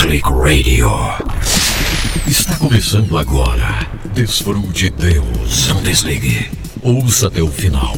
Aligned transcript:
Click 0.00 0.26
Radio. 0.26 0.90
Está 2.26 2.56
começando 2.56 3.18
agora. 3.18 3.86
Desfrute 4.14 4.88
Deus. 4.88 5.68
Não 5.68 5.82
desligue. 5.82 6.50
Ouça 6.82 7.26
até 7.26 7.42
o 7.42 7.48
final. 7.48 7.94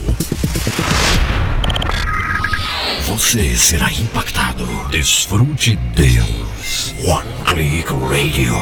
Você 3.07 3.55
será 3.57 3.91
impactado. 3.93 4.67
Desfrute 4.91 5.77
Deus. 5.95 6.93
One 7.07 7.29
Click 7.47 7.93
Radio. 8.11 8.57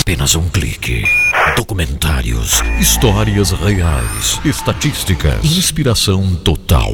Apenas 0.00 0.34
um 0.34 0.46
clique. 0.50 1.04
Documentários, 1.56 2.60
histórias 2.80 3.52
reais, 3.52 4.40
estatísticas, 4.44 5.44
inspiração 5.44 6.34
total. 6.34 6.92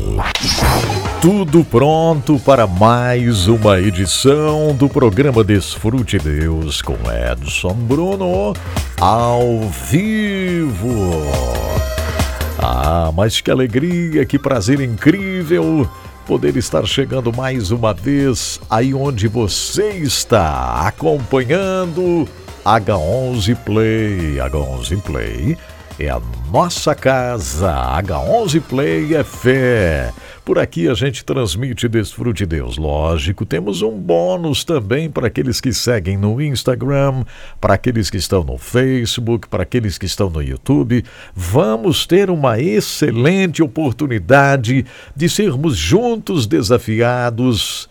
Tudo 1.23 1.65
pronto 1.65 2.39
para 2.39 2.67
mais 2.67 3.49
uma 3.49 3.81
edição 3.81 4.75
do 4.75 4.87
programa 4.87 5.43
Desfrute 5.43 6.19
Deus 6.19 6.83
com 6.83 6.95
Edson 7.11 7.73
Bruno 7.73 8.53
ao 9.01 9.61
vivo. 9.91 11.23
Ah, 12.59 13.11
mas 13.17 13.41
que 13.41 13.51
alegria, 13.51 14.27
que 14.27 14.39
prazer 14.39 14.81
incrível 14.81 15.89
poder 16.27 16.57
estar 16.59 16.87
chegando 16.87 17.33
mais 17.35 17.71
uma 17.71 17.95
vez 17.95 18.61
aí 18.69 18.93
onde 18.93 19.27
você 19.27 19.89
está 19.95 20.87
acompanhando 20.87 22.29
H11 22.71 23.57
Play. 23.65 24.37
H11 24.37 25.03
Play 25.03 25.59
é 25.99 26.09
a 26.09 26.23
nossa 26.53 26.95
casa. 26.95 27.73
H11 28.01 28.61
Play 28.61 29.13
é 29.17 29.25
fé. 29.25 30.13
Por 30.45 30.57
aqui 30.57 30.89
a 30.89 30.95
gente 30.95 31.25
transmite 31.25 31.89
Desfrute 31.89 32.47
Deus. 32.47 32.77
Lógico, 32.77 33.45
temos 33.45 33.83
um 33.83 33.99
bônus 33.99 34.63
também 34.63 35.11
para 35.11 35.27
aqueles 35.27 35.61
que 35.61 35.73
seguem 35.73 36.17
no 36.17 36.41
Instagram, 36.41 37.25
para 37.61 37.75
aqueles 37.75 38.09
que 38.09 38.19
estão 38.19 38.45
no 38.45 38.57
Facebook, 38.57 39.49
para 39.49 39.65
aqueles 39.65 39.99
que 39.99 40.07
estão 40.07 40.31
no 40.31 40.41
YouTube. 40.41 41.05
Vamos 41.35 42.07
ter 42.07 42.31
uma 42.31 42.61
excelente 42.61 43.65
oportunidade 43.65 44.87
de 45.17 45.29
sermos 45.29 45.77
juntos 45.77 46.47
desafiados 46.47 47.91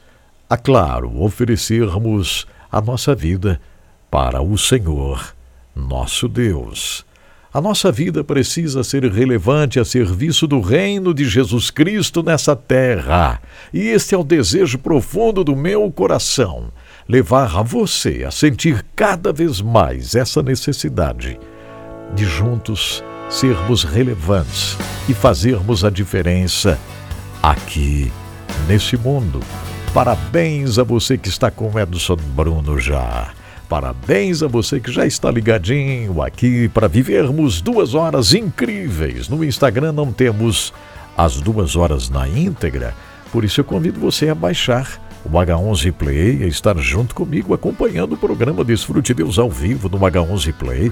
a, 0.49 0.55
claro, 0.55 1.21
oferecermos 1.21 2.47
a 2.71 2.79
nossa 2.79 3.13
vida 3.13 3.59
para 4.09 4.41
o 4.41 4.57
Senhor, 4.57 5.33
nosso 5.75 6.27
Deus. 6.27 7.05
A 7.51 7.59
nossa 7.59 7.91
vida 7.91 8.23
precisa 8.23 8.83
ser 8.83 9.03
relevante 9.11 9.79
a 9.79 9.85
serviço 9.85 10.45
do 10.45 10.61
reino 10.61 11.13
de 11.13 11.27
Jesus 11.27 11.71
Cristo 11.71 12.21
nessa 12.21 12.55
terra. 12.55 13.41
E 13.73 13.79
este 13.79 14.13
é 14.13 14.17
o 14.17 14.23
desejo 14.23 14.77
profundo 14.77 15.43
do 15.43 15.55
meu 15.55 15.91
coração: 15.91 16.71
levar 17.07 17.57
a 17.57 17.63
você 17.63 18.23
a 18.23 18.29
sentir 18.29 18.85
cada 18.95 19.33
vez 19.33 19.61
mais 19.61 20.13
essa 20.13 20.43
necessidade 20.43 21.39
de 22.13 22.25
juntos 22.25 23.03
sermos 23.29 23.83
relevantes 23.83 24.77
e 25.07 25.13
fazermos 25.13 25.83
a 25.83 25.89
diferença 25.89 26.79
aqui 27.41 28.11
nesse 28.67 28.95
mundo. 28.95 29.39
Parabéns 29.91 30.77
a 30.77 30.83
você 30.83 31.17
que 31.17 31.29
está 31.29 31.49
com 31.49 31.79
Edson 31.79 32.15
Bruno 32.15 32.79
já. 32.79 33.38
Parabéns 33.69 34.41
a 34.41 34.47
você 34.47 34.79
que 34.79 34.91
já 34.91 35.05
está 35.05 35.29
ligadinho 35.29 36.23
aqui 36.23 36.67
para 36.69 36.87
vivermos 36.87 37.61
duas 37.61 37.93
horas 37.93 38.33
incríveis. 38.33 39.29
No 39.29 39.45
Instagram 39.45 39.91
não 39.91 40.11
temos 40.11 40.73
as 41.15 41.39
duas 41.39 41.75
horas 41.75 42.09
na 42.09 42.27
íntegra, 42.27 42.95
por 43.31 43.45
isso 43.45 43.59
eu 43.59 43.63
convido 43.63 43.99
você 43.99 44.27
a 44.27 44.33
baixar 44.33 44.99
o 45.23 45.29
H11 45.29 45.91
Play, 45.91 46.43
a 46.43 46.47
estar 46.47 46.75
junto 46.79 47.13
comigo 47.13 47.53
acompanhando 47.53 48.13
o 48.13 48.17
programa 48.17 48.63
Desfrute 48.63 49.13
Deus 49.13 49.37
ao 49.37 49.51
vivo 49.51 49.87
no 49.87 49.99
H11 49.99 50.51
Play. 50.53 50.91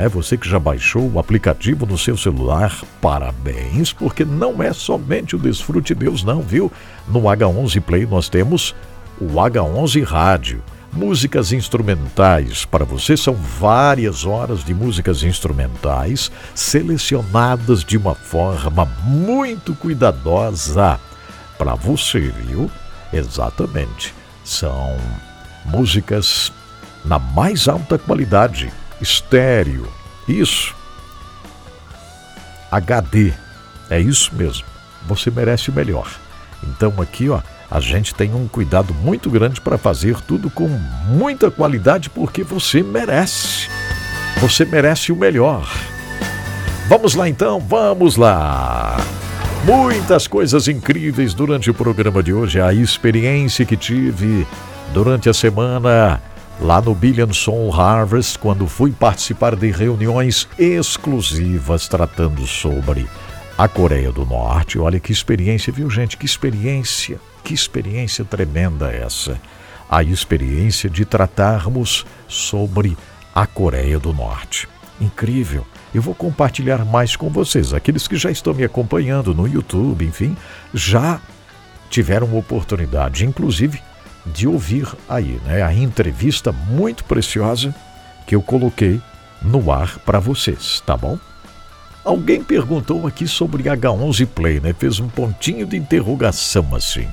É, 0.00 0.08
você 0.08 0.36
que 0.36 0.48
já 0.48 0.58
baixou 0.58 1.08
o 1.08 1.20
aplicativo 1.20 1.86
no 1.86 1.96
seu 1.96 2.16
celular, 2.16 2.76
parabéns, 3.00 3.92
porque 3.92 4.24
não 4.24 4.60
é 4.60 4.72
somente 4.72 5.36
o 5.36 5.38
Desfrute 5.38 5.94
Deus, 5.94 6.24
não, 6.24 6.42
viu? 6.42 6.72
No 7.06 7.20
H11 7.20 7.80
Play 7.80 8.06
nós 8.06 8.28
temos 8.28 8.74
o 9.20 9.26
H11 9.26 10.02
Rádio 10.02 10.60
músicas 10.92 11.52
instrumentais. 11.52 12.64
Para 12.64 12.84
você 12.84 13.16
são 13.16 13.34
várias 13.34 14.24
horas 14.24 14.64
de 14.64 14.74
músicas 14.74 15.22
instrumentais 15.22 16.30
selecionadas 16.54 17.84
de 17.84 17.96
uma 17.96 18.14
forma 18.14 18.84
muito 19.04 19.74
cuidadosa 19.74 20.98
para 21.56 21.74
você, 21.74 22.20
viu? 22.20 22.70
Exatamente. 23.12 24.14
São 24.44 24.96
músicas 25.64 26.52
na 27.04 27.18
mais 27.18 27.68
alta 27.68 27.98
qualidade, 27.98 28.72
estéreo. 29.00 29.88
Isso. 30.26 30.74
HD. 32.70 33.32
É 33.90 33.98
isso 33.98 34.34
mesmo. 34.34 34.66
Você 35.06 35.30
merece 35.30 35.70
o 35.70 35.72
melhor. 35.72 36.08
Então 36.62 36.92
aqui, 37.00 37.28
ó, 37.28 37.40
a 37.70 37.80
gente 37.80 38.14
tem 38.14 38.34
um 38.34 38.48
cuidado 38.48 38.94
muito 38.94 39.28
grande 39.28 39.60
para 39.60 39.76
fazer 39.76 40.20
tudo 40.22 40.48
com 40.48 40.68
muita 41.06 41.50
qualidade 41.50 42.08
porque 42.08 42.42
você 42.42 42.82
merece. 42.82 43.68
Você 44.40 44.64
merece 44.64 45.12
o 45.12 45.16
melhor. 45.16 45.68
Vamos 46.88 47.14
lá 47.14 47.28
então, 47.28 47.60
vamos 47.60 48.16
lá. 48.16 48.96
Muitas 49.64 50.26
coisas 50.26 50.68
incríveis 50.68 51.34
durante 51.34 51.70
o 51.70 51.74
programa 51.74 52.22
de 52.22 52.32
hoje. 52.32 52.60
A 52.60 52.72
experiência 52.72 53.66
que 53.66 53.76
tive 53.76 54.46
durante 54.94 55.28
a 55.28 55.34
semana 55.34 56.22
lá 56.60 56.80
no 56.80 56.94
Billion 56.94 57.32
Soul 57.32 57.72
Harvest, 57.78 58.38
quando 58.38 58.66
fui 58.66 58.90
participar 58.90 59.54
de 59.54 59.70
reuniões 59.70 60.48
exclusivas 60.58 61.86
tratando 61.86 62.46
sobre 62.46 63.06
a 63.58 63.68
Coreia 63.68 64.10
do 64.10 64.24
Norte. 64.24 64.78
Olha 64.78 64.98
que 64.98 65.12
experiência, 65.12 65.72
viu, 65.72 65.90
gente? 65.90 66.16
Que 66.16 66.24
experiência. 66.24 67.20
Que 67.42 67.54
experiência 67.54 68.24
tremenda 68.24 68.92
essa! 68.92 69.40
A 69.90 70.02
experiência 70.02 70.90
de 70.90 71.04
tratarmos 71.04 72.04
sobre 72.26 72.96
a 73.34 73.46
Coreia 73.46 73.98
do 73.98 74.12
Norte. 74.12 74.68
Incrível! 75.00 75.66
Eu 75.94 76.02
vou 76.02 76.14
compartilhar 76.14 76.84
mais 76.84 77.16
com 77.16 77.30
vocês. 77.30 77.72
Aqueles 77.72 78.06
que 78.06 78.16
já 78.16 78.30
estão 78.30 78.52
me 78.52 78.64
acompanhando 78.64 79.34
no 79.34 79.48
YouTube, 79.48 80.04
enfim, 80.04 80.36
já 80.74 81.20
tiveram 81.88 82.36
oportunidade, 82.36 83.24
inclusive, 83.24 83.80
de 84.26 84.46
ouvir 84.46 84.86
aí 85.08 85.40
né, 85.46 85.62
a 85.62 85.72
entrevista 85.72 86.52
muito 86.52 87.04
preciosa 87.04 87.74
que 88.26 88.34
eu 88.34 88.42
coloquei 88.42 89.00
no 89.40 89.72
ar 89.72 89.98
para 90.00 90.18
vocês, 90.18 90.82
tá 90.84 90.96
bom? 90.96 91.18
Alguém 92.04 92.42
perguntou 92.42 93.06
aqui 93.06 93.26
sobre 93.26 93.64
H11 93.64 94.26
Play, 94.26 94.60
né? 94.60 94.74
Fez 94.78 95.00
um 95.00 95.08
pontinho 95.08 95.66
de 95.66 95.76
interrogação 95.76 96.74
assim 96.74 97.08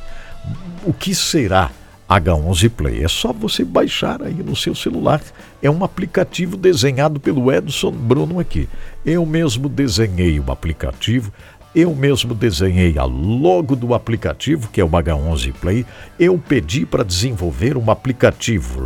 o 0.86 0.94
que 0.94 1.16
será 1.16 1.72
H11 2.10 2.70
Play? 2.70 3.04
É 3.04 3.08
só 3.08 3.34
você 3.34 3.64
baixar 3.64 4.22
aí 4.22 4.36
no 4.36 4.56
seu 4.56 4.76
celular. 4.76 5.22
É 5.62 5.70
um 5.70 5.84
aplicativo 5.84 6.56
desenhado 6.56 7.20
pelo 7.20 7.52
Edson 7.52 7.92
Bruno 7.92 8.40
aqui. 8.40 8.70
Eu 9.06 9.26
mesmo 9.26 9.68
desenhei 9.68 10.40
o 10.40 10.52
aplicativo. 10.52 11.32
Eu 11.74 11.94
mesmo 11.94 12.34
desenhei 12.34 12.98
a 12.98 13.04
logo 13.04 13.76
do 13.76 13.94
aplicativo, 13.94 14.70
que 14.70 14.80
é 14.80 14.86
o 14.86 14.90
H11 14.90 15.54
Play. 15.54 15.86
Eu 16.18 16.38
pedi 16.38 16.86
para 16.86 17.04
desenvolver 17.04 17.76
um 17.76 17.92
aplicativo 17.92 18.80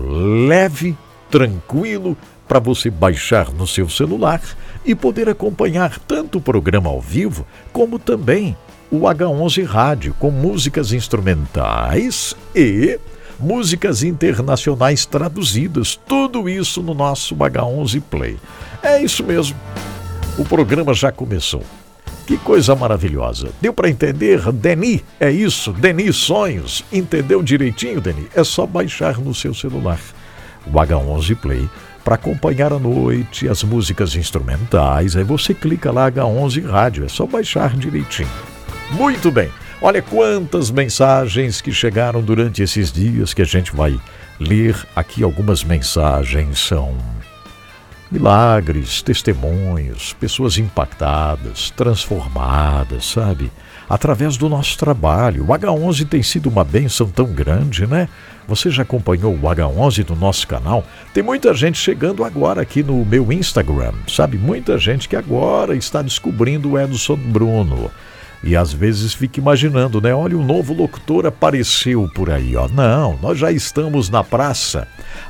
leve, 0.48 0.98
tranquilo, 1.30 2.18
para 2.48 2.58
você 2.58 2.90
baixar 2.90 3.52
no 3.53 3.68
seu 3.68 3.88
celular 3.88 4.42
e 4.84 4.96
poder 4.96 5.30
acompanhar 5.30 6.00
tanto 6.00 6.40
o 6.40 6.42
programa 6.42 6.90
ao 6.90 7.00
vivo, 7.00 7.46
como 7.72 8.00
também 8.00 8.58
o 8.92 9.02
H11 9.02 9.66
Rádio, 9.66 10.16
com 10.20 10.32
músicas 10.32 10.94
instrumentais 10.94 12.36
e 12.56 13.00
músicas 13.40 14.04
internacionais 14.04 15.06
traduzidas. 15.06 16.00
Tudo 16.08 16.50
isso 16.50 16.81
no 16.81 16.94
nosso 16.94 17.36
H11 17.36 18.02
Play. 18.10 18.38
É 18.81 19.02
isso 19.02 19.24
mesmo. 19.24 19.58
O 20.38 20.44
programa 20.44 20.94
já 20.94 21.12
começou. 21.12 21.63
Que 22.25 22.38
coisa 22.38 22.75
maravilhosa. 22.75 23.50
Deu 23.60 23.74
para 23.74 23.90
entender? 23.90 24.52
Deni, 24.52 25.04
é 25.19 25.31
isso. 25.31 25.74
Deni 25.74 26.13
Sonhos. 26.13 26.84
Entendeu 26.92 27.42
direitinho, 27.42 28.00
Deni? 28.00 28.28
É 28.36 28.44
só 28.44 28.66
baixar 28.66 29.18
no 29.18 29.34
seu 29.34 29.54
celular 29.54 30.00
o 30.66 30.72
H11 30.72 31.36
Play 31.36 31.69
para 32.04 32.16
acompanhar 32.16 32.72
à 32.72 32.80
noite 32.80 33.48
as 33.48 33.63
músicas 33.63 34.16
instrumentais. 34.16 35.16
Aí 35.16 35.24
você 35.24 35.54
clica 35.54 35.92
lá 35.92 36.12
H11 36.12 36.66
Rádio. 36.69 37.06
É 37.06 37.10
só 37.10 37.25
baixar 37.25 37.75
direitinho. 37.75 38.30
Muito 38.91 39.31
bem. 39.31 39.50
Olha 39.81 40.01
quantas 40.01 40.71
mensagens 40.71 41.62
que 41.62 41.71
chegaram 41.71 42.21
durante 42.21 42.62
esses 42.62 42.91
dias 42.91 43.33
que 43.33 43.41
a 43.41 43.45
gente 43.45 43.75
vai 43.75 44.00
ler 44.39 44.75
aqui. 44.95 45.24
Algumas 45.24 45.63
mensagens 45.63 46.59
são 46.59 46.97
milagres, 48.12 49.01
testemunhos, 49.01 50.13
pessoas 50.13 50.57
impactadas, 50.57 51.71
transformadas, 51.71 53.06
sabe? 53.06 53.51
através 53.89 54.38
do 54.38 54.47
nosso 54.47 54.77
trabalho. 54.77 55.44
O 55.44 55.47
H11 55.47 56.07
tem 56.07 56.21
sido 56.21 56.47
uma 56.47 56.63
bênção 56.63 57.09
tão 57.09 57.25
grande, 57.25 57.88
né? 57.88 58.07
Você 58.47 58.69
já 58.69 58.83
acompanhou 58.83 59.33
o 59.33 59.41
H11 59.41 60.07
no 60.09 60.15
nosso 60.15 60.47
canal? 60.47 60.86
Tem 61.13 61.24
muita 61.24 61.53
gente 61.53 61.77
chegando 61.77 62.24
agora 62.24 62.62
aqui 62.62 62.83
no 62.83 63.03
meu 63.03 63.31
Instagram, 63.31 63.94
sabe? 64.07 64.38
Muita 64.38 64.77
gente 64.77 65.09
que 65.09 65.15
agora 65.15 65.75
está 65.75 66.01
descobrindo 66.01 66.71
o 66.71 66.80
Edson 66.80 67.15
Bruno. 67.15 67.89
E 68.44 68.56
às 68.56 68.71
vezes 68.71 69.13
fica 69.13 69.39
imaginando, 69.39 70.00
né? 70.00 70.13
Olha, 70.13 70.38
o 70.38 70.39
um 70.39 70.45
novo 70.45 70.74
locutor 70.74 71.25
apareceu 71.25 72.09
por 72.15 72.30
aí, 72.30 72.56
ó. 72.56 72.68
Não, 72.69 73.18
nós 73.21 73.38
já 73.38 73.51
estamos 73.51 74.09
na 74.09 74.24
praça 74.24 74.88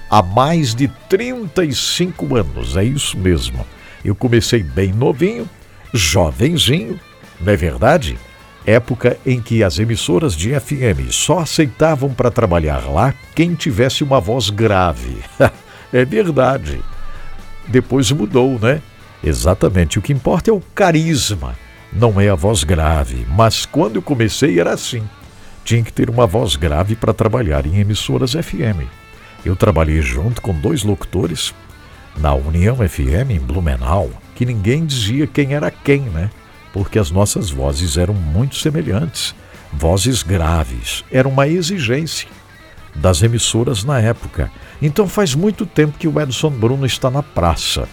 há 0.09 0.21
mais 0.21 0.75
de 0.75 0.88
35 1.09 2.35
anos, 2.35 2.77
é 2.77 2.83
isso 2.83 3.17
mesmo. 3.17 3.65
Eu 4.06 4.13
comecei 4.13 4.61
bem 4.61 4.94
novinho, 4.94 5.50
jovenzinho, 5.94 7.00
não 7.41 7.51
é 7.51 7.56
verdade? 7.56 8.17
Época 8.65 9.17
em 9.25 9.41
que 9.41 9.63
as 9.63 9.79
emissoras 9.79 10.35
de 10.35 10.57
FM 10.59 11.11
só 11.11 11.39
aceitavam 11.39 12.13
para 12.13 12.29
trabalhar 12.29 12.88
lá 12.88 13.13
quem 13.33 13.56
tivesse 13.56 14.03
uma 14.03 14.19
voz 14.19 14.51
grave. 14.51 15.17
é 15.91 16.06
verdade. 16.06 16.79
Depois 17.67 18.11
mudou, 18.11 18.59
né? 18.59 18.81
Exatamente. 19.23 19.97
O 19.97 20.01
que 20.01 20.13
importa 20.13 20.51
é 20.51 20.53
o 20.53 20.61
carisma 20.75 21.56
não 21.91 22.19
é 22.19 22.30
a 22.30 22.36
voz 22.36 22.63
grave, 22.63 23.25
mas 23.30 23.65
quando 23.65 23.95
eu 23.95 24.01
comecei 24.01 24.59
era 24.59 24.74
assim. 24.74 25.03
Tinha 25.63 25.83
que 25.83 25.94
ter 25.94 26.09
uma 26.09 26.25
voz 26.25 26.56
grave 26.56 26.95
para 26.95 27.13
trabalhar 27.13 27.65
em 27.65 27.80
emissoras 27.80 28.33
FM. 28.33 28.88
Eu 29.45 29.56
trabalhei 29.56 30.01
junto 30.01 30.41
com 30.41 30.53
dois 30.53 30.83
locutores 30.83 31.53
na 32.18 32.33
União 32.33 32.77
FM 32.77 33.31
em 33.31 33.39
Blumenau, 33.39 34.09
que 34.36 34.45
ninguém 34.45 34.86
dizia 34.86 35.27
quem 35.27 35.53
era 35.53 35.71
quem, 35.71 36.01
né? 36.01 36.30
Porque 36.74 37.00
as 37.00 37.12
nossas 37.12 37.50
vozes 37.50 37.97
eram 37.97 38.13
muito 38.13 38.56
semelhantes, 38.56 39.35
vozes 39.74 40.24
graves, 40.24 41.03
era 41.12 41.27
uma 41.27 41.47
exigência 41.47 42.27
das 42.95 43.21
emissoras 43.21 43.83
na 43.83 44.00
época. 44.00 44.51
Então 44.81 45.07
faz 45.07 45.35
muito 45.35 45.65
tempo 45.65 45.97
que 45.97 46.07
o 46.07 46.19
Edson 46.19 46.50
Bruno 46.50 46.85
está 46.85 47.09
na 47.09 47.24
praça. 47.24 47.88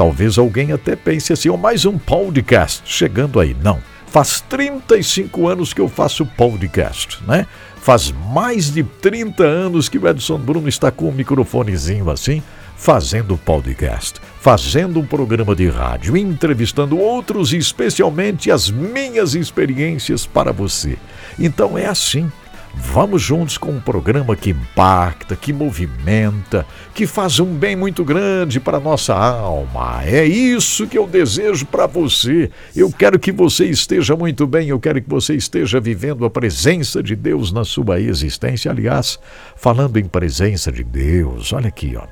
Talvez 0.00 0.38
alguém 0.38 0.72
até 0.72 0.96
pense 0.96 1.30
assim, 1.30 1.50
oh, 1.50 1.58
mais 1.58 1.84
um 1.84 1.98
podcast 1.98 2.80
chegando 2.86 3.38
aí. 3.38 3.54
Não, 3.62 3.78
faz 4.06 4.40
35 4.40 5.46
anos 5.46 5.74
que 5.74 5.80
eu 5.82 5.90
faço 5.90 6.24
podcast, 6.24 7.22
né? 7.26 7.46
Faz 7.76 8.10
mais 8.32 8.72
de 8.72 8.82
30 8.82 9.44
anos 9.44 9.90
que 9.90 9.98
o 9.98 10.08
Edson 10.08 10.38
Bruno 10.38 10.70
está 10.70 10.90
com 10.90 11.10
um 11.10 11.12
microfonezinho 11.12 12.08
assim, 12.08 12.42
fazendo 12.78 13.36
podcast, 13.36 14.22
fazendo 14.40 14.98
um 14.98 15.04
programa 15.04 15.54
de 15.54 15.68
rádio, 15.68 16.16
entrevistando 16.16 16.98
outros 16.98 17.52
especialmente 17.52 18.50
as 18.50 18.70
minhas 18.70 19.34
experiências 19.34 20.24
para 20.24 20.50
você. 20.50 20.96
Então 21.38 21.76
é 21.76 21.84
assim 21.84 22.32
Vamos 22.74 23.22
juntos 23.22 23.58
com 23.58 23.72
um 23.72 23.80
programa 23.80 24.36
que 24.36 24.50
impacta, 24.50 25.34
que 25.34 25.52
movimenta, 25.52 26.64
que 26.94 27.06
faz 27.06 27.40
um 27.40 27.52
bem 27.54 27.74
muito 27.74 28.04
grande 28.04 28.60
para 28.60 28.78
a 28.78 28.80
nossa 28.80 29.14
alma. 29.14 30.02
É 30.04 30.24
isso 30.24 30.86
que 30.86 30.96
eu 30.96 31.06
desejo 31.06 31.66
para 31.66 31.86
você. 31.86 32.50
Eu 32.74 32.90
quero 32.90 33.18
que 33.18 33.32
você 33.32 33.66
esteja 33.66 34.14
muito 34.16 34.46
bem, 34.46 34.68
eu 34.68 34.78
quero 34.78 35.02
que 35.02 35.08
você 35.08 35.34
esteja 35.34 35.80
vivendo 35.80 36.24
a 36.24 36.30
presença 36.30 37.02
de 37.02 37.16
Deus 37.16 37.52
na 37.52 37.64
sua 37.64 38.00
existência. 38.00 38.70
Aliás, 38.70 39.18
falando 39.56 39.96
em 39.98 40.04
presença 40.04 40.70
de 40.70 40.84
Deus, 40.84 41.52
olha 41.52 41.68
aqui, 41.68 41.96
ó. 41.96 42.06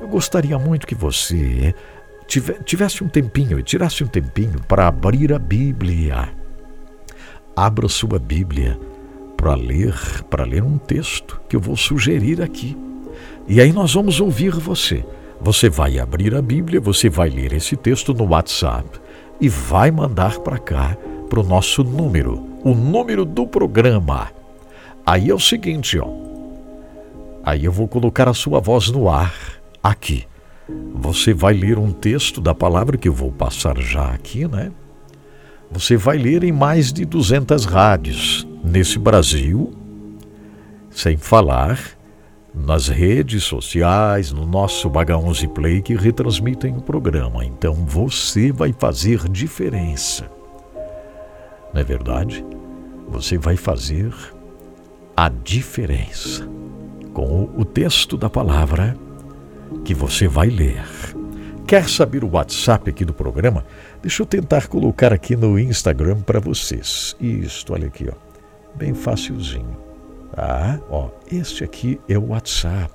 Eu 0.00 0.08
gostaria 0.08 0.58
muito 0.58 0.86
que 0.86 0.94
você 0.94 1.74
tivesse 2.64 3.02
um 3.02 3.08
tempinho, 3.08 3.62
tirasse 3.62 4.02
um 4.02 4.08
tempinho 4.08 4.60
para 4.66 4.86
abrir 4.86 5.32
a 5.32 5.38
Bíblia. 5.38 6.28
Abra 7.56 7.88
sua 7.88 8.18
Bíblia 8.18 8.78
para 9.36 9.54
ler, 9.54 9.94
para 10.30 10.44
ler 10.44 10.62
um 10.62 10.78
texto 10.78 11.40
que 11.48 11.56
eu 11.56 11.60
vou 11.60 11.76
sugerir 11.76 12.40
aqui. 12.40 12.76
E 13.46 13.60
aí 13.60 13.72
nós 13.72 13.94
vamos 13.94 14.20
ouvir 14.20 14.52
você. 14.52 15.04
Você 15.40 15.68
vai 15.68 15.98
abrir 15.98 16.34
a 16.34 16.40
Bíblia, 16.40 16.80
você 16.80 17.08
vai 17.10 17.28
ler 17.28 17.52
esse 17.52 17.76
texto 17.76 18.14
no 18.14 18.24
WhatsApp 18.24 18.88
e 19.40 19.48
vai 19.48 19.90
mandar 19.90 20.38
para 20.38 20.58
cá 20.58 20.96
para 21.28 21.40
o 21.40 21.42
nosso 21.42 21.84
número, 21.84 22.46
o 22.62 22.74
número 22.74 23.24
do 23.24 23.46
programa. 23.46 24.30
Aí 25.04 25.28
é 25.28 25.34
o 25.34 25.40
seguinte, 25.40 25.98
ó. 25.98 26.08
Aí 27.44 27.64
eu 27.66 27.72
vou 27.72 27.86
colocar 27.86 28.28
a 28.28 28.34
sua 28.34 28.60
voz 28.60 28.88
no 28.90 29.10
ar 29.10 29.34
aqui. 29.82 30.24
Você 30.94 31.34
vai 31.34 31.52
ler 31.52 31.78
um 31.78 31.92
texto 31.92 32.40
da 32.40 32.54
palavra 32.54 32.96
que 32.96 33.08
eu 33.08 33.12
vou 33.12 33.30
passar 33.30 33.76
já 33.78 34.06
aqui, 34.06 34.48
né? 34.48 34.72
Você 35.70 35.96
vai 35.96 36.16
ler 36.16 36.42
em 36.42 36.52
mais 36.52 36.90
de 36.90 37.04
200 37.04 37.66
rádios 37.66 38.46
nesse 38.64 38.98
Brasil, 38.98 39.70
sem 40.90 41.18
falar 41.18 41.78
nas 42.54 42.88
redes 42.88 43.44
sociais, 43.44 44.32
no 44.32 44.46
nosso 44.46 44.88
H11 44.88 45.48
Play 45.48 45.82
que 45.82 45.94
retransmitem 45.94 46.76
o 46.76 46.80
programa. 46.80 47.44
Então 47.44 47.74
você 47.74 48.50
vai 48.50 48.72
fazer 48.72 49.28
diferença. 49.28 50.30
Não 51.74 51.80
é 51.80 51.84
verdade? 51.84 52.44
Você 53.08 53.36
vai 53.36 53.56
fazer 53.56 54.14
a 55.16 55.28
diferença 55.28 56.48
com 57.12 57.50
o 57.56 57.64
texto 57.64 58.16
da 58.16 58.30
palavra 58.30 58.96
que 59.84 59.92
você 59.92 60.26
vai 60.26 60.48
ler. 60.48 60.84
Quer 61.66 61.88
saber 61.88 62.22
o 62.24 62.30
WhatsApp 62.30 62.90
aqui 62.90 63.04
do 63.04 63.12
programa? 63.12 63.64
Deixa 64.00 64.22
eu 64.22 64.26
tentar 64.26 64.68
colocar 64.68 65.12
aqui 65.12 65.34
no 65.34 65.58
Instagram 65.58 66.20
para 66.20 66.38
vocês. 66.38 67.16
Isto, 67.20 67.72
olha 67.72 67.88
aqui, 67.88 68.08
ó 68.08 68.23
bem 68.76 68.94
facilzinho. 68.94 69.76
Tá? 70.34 70.80
Ó, 70.90 71.08
este 71.30 71.64
aqui 71.64 72.00
é 72.08 72.18
o 72.18 72.28
WhatsApp 72.28 72.92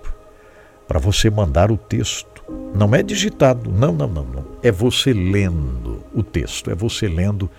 para 0.87 0.99
você 0.99 1.29
mandar 1.29 1.71
o 1.71 1.77
texto. 1.77 2.43
Não 2.73 2.93
é 2.95 3.03
digitado, 3.03 3.69
não, 3.69 3.93
não, 3.93 4.07
não, 4.07 4.23
não. 4.23 4.45
É 4.63 4.71
você 4.71 5.13
lendo 5.13 6.03
o 6.13 6.23
texto, 6.23 6.71
é 6.71 6.75
você 6.75 7.07
lendo 7.07 7.49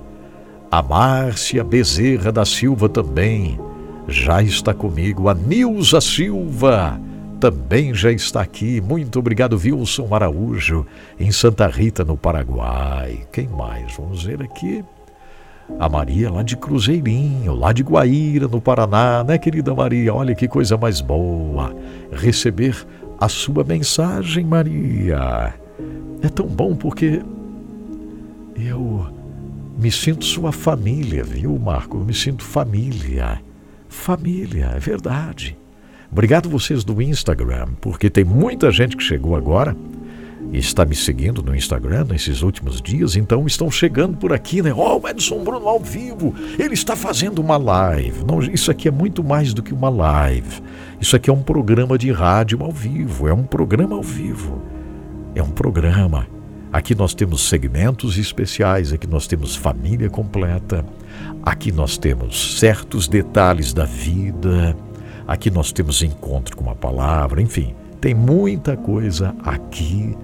A 0.70 0.82
Márcia 0.82 1.64
Bezerra 1.64 2.32
da 2.32 2.46
Silva 2.46 2.88
também 2.88 3.60
já 4.08 4.42
está 4.42 4.74
comigo. 4.74 5.30
A 5.30 5.34
Nilza 5.34 6.02
Silva 6.02 7.00
também 7.44 7.94
já 7.94 8.10
está 8.10 8.40
aqui. 8.40 8.80
Muito 8.80 9.20
obrigado, 9.20 9.60
Wilson 9.62 10.16
Araújo, 10.16 10.86
em 11.20 11.30
Santa 11.30 11.68
Rita, 11.68 12.06
no 12.06 12.16
Paraguai. 12.16 13.28
Quem 13.34 13.50
mais? 13.50 13.98
Vamos 13.98 14.24
ver 14.24 14.42
aqui. 14.42 14.82
A 15.78 15.90
Maria 15.90 16.32
lá 16.32 16.42
de 16.42 16.56
Cruzeirinho, 16.56 17.54
lá 17.54 17.74
de 17.74 17.84
Guaíra, 17.84 18.48
no 18.48 18.62
Paraná, 18.62 19.26
né, 19.26 19.38
querida 19.38 19.76
Maria? 19.76 20.14
Olha 20.14 20.34
que 20.34 20.48
coisa 20.48 20.78
mais 20.78 21.02
boa 21.02 21.76
receber 22.14 22.78
a 23.20 23.28
sua 23.28 23.66
mensagem, 23.66 24.46
Maria. 24.46 25.54
É 26.22 26.30
tão 26.30 26.48
bom 26.48 26.74
porque 26.74 27.22
eu 28.56 29.06
me 29.78 29.92
sinto 29.92 30.24
sua 30.24 30.54
família, 30.54 31.26
viu, 31.26 31.60
Marco? 31.60 31.98
Eu 31.98 32.06
me 32.06 32.14
sinto 32.14 32.42
família. 32.42 33.42
Família, 33.90 34.72
é 34.78 34.80
verdade. 34.80 35.58
Obrigado 36.14 36.48
vocês 36.48 36.84
do 36.84 37.02
Instagram, 37.02 37.70
porque 37.82 38.08
tem 38.08 38.24
muita 38.24 38.70
gente 38.70 38.96
que 38.96 39.02
chegou 39.02 39.36
agora 39.36 39.76
e 40.52 40.60
está 40.60 40.86
me 40.86 40.96
seguindo 40.96 41.42
no 41.42 41.56
Instagram 41.56 42.06
nesses 42.08 42.44
últimos 42.44 42.80
dias, 42.80 43.16
então 43.16 43.48
estão 43.48 43.72
chegando 43.72 44.16
por 44.16 44.32
aqui, 44.32 44.62
né? 44.62 44.72
Ó, 44.72 44.96
oh, 44.96 45.02
o 45.02 45.10
Edson 45.10 45.44
Bruno 45.44 45.68
ao 45.68 45.80
vivo, 45.80 46.36
ele 46.60 46.76
está 46.76 46.96
fazendo 46.96 47.40
uma 47.40 47.58
live. 47.58 48.24
Não, 48.28 48.44
isso 48.44 48.70
aqui 48.70 48.88
é 48.88 48.92
muito 48.92 49.24
mais 49.24 49.56
do 49.56 49.64
que 49.64 49.74
uma 49.74 49.90
live. 49.90 50.62
Isso 51.02 51.16
aqui 51.16 51.32
é 51.32 51.34
um 51.34 51.42
programa 51.42 51.98
de 51.98 52.12
rádio 52.12 52.62
ao 52.62 52.72
vivo, 52.72 53.28
é 53.28 53.34
um 53.34 53.44
programa 53.44 53.96
ao 53.96 54.04
vivo. 54.04 54.62
É 55.34 55.42
um 55.42 55.50
programa. 55.50 56.28
Aqui 56.72 56.94
nós 56.94 57.16
temos 57.16 57.50
segmentos 57.50 58.20
especiais, 58.20 58.94
aqui 58.94 59.08
nós 59.08 59.26
temos 59.26 59.56
família 59.56 60.12
completa, 60.12 60.86
aqui 61.42 61.72
nós 61.72 61.98
temos 61.98 62.60
certos 62.60 63.08
detalhes 63.08 63.74
da 63.74 63.86
vida 63.86 64.78
Aqui 65.28 65.50
nós 65.50 65.72
temos 65.72 66.04
encontro 66.04 66.56
com 66.58 66.70
a 66.70 66.76
palavra, 66.76 67.42
enfim, 67.42 67.74
tem 68.02 68.14
muita 68.14 68.76
coisa 68.76 69.34
aqui 69.44 70.16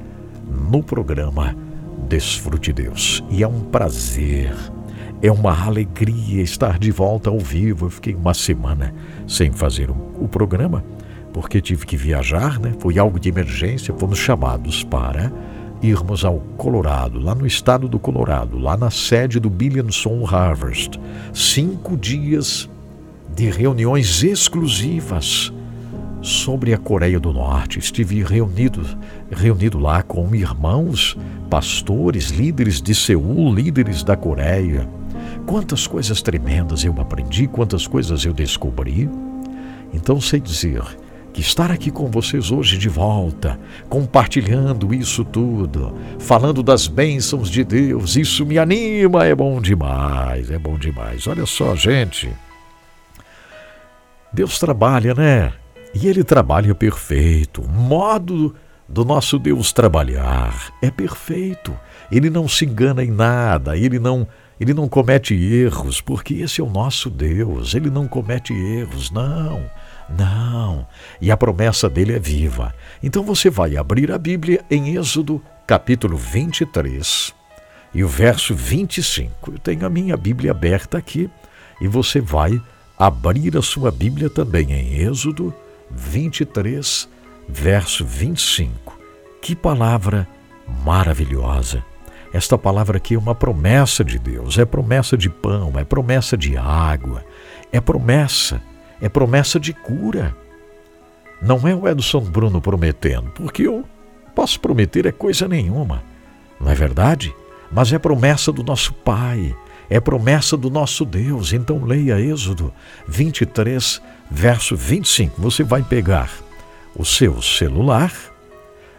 no 0.69 0.83
programa 0.83 1.55
Desfrute 2.07 2.73
Deus. 2.73 3.23
E 3.29 3.41
é 3.41 3.47
um 3.47 3.61
prazer, 3.61 4.53
é 5.21 5.31
uma 5.31 5.65
alegria 5.65 6.41
estar 6.41 6.77
de 6.77 6.91
volta 6.91 7.29
ao 7.29 7.39
vivo. 7.39 7.85
Eu 7.85 7.89
fiquei 7.89 8.13
uma 8.13 8.33
semana 8.33 8.93
sem 9.27 9.51
fazer 9.51 9.89
o 9.89 10.27
programa, 10.27 10.83
porque 11.31 11.61
tive 11.61 11.85
que 11.85 11.95
viajar, 11.95 12.59
né? 12.59 12.73
Foi 12.79 12.97
algo 12.97 13.19
de 13.19 13.29
emergência, 13.29 13.93
fomos 13.97 14.19
chamados 14.19 14.83
para 14.83 15.31
irmos 15.81 16.25
ao 16.25 16.39
Colorado, 16.57 17.19
lá 17.19 17.33
no 17.33 17.47
estado 17.47 17.87
do 17.87 17.97
Colorado, 17.97 18.57
lá 18.57 18.75
na 18.75 18.89
sede 18.89 19.39
do 19.39 19.49
Billion 19.49 19.87
Harvest. 20.29 20.99
Cinco 21.33 21.95
dias 21.95 22.69
de 23.39 23.49
reuniões 23.49 24.21
exclusivas 24.21 25.53
sobre 26.21 26.73
a 26.73 26.77
Coreia 26.77 27.17
do 27.17 27.31
Norte. 27.31 27.79
Estive 27.79 28.21
reunido, 28.21 28.85
reunido 29.31 29.79
lá 29.79 30.03
com 30.03 30.35
irmãos, 30.35 31.15
pastores, 31.49 32.31
líderes 32.31 32.81
de 32.81 32.93
Seul, 32.93 33.55
líderes 33.55 34.03
da 34.03 34.17
Coreia. 34.17 34.89
Quantas 35.45 35.87
coisas 35.87 36.21
tremendas 36.21 36.83
eu 36.83 36.93
aprendi, 36.99 37.47
quantas 37.47 37.87
coisas 37.87 38.25
eu 38.25 38.33
descobri. 38.33 39.09
Então 39.93 40.19
sei 40.19 40.41
dizer 40.41 40.83
que 41.31 41.39
estar 41.39 41.71
aqui 41.71 41.89
com 41.91 42.11
vocês 42.11 42.51
hoje 42.51 42.77
de 42.77 42.89
volta, 42.89 43.57
compartilhando 43.87 44.93
isso 44.93 45.23
tudo, 45.23 45.95
falando 46.19 46.61
das 46.61 46.87
bênçãos 46.87 47.49
de 47.49 47.63
Deus, 47.63 48.17
isso 48.17 48.45
me 48.45 48.59
anima, 48.59 49.25
é 49.25 49.33
bom 49.33 49.61
demais, 49.61 50.51
é 50.51 50.59
bom 50.59 50.77
demais. 50.77 51.25
Olha 51.25 51.45
só, 51.45 51.73
gente. 51.73 52.29
Deus 54.31 54.59
trabalha, 54.59 55.13
né? 55.13 55.53
E 55.93 56.07
ele 56.07 56.23
trabalha 56.23 56.73
perfeito. 56.75 57.61
O 57.61 57.67
modo 57.67 58.55
do 58.87 59.03
nosso 59.03 59.39
Deus 59.39 59.71
trabalhar 59.71 60.71
é 60.81 60.91
perfeito. 60.91 61.77
Ele 62.11 62.29
não 62.29 62.47
se 62.47 62.65
engana 62.65 63.03
em 63.03 63.11
nada, 63.11 63.77
ele 63.77 63.99
não 63.99 64.27
ele 64.59 64.73
não 64.73 64.89
comete 64.89 65.33
erros, 65.33 66.01
porque 66.01 66.33
esse 66.33 66.59
é 66.59 66.63
o 66.63 66.69
nosso 66.69 67.09
Deus. 67.09 67.73
Ele 67.73 67.89
não 67.89 68.09
comete 68.09 68.53
erros, 68.53 69.09
não. 69.09 69.63
Não. 70.09 70.85
E 71.21 71.31
a 71.31 71.37
promessa 71.37 71.89
dele 71.89 72.13
é 72.13 72.19
viva. 72.19 72.73
Então 73.01 73.23
você 73.23 73.49
vai 73.49 73.77
abrir 73.77 74.11
a 74.11 74.17
Bíblia 74.17 74.65
em 74.69 74.97
Êxodo, 74.97 75.41
capítulo 75.65 76.17
23, 76.17 77.33
e 77.93 78.03
o 78.03 78.07
verso 78.07 78.53
25. 78.53 79.53
Eu 79.53 79.59
tenho 79.59 79.85
a 79.85 79.89
minha 79.89 80.17
Bíblia 80.17 80.51
aberta 80.51 80.97
aqui 80.97 81.29
e 81.79 81.87
você 81.87 82.19
vai 82.19 82.61
abrir 82.99 83.57
a 83.57 83.61
sua 83.61 83.89
Bíblia 83.89 84.29
também 84.29 84.71
em 84.73 84.99
Êxodo 84.99 85.53
23, 85.89 87.09
verso 87.47 88.05
25. 88.05 88.99
Que 89.41 89.55
palavra 89.55 90.27
maravilhosa! 90.83 91.83
Esta 92.31 92.57
palavra 92.57 92.97
aqui 92.97 93.15
é 93.15 93.17
uma 93.17 93.33
promessa 93.33 94.03
de 94.03 94.19
Deus, 94.19 94.59
é 94.59 94.65
promessa 94.65 95.17
de 95.17 95.29
pão, 95.29 95.73
é 95.77 95.83
promessa 95.83 96.37
de 96.37 96.55
água, 96.55 97.25
é 97.71 97.81
promessa 97.81 98.61
é 99.01 99.07
promessa 99.07 99.59
de 99.59 99.73
cura. 99.73 100.35
Não 101.41 101.67
é 101.67 101.73
o 101.73 101.87
Edson 101.87 102.21
Bruno 102.21 102.61
prometendo, 102.61 103.31
porque 103.31 103.63
eu 103.63 103.85
posso 104.35 104.59
prometer 104.59 105.05
é 105.05 105.11
coisa 105.11 105.47
nenhuma. 105.47 106.03
Não 106.59 106.69
é 106.69 106.75
verdade? 106.75 107.33
Mas 107.71 107.93
é 107.93 107.99
promessa 107.99 108.51
do 108.51 108.63
nosso 108.63 108.93
Pai, 108.93 109.55
é 109.89 109.99
promessa 109.99 110.55
do 110.55 110.69
nosso 110.69 111.03
Deus. 111.03 111.53
Então 111.53 111.83
leia 111.83 112.19
Êxodo 112.19 112.73
23, 113.07 114.01
verso 114.29 114.75
25. 114.75 115.41
Você 115.41 115.63
vai 115.63 115.81
pegar 115.81 116.29
o 116.95 117.03
seu 117.03 117.41
celular, 117.41 118.13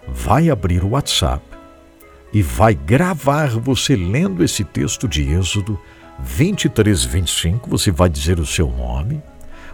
vai 0.08 0.50
abrir 0.50 0.82
o 0.82 0.90
WhatsApp 0.90 1.44
e 2.32 2.42
vai 2.42 2.74
gravar 2.74 3.50
você 3.50 3.94
lendo 3.94 4.42
esse 4.42 4.64
texto 4.64 5.06
de 5.06 5.22
Êxodo 5.32 5.78
23, 6.18 7.04
25. 7.04 7.70
Você 7.70 7.90
vai 7.90 8.08
dizer 8.08 8.38
o 8.40 8.46
seu 8.46 8.68
nome, 8.68 9.22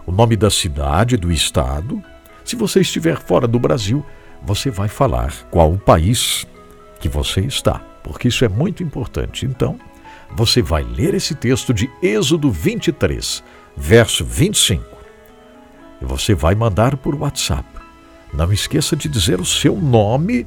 o 0.05 0.11
nome 0.11 0.35
da 0.35 0.49
cidade, 0.49 1.17
do 1.17 1.31
estado. 1.31 2.01
Se 2.45 2.55
você 2.55 2.81
estiver 2.81 3.19
fora 3.19 3.47
do 3.47 3.59
Brasil, 3.59 4.05
você 4.43 4.69
vai 4.69 4.87
falar 4.87 5.33
qual 5.49 5.71
o 5.73 5.77
país 5.77 6.45
que 6.99 7.09
você 7.09 7.41
está, 7.41 7.79
porque 8.03 8.27
isso 8.27 8.45
é 8.45 8.49
muito 8.49 8.81
importante. 8.81 9.45
Então, 9.45 9.79
você 10.35 10.61
vai 10.61 10.83
ler 10.83 11.13
esse 11.13 11.35
texto 11.35 11.73
de 11.73 11.89
Êxodo 12.01 12.51
23, 12.51 13.43
verso 13.75 14.23
25. 14.25 14.83
E 16.01 16.05
você 16.05 16.35
vai 16.35 16.55
mandar 16.55 16.97
por 16.97 17.15
WhatsApp. 17.15 17.67
Não 18.33 18.51
esqueça 18.51 18.95
de 18.95 19.07
dizer 19.07 19.39
o 19.39 19.45
seu 19.45 19.75
nome 19.75 20.45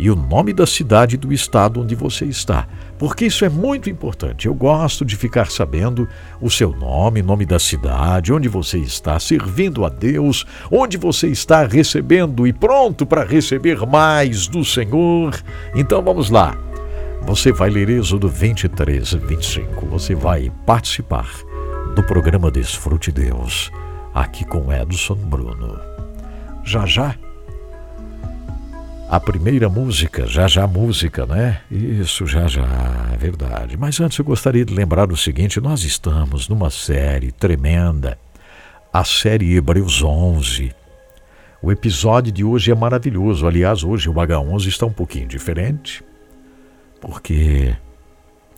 e 0.00 0.10
o 0.10 0.16
nome 0.16 0.54
da 0.54 0.66
cidade 0.66 1.18
do 1.18 1.30
estado 1.30 1.82
onde 1.82 1.94
você 1.94 2.24
está, 2.24 2.66
porque 2.98 3.26
isso 3.26 3.44
é 3.44 3.50
muito 3.50 3.90
importante. 3.90 4.46
Eu 4.46 4.54
gosto 4.54 5.04
de 5.04 5.14
ficar 5.14 5.50
sabendo 5.50 6.08
o 6.40 6.50
seu 6.50 6.74
nome, 6.74 7.20
nome 7.20 7.44
da 7.44 7.58
cidade, 7.58 8.32
onde 8.32 8.48
você 8.48 8.78
está 8.78 9.20
servindo 9.20 9.84
a 9.84 9.90
Deus, 9.90 10.46
onde 10.70 10.96
você 10.96 11.28
está 11.28 11.66
recebendo 11.66 12.46
e 12.46 12.52
pronto 12.52 13.04
para 13.04 13.24
receber 13.24 13.86
mais 13.86 14.48
do 14.48 14.64
Senhor. 14.64 15.38
Então 15.74 16.02
vamos 16.02 16.30
lá. 16.30 16.69
Você 17.22 17.52
vai 17.52 17.70
ler 17.70 17.88
Êxodo 17.88 18.28
23, 18.28 19.14
25. 19.14 19.86
Você 19.86 20.14
vai 20.14 20.50
participar 20.66 21.30
do 21.94 22.02
programa 22.02 22.50
Desfrute 22.50 23.12
Deus, 23.12 23.70
aqui 24.14 24.44
com 24.44 24.72
Edson 24.72 25.14
Bruno. 25.14 25.78
Já 26.64 26.86
já 26.86 27.14
a 29.08 29.18
primeira 29.18 29.68
música, 29.68 30.24
já 30.26 30.46
já 30.46 30.66
música, 30.68 31.26
né? 31.26 31.60
Isso, 31.70 32.26
já 32.26 32.46
já, 32.46 32.64
é 33.12 33.16
verdade. 33.16 33.76
Mas 33.76 34.00
antes 34.00 34.16
eu 34.18 34.24
gostaria 34.24 34.64
de 34.64 34.72
lembrar 34.72 35.10
o 35.10 35.16
seguinte: 35.16 35.60
nós 35.60 35.82
estamos 35.82 36.48
numa 36.48 36.70
série 36.70 37.32
tremenda, 37.32 38.16
a 38.92 39.02
série 39.02 39.56
Hebreus 39.56 40.02
11. 40.02 40.72
O 41.62 41.70
episódio 41.70 42.32
de 42.32 42.42
hoje 42.44 42.70
é 42.70 42.74
maravilhoso. 42.74 43.46
Aliás, 43.46 43.82
hoje 43.82 44.08
o 44.08 44.14
H11 44.14 44.66
está 44.68 44.86
um 44.86 44.92
pouquinho 44.92 45.26
diferente, 45.26 46.02
porque 47.00 47.76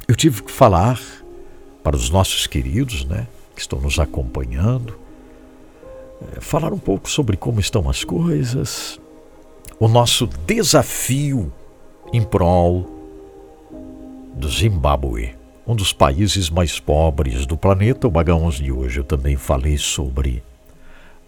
eu 0.09 0.15
tive 0.15 0.43
que 0.43 0.51
falar 0.51 1.01
para 1.83 1.97
os 1.97 2.11
nossos 2.11 2.47
queridos, 2.47 3.05
né, 3.05 3.27
que 3.55 3.61
estão 3.61 3.81
nos 3.81 3.99
acompanhando, 3.99 4.99
eh, 6.23 6.41
falar 6.41 6.73
um 6.73 6.79
pouco 6.79 7.09
sobre 7.09 7.37
como 7.37 7.61
estão 7.61 7.89
as 7.89 8.05
coisas, 8.05 9.01
o 9.79 9.89
nosso 9.89 10.27
desafio 10.47 11.53
em 12.13 12.23
prol 12.23 12.87
do 14.35 14.49
Zimbábue, 14.49 15.35
um 15.67 15.75
dos 15.75 15.93
países 15.93 16.51
mais 16.51 16.79
pobres 16.79 17.47
do 17.47 17.57
planeta. 17.57 18.07
O 18.07 18.11
Bagãos 18.11 18.57
de 18.57 18.73
hoje 18.73 19.01
eu 19.01 19.05
também 19.05 19.37
falei 19.37 19.79
sobre 19.79 20.43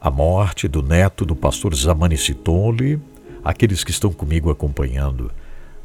a 0.00 0.11
morte 0.11 0.68
do 0.68 0.83
neto 0.83 1.25
do 1.25 1.35
pastor 1.35 1.75
Zamani 1.75 2.16
Sitole. 2.16 3.00
Aqueles 3.44 3.85
que 3.85 3.90
estão 3.90 4.12
comigo 4.12 4.50
acompanhando 4.50 5.30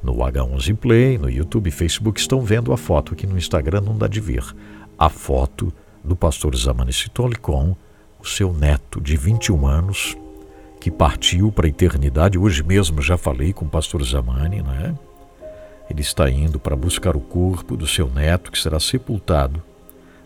no 0.02 0.14
H11 0.16 0.76
Play, 0.76 1.18
no 1.18 1.30
YouTube 1.30 1.68
e 1.68 1.72
Facebook 1.72 2.20
estão 2.20 2.42
vendo 2.42 2.72
a 2.72 2.78
foto, 2.78 3.16
que 3.16 3.28
no 3.28 3.38
Instagram 3.38 3.82
não 3.82 3.98
dá 3.98 4.08
de 4.08 4.20
ver. 4.20 4.44
A 4.98 5.10
foto 5.10 5.74
do 6.04 6.16
pastor 6.16 6.56
Zamani 6.56 6.94
Sitole 6.94 7.36
com 7.36 7.76
o 8.20 8.26
seu 8.26 8.54
neto 8.54 9.00
de 9.00 9.16
21 9.16 9.68
anos, 9.68 10.18
que 10.80 10.90
partiu 10.90 11.52
para 11.52 11.68
a 11.68 11.70
eternidade. 11.70 12.38
Hoje 12.38 12.64
mesmo 12.64 13.02
já 13.02 13.18
falei 13.18 13.54
com 13.54 13.66
o 13.66 13.70
pastor 13.70 14.04
Zamani, 14.04 14.62
não 14.62 14.74
é? 14.74 14.96
Ele 15.90 16.02
está 16.02 16.30
indo 16.30 16.60
para 16.60 16.76
buscar 16.76 17.16
o 17.16 17.20
corpo 17.20 17.76
do 17.76 17.88
seu 17.88 18.10
neto 18.10 18.52
que 18.52 18.60
será 18.60 18.80
sepultado 18.80 19.62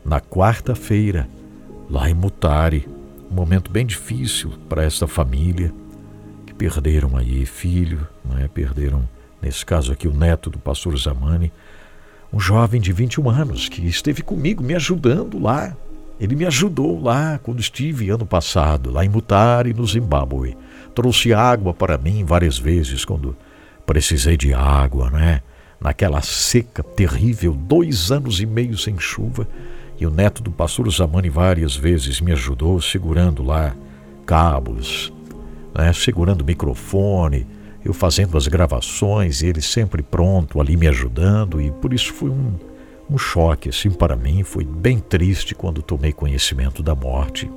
na 0.03 0.19
quarta-feira, 0.19 1.27
lá 1.89 2.09
em 2.09 2.13
Mutare. 2.13 2.87
Um 3.31 3.35
momento 3.35 3.71
bem 3.71 3.85
difícil 3.85 4.51
para 4.67 4.83
esta 4.83 5.07
família 5.07 5.73
que 6.45 6.53
perderam 6.53 7.15
aí 7.15 7.45
filho, 7.45 8.07
não 8.23 8.37
é? 8.37 8.47
Perderam, 8.47 9.07
nesse 9.43 9.65
caso 9.65 9.91
aqui, 9.91 10.07
o 10.07 10.13
neto 10.13 10.49
do 10.49 10.57
pastor 10.57 10.97
Zamani, 10.97 11.51
um 12.31 12.39
jovem 12.39 12.81
de 12.81 12.91
21 12.91 13.29
anos 13.29 13.69
que 13.69 13.85
esteve 13.85 14.21
comigo 14.21 14.63
me 14.63 14.73
ajudando 14.73 15.39
lá 15.39 15.75
ele 16.19 16.35
me 16.35 16.45
ajudou 16.45 17.01
lá 17.01 17.39
quando 17.41 17.59
estive 17.59 18.09
ano 18.09 18.25
passado, 18.25 18.91
lá 18.91 19.03
em 19.03 19.09
Mutare, 19.09 19.73
no 19.73 19.85
Zimbábue. 19.85 20.55
Trouxe 20.93 21.33
água 21.33 21.73
para 21.73 21.97
mim 21.97 22.23
várias 22.23 22.57
vezes 22.57 23.03
quando 23.03 23.35
precisei 23.85 24.37
de 24.37 24.53
água, 24.53 25.09
né? 25.09 25.41
Naquela 25.81 26.21
seca 26.21 26.81
terrível, 26.81 27.53
dois 27.53 28.11
anos 28.11 28.39
e 28.39 28.45
meio 28.45 28.77
sem 28.77 28.97
chuva. 28.97 29.47
E 29.99 30.05
o 30.05 30.11
neto 30.11 30.41
do 30.41 30.51
pastor 30.51 30.89
Zamani 30.89 31.29
várias 31.29 31.75
vezes 31.75 32.21
me 32.21 32.31
ajudou 32.31 32.79
segurando 32.79 33.43
lá 33.43 33.75
cabos, 34.25 35.11
né? 35.75 35.91
segurando 35.91 36.45
microfone, 36.45 37.45
eu 37.83 37.93
fazendo 37.93 38.37
as 38.37 38.47
gravações, 38.47 39.43
ele 39.43 39.61
sempre 39.61 40.01
pronto 40.01 40.61
ali 40.61 40.77
me 40.77 40.87
ajudando. 40.87 41.61
E 41.61 41.71
por 41.71 41.93
isso 41.93 42.13
foi 42.13 42.29
um 42.29 42.53
um 43.09 43.17
choque 43.17 43.69
assim 43.69 43.91
para 43.91 44.15
mim 44.15 44.43
foi 44.43 44.63
bem 44.63 44.97
triste 44.97 45.53
quando 45.53 45.81
tomei 45.81 46.13
conhecimento 46.13 46.81
da 46.81 46.95
morte 46.95 47.51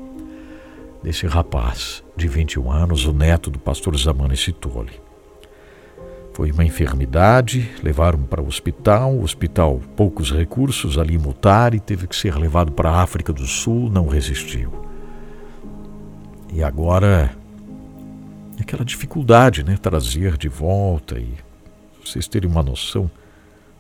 desse 1.03 1.27
rapaz 1.27 2.03
de 2.17 2.27
21 2.27 2.71
anos, 2.71 3.07
o 3.07 3.13
neto 3.13 3.49
do 3.49 3.59
pastor 3.61 3.97
Zamani 3.97 4.37
Sitoli. 4.37 5.01
Foi 6.33 6.51
uma 6.51 6.65
enfermidade, 6.65 7.71
levaram 7.83 8.23
para 8.23 8.43
o 8.43 8.47
hospital, 8.47 9.13
o 9.13 9.23
hospital 9.23 9.81
poucos 9.95 10.33
recursos 10.33 10.99
ali 10.99 11.17
mutar 11.17 11.75
e 11.75 11.81
teve 11.81 12.09
que 12.09 12.17
ser 12.17 12.35
levado 12.35 12.73
para 12.73 12.91
a 12.91 13.03
África 13.03 13.33
do 13.33 13.47
Sul, 13.47 13.89
não 13.89 14.09
resistiu. 14.09 14.73
E 16.53 16.63
agora 16.63 17.31
aquela 18.63 18.85
dificuldade, 18.85 19.63
né, 19.63 19.77
trazer 19.81 20.37
de 20.37 20.49
volta 20.49 21.19
e 21.19 21.35
vocês 22.05 22.27
terem 22.29 22.49
uma 22.49 22.63
noção, 22.63 23.11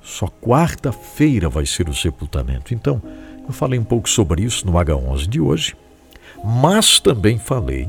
só 0.03 0.27
quarta-feira 0.27 1.49
vai 1.49 1.67
ser 1.67 1.89
o 1.89 1.95
sepultamento. 1.95 2.75
Então, 2.75 3.03
eu 3.47 3.53
falei 3.53 3.79
um 3.79 3.85
pouco 3.85 4.09
sobre 4.09 4.43
isso 4.43 4.67
no 4.67 4.73
H11 4.73 5.29
de 5.29 5.41
hoje, 5.41 5.77
mas 6.45 7.01
também 7.01 7.39
falei 7.39 7.89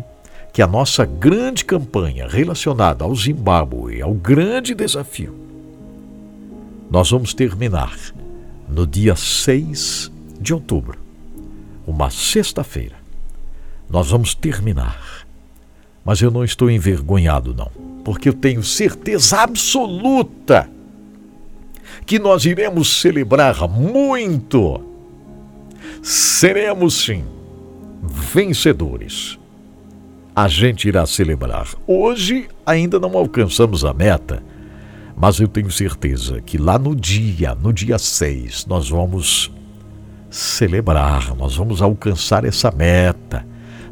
que 0.53 0.62
a 0.62 0.67
nossa 0.67 1.06
grande 1.06 1.65
campanha 1.65 2.27
relacionada 2.27 3.03
ao 3.03 3.15
Zimbábue, 3.15 4.01
ao 4.01 4.13
grande 4.13 4.74
desafio, 4.74 5.36
nós 6.89 7.12
vamos 7.12 7.34
terminar 7.34 7.96
no 8.67 8.88
dia 8.88 9.15
6 9.15 10.12
de 10.39 10.53
outubro, 10.53 11.00
uma 11.86 12.10
sexta-feira. 12.10 12.96
Nós 13.89 14.10
vamos 14.10 14.34
terminar. 14.36 15.16
Mas 16.07 16.21
eu 16.21 16.31
não 16.31 16.45
estou 16.45 16.71
envergonhado, 16.71 17.53
não, 17.53 17.69
porque 18.01 18.29
eu 18.29 18.33
tenho 18.33 18.63
certeza 18.63 19.41
absoluta 19.41 20.69
que 22.05 22.17
nós 22.17 22.45
iremos 22.45 23.01
celebrar 23.01 23.67
muito. 23.67 24.79
Seremos, 26.01 27.03
sim, 27.03 27.25
vencedores 28.01 29.37
a 30.33 30.47
gente 30.47 30.87
irá 30.87 31.05
celebrar. 31.05 31.67
Hoje 31.85 32.47
ainda 32.65 32.97
não 32.99 33.17
alcançamos 33.17 33.83
a 33.83 33.93
meta, 33.93 34.41
mas 35.13 35.41
eu 35.41 35.47
tenho 35.49 35.69
certeza 35.69 36.39
que 36.39 36.57
lá 36.57 36.79
no 36.79 36.95
dia, 36.95 37.53
no 37.53 37.73
dia 37.73 37.99
6, 37.99 38.65
nós 38.65 38.89
vamos 38.89 39.51
celebrar, 40.29 41.35
nós 41.35 41.53
vamos 41.53 41.81
alcançar 41.81 42.45
essa 42.45 42.71
meta, 42.71 43.45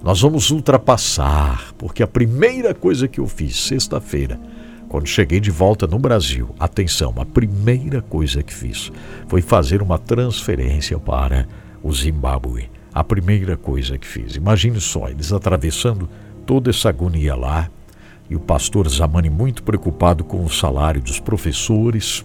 nós 0.06 0.22
vamos 0.22 0.52
ultrapassar, 0.52 1.74
porque 1.80 2.04
a 2.04 2.08
primeira 2.08 2.76
coisa 2.76 3.08
que 3.08 3.20
eu 3.20 3.26
fiz 3.26 3.60
sexta-feira, 3.60 4.40
quando 4.88 5.08
cheguei 5.08 5.40
de 5.40 5.50
volta 5.50 5.88
no 5.88 5.98
Brasil, 5.98 6.54
atenção, 6.60 7.12
a 7.18 7.26
primeira 7.26 8.04
coisa 8.04 8.44
que 8.44 8.54
fiz 8.54 8.92
foi 9.28 9.42
fazer 9.42 9.82
uma 9.82 9.98
transferência 9.98 11.00
para 11.00 11.48
o 11.82 11.92
Zimbábue. 11.92 12.70
A 12.94 13.04
primeira 13.04 13.58
coisa 13.58 13.98
que 13.98 14.06
fiz. 14.06 14.36
Imagine 14.36 14.80
só, 14.80 15.10
eles 15.10 15.34
atravessando 15.34 16.08
toda 16.46 16.70
essa 16.70 16.90
agonia 16.90 17.34
lá, 17.34 17.68
e 18.30 18.36
o 18.36 18.40
pastor 18.40 18.88
Zamani 18.88 19.32
muito 19.32 19.64
preocupado 19.64 20.24
com 20.24 20.46
o 20.46 20.50
salário 20.52 21.02
dos 21.02 21.20
professores. 21.20 22.24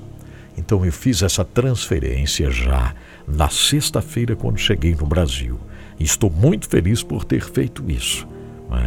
Então 0.55 0.85
eu 0.85 0.93
fiz 0.93 1.23
essa 1.23 1.47
transferência 1.47 2.51
já 2.51 2.95
na 3.27 3.49
sexta-feira 3.49 4.37
quando 4.37 4.59
cheguei 4.59 4.95
no 4.95 5.07
Brasil. 5.07 5.59
Estou 6.01 6.31
muito 6.31 6.69
feliz 6.69 7.03
por 7.03 7.25
ter 7.25 7.43
feito 7.43 7.85
isso. 7.89 8.27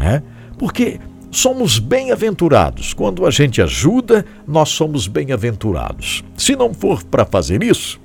É? 0.02 0.22
Porque 0.58 1.00
somos 1.30 1.80
bem-aventurados. 1.80 2.94
Quando 2.94 3.26
a 3.26 3.32
gente 3.32 3.62
ajuda, 3.62 4.26
nós 4.48 4.70
somos 4.70 5.08
bem-aventurados. 5.08 6.24
Se 6.36 6.56
não 6.56 6.74
for 6.74 7.04
para 7.04 7.26
fazer 7.26 7.62
isso, 7.62 8.00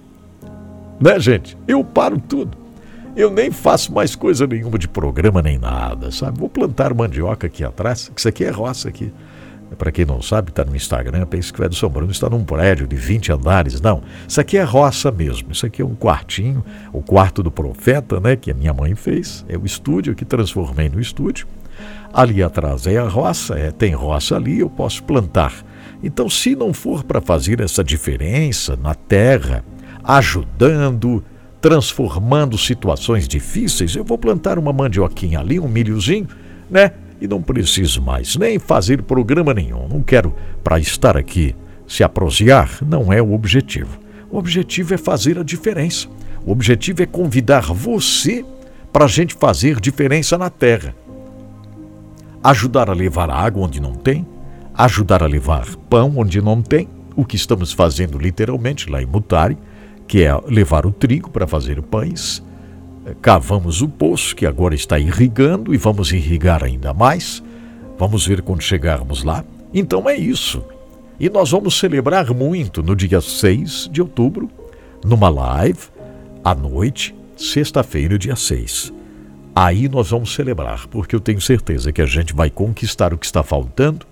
né, 1.01 1.19
gente? 1.19 1.57
Eu 1.67 1.83
paro 1.83 2.21
tudo. 2.21 2.57
Eu 3.17 3.31
nem 3.31 3.51
faço 3.51 3.93
mais 3.93 4.15
coisa 4.15 4.47
nenhuma 4.47 4.79
de 4.79 4.87
programa 4.87 5.43
nem 5.43 5.59
nada, 5.59 6.13
sabe? 6.13 6.39
Vou 6.39 6.49
plantar 6.49 6.95
mandioca 6.95 7.49
aqui 7.49 7.65
atrás, 7.65 8.09
que 8.15 8.21
isso 8.21 8.29
aqui 8.29 8.45
é 8.45 8.51
roça 8.51 8.89
aqui. 8.89 9.13
Para 9.77 9.93
quem 9.93 10.05
não 10.05 10.23
sabe, 10.23 10.51
está 10.51 10.65
no 10.65 10.75
Instagram, 10.75 11.27
pensa 11.27 11.53
que 11.53 11.61
o 11.61 11.65
Edson 11.65 11.89
Bruno 11.89 12.11
está 12.11 12.29
num 12.29 12.43
prédio 12.43 12.87
de 12.87 12.97
20 12.97 13.33
andares. 13.33 13.81
Não, 13.81 14.03
isso 14.27 14.41
aqui 14.41 14.57
é 14.57 14.63
roça 14.63 15.11
mesmo. 15.11 15.53
Isso 15.53 15.67
aqui 15.67 15.83
é 15.83 15.85
um 15.85 15.95
quartinho, 15.95 16.65
o 16.93 17.03
quarto 17.03 17.43
do 17.43 17.51
profeta, 17.51 18.19
né? 18.19 18.35
Que 18.35 18.51
a 18.51 18.55
minha 18.55 18.73
mãe 18.73 18.95
fez. 18.95 19.45
É 19.49 19.57
o 19.57 19.67
estúdio 19.67 20.15
que 20.15 20.25
transformei 20.25 20.89
no 20.89 21.01
estúdio. 21.01 21.47
Ali 22.13 22.43
atrás 22.43 22.87
é 22.87 22.97
a 22.97 23.07
roça, 23.07 23.59
é, 23.59 23.71
tem 23.71 23.93
roça 23.93 24.37
ali, 24.37 24.61
eu 24.61 24.71
posso 24.71 25.03
plantar. 25.05 25.53
Então, 26.03 26.29
se 26.29 26.57
não 26.57 26.73
for 26.73 27.05
para 27.05 27.21
fazer 27.21 27.61
essa 27.61 27.85
diferença 27.85 28.77
na 28.77 28.95
terra, 28.95 29.65
ajudando, 30.03 31.23
transformando 31.61 32.57
situações 32.57 33.29
difíceis, 33.29 33.95
eu 33.95 34.05
vou 34.05 34.17
plantar 34.17 34.59
uma 34.59 34.73
mandioquinha 34.73 35.41
ali, 35.41 35.61
um 35.61 35.69
milhozinho, 35.69 36.29
né? 36.71 36.93
E 37.21 37.27
não 37.27 37.43
preciso 37.43 38.01
mais 38.01 38.37
nem 38.37 38.59
fazer 38.59 39.03
programa 39.03 39.53
nenhum. 39.53 39.89
Não 39.89 40.03
quero 40.03 40.35
para 40.63 40.79
estar 40.79 41.17
aqui 41.17 41.55
se 41.87 42.05
aprosear, 42.05 42.79
não 42.87 43.13
é 43.13 43.21
o 43.21 43.33
objetivo. 43.33 43.99
O 44.31 44.39
objetivo 44.39 44.95
é 44.95 44.99
fazer 44.99 45.39
a 45.39 45.43
diferença. 45.43 46.09
O 46.45 46.53
objetivo 46.53 47.03
é 47.03 47.07
convidar 47.07 47.73
você 47.73 48.45
para 48.93 49.07
a 49.07 49.09
gente 49.09 49.35
fazer 49.35 49.81
diferença 49.81 50.37
na 50.37 50.51
terra. 50.51 50.95
Ajudar 52.43 52.89
a 52.89 52.93
levar 52.93 53.31
água 53.31 53.65
onde 53.65 53.81
não 53.81 53.95
tem, 53.95 54.27
ajudar 54.75 55.23
a 55.23 55.27
levar 55.27 55.67
pão 55.91 56.15
onde 56.17 56.41
não 56.41 56.63
tem, 56.63 56.89
o 57.17 57.25
que 57.25 57.37
estamos 57.37 57.73
fazendo 57.73 58.17
literalmente 58.17 58.89
lá 58.89 59.03
em 59.03 59.07
Mutari, 59.07 59.59
que 60.07 60.23
é 60.23 60.41
levar 60.47 60.87
o 60.87 60.93
trigo 60.93 61.31
para 61.31 61.47
fazer 61.47 61.83
pães. 61.83 62.43
Cavamos 63.21 63.83
o 63.83 63.89
poço, 63.89 64.35
que 64.35 64.47
agora 64.47 64.75
está 64.75 64.99
irrigando, 64.99 65.75
e 65.75 65.77
vamos 65.77 66.13
irrigar 66.13 66.65
ainda 66.65 66.93
mais. 66.95 67.43
Vamos 67.99 68.27
ver 68.27 68.43
quando 68.43 68.63
chegarmos 68.63 69.25
lá. 69.25 69.45
Então 69.73 70.09
é 70.09 70.17
isso. 70.17 70.65
E 71.19 71.29
nós 71.29 71.51
vamos 71.51 71.79
celebrar 71.79 72.33
muito 72.33 72.83
no 72.83 72.95
dia 72.95 73.21
6 73.21 73.89
de 73.91 74.01
outubro, 74.01 74.51
numa 75.05 75.29
live, 75.29 75.81
à 76.45 76.55
noite, 76.55 77.15
sexta-feira, 77.37 78.19
dia 78.19 78.37
6. 78.37 78.93
Aí 79.55 79.89
nós 79.89 80.11
vamos 80.11 80.33
celebrar, 80.33 80.87
porque 80.87 81.17
eu 81.17 81.21
tenho 81.21 81.41
certeza 81.41 81.93
que 81.93 82.01
a 82.01 82.07
gente 82.07 82.35
vai 82.35 82.51
conquistar 82.51 83.13
o 83.13 83.19
que 83.19 83.27
está 83.27 83.43
faltando 83.43 84.07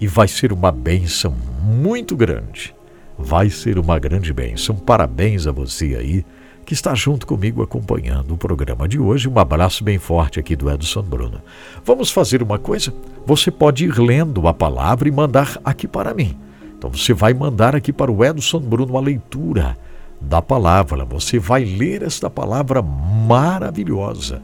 e 0.00 0.06
vai 0.06 0.28
ser 0.28 0.52
uma 0.52 0.70
bênção 0.70 1.34
muito 1.62 2.14
grande 2.14 2.78
vai 3.18 3.50
ser 3.50 3.78
uma 3.78 3.98
grande 3.98 4.32
bênção. 4.32 4.76
Parabéns 4.76 5.46
a 5.46 5.52
você 5.52 5.96
aí 5.98 6.24
que 6.68 6.74
está 6.74 6.94
junto 6.94 7.26
comigo 7.26 7.62
acompanhando 7.62 8.34
o 8.34 8.36
programa 8.36 8.86
de 8.86 8.98
hoje. 8.98 9.26
Um 9.26 9.38
abraço 9.38 9.82
bem 9.82 9.98
forte 9.98 10.38
aqui 10.38 10.54
do 10.54 10.70
Edson 10.70 11.00
Bruno. 11.00 11.40
Vamos 11.82 12.10
fazer 12.10 12.42
uma 12.42 12.58
coisa? 12.58 12.92
Você 13.24 13.50
pode 13.50 13.86
ir 13.86 13.98
lendo 13.98 14.46
a 14.46 14.52
palavra 14.52 15.08
e 15.08 15.10
mandar 15.10 15.58
aqui 15.64 15.88
para 15.88 16.12
mim. 16.12 16.36
Então 16.76 16.90
você 16.90 17.14
vai 17.14 17.32
mandar 17.32 17.74
aqui 17.74 17.90
para 17.90 18.12
o 18.12 18.22
Edson 18.22 18.60
Bruno 18.60 18.98
a 18.98 19.00
leitura 19.00 19.78
da 20.20 20.42
palavra. 20.42 21.06
Você 21.06 21.38
vai 21.38 21.64
ler 21.64 22.02
esta 22.02 22.28
palavra 22.28 22.82
maravilhosa. 22.82 24.42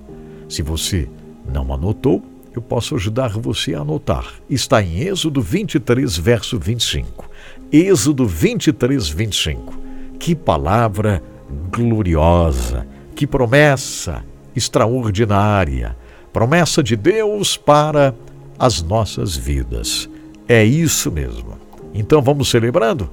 Se 0.49 0.63
você 0.63 1.07
não 1.53 1.75
anotou, 1.75 2.23
eu 2.57 2.63
posso 2.63 2.95
ajudar 2.95 3.33
você 3.33 3.75
a 3.75 3.81
anotar. 3.81 4.33
Está 4.49 4.83
em 4.83 5.01
Êxodo 5.01 5.43
23, 5.43 6.17
verso 6.17 6.59
25. 6.59 7.29
Êxodo 7.71 8.27
23, 8.27 9.11
25. 9.11 9.79
Que 10.19 10.35
palavra 10.35 11.23
gloriosa, 11.71 12.87
que 13.15 13.27
promessa 13.27 14.25
extraordinária, 14.55 15.97
promessa 16.33 16.83
de 16.83 16.97
Deus 16.97 17.57
para 17.57 18.15
as 18.59 18.83
nossas 18.83 19.37
vidas. 19.37 20.09
É 20.49 20.65
isso 20.65 21.11
mesmo. 21.11 21.59
Então 21.93 22.21
vamos 22.21 22.51
celebrando? 22.51 23.11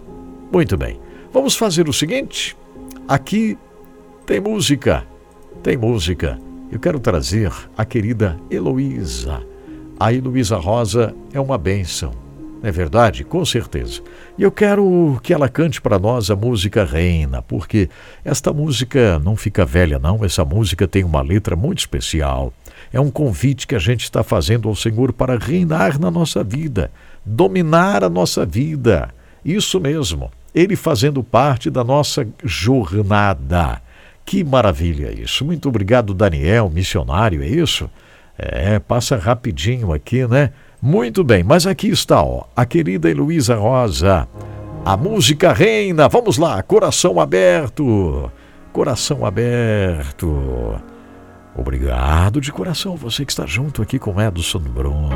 Muito 0.51 0.77
bem. 0.77 0.99
Vamos 1.31 1.55
fazer 1.55 1.87
o 1.87 1.93
seguinte: 1.93 2.57
aqui 3.07 3.57
tem 4.25 4.39
música, 4.39 5.05
tem 5.63 5.77
música. 5.77 6.39
Eu 6.71 6.79
quero 6.79 6.99
trazer 6.99 7.51
a 7.77 7.83
querida 7.83 8.39
Heloísa. 8.49 9.43
A 9.99 10.13
Heloísa 10.13 10.57
Rosa 10.57 11.13
é 11.33 11.39
uma 11.39 11.57
bênção 11.57 12.11
é 12.63 12.71
verdade? 12.71 13.24
Com 13.24 13.43
certeza. 13.43 14.02
E 14.38 14.43
eu 14.43 14.52
quero 14.52 15.19
que 15.24 15.34
ela 15.34 15.50
cante 15.50 15.82
para 15.82 15.97
nós 15.97 16.30
a 16.30 16.36
música 16.36 16.84
Reina, 16.86 17.41
porque 17.41 17.89
esta 18.24 18.54
música 18.54 19.17
não 19.19 19.36
fica 19.36 19.65
velha, 19.65 19.97
não. 19.97 20.24
Essa 20.24 20.45
música 20.45 20.88
tem 20.88 21.04
uma 21.04 21.21
letra 21.21 21.56
muito 21.56 21.80
especial. 21.80 22.54
É 22.93 23.00
um 23.00 23.10
convite 23.10 23.65
que 23.65 23.76
a 23.76 23.80
gente 23.80 24.04
está 24.04 24.21
fazendo 24.24 24.69
ao 24.69 24.76
Senhor 24.76 25.12
para 25.12 25.38
reinar 25.38 26.00
na 26.00 26.12
nossa 26.12 26.43
vida, 26.43 26.91
dominar 27.26 28.04
a 28.04 28.10
nossa 28.10 28.45
vida. 28.45 29.10
Isso 29.43 29.80
mesmo. 29.80 30.32
Ele 30.54 30.76
fazendo 30.76 31.24
parte 31.24 31.69
da 31.69 31.84
nossa 31.84 32.28
jornada. 32.43 33.82
Que 34.24 34.43
maravilha 34.43 35.12
isso. 35.12 35.43
Muito 35.43 35.67
obrigado, 35.67 36.13
Daniel, 36.13 36.69
missionário, 36.69 37.41
é 37.41 37.47
isso? 37.47 37.89
É, 38.38 38.80
passa 38.80 39.17
rapidinho 39.17 39.93
aqui, 39.93 40.28
né? 40.28 40.52
Muito 40.81 41.23
bem, 41.23 41.43
mas 41.43 41.67
aqui 41.67 41.89
está, 41.89 42.23
ó, 42.23 42.45
a 42.55 42.65
querida 42.65 43.09
Heloísa 43.09 43.55
Rosa. 43.55 44.27
A 44.83 44.97
música 44.97 45.53
reina. 45.53 46.09
Vamos 46.09 46.39
lá, 46.39 46.61
coração 46.63 47.19
aberto. 47.19 48.31
Coração 48.73 49.23
aberto. 49.23 50.81
Obrigado 51.55 52.41
de 52.41 52.51
coração, 52.51 52.95
você 52.95 53.23
que 53.23 53.31
está 53.31 53.45
junto 53.45 53.81
aqui 53.81 53.99
com 53.99 54.19
Edson 54.19 54.59
Bruno. 54.59 55.09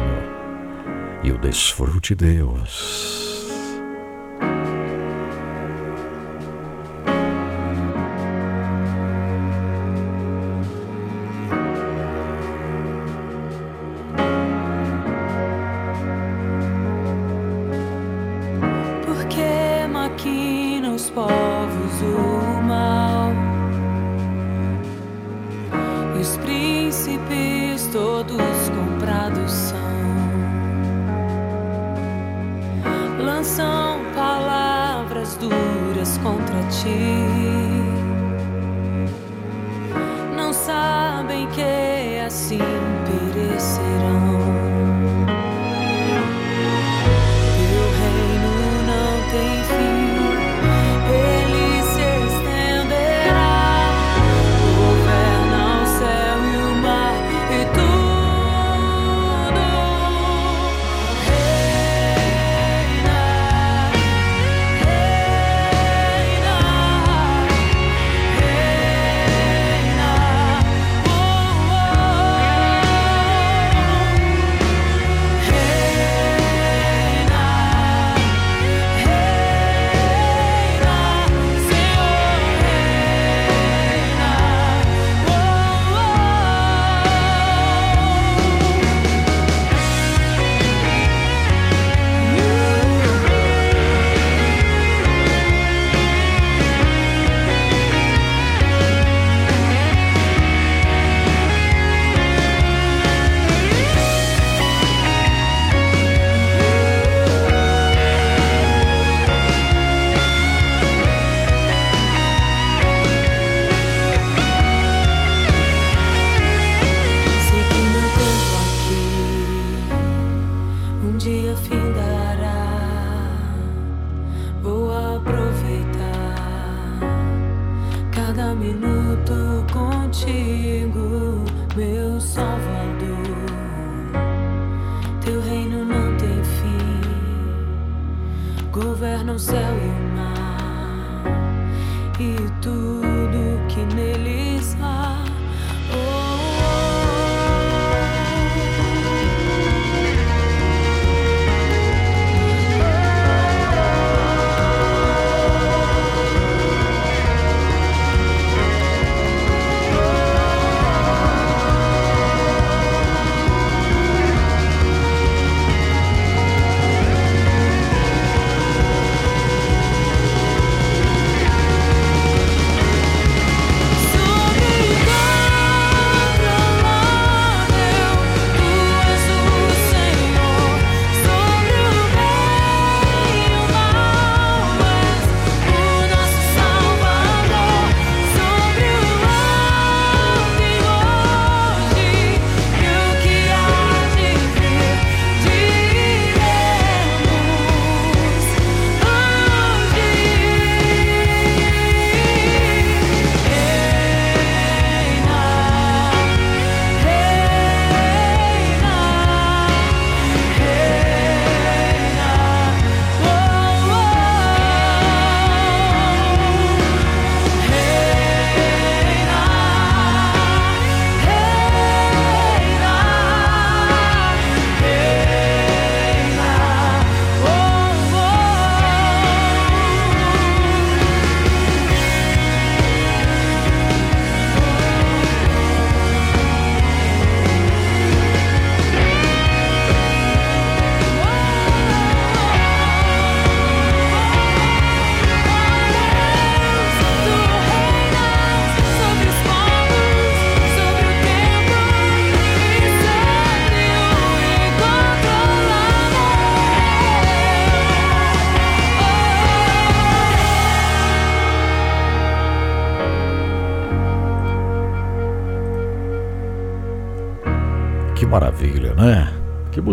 E 1.24 1.32
o 1.32 1.38
desfrute 1.40 2.14
Deus. 2.14 3.35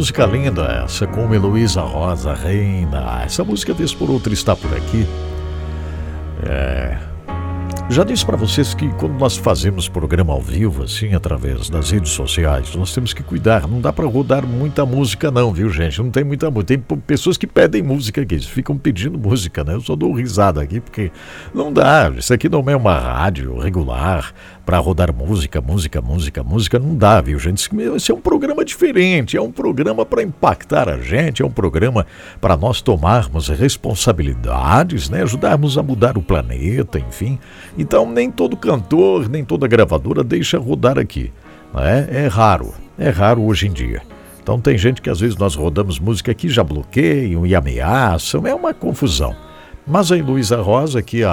Música 0.02 0.26
linda 0.26 0.64
essa, 0.84 1.06
com 1.06 1.32
Heloísa 1.32 1.80
Rosa 1.80 2.34
Reina. 2.34 3.22
Essa 3.24 3.44
música, 3.44 3.72
vez 3.72 3.94
por 3.94 4.10
outra, 4.10 4.32
está 4.32 4.56
por 4.56 4.76
aqui. 4.76 5.06
Já 7.92 8.04
disse 8.04 8.24
para 8.24 8.38
vocês 8.38 8.72
que 8.72 8.88
quando 8.94 9.18
nós 9.18 9.36
fazemos 9.36 9.86
programa 9.86 10.32
ao 10.32 10.40
vivo, 10.40 10.82
assim, 10.82 11.12
através 11.14 11.68
das 11.68 11.90
redes 11.90 12.10
sociais, 12.12 12.74
nós 12.74 12.94
temos 12.94 13.12
que 13.12 13.22
cuidar. 13.22 13.68
Não 13.68 13.82
dá 13.82 13.92
para 13.92 14.06
rodar 14.06 14.46
muita 14.46 14.86
música, 14.86 15.30
não, 15.30 15.52
viu, 15.52 15.68
gente? 15.68 16.00
Não 16.00 16.10
tem 16.10 16.24
muita 16.24 16.50
música. 16.50 16.68
Tem 16.68 16.98
pessoas 17.00 17.36
que 17.36 17.46
pedem 17.46 17.82
música 17.82 18.22
aqui, 18.22 18.38
ficam 18.40 18.78
pedindo 18.78 19.18
música, 19.18 19.62
né? 19.62 19.74
Eu 19.74 19.82
só 19.82 19.94
dou 19.94 20.10
risada 20.14 20.62
aqui, 20.62 20.80
porque 20.80 21.12
não 21.52 21.70
dá. 21.70 22.10
Isso 22.16 22.32
aqui 22.32 22.48
não 22.48 22.64
é 22.66 22.74
uma 22.74 22.98
rádio 22.98 23.58
regular 23.58 24.32
para 24.64 24.78
rodar 24.78 25.14
música, 25.14 25.60
música, 25.60 26.00
música, 26.00 26.42
música. 26.42 26.78
Não 26.78 26.96
dá, 26.96 27.20
viu, 27.20 27.38
gente? 27.38 27.68
Esse 27.94 28.10
é 28.10 28.14
um 28.14 28.20
programa 28.22 28.64
diferente, 28.64 29.36
é 29.36 29.42
um 29.42 29.52
programa 29.52 30.06
para 30.06 30.22
impactar 30.22 30.88
a 30.88 30.96
gente, 30.96 31.42
é 31.42 31.44
um 31.44 31.50
programa 31.50 32.06
para 32.40 32.56
nós 32.56 32.80
tomarmos 32.80 33.48
responsabilidades, 33.48 35.10
né? 35.10 35.24
Ajudarmos 35.24 35.76
a 35.76 35.82
mudar 35.82 36.16
o 36.16 36.22
planeta, 36.22 36.98
enfim. 36.98 37.38
Então, 37.82 38.08
nem 38.08 38.30
todo 38.30 38.56
cantor, 38.56 39.28
nem 39.28 39.44
toda 39.44 39.66
gravadora 39.66 40.22
deixa 40.22 40.56
rodar 40.56 41.00
aqui. 41.00 41.32
Né? 41.74 42.06
É 42.12 42.26
raro, 42.28 42.72
é 42.96 43.10
raro 43.10 43.42
hoje 43.42 43.66
em 43.66 43.72
dia. 43.72 44.02
Então, 44.40 44.60
tem 44.60 44.78
gente 44.78 45.02
que 45.02 45.10
às 45.10 45.18
vezes 45.18 45.36
nós 45.36 45.56
rodamos 45.56 45.98
música 45.98 46.30
aqui, 46.30 46.48
já 46.48 46.62
bloqueiam 46.62 47.44
e 47.44 47.56
ameaçam, 47.56 48.46
é 48.46 48.54
uma 48.54 48.72
confusão. 48.72 49.34
Mas 49.84 50.12
a 50.12 50.14
Luísa 50.14 50.62
Rosa, 50.62 51.02
que 51.02 51.24
a, 51.24 51.32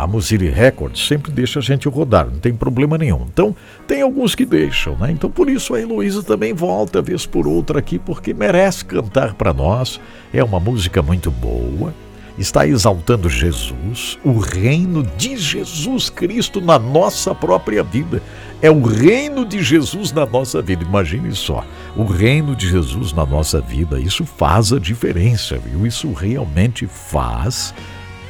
a 0.00 0.06
Musiri 0.08 0.48
Records, 0.48 1.06
sempre 1.06 1.30
deixa 1.30 1.60
a 1.60 1.62
gente 1.62 1.88
rodar, 1.88 2.26
não 2.26 2.40
tem 2.40 2.52
problema 2.52 2.98
nenhum. 2.98 3.24
Então, 3.32 3.54
tem 3.86 4.02
alguns 4.02 4.34
que 4.34 4.44
deixam, 4.44 4.96
né? 4.98 5.12
Então, 5.12 5.30
por 5.30 5.48
isso 5.48 5.74
a 5.74 5.80
Heloísa 5.80 6.24
também 6.24 6.52
volta, 6.52 7.00
vez 7.00 7.24
por 7.24 7.46
outra 7.46 7.78
aqui, 7.78 8.00
porque 8.00 8.34
merece 8.34 8.84
cantar 8.84 9.34
para 9.34 9.54
nós. 9.54 10.00
É 10.32 10.42
uma 10.42 10.58
música 10.58 11.00
muito 11.02 11.30
boa, 11.30 11.94
está 12.38 12.66
exaltando 12.66 13.28
Jesus, 13.28 14.18
o 14.24 14.38
reino 14.38 15.02
de 15.02 15.36
Jesus 15.36 16.10
Cristo 16.10 16.60
na 16.60 16.78
nossa 16.78 17.34
própria 17.34 17.82
vida. 17.82 18.22
É 18.60 18.70
o 18.70 18.82
reino 18.82 19.44
de 19.44 19.62
Jesus 19.62 20.10
na 20.10 20.26
nossa 20.26 20.60
vida. 20.60 20.82
Imagine 20.84 21.34
só, 21.34 21.64
o 21.96 22.04
reino 22.04 22.56
de 22.56 22.68
Jesus 22.68 23.12
na 23.12 23.24
nossa 23.24 23.60
vida. 23.60 24.00
Isso 24.00 24.24
faz 24.24 24.72
a 24.72 24.80
diferença, 24.80 25.58
viu? 25.58 25.86
Isso 25.86 26.12
realmente 26.12 26.86
faz 26.86 27.74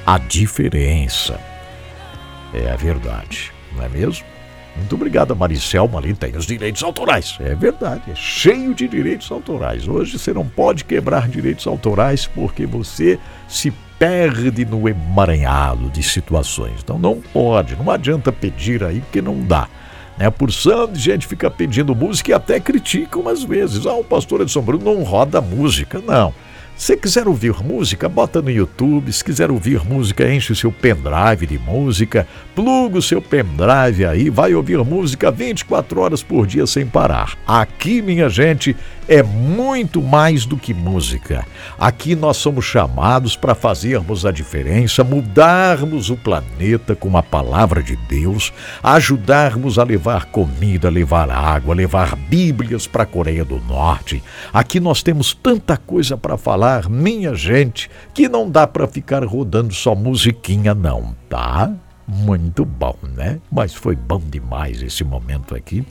a 0.05 0.19
diferença. 0.19 1.41
É 2.53 2.71
a 2.71 2.77
verdade, 2.77 3.53
não 3.75 3.85
é 3.85 3.89
mesmo? 3.89 4.25
Muito 4.77 4.95
obrigado, 4.97 5.37
Maricelma 5.37 5.99
ali 5.99 6.15
tem 6.15 6.37
os 6.37 6.47
direitos 6.47 6.83
autorais. 6.83 7.37
É 7.41 7.55
verdade, 7.55 8.11
é 8.11 8.15
cheio 8.15 8.75
de 8.75 8.89
direitos 8.89 9.31
autorais. 9.31 9.87
Hoje 9.87 10.19
você 10.19 10.33
não 10.33 10.47
pode 10.47 10.85
quebrar 10.85 11.29
direitos 11.29 11.67
autorais 11.67 12.27
porque 12.27 12.67
você 12.67 13.19
se 13.49 13.73
perde 13.99 14.65
no 14.65 14.89
emaranhado 14.89 15.91
de 15.91 16.03
situações. 16.03 16.81
Então 16.83 16.99
não 16.99 17.21
pode, 17.21 17.77
não 17.77 17.91
adianta 17.91 18.33
pedir 18.33 18.83
aí 18.83 19.01
porque 19.01 19.23
não 19.23 19.43
dá. 19.43 19.69
Né? 20.17 20.31
Por 20.31 20.51
de 20.87 21.01
gente 21.01 21.27
fica 21.27 21.51
pedindo 21.51 21.95
música 21.95 22.31
e 22.31 22.35
até 22.35 22.61
critica 22.61 23.19
umas 23.19 23.43
vezes. 23.43 23.87
Ah, 23.87 23.95
o 23.95 24.05
pastor 24.05 24.41
Edson 24.41 24.63
Bruno 24.63 24.85
não 24.85 25.03
roda 25.03 25.41
música. 25.41 26.01
Não. 26.07 26.33
Se 26.77 26.97
quiser 26.97 27.29
ouvir 27.29 27.55
música, 27.63 28.09
bota 28.09 28.43
no 28.43 28.51
YouTube. 28.51 29.13
Se 29.13 29.25
quiser 29.25 29.49
ouvir 29.49 29.85
música, 29.85 30.29
enche 30.33 30.53
o 30.53 30.57
seu 30.57 30.73
pendrive 30.73 31.47
de 31.47 31.57
música, 31.57 32.27
pluga 32.53 32.99
o 32.99 33.03
seu 33.03 33.23
pendrive 33.23 34.05
aí, 34.05 34.29
vai 34.29 34.55
ouvir 34.55 34.79
música 34.79 35.31
24 35.31 36.01
horas 36.01 36.23
por 36.23 36.49
dia 36.49 36.67
sem 36.67 36.85
parar. 36.85 37.39
Aqui, 37.47 38.03
minha 38.03 38.29
gente, 38.29 38.77
é 39.09 39.23
muito 39.23 40.03
mais 40.03 40.47
do 40.47 40.57
que 40.57 40.73
música. 40.73 41.47
Aqui 41.79 42.15
nós 42.17 42.39
somos 42.39 42.65
chamados 42.65 43.37
para 43.37 43.55
fazermos 43.55 44.25
a 44.25 44.33
diferença, 44.33 45.05
mudarmos 45.05 46.11
o 46.11 46.17
planeta 46.17 46.97
com 46.97 47.17
a 47.17 47.23
palavra 47.23 47.83
de 47.83 47.97
Deus, 47.97 48.53
ajudarmos 48.83 49.79
a 49.79 49.85
levar 49.85 50.27
comida, 50.27 50.89
levar 50.89 51.31
água, 51.31 51.75
levar 51.75 52.17
Bíblias 52.17 52.87
para 52.87 53.03
a 53.03 53.07
Coreia 53.07 53.45
do 53.45 53.61
Norte. 53.61 54.23
Aqui 54.53 54.81
nós 54.81 55.03
temos 55.03 55.35
tanta 55.35 55.77
coisa 55.77 56.17
para 56.17 56.39
falar, 56.39 56.74
minha 56.83 57.35
gente, 57.35 57.91
que 58.13 58.29
não 58.29 58.51
dá 58.51 58.67
para 58.67 58.87
ficar 58.87 59.25
rodando 59.25 59.73
só 59.75 59.95
musiquinha, 59.95 60.75
não, 60.75 61.15
tá? 61.29 61.73
Muito 62.07 62.65
bom, 62.65 62.97
né? 63.17 63.41
Mas 63.51 63.75
foi 63.75 63.97
bom 63.97 64.21
demais 64.21 64.83
esse 64.83 65.03
momento 65.03 65.55
aqui. 65.55 65.85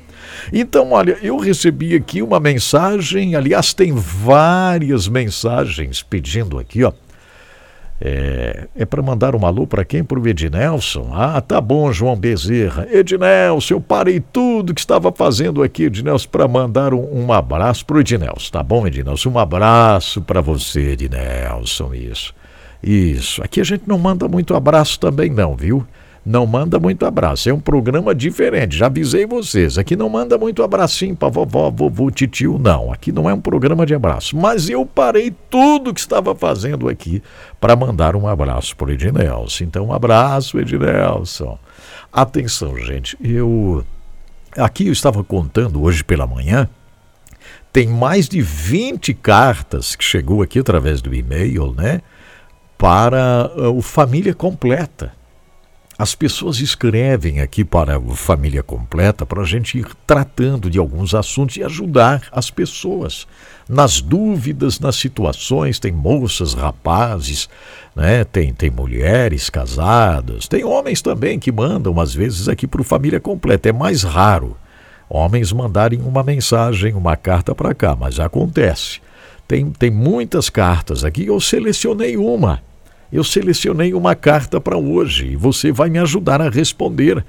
Então, 0.52 0.92
olha, 0.92 1.18
eu 1.22 1.38
recebi 1.38 1.96
aqui 1.96 2.22
uma 2.22 2.40
mensagem, 2.40 3.36
aliás, 3.36 3.74
tem 3.74 3.92
várias 3.94 5.08
mensagens 5.08 6.04
pedindo 6.04 6.60
aqui, 6.60 6.84
ó. 6.84 6.94
É, 8.06 8.68
é 8.76 8.86
para 8.86 9.02
mandar 9.02 9.34
um 9.34 9.46
alô 9.46 9.66
para 9.66 9.86
quem? 9.86 10.04
Para 10.04 10.20
o 10.20 10.28
Ednelson. 10.28 11.12
Ah, 11.14 11.40
tá 11.40 11.62
bom, 11.62 11.90
João 11.90 12.18
Bezerra. 12.18 12.86
Ednelson, 12.92 13.76
eu 13.76 13.80
parei 13.80 14.20
tudo 14.20 14.74
que 14.74 14.82
estava 14.82 15.10
fazendo 15.10 15.64
aqui, 15.64 15.84
Ednelson, 15.84 16.28
para 16.28 16.46
mandar 16.46 16.94
um, 16.94 17.28
um 17.28 17.32
abraço 17.32 17.86
para 17.86 17.96
o 17.96 18.02
Ednelson. 18.02 18.52
Tá 18.52 18.62
bom, 18.62 18.86
Ednelson? 18.86 19.30
Um 19.30 19.40
abraço 19.40 20.22
para 20.22 20.42
você, 20.42 20.92
Ednelson. 20.92 21.94
Isso. 21.94 22.36
Isso. 22.84 23.42
Aqui 23.42 23.62
a 23.62 23.64
gente 23.64 23.84
não 23.88 23.98
manda 23.98 24.28
muito 24.28 24.54
abraço 24.54 25.00
também, 25.00 25.30
não, 25.30 25.56
viu? 25.56 25.88
Não 26.26 26.46
manda 26.46 26.80
muito 26.80 27.06
abraço. 27.06 27.50
É 27.50 27.54
um 27.54 27.60
programa 27.60 28.16
diferente, 28.16 28.78
já 28.78 28.86
avisei 28.86 29.26
vocês. 29.26 29.78
Aqui 29.78 29.96
não 29.96 30.08
manda 30.08 30.38
muito 30.38 30.64
abracinho 30.64 31.16
para 31.16 31.28
vovó, 31.30 31.70
vovô, 31.70 32.10
titio, 32.10 32.58
não. 32.58 32.92
Aqui 32.94 33.12
não 33.12 33.30
é 33.30 33.34
um 33.34 33.42
programa 33.42 33.86
de 33.86 33.94
abraço. 33.94 34.38
Mas 34.38 34.70
eu 34.70 34.86
parei 34.86 35.34
tudo 35.50 35.94
que 35.94 36.00
estava 36.00 36.34
fazendo 36.34 36.88
aqui 36.88 37.22
para 37.60 37.76
mandar 37.76 38.16
um 38.16 38.28
abraço 38.28 38.76
para 38.78 38.94
Ednelson. 38.94 39.66
Então, 39.66 39.88
um 39.88 39.94
abraço, 39.94 40.60
Ednelson. 40.60 41.60
Atenção, 42.12 42.78
gente. 42.78 43.18
Eu. 43.22 43.86
Aqui 44.58 44.88
eu 44.88 44.94
estava 44.94 45.24
contando 45.24 45.82
hoje 45.82 46.04
pela 46.04 46.26
manhã. 46.26 46.70
Tem 47.74 47.88
mais 47.88 48.30
de 48.30 48.40
20 48.40 49.16
cartas 49.16 49.96
que 49.96 50.04
chegou 50.04 50.44
aqui 50.44 50.60
através 50.60 51.02
do 51.02 51.14
e-mail, 51.14 51.74
né? 51.74 52.02
Para 52.78 53.52
uh, 53.56 53.76
o 53.76 53.82
Família 53.82 54.34
Completa. 54.34 55.12
As 56.04 56.14
pessoas 56.14 56.60
escrevem 56.60 57.40
aqui 57.40 57.64
para 57.64 57.96
a 57.96 58.02
família 58.14 58.62
completa 58.62 59.26
para 59.26 59.42
a 59.42 59.46
gente 59.46 59.78
ir 59.78 59.88
tratando 60.06 60.70
de 60.70 60.78
alguns 60.78 61.16
assuntos 61.16 61.56
e 61.56 61.64
ajudar 61.64 62.24
as 62.30 62.52
pessoas 62.52 63.26
nas 63.70 64.02
dúvidas, 64.02 64.82
nas 64.82 64.98
situações. 64.98 65.80
Tem 65.80 65.94
moças, 65.94 66.54
rapazes, 66.54 67.48
né? 67.96 68.26
tem, 68.26 68.54
tem 68.54 68.70
mulheres 68.70 69.50
casadas, 69.50 70.46
tem 70.46 70.66
homens 70.66 71.02
também 71.02 71.40
que 71.40 71.54
mandam, 71.54 71.98
às 71.98 72.14
vezes, 72.14 72.50
aqui 72.50 72.68
para 72.68 72.82
o 72.82 72.84
família 72.84 73.22
completa. 73.22 73.70
É 73.70 73.72
mais 73.72 74.04
raro 74.04 74.58
homens 75.08 75.54
mandarem 75.54 76.02
uma 76.02 76.22
mensagem, 76.22 76.94
uma 76.96 77.16
carta 77.16 77.56
para 77.56 77.74
cá, 77.74 77.96
mas 77.98 78.20
acontece. 78.20 79.00
Tem, 79.48 79.72
tem 79.72 79.90
muitas 79.90 80.50
cartas 80.50 81.06
aqui, 81.06 81.28
eu 81.28 81.40
selecionei 81.40 82.18
uma 82.18 82.62
eu 83.14 83.24
selecionei 83.24 83.94
uma 83.94 84.16
carta 84.16 84.60
para 84.60 84.76
hoje 84.76 85.28
e 85.28 85.36
você 85.36 85.72
vai 85.72 85.90
me 85.90 86.00
ajudar 86.00 86.42
a 86.42 86.50
responder, 86.50 87.24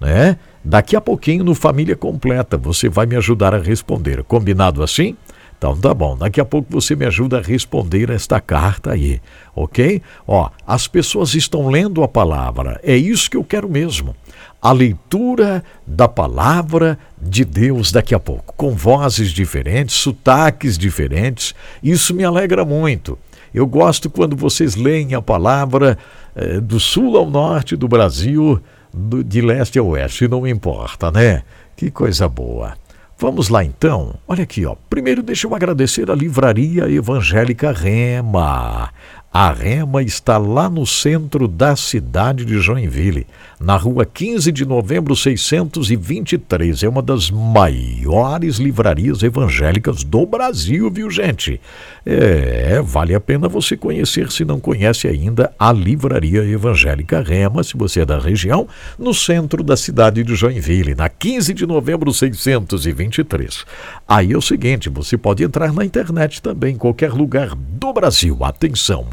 né? 0.00 0.38
Daqui 0.64 0.96
a 0.96 1.00
pouquinho 1.00 1.44
no 1.44 1.54
Família 1.54 1.94
Completa 1.94 2.56
você 2.56 2.88
vai 2.88 3.04
me 3.04 3.14
ajudar 3.16 3.54
a 3.54 3.58
responder. 3.58 4.24
Combinado 4.24 4.82
assim? 4.82 5.14
Então 5.58 5.76
tá 5.76 5.94
bom, 5.94 6.16
daqui 6.16 6.40
a 6.40 6.44
pouco 6.44 6.68
você 6.70 6.94
me 6.96 7.06
ajuda 7.06 7.38
a 7.38 7.42
responder 7.42 8.10
esta 8.10 8.40
carta 8.40 8.92
aí, 8.92 9.20
ok? 9.54 10.02
Ó, 10.26 10.50
as 10.66 10.86
pessoas 10.86 11.34
estão 11.34 11.68
lendo 11.68 12.02
a 12.02 12.08
palavra, 12.08 12.78
é 12.82 12.96
isso 12.96 13.30
que 13.30 13.36
eu 13.36 13.44
quero 13.44 13.68
mesmo. 13.68 14.14
A 14.60 14.72
leitura 14.72 15.62
da 15.86 16.08
palavra 16.08 16.98
de 17.20 17.44
Deus 17.44 17.90
daqui 17.90 18.14
a 18.14 18.20
pouco, 18.20 18.54
com 18.54 18.74
vozes 18.74 19.30
diferentes, 19.30 19.94
sotaques 19.94 20.76
diferentes, 20.76 21.54
isso 21.82 22.14
me 22.14 22.24
alegra 22.24 22.64
muito. 22.64 23.18
Eu 23.54 23.66
gosto 23.66 24.10
quando 24.10 24.36
vocês 24.36 24.74
leem 24.74 25.14
a 25.14 25.22
palavra 25.22 25.98
eh, 26.34 26.60
do 26.60 26.78
sul 26.78 27.16
ao 27.16 27.30
norte 27.30 27.76
do 27.76 27.88
Brasil, 27.88 28.60
do, 28.92 29.22
de 29.22 29.40
leste 29.40 29.78
a 29.78 29.82
oeste, 29.82 30.28
não 30.28 30.46
importa, 30.46 31.10
né? 31.10 31.42
Que 31.76 31.90
coisa 31.90 32.28
boa. 32.28 32.74
Vamos 33.18 33.48
lá 33.48 33.64
então. 33.64 34.14
Olha 34.28 34.42
aqui, 34.42 34.66
ó. 34.66 34.74
Primeiro 34.90 35.22
deixa 35.22 35.46
eu 35.46 35.54
agradecer 35.54 36.10
a 36.10 36.14
Livraria 36.14 36.90
Evangélica 36.90 37.72
Rema. 37.72 38.90
A 39.38 39.52
Rema 39.52 40.02
está 40.02 40.38
lá 40.38 40.70
no 40.70 40.86
centro 40.86 41.46
da 41.46 41.76
cidade 41.76 42.42
de 42.42 42.58
Joinville, 42.58 43.26
na 43.60 43.76
rua 43.76 44.06
15 44.06 44.50
de 44.50 44.64
novembro 44.64 45.14
623. 45.14 46.82
É 46.82 46.88
uma 46.88 47.02
das 47.02 47.30
maiores 47.30 48.56
livrarias 48.56 49.22
evangélicas 49.22 50.02
do 50.02 50.24
Brasil, 50.24 50.90
viu, 50.90 51.10
gente? 51.10 51.60
É, 52.06 52.80
vale 52.80 53.14
a 53.14 53.20
pena 53.20 53.46
você 53.46 53.76
conhecer, 53.76 54.32
se 54.32 54.42
não 54.42 54.58
conhece 54.58 55.06
ainda, 55.06 55.52
a 55.58 55.70
Livraria 55.70 56.42
Evangélica 56.42 57.20
Rema, 57.20 57.62
se 57.62 57.76
você 57.76 58.00
é 58.00 58.06
da 58.06 58.18
região, 58.18 58.66
no 58.98 59.12
centro 59.12 59.62
da 59.62 59.76
cidade 59.76 60.24
de 60.24 60.34
Joinville, 60.34 60.94
na 60.94 61.10
15 61.10 61.52
de 61.52 61.66
novembro 61.66 62.10
623. 62.10 63.66
Aí 64.08 64.32
é 64.32 64.36
o 64.38 64.40
seguinte, 64.40 64.88
você 64.88 65.18
pode 65.18 65.44
entrar 65.44 65.74
na 65.74 65.84
internet 65.84 66.40
também, 66.40 66.74
em 66.74 66.78
qualquer 66.78 67.12
lugar 67.12 67.54
do 67.54 67.92
Brasil. 67.92 68.38
Atenção, 68.40 69.04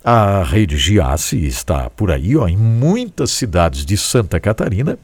A 0.03 0.43
rede 0.43 0.77
Giasse 0.77 1.45
está 1.45 1.89
por 1.89 2.11
aí, 2.11 2.35
ó, 2.35 2.47
em 2.47 2.57
muitas 2.57 3.31
cidades 3.31 3.85
de 3.85 3.95
Santa 3.97 4.39
Catarina 4.39 4.97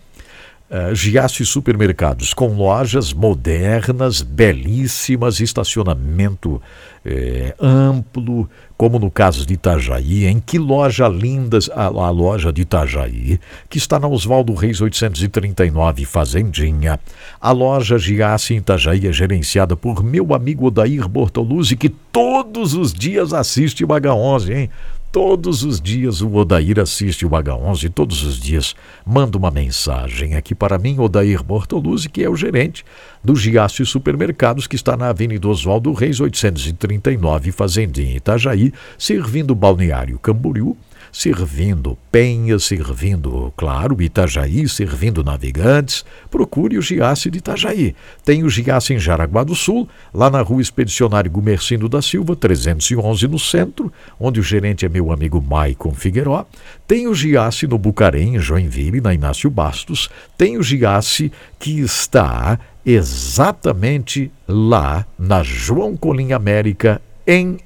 Uh, 0.69 0.93
Giasse 0.93 1.43
Supermercados, 1.45 2.31
com 2.31 2.55
lojas 2.55 3.11
modernas, 3.11 4.21
belíssimas, 4.21 5.39
estacionamento 5.39 6.61
eh, 7.03 7.55
amplo, 7.59 8.49
como 8.77 8.99
no 8.99 9.09
caso 9.09 9.45
de 9.45 9.53
Itajaí. 9.55 10.25
Em 10.25 10.39
que 10.39 10.59
loja 10.59 11.07
linda 11.07 11.57
a, 11.73 11.85
a 11.85 12.09
loja 12.09 12.51
de 12.51 12.61
Itajaí, 12.61 13.39
que 13.69 13.77
está 13.77 13.99
na 13.99 14.07
Oswaldo 14.07 14.53
Reis 14.53 14.79
839, 14.81 16.05
Fazendinha. 16.05 16.99
A 17.41 17.51
loja 17.51 17.97
Giasse 17.97 18.53
em 18.53 18.57
Itajaí 18.57 19.07
é 19.07 19.13
gerenciada 19.13 19.75
por 19.75 20.03
meu 20.03 20.33
amigo 20.33 20.67
Odair 20.67 21.07
Bortoluzzi, 21.07 21.75
que 21.75 21.89
todos 21.89 22.73
os 22.73 22.93
dias 22.93 23.33
assiste 23.33 23.83
o 23.83 23.87
H11, 23.87 24.55
hein? 24.55 24.69
Todos 25.11 25.63
os 25.63 25.81
dias 25.81 26.21
o 26.21 26.31
Odair 26.35 26.79
assiste 26.79 27.25
o 27.25 27.31
H11, 27.31 27.91
todos 27.91 28.21
os 28.21 28.39
dias 28.39 28.75
manda 29.03 29.39
uma 29.39 29.49
mensagem 29.49 30.35
aqui 30.35 30.53
para 30.53 30.77
mim, 30.77 30.99
Odair 30.99 31.43
Bortoluzzi, 31.43 32.07
que 32.07 32.23
é 32.23 32.29
o 32.29 32.35
gerente 32.35 32.85
do 33.23 33.35
Giasse 33.35 33.83
Supermercados, 33.87 34.67
que 34.67 34.75
está 34.75 34.95
na 34.95 35.09
Avenida 35.09 35.47
Oswaldo 35.47 35.91
Reis, 35.93 36.19
839, 36.19 37.51
Fazendinha 37.51 38.17
Itajaí, 38.17 38.71
servindo 38.99 39.49
o 39.49 39.55
balneário 39.55 40.19
Camboriú, 40.19 40.77
servindo 41.11 41.97
Penha, 42.11 42.57
servindo, 42.59 43.53
claro, 43.55 44.01
Itajaí, 44.01 44.67
servindo 44.67 45.23
Navegantes. 45.23 46.03
Procure 46.29 46.77
o 46.77 46.81
Giasse 46.81 47.29
de 47.29 47.37
Itajaí. 47.37 47.95
Tem 48.25 48.43
o 48.43 48.49
Giasse 48.49 48.93
em 48.93 48.99
Jaraguá 48.99 49.43
do 49.43 49.55
Sul, 49.55 49.87
lá 50.13 50.29
na 50.29 50.41
rua 50.41 50.61
Expedicionário 50.61 51.29
Gumercindo 51.29 51.87
da 51.87 52.01
Silva, 52.01 52.35
311 52.35 53.27
no 53.27 53.39
centro, 53.39 53.91
onde 54.19 54.39
o 54.39 54.43
gerente 54.43 54.85
é 54.85 54.89
meu 54.89 55.11
amigo 55.11 55.41
Maicon 55.41 55.93
Figueiró. 55.93 56.45
Tem 56.87 57.07
o 57.07 57.13
Giasse 57.13 57.67
no 57.67 57.77
Bucarém, 57.77 58.35
em 58.35 58.39
Joinville, 58.39 59.01
na 59.01 59.13
Inácio 59.13 59.49
Bastos. 59.49 60.09
Tem 60.37 60.57
o 60.57 60.63
Giasse 60.63 61.31
que 61.59 61.79
está 61.79 62.59
exatamente 62.85 64.31
lá 64.47 65.05
na 65.17 65.43
João 65.43 65.95
Colim 65.95 66.31
América, 66.31 67.01
em 67.27 67.59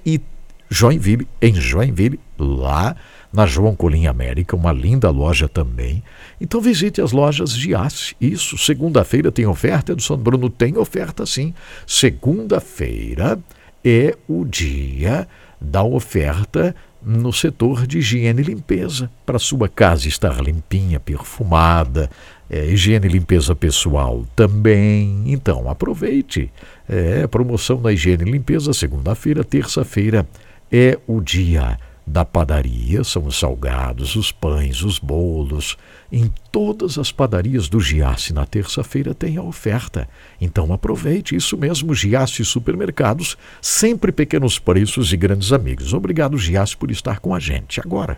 Joinville, 0.70 1.28
em 1.42 1.54
Joinville, 1.54 2.20
lá 2.38 2.96
na 3.34 3.48
João 3.48 3.76
Colim 3.76 4.06
América, 4.06 4.56
uma 4.56 4.72
linda 4.72 5.10
loja 5.10 5.50
também. 5.50 6.04
Então 6.40 6.62
visite 6.62 7.02
as 7.02 7.12
lojas 7.12 7.52
Giasse. 7.52 8.16
Isso, 8.22 8.58
segunda-feira 8.60 9.32
tem 9.32 9.48
oferta 9.48 9.96
do 9.96 10.04
São 10.04 10.16
Bruno, 10.16 10.52
tem 10.52 10.78
oferta 10.78 11.26
sim. 11.26 11.52
Segunda-feira 11.88 13.40
é 13.84 14.16
o 14.28 14.46
dia 14.46 15.28
da 15.60 15.84
oferta 15.84 16.76
no 17.02 17.34
setor 17.34 17.86
de 17.86 17.98
higiene 17.98 18.42
e 18.42 18.46
limpeza, 18.46 19.10
para 19.26 19.38
sua 19.38 19.68
casa 19.68 20.08
estar 20.08 20.40
limpinha, 20.42 21.00
perfumada, 21.00 22.10
é, 22.50 22.66
higiene 22.68 23.08
e 23.08 23.10
limpeza 23.10 23.56
pessoal 23.56 24.26
também. 24.36 25.24
Então 25.26 25.70
aproveite. 25.70 26.52
É, 26.88 27.26
promoção 27.28 27.82
da 27.82 27.92
higiene 27.92 28.24
e 28.24 28.32
limpeza, 28.32 28.74
segunda-feira, 28.74 29.44
terça-feira 29.44 30.26
é 30.72 30.98
o 31.08 31.20
dia 31.20 31.78
da 32.06 32.26
padaria 32.26 33.04
são 33.04 33.26
os 33.26 33.40
salgados, 33.40 34.16
os 34.16 34.32
pães, 34.32 34.84
os 34.84 35.00
bolos. 35.00 35.78
Em 36.12 36.32
todas 36.52 36.98
as 36.98 37.12
padarias 37.12 37.70
do 37.70 37.80
Giasse 37.80 38.34
na 38.34 38.46
terça-feira 38.46 39.14
tem 39.14 39.38
a 39.38 39.42
oferta. 39.42 40.08
Então 40.40 40.74
aproveite 40.74 41.36
isso 41.36 41.58
mesmo, 41.58 41.96
Giasse 41.96 42.44
Supermercados, 42.44 43.38
sempre 43.62 44.12
pequenos 44.12 44.60
preços 44.60 45.14
e 45.14 45.18
grandes 45.18 45.54
amigos. 45.54 45.94
Obrigado, 45.94 46.38
Giasse, 46.38 46.76
por 46.76 46.92
estar 46.92 47.20
com 47.20 47.34
a 47.34 47.40
gente. 47.40 47.80
Agora, 47.80 48.18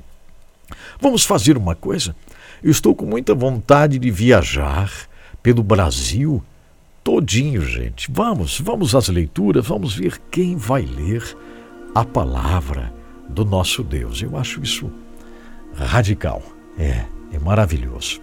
vamos 0.99 1.23
fazer 1.23 1.55
uma 1.55 1.75
coisa. 1.75 2.15
Eu 2.63 2.71
estou 2.71 2.95
com 2.95 3.05
muita 3.05 3.35
vontade 3.35 3.99
de 3.99 4.09
viajar 4.09 4.91
pelo 5.43 5.61
Brasil 5.61 6.43
todinho, 7.03 7.61
gente. 7.61 8.11
Vamos, 8.11 8.59
vamos 8.59 8.95
às 8.95 9.09
leituras, 9.09 9.67
vamos 9.67 9.93
ver 9.93 10.19
quem 10.31 10.55
vai 10.55 10.81
ler 10.81 11.23
a 11.93 12.03
palavra 12.03 13.04
do 13.29 13.45
nosso 13.45 13.83
Deus. 13.83 14.21
Eu 14.21 14.38
acho 14.38 14.61
isso 14.61 14.91
radical. 15.75 16.41
É, 16.77 17.05
é 17.31 17.39
maravilhoso. 17.39 18.21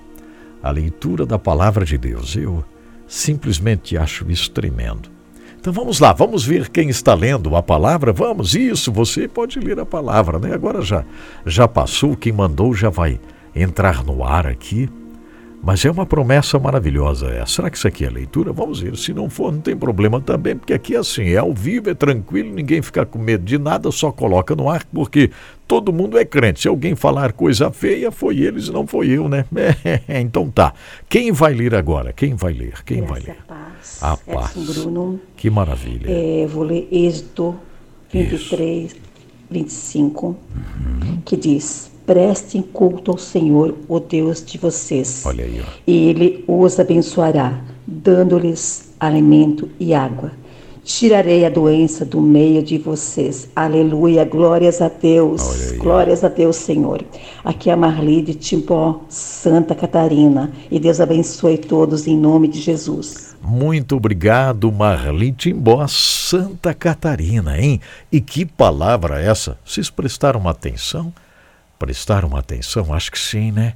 A 0.63 0.71
leitura 0.71 1.27
da 1.27 1.39
palavra 1.39 1.85
de 1.85 1.99
Deus, 1.99 2.37
eu 2.37 2.65
simplesmente 3.07 3.97
acho 3.97 4.31
isso 4.31 4.51
tremendo. 4.51 5.11
Então 5.59 5.73
vamos 5.73 6.01
lá, 6.01 6.13
vamos 6.13 6.45
ver 6.45 6.69
quem 6.71 6.89
está 6.89 7.15
lendo 7.15 7.55
a 7.55 7.63
palavra. 7.63 8.13
Vamos, 8.13 8.55
isso, 8.55 8.91
você 8.91 9.29
pode 9.29 9.61
ler 9.61 9.79
a 9.79 9.87
palavra, 9.87 10.39
né? 10.39 10.53
Agora 10.53 10.83
já 10.83 11.05
já 11.47 11.69
passou, 11.69 12.17
quem 12.17 12.33
mandou 12.33 12.75
já 12.75 12.91
vai 12.91 13.21
entrar 13.55 14.03
no 14.05 14.25
ar 14.25 14.47
aqui. 14.47 14.89
Mas 15.63 15.85
é 15.85 15.91
uma 15.91 16.05
promessa 16.05 16.59
maravilhosa. 16.59 17.29
É. 17.29 17.47
Será 17.47 17.71
que 17.71 17.77
isso 17.77 17.87
aqui 17.87 18.05
é 18.05 18.11
leitura? 18.11 18.53
Vamos 18.53 18.81
ver. 18.81 18.97
Se 18.97 19.15
não 19.15 19.31
for, 19.31 19.53
não 19.53 19.61
tem 19.61 19.77
problema 19.77 20.21
também, 20.21 20.57
porque 20.57 20.73
aqui 20.73 20.97
é 20.97 20.99
assim, 20.99 21.29
é 21.29 21.37
ao 21.37 21.55
vivo, 21.55 21.89
é 21.89 21.95
tranquilo, 21.95 22.53
ninguém 22.53 22.83
fica 22.83 23.07
com 23.07 23.19
medo 23.19 23.45
de 23.45 23.59
nada, 23.59 23.91
só 23.93 24.11
coloca 24.11 24.57
no 24.57 24.69
ar, 24.69 24.85
porque 24.93 25.31
todo 25.69 25.93
mundo 25.93 26.19
é 26.19 26.25
crente. 26.25 26.63
Se 26.63 26.69
alguém 26.69 26.97
falar 26.97 27.33
coisa 27.33 27.71
feia, 27.71 28.11
foi 28.11 28.39
eles, 28.39 28.69
não 28.71 28.87
foi 28.89 29.09
eu, 29.11 29.29
né? 29.29 29.45
É, 30.09 30.21
então 30.21 30.51
tá. 30.51 30.75
Quem 31.09 31.33
vai 31.33 31.55
ler 31.55 31.75
agora? 31.75 32.13
Quem 32.13 32.35
vai 32.35 32.53
ler? 32.53 32.83
Quem 32.85 33.03
vai 33.03 33.21
ler? 33.21 33.37
A 33.49 33.55
paz. 33.55 34.03
A 34.03 34.17
paz. 34.17 34.57
Bruno. 34.57 35.21
Que 35.37 35.49
maravilha. 35.49 36.07
É, 36.09 36.47
vou 36.47 36.65
ler 36.65 36.89
Êxodo 36.91 37.59
23, 38.11 38.93
Isso. 38.93 38.97
25, 39.51 40.27
uhum. 40.27 41.23
que 41.25 41.37
diz 41.37 41.92
prestem 42.07 42.63
culto 42.63 43.11
ao 43.11 43.19
Senhor, 43.19 43.75
o 43.89 44.01
Deus 44.01 44.45
de 44.45 44.59
vocês. 44.59 45.23
Olha 45.25 45.45
aí, 45.45 45.61
ó. 45.61 45.71
E 45.87 46.09
ele 46.09 46.45
os 46.47 46.79
abençoará, 46.79 47.61
dando-lhes 47.87 48.93
alimento 48.99 49.69
e 49.79 49.95
água. 49.95 50.33
Tirarei 50.85 51.47
a 51.47 51.49
doença 51.49 52.05
do 52.05 52.21
meio 52.21 52.61
de 52.61 52.77
vocês. 52.77 53.49
Aleluia, 53.55 54.25
glórias 54.25 54.83
a 54.83 54.89
Deus. 54.89 55.73
Glórias 55.79 56.25
a 56.25 56.29
Deus, 56.29 56.57
Senhor. 56.57 57.05
Aqui 57.45 57.71
é 57.71 57.73
a 57.73 57.77
Marli 57.77 58.21
de 58.21 58.35
Timbó, 58.35 59.01
Santa 59.09 59.77
Catarina. 59.77 60.51
E 60.69 60.81
Deus 60.81 61.01
abençoe 61.01 61.57
todos 61.57 62.09
em 62.09 62.17
nome 62.17 62.49
de 62.49 62.61
Jesus. 62.61 63.37
Muito 63.41 63.95
obrigado, 63.95 64.73
Marli 64.73 65.31
Timbó, 65.31 65.87
Santa 65.87 66.75
Catarina, 66.75 67.61
hein? 67.61 67.81
E 68.11 68.21
que 68.21 68.45
palavra 68.45 69.23
é 69.23 69.27
essa? 69.27 69.57
Vocês 69.65 69.89
prestaram 69.89 70.49
atenção? 70.49 71.13
Prestar 71.83 72.25
uma 72.25 72.39
atenção? 72.39 72.95
Acho 72.95 73.11
que 73.11 73.19
sim, 73.19 73.51
né? 73.51 73.75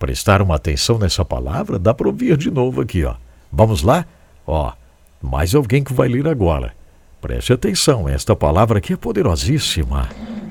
Prestar 0.00 0.42
uma 0.42 0.56
atenção 0.56 0.98
nessa 0.98 1.24
palavra? 1.24 1.78
Dá 1.78 1.94
para 1.94 2.08
ouvir 2.08 2.36
de 2.36 2.50
novo 2.50 2.80
aqui, 2.80 3.04
ó. 3.04 3.14
Vamos 3.52 3.84
lá? 3.84 4.04
Ó, 4.44 4.72
mais 5.22 5.54
alguém 5.54 5.84
que 5.84 5.92
vai 5.92 6.08
ler 6.08 6.26
agora. 6.26 6.74
Preste 7.20 7.52
atenção, 7.52 8.08
esta 8.08 8.34
palavra 8.34 8.78
aqui 8.78 8.94
é 8.94 8.96
poderosíssima. 8.96 10.08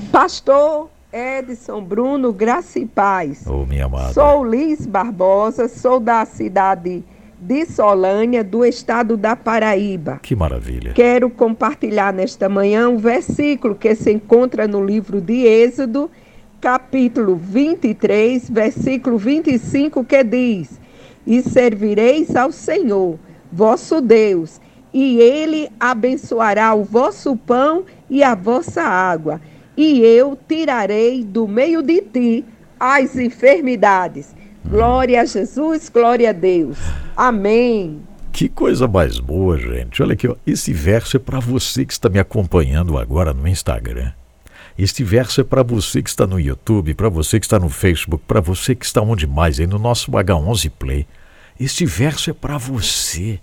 Pastor 0.10 0.90
Edson 1.12 1.84
Bruno, 1.84 2.32
graça 2.32 2.80
e 2.80 2.86
paz. 2.86 3.46
Ô, 3.46 3.64
oh, 3.64 3.66
minha 3.66 3.84
amada. 3.84 4.14
Sou 4.14 4.42
Liz 4.42 4.86
Barbosa, 4.86 5.68
sou 5.68 6.00
da 6.00 6.24
cidade 6.24 7.04
de 7.42 7.66
Solânia, 7.66 8.42
do 8.42 8.64
estado 8.64 9.18
da 9.18 9.36
Paraíba. 9.36 10.20
Que 10.22 10.34
maravilha. 10.34 10.94
Quero 10.94 11.30
compartilhar 11.30 12.14
nesta 12.14 12.48
manhã 12.48 12.88
um 12.88 12.96
versículo 12.96 13.76
que 13.76 13.94
se 13.96 14.14
encontra 14.14 14.66
no 14.66 14.82
livro 14.82 15.20
de 15.20 15.46
Êxodo, 15.46 16.10
capítulo 16.60 17.36
23, 17.36 18.50
versículo 18.50 19.18
25, 19.18 20.04
que 20.04 20.24
diz: 20.24 20.80
E 21.26 21.42
servireis 21.42 22.36
ao 22.36 22.52
Senhor, 22.52 23.18
vosso 23.52 24.02
Deus, 24.02 24.60
e 24.94 25.20
ele 25.20 25.70
abençoará 25.80 26.74
o 26.74 26.84
vosso 26.84 27.36
pão 27.36 27.84
e 28.10 28.24
a 28.24 28.36
vossa 28.36 28.82
água, 28.82 29.42
e 29.78 30.02
eu 30.02 30.38
tirarei 30.48 31.24
do 31.24 31.48
meio 31.48 31.82
de 31.82 32.02
ti 32.02 32.46
as 32.80 33.16
enfermidades. 33.16 34.36
Glória 34.66 35.22
a 35.22 35.26
Jesus, 35.26 35.90
glória 35.90 36.30
a 36.30 36.34
Deus. 36.34 36.78
Amém. 37.16 38.02
Que 38.32 38.48
coisa 38.48 38.88
mais 38.88 39.20
boa, 39.20 39.58
gente. 39.58 40.02
Olha 40.04 40.14
aqui, 40.14 40.28
ó. 40.28 40.36
esse 40.46 40.72
verso 40.72 41.18
é 41.18 41.20
para 41.20 41.40
você 41.40 41.86
que 41.86 41.94
está 41.94 42.10
me 42.10 42.20
acompanhando 42.20 42.98
agora 42.98 43.34
no 43.34 43.48
Instagram. 43.48 44.12
Este 44.80 45.04
verso 45.04 45.42
é 45.42 45.44
para 45.44 45.62
você 45.62 46.02
que 46.02 46.10
está 46.10 46.26
no 46.26 46.40
YouTube, 46.40 46.94
para 46.94 47.10
você 47.10 47.38
que 47.38 47.46
está 47.46 47.60
no 47.60 47.68
Facebook, 47.68 48.24
para 48.26 48.40
você 48.40 48.74
que 48.74 48.86
está 48.86 49.02
onde 49.02 49.28
mais, 49.28 49.60
aí 49.60 49.68
no 49.68 49.78
nosso 49.78 50.10
H11 50.10 50.72
Play. 50.80 51.06
Este 51.60 51.86
verso 51.86 52.30
é 52.30 52.34
para 52.34 52.58
você. 52.58 53.42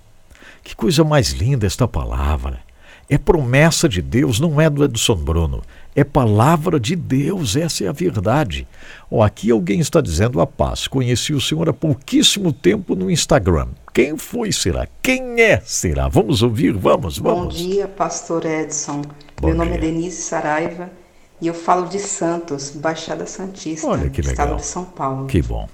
Que 0.64 0.74
coisa 0.74 1.05
mais 1.05 1.32
linda 1.32 1.66
esta 1.66 1.87
palavra. 1.87 2.61
É 3.07 3.18
promessa 3.18 3.87
de 3.87 4.01
Deus, 4.01 4.41
não 4.41 4.59
é 4.59 4.70
do 4.70 4.82
Edson 4.82 5.14
Bruno. 5.14 5.62
É 5.95 6.03
palavra 6.03 6.80
de 6.80 6.97
Deus, 6.97 7.55
essa 7.55 7.84
é 7.84 7.89
a 7.89 7.93
verdade. 7.93 8.66
Oh, 9.11 9.22
aqui 9.22 9.51
alguém 9.51 9.78
está 9.78 10.01
dizendo 10.01 10.41
a 10.41 10.47
paz. 10.47 10.89
Conheci 10.89 11.34
o 11.34 11.41
senhor 11.41 11.68
há 11.68 11.72
pouquíssimo 11.74 12.51
tempo 12.51 12.97
no 12.97 13.11
Instagram. 13.11 13.68
Quem 13.93 14.16
foi, 14.16 14.53
será? 14.53 14.89
Quem 15.03 15.39
é, 15.43 15.61
será? 15.62 16.09
Vamos 16.09 16.43
ouvir, 16.43 16.72
vamos, 16.72 17.18
vamos. 17.18 17.43
Bom 17.43 17.49
dia, 17.49 17.87
pastor 17.87 18.47
Edson. 18.47 19.03
Bom 19.39 19.49
Meu 19.49 19.55
dia. 19.55 19.64
nome 19.64 19.76
é 19.76 19.78
Denise 19.78 20.22
Saraiva 20.22 20.91
e 21.41 21.47
eu 21.47 21.55
falo 21.55 21.89
de 21.89 21.99
Santos, 21.99 22.70
Baixada 22.70 23.26
Santista, 23.26 23.87
Olha 23.87 24.11
que 24.11 24.22
legal. 24.22 24.32
estado 24.32 24.57
de 24.57 24.66
São 24.66 24.84
Paulo. 24.84 25.26
Que 25.26 25.43
bom. 25.43 25.68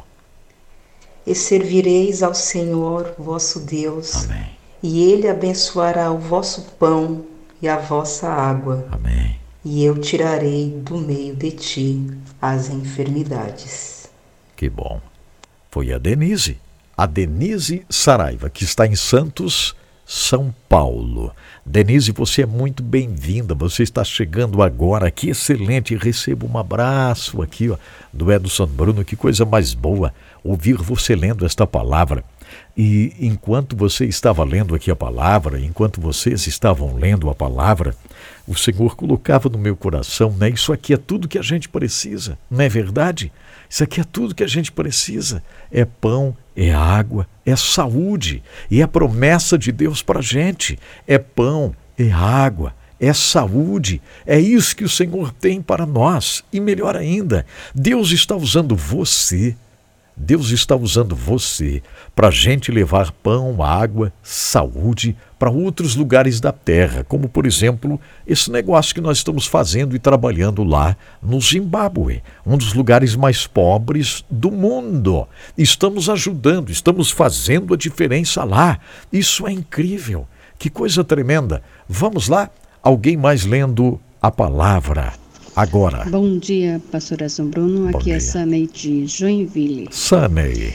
E 1.26 1.34
servireis 1.34 2.22
ao 2.22 2.34
Senhor 2.34 3.14
vosso 3.18 3.60
Deus. 3.60 4.24
Amém. 4.24 4.50
E 4.82 5.12
ele 5.12 5.28
abençoará 5.28 6.10
o 6.10 6.18
vosso 6.18 6.62
pão 6.78 7.24
e 7.60 7.68
a 7.68 7.76
vossa 7.76 8.28
água. 8.28 8.86
Amém 8.90 9.42
e 9.64 9.84
eu 9.84 9.98
tirarei 9.98 10.70
do 10.70 10.98
meio 10.98 11.34
de 11.36 11.50
ti 11.52 12.06
as 12.40 12.68
enfermidades. 12.68 14.10
Que 14.56 14.68
bom. 14.68 15.00
Foi 15.70 15.92
a 15.92 15.98
Denise, 15.98 16.58
a 16.96 17.06
Denise 17.06 17.84
Saraiva, 17.88 18.50
que 18.50 18.64
está 18.64 18.86
em 18.86 18.96
Santos, 18.96 19.74
São 20.04 20.54
Paulo. 20.68 21.32
Denise, 21.64 22.12
você 22.12 22.42
é 22.42 22.46
muito 22.46 22.82
bem-vinda. 22.82 23.54
Você 23.54 23.82
está 23.82 24.02
chegando 24.02 24.62
agora 24.62 25.06
aqui, 25.06 25.30
excelente. 25.30 25.96
Receba 25.96 26.46
um 26.46 26.58
abraço 26.58 27.40
aqui 27.40 27.70
ó, 27.70 27.76
do 28.12 28.32
Edson 28.32 28.66
Bruno. 28.66 29.04
Que 29.04 29.16
coisa 29.16 29.44
mais 29.44 29.74
boa 29.74 30.12
ouvir 30.42 30.74
você 30.74 31.14
lendo 31.14 31.46
esta 31.46 31.66
palavra. 31.66 32.24
E 32.76 33.14
enquanto 33.18 33.76
você 33.76 34.04
estava 34.04 34.44
lendo 34.44 34.74
aqui 34.74 34.90
a 34.90 34.96
palavra, 34.96 35.60
enquanto 35.60 36.00
vocês 36.00 36.46
estavam 36.46 36.96
lendo 36.96 37.30
a 37.30 37.34
palavra, 37.34 37.94
o 38.46 38.56
Senhor 38.56 38.96
colocava 38.96 39.48
no 39.48 39.58
meu 39.58 39.76
coração, 39.76 40.34
né? 40.38 40.50
Isso 40.50 40.72
aqui 40.72 40.94
é 40.94 40.96
tudo 40.96 41.28
que 41.28 41.38
a 41.38 41.42
gente 41.42 41.68
precisa, 41.68 42.38
não 42.50 42.64
é 42.64 42.68
verdade? 42.68 43.32
Isso 43.68 43.82
aqui 43.82 44.00
é 44.00 44.04
tudo 44.04 44.34
que 44.34 44.44
a 44.44 44.48
gente 44.48 44.70
precisa. 44.70 45.42
É 45.70 45.84
pão, 45.84 46.36
é 46.54 46.72
água, 46.72 47.26
é 47.46 47.56
saúde. 47.56 48.42
E 48.70 48.82
é 48.82 48.86
promessa 48.86 49.56
de 49.56 49.72
Deus 49.72 50.02
para 50.02 50.18
a 50.18 50.22
gente. 50.22 50.78
É 51.06 51.16
pão, 51.16 51.74
é 51.98 52.10
água, 52.10 52.74
é 53.00 53.14
saúde. 53.14 54.02
É 54.26 54.38
isso 54.38 54.76
que 54.76 54.84
o 54.84 54.88
Senhor 54.90 55.32
tem 55.32 55.62
para 55.62 55.86
nós. 55.86 56.44
E 56.52 56.60
melhor 56.60 56.96
ainda, 56.96 57.46
Deus 57.74 58.10
está 58.10 58.36
usando 58.36 58.76
você 58.76 59.56
Deus 60.16 60.50
está 60.50 60.76
usando 60.76 61.16
você 61.16 61.82
para 62.14 62.28
a 62.28 62.30
gente 62.30 62.70
levar 62.70 63.10
pão, 63.10 63.62
água, 63.62 64.12
saúde 64.22 65.16
para 65.38 65.50
outros 65.50 65.96
lugares 65.96 66.40
da 66.40 66.52
terra, 66.52 67.02
como 67.04 67.28
por 67.28 67.46
exemplo 67.46 68.00
esse 68.26 68.50
negócio 68.50 68.94
que 68.94 69.00
nós 69.00 69.18
estamos 69.18 69.46
fazendo 69.46 69.96
e 69.96 69.98
trabalhando 69.98 70.62
lá 70.62 70.96
no 71.22 71.40
Zimbábue, 71.40 72.22
um 72.46 72.56
dos 72.56 72.74
lugares 72.74 73.16
mais 73.16 73.46
pobres 73.46 74.24
do 74.30 74.50
mundo. 74.50 75.26
Estamos 75.56 76.08
ajudando, 76.08 76.70
estamos 76.70 77.10
fazendo 77.10 77.74
a 77.74 77.76
diferença 77.76 78.44
lá. 78.44 78.78
Isso 79.12 79.46
é 79.46 79.52
incrível. 79.52 80.28
Que 80.58 80.70
coisa 80.70 81.02
tremenda. 81.02 81.62
Vamos 81.88 82.28
lá? 82.28 82.50
Alguém 82.82 83.16
mais 83.16 83.44
lendo 83.44 84.00
a 84.20 84.30
palavra 84.30 85.21
agora. 85.54 86.04
Bom 86.08 86.38
dia, 86.38 86.80
pastora 86.90 87.28
São 87.28 87.46
Bruno. 87.46 87.90
Bom 87.90 87.98
Aqui 87.98 88.10
é 88.10 88.14
dia. 88.14 88.16
é 88.16 88.20
Sanei 88.20 88.66
de 88.66 89.06
Joinville. 89.06 89.88
Sanei. 89.90 90.72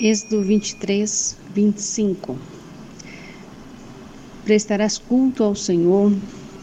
Êxodo 0.00 0.42
23, 0.42 1.36
25. 1.54 2.38
Prestarás 4.44 4.98
culto 4.98 5.42
ao 5.42 5.54
Senhor, 5.54 6.12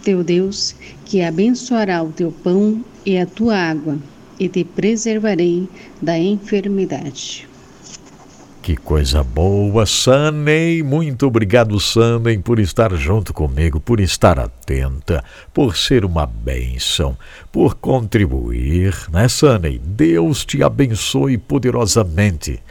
teu 0.03 0.23
Deus, 0.23 0.75
que 1.05 1.21
abençoará 1.21 2.03
o 2.03 2.11
teu 2.11 2.31
pão 2.31 2.83
e 3.05 3.17
a 3.17 3.25
tua 3.25 3.55
água, 3.55 3.97
e 4.39 4.47
te 4.49 4.63
preservarei 4.63 5.67
da 6.01 6.17
enfermidade. 6.17 7.47
Que 8.61 8.77
coisa 8.77 9.23
boa, 9.23 9.87
Sunny. 9.87 10.83
Muito 10.83 11.25
obrigado, 11.25 11.79
Sunny, 11.79 12.37
por 12.37 12.59
estar 12.59 12.93
junto 12.95 13.33
comigo, 13.33 13.79
por 13.79 13.99
estar 13.99 14.37
atenta, 14.37 15.23
por 15.51 15.75
ser 15.75 16.05
uma 16.05 16.27
bênção, 16.27 17.17
por 17.51 17.73
contribuir, 17.73 18.95
né, 19.11 19.27
Sunny? 19.27 19.79
Deus 19.79 20.45
te 20.45 20.61
abençoe 20.61 21.39
poderosamente. 21.39 22.61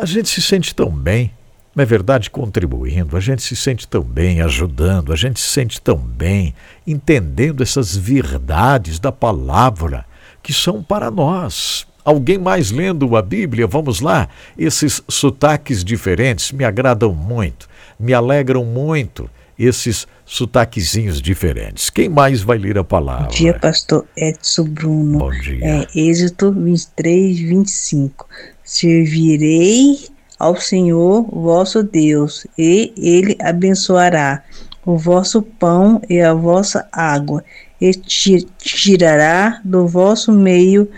A 0.00 0.06
gente 0.06 0.30
se 0.30 0.40
sente 0.40 0.74
tão 0.74 0.90
bem, 0.90 1.32
não 1.76 1.82
é 1.82 1.86
verdade? 1.86 2.30
Contribuindo, 2.30 3.14
a 3.14 3.20
gente 3.20 3.42
se 3.42 3.54
sente 3.54 3.86
tão 3.86 4.02
bem, 4.02 4.40
ajudando, 4.40 5.12
a 5.12 5.16
gente 5.16 5.38
se 5.38 5.48
sente 5.48 5.78
tão 5.82 5.98
bem, 5.98 6.54
entendendo 6.86 7.62
essas 7.62 7.94
verdades 7.94 8.98
da 8.98 9.12
palavra 9.12 10.06
que 10.42 10.52
são 10.54 10.82
para 10.82 11.10
nós, 11.10 11.86
Alguém 12.04 12.38
mais 12.38 12.70
lendo 12.70 13.16
a 13.16 13.22
Bíblia? 13.22 13.66
Vamos 13.66 14.00
lá. 14.00 14.28
Esses 14.56 15.02
sotaques 15.08 15.84
diferentes 15.84 16.52
me 16.52 16.64
agradam 16.64 17.12
muito, 17.14 17.68
me 17.98 18.14
alegram 18.14 18.64
muito 18.64 19.28
esses 19.58 20.06
sotaquezinhos 20.24 21.20
diferentes. 21.20 21.90
Quem 21.90 22.08
mais 22.08 22.42
vai 22.42 22.58
ler 22.58 22.78
a 22.78 22.84
palavra? 22.84 23.24
Bom 23.24 23.34
dia, 23.34 23.58
pastor 23.58 24.06
Edson 24.16 24.64
Bruno. 24.64 25.18
Bom 25.18 25.30
dia. 25.30 25.64
É, 25.64 25.98
Êxodo 25.98 26.52
23, 26.52 27.40
25. 27.40 28.28
Servirei 28.62 29.98
ao 30.38 30.56
Senhor 30.56 31.22
vosso 31.32 31.82
Deus, 31.82 32.46
e 32.56 32.92
ele 32.96 33.36
abençoará 33.40 34.44
o 34.86 34.96
vosso 34.96 35.42
pão 35.42 36.00
e 36.08 36.20
a 36.20 36.32
vossa 36.32 36.86
água, 36.92 37.42
e 37.80 37.92
tirará 37.92 39.60
do 39.64 39.88
vosso 39.88 40.30
meio 40.32 40.88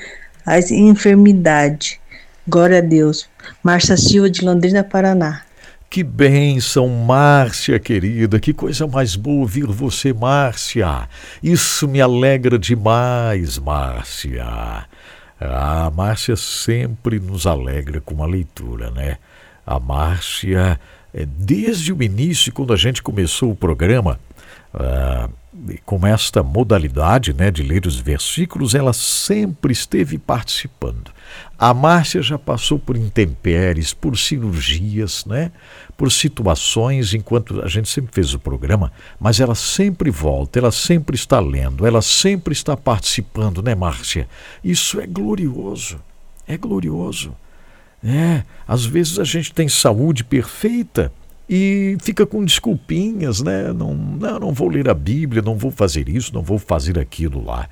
as 0.51 0.73
enfermidades. 0.73 1.99
Glória 2.49 2.79
a 2.79 2.81
Deus. 2.81 3.29
Márcia 3.63 3.97
Silva 3.97 4.29
de 4.29 4.45
Londrina, 4.45 4.83
Paraná. 4.83 5.43
Que 5.89 6.03
bênção, 6.03 6.89
Márcia 6.89 7.79
querida, 7.79 8.41
que 8.41 8.53
coisa 8.53 8.87
mais 8.87 9.15
boa 9.15 9.41
ouvir 9.41 9.67
você, 9.67 10.13
Márcia. 10.13 11.09
Isso 11.41 11.87
me 11.87 12.01
alegra 12.01 12.59
demais, 12.59 13.59
Márcia. 13.59 14.87
A 15.41 15.91
Márcia 15.95 16.35
sempre 16.35 17.21
nos 17.21 17.47
alegra 17.47 18.01
com 18.01 18.23
a 18.23 18.27
leitura, 18.27 18.91
né? 18.91 19.19
A 19.65 19.79
Márcia, 19.79 20.81
é, 21.15 21.27
desde 21.27 21.93
o 21.93 22.03
início, 22.03 22.53
quando 22.53 22.73
a 22.73 22.77
gente 22.77 23.03
começou 23.03 23.53
o 23.53 23.57
programa, 23.57 24.19
uh, 24.75 25.31
com 25.85 26.07
esta 26.07 26.43
modalidade 26.43 27.33
né, 27.33 27.51
de 27.51 27.63
ler 27.63 27.85
os 27.87 27.99
versículos, 27.99 28.75
ela 28.75 28.93
sempre 28.93 29.73
esteve 29.73 30.17
participando. 30.17 31.11
A 31.59 31.75
Márcia 31.75 32.23
já 32.23 32.39
passou 32.39 32.79
por 32.79 32.97
intempéries, 32.97 33.93
por 33.93 34.17
cirurgias, 34.17 35.25
né, 35.25 35.51
por 35.97 36.11
situações, 36.11 37.15
enquanto 37.15 37.61
a 37.63 37.69
gente 37.69 37.89
sempre 37.89 38.15
fez 38.15 38.33
o 38.33 38.39
programa, 38.39 38.93
mas 39.19 39.41
ela 39.41 39.55
sempre 39.55 40.11
volta, 40.11 40.59
ela 40.59 40.71
sempre 40.71 41.17
está 41.17 41.41
lendo, 41.41 41.85
ela 41.85 42.01
sempre 42.01 42.53
está 42.53 42.77
participando, 42.77 43.63
né, 43.63 43.75
Márcia? 43.75 44.29
Isso 44.63 45.01
é 45.01 45.07
glorioso, 45.07 46.01
é 46.47 46.57
glorioso. 46.57 47.37
É, 48.03 48.45
às 48.67 48.87
vezes 48.87 49.19
a 49.19 49.25
gente 49.25 49.53
tem 49.53 49.69
saúde 49.69 50.25
perfeita, 50.25 51.13
e 51.53 51.97
fica 52.01 52.25
com 52.25 52.45
desculpinhas, 52.45 53.43
né? 53.43 53.73
Não, 53.73 53.93
não, 53.93 54.39
não 54.39 54.53
vou 54.53 54.69
ler 54.69 54.89
a 54.89 54.95
Bíblia, 54.95 55.43
não 55.43 55.57
vou 55.57 55.73
fazer 55.73 56.09
isso, 56.09 56.33
não 56.33 56.43
vou 56.43 56.61
fazer 56.61 56.97
aquilo 56.97 57.45
lá, 57.45 57.69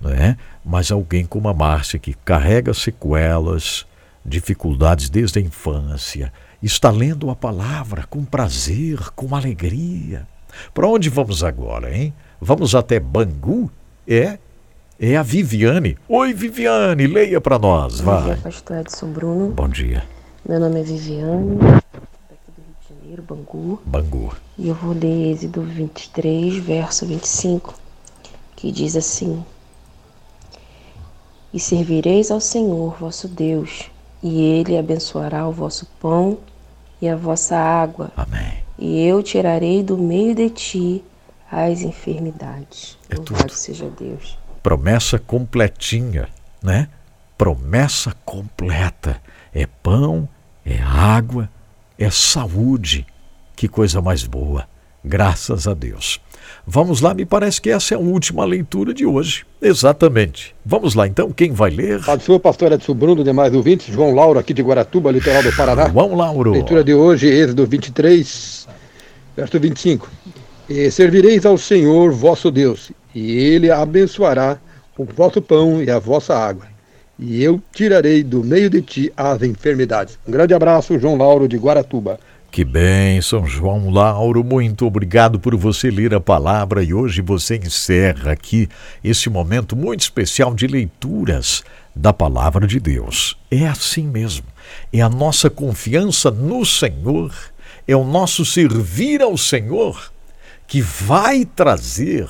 né? 0.00 0.38
Mas 0.64 0.90
alguém 0.90 1.26
como 1.26 1.46
a 1.46 1.52
Márcia 1.52 1.98
que 1.98 2.14
carrega 2.14 2.72
sequelas, 2.72 3.84
dificuldades 4.24 5.10
desde 5.10 5.40
a 5.40 5.42
infância, 5.42 6.32
está 6.62 6.90
lendo 6.90 7.28
a 7.28 7.36
palavra 7.36 8.06
com 8.08 8.24
prazer, 8.24 8.98
com 9.14 9.36
alegria. 9.36 10.26
Para 10.72 10.88
onde 10.88 11.10
vamos 11.10 11.44
agora, 11.44 11.94
hein? 11.94 12.14
Vamos 12.40 12.74
até 12.74 12.98
Bangu? 12.98 13.70
É? 14.06 14.38
É 14.98 15.18
a 15.18 15.22
Viviane. 15.22 15.98
Oi, 16.08 16.32
Viviane, 16.32 17.06
leia 17.06 17.42
para 17.42 17.58
nós, 17.58 18.00
vai. 18.00 18.20
Bom 18.20 18.26
dia, 18.32 18.36
pastor 18.42 18.78
Edson 18.78 19.12
Bruno. 19.12 19.50
Bom 19.50 19.68
dia. 19.68 20.02
Meu 20.48 20.58
nome 20.58 20.80
é 20.80 20.82
Viviane. 20.82 21.58
Bangu. 23.22 23.80
Bangu. 23.84 24.32
E 24.56 24.68
eu 24.68 24.74
vou 24.74 24.92
ler 24.92 25.32
Êxodo 25.32 25.62
23, 25.62 26.56
verso 26.56 27.06
25, 27.06 27.74
que 28.56 28.70
diz 28.72 28.96
assim: 28.96 29.44
E 31.52 31.60
servireis 31.60 32.30
ao 32.30 32.40
Senhor 32.40 32.96
vosso 32.98 33.28
Deus, 33.28 33.90
e 34.22 34.40
ele 34.42 34.76
abençoará 34.76 35.46
o 35.46 35.52
vosso 35.52 35.86
pão 36.00 36.38
e 37.00 37.08
a 37.08 37.16
vossa 37.16 37.56
água. 37.56 38.10
Amém. 38.16 38.62
E 38.78 39.02
eu 39.02 39.22
tirarei 39.22 39.82
do 39.82 39.96
meio 39.98 40.34
de 40.34 40.50
ti 40.50 41.04
as 41.50 41.80
enfermidades. 41.80 42.98
É 43.08 43.16
Louvado 43.16 43.38
tudo. 43.38 43.52
seja 43.52 43.88
Deus. 43.90 44.38
Promessa 44.62 45.18
completinha, 45.18 46.28
né? 46.62 46.88
Promessa 47.36 48.14
completa. 48.24 49.20
É 49.54 49.66
pão, 49.66 50.28
é 50.64 50.78
água, 50.82 51.48
é 51.98 52.10
saúde. 52.10 53.04
Que 53.56 53.66
coisa 53.66 54.00
mais 54.00 54.22
boa. 54.24 54.66
Graças 55.04 55.66
a 55.66 55.74
Deus. 55.74 56.20
Vamos 56.66 57.00
lá, 57.00 57.14
me 57.14 57.24
parece 57.24 57.60
que 57.60 57.70
essa 57.70 57.94
é 57.94 57.96
a 57.96 58.00
última 58.00 58.44
leitura 58.44 58.94
de 58.94 59.04
hoje. 59.04 59.44
Exatamente. 59.60 60.54
Vamos 60.64 60.94
lá 60.94 61.06
então, 61.06 61.32
quem 61.32 61.52
vai 61.52 61.70
ler? 61.70 62.00
O 62.28 62.40
pastor 62.40 62.72
Edson 62.72 62.94
Bruno, 62.94 63.24
demais 63.24 63.52
ouvintes, 63.54 63.92
João 63.92 64.14
Lauro 64.14 64.38
aqui 64.38 64.54
de 64.54 64.62
Guaratuba, 64.62 65.10
litoral 65.10 65.42
do 65.42 65.52
Paraná. 65.56 65.88
João 65.88 66.14
Lauro. 66.14 66.52
Leitura 66.52 66.84
de 66.84 66.94
hoje, 66.94 67.26
Êxodo 67.26 67.66
23, 67.66 68.68
verso 69.36 69.58
25. 69.58 70.08
E 70.68 70.90
servireis 70.90 71.46
ao 71.46 71.56
Senhor 71.56 72.12
vosso 72.12 72.50
Deus, 72.50 72.92
e 73.14 73.32
ele 73.32 73.70
abençoará 73.70 74.58
o 74.96 75.04
vosso 75.04 75.40
pão 75.40 75.82
e 75.82 75.90
a 75.90 75.98
vossa 75.98 76.36
água. 76.36 76.66
E 77.18 77.42
eu 77.42 77.60
tirarei 77.72 78.22
do 78.22 78.44
meio 78.44 78.70
de 78.70 78.80
ti 78.80 79.12
as 79.16 79.42
enfermidades. 79.42 80.18
Um 80.26 80.30
grande 80.30 80.54
abraço, 80.54 80.98
João 80.98 81.16
Lauro 81.16 81.48
de 81.48 81.56
Guaratuba. 81.56 82.18
Que 82.50 82.64
bem, 82.64 83.20
São 83.20 83.46
João 83.46 83.90
Lauro, 83.90 84.42
muito 84.42 84.86
obrigado 84.86 85.38
por 85.38 85.54
você 85.56 85.90
ler 85.90 86.14
a 86.14 86.20
palavra 86.20 86.82
e 86.82 86.94
hoje 86.94 87.20
você 87.20 87.56
encerra 87.56 88.32
aqui 88.32 88.68
esse 89.04 89.28
momento 89.28 89.76
muito 89.76 90.00
especial 90.00 90.54
de 90.54 90.66
leituras 90.66 91.62
da 91.94 92.12
palavra 92.12 92.66
de 92.66 92.80
Deus. 92.80 93.36
É 93.50 93.66
assim 93.66 94.06
mesmo. 94.06 94.46
É 94.92 95.00
a 95.00 95.08
nossa 95.08 95.50
confiança 95.50 96.30
no 96.30 96.64
Senhor, 96.64 97.34
é 97.86 97.94
o 97.94 98.04
nosso 98.04 98.44
servir 98.44 99.20
ao 99.20 99.36
Senhor 99.36 100.10
que 100.66 100.80
vai 100.80 101.44
trazer 101.44 102.28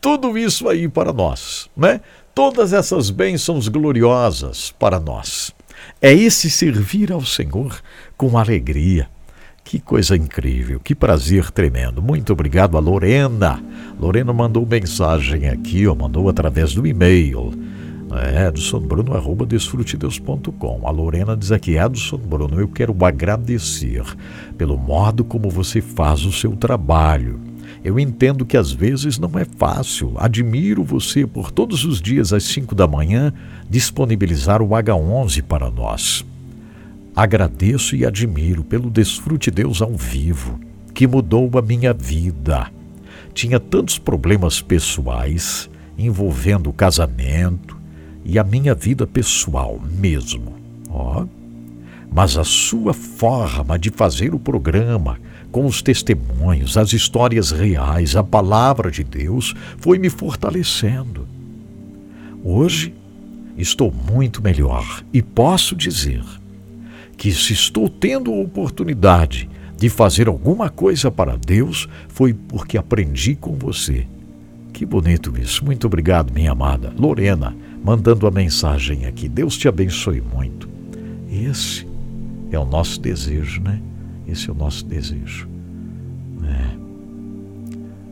tudo 0.00 0.36
isso 0.36 0.68
aí 0.68 0.88
para 0.88 1.12
nós, 1.12 1.68
né? 1.76 2.00
Todas 2.34 2.72
essas 2.72 3.10
bênçãos 3.10 3.68
gloriosas 3.68 4.74
para 4.76 4.98
nós. 4.98 5.52
É 6.02 6.12
esse 6.12 6.50
servir 6.50 7.12
ao 7.12 7.24
Senhor 7.24 7.80
com 8.16 8.36
alegria. 8.36 9.08
Que 9.62 9.78
coisa 9.78 10.16
incrível, 10.16 10.80
que 10.80 10.96
prazer 10.96 11.52
tremendo. 11.52 12.02
Muito 12.02 12.32
obrigado 12.32 12.76
a 12.76 12.80
Lorena. 12.80 13.62
Lorena 14.00 14.32
mandou 14.32 14.66
mensagem 14.66 15.48
aqui, 15.48 15.86
ó, 15.86 15.94
mandou 15.94 16.28
através 16.28 16.74
do 16.74 16.84
e-mail. 16.84 17.52
É, 18.12 18.48
edsonbruno.desfrutedeus.com. 18.48 20.88
A 20.88 20.90
Lorena 20.90 21.36
diz 21.36 21.52
aqui, 21.52 21.78
Edson 21.78 22.18
Bruno, 22.18 22.60
eu 22.60 22.66
quero 22.66 22.96
agradecer 23.04 24.02
pelo 24.58 24.76
modo 24.76 25.24
como 25.24 25.48
você 25.48 25.80
faz 25.80 26.24
o 26.24 26.32
seu 26.32 26.56
trabalho 26.56 27.53
eu 27.84 28.00
entendo 28.00 28.46
que 28.46 28.56
às 28.56 28.72
vezes 28.72 29.18
não 29.18 29.38
é 29.38 29.44
fácil. 29.44 30.14
Admiro 30.16 30.82
você 30.82 31.26
por 31.26 31.50
todos 31.50 31.84
os 31.84 32.00
dias 32.00 32.32
às 32.32 32.44
5 32.44 32.74
da 32.74 32.88
manhã 32.88 33.30
disponibilizar 33.68 34.62
o 34.62 34.70
H11 34.70 35.42
para 35.42 35.70
nós. 35.70 36.24
Agradeço 37.14 37.94
e 37.94 38.06
admiro 38.06 38.64
pelo 38.64 38.88
Desfrute 38.88 39.50
Deus 39.50 39.82
ao 39.82 39.92
vivo, 39.92 40.58
que 40.94 41.06
mudou 41.06 41.50
a 41.58 41.62
minha 41.62 41.92
vida. 41.92 42.72
Tinha 43.34 43.60
tantos 43.60 43.98
problemas 43.98 44.62
pessoais 44.62 45.68
envolvendo 45.98 46.70
o 46.70 46.72
casamento 46.72 47.76
e 48.24 48.38
a 48.38 48.44
minha 48.44 48.74
vida 48.74 49.06
pessoal 49.06 49.78
mesmo. 50.00 50.54
Ó. 50.88 51.22
Oh. 51.22 51.44
Mas 52.10 52.38
a 52.38 52.44
sua 52.44 52.94
forma 52.94 53.76
de 53.76 53.90
fazer 53.90 54.34
o 54.34 54.38
programa, 54.38 55.18
com 55.54 55.66
os 55.66 55.80
testemunhos, 55.80 56.76
as 56.76 56.92
histórias 56.92 57.52
reais, 57.52 58.16
a 58.16 58.24
palavra 58.24 58.90
de 58.90 59.04
Deus 59.04 59.54
foi 59.78 60.00
me 60.00 60.10
fortalecendo. 60.10 61.28
Hoje 62.42 62.92
estou 63.56 63.94
muito 64.10 64.42
melhor 64.42 65.04
e 65.12 65.22
posso 65.22 65.76
dizer 65.76 66.24
que 67.16 67.30
se 67.30 67.52
estou 67.52 67.88
tendo 67.88 68.32
a 68.32 68.40
oportunidade 68.40 69.48
de 69.76 69.88
fazer 69.88 70.26
alguma 70.26 70.68
coisa 70.68 71.08
para 71.08 71.36
Deus 71.36 71.88
foi 72.08 72.34
porque 72.34 72.76
aprendi 72.76 73.36
com 73.36 73.52
você. 73.52 74.08
Que 74.72 74.84
bonito 74.84 75.38
isso. 75.38 75.64
Muito 75.64 75.86
obrigado, 75.86 76.32
minha 76.32 76.50
amada 76.50 76.92
Lorena, 76.98 77.56
mandando 77.80 78.26
a 78.26 78.30
mensagem 78.32 79.06
aqui. 79.06 79.28
Deus 79.28 79.56
te 79.56 79.68
abençoe 79.68 80.20
muito. 80.20 80.68
Esse 81.30 81.86
é 82.50 82.58
o 82.58 82.64
nosso 82.64 83.00
desejo, 83.00 83.62
né? 83.62 83.80
Esse 84.26 84.48
é 84.48 84.52
o 84.52 84.56
nosso 84.56 84.84
desejo. 84.84 85.48
É. 86.44 86.84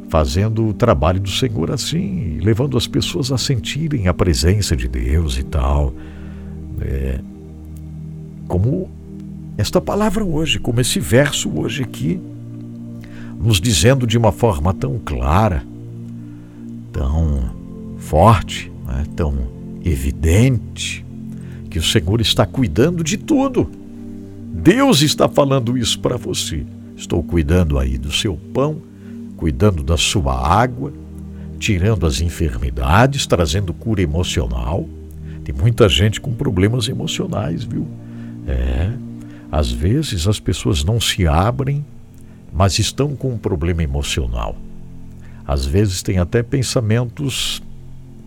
Fazendo 0.08 0.68
o 0.68 0.74
trabalho 0.74 1.20
do 1.20 1.30
Senhor 1.30 1.70
assim, 1.70 2.38
levando 2.40 2.76
as 2.76 2.86
pessoas 2.86 3.32
a 3.32 3.38
sentirem 3.38 4.08
a 4.08 4.14
presença 4.14 4.76
de 4.76 4.86
Deus 4.86 5.38
e 5.38 5.42
tal. 5.42 5.94
É. 6.80 7.18
Como 8.46 8.90
esta 9.56 9.80
palavra 9.80 10.24
hoje, 10.24 10.58
como 10.58 10.80
esse 10.80 11.00
verso 11.00 11.50
hoje 11.58 11.82
aqui, 11.82 12.20
nos 13.38 13.60
dizendo 13.60 14.06
de 14.06 14.16
uma 14.16 14.32
forma 14.32 14.72
tão 14.72 14.98
clara, 15.04 15.64
tão 16.92 17.50
forte, 17.98 18.70
né, 18.86 19.04
tão 19.16 19.34
evidente, 19.84 21.04
que 21.70 21.78
o 21.78 21.82
Senhor 21.82 22.20
está 22.20 22.44
cuidando 22.44 23.02
de 23.02 23.16
tudo 23.16 23.68
Deus 24.52 25.00
está 25.00 25.28
falando 25.28 25.78
isso 25.78 25.98
para 25.98 26.18
você. 26.18 26.66
Estou 26.94 27.22
cuidando 27.22 27.78
aí 27.78 27.96
do 27.96 28.12
seu 28.12 28.36
pão, 28.36 28.82
cuidando 29.36 29.82
da 29.82 29.96
sua 29.96 30.34
água, 30.46 30.92
tirando 31.58 32.06
as 32.06 32.20
enfermidades, 32.20 33.26
trazendo 33.26 33.72
cura 33.72 34.02
emocional. 34.02 34.86
Tem 35.42 35.54
muita 35.54 35.88
gente 35.88 36.20
com 36.20 36.34
problemas 36.34 36.86
emocionais, 36.86 37.64
viu? 37.64 37.88
É. 38.46 38.92
Às 39.50 39.72
vezes 39.72 40.28
as 40.28 40.38
pessoas 40.38 40.84
não 40.84 41.00
se 41.00 41.26
abrem, 41.26 41.84
mas 42.52 42.78
estão 42.78 43.16
com 43.16 43.32
um 43.32 43.38
problema 43.38 43.82
emocional. 43.82 44.56
Às 45.46 45.64
vezes 45.64 46.02
tem 46.02 46.18
até 46.18 46.42
pensamentos 46.42 47.62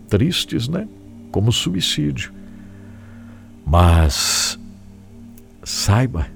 tristes, 0.08 0.66
né? 0.66 0.88
Como 1.30 1.52
suicídio. 1.52 2.32
Mas 3.64 4.58
Saiba, 5.66 6.28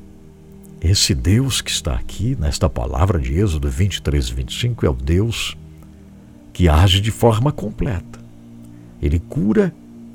esse 0.80 1.14
Deus 1.14 1.60
que 1.60 1.70
está 1.70 1.94
aqui, 1.94 2.36
nesta 2.36 2.68
palavra 2.68 3.16
de 3.20 3.32
Êxodo 3.38 3.70
23, 3.70 4.28
25, 4.28 4.84
é 4.84 4.90
o 4.90 4.92
Deus 4.92 5.56
que 6.52 6.68
age 6.68 7.00
de 7.00 7.12
forma 7.12 7.52
completa. 7.52 8.18
Ele 9.00 9.20
cura 9.20 9.72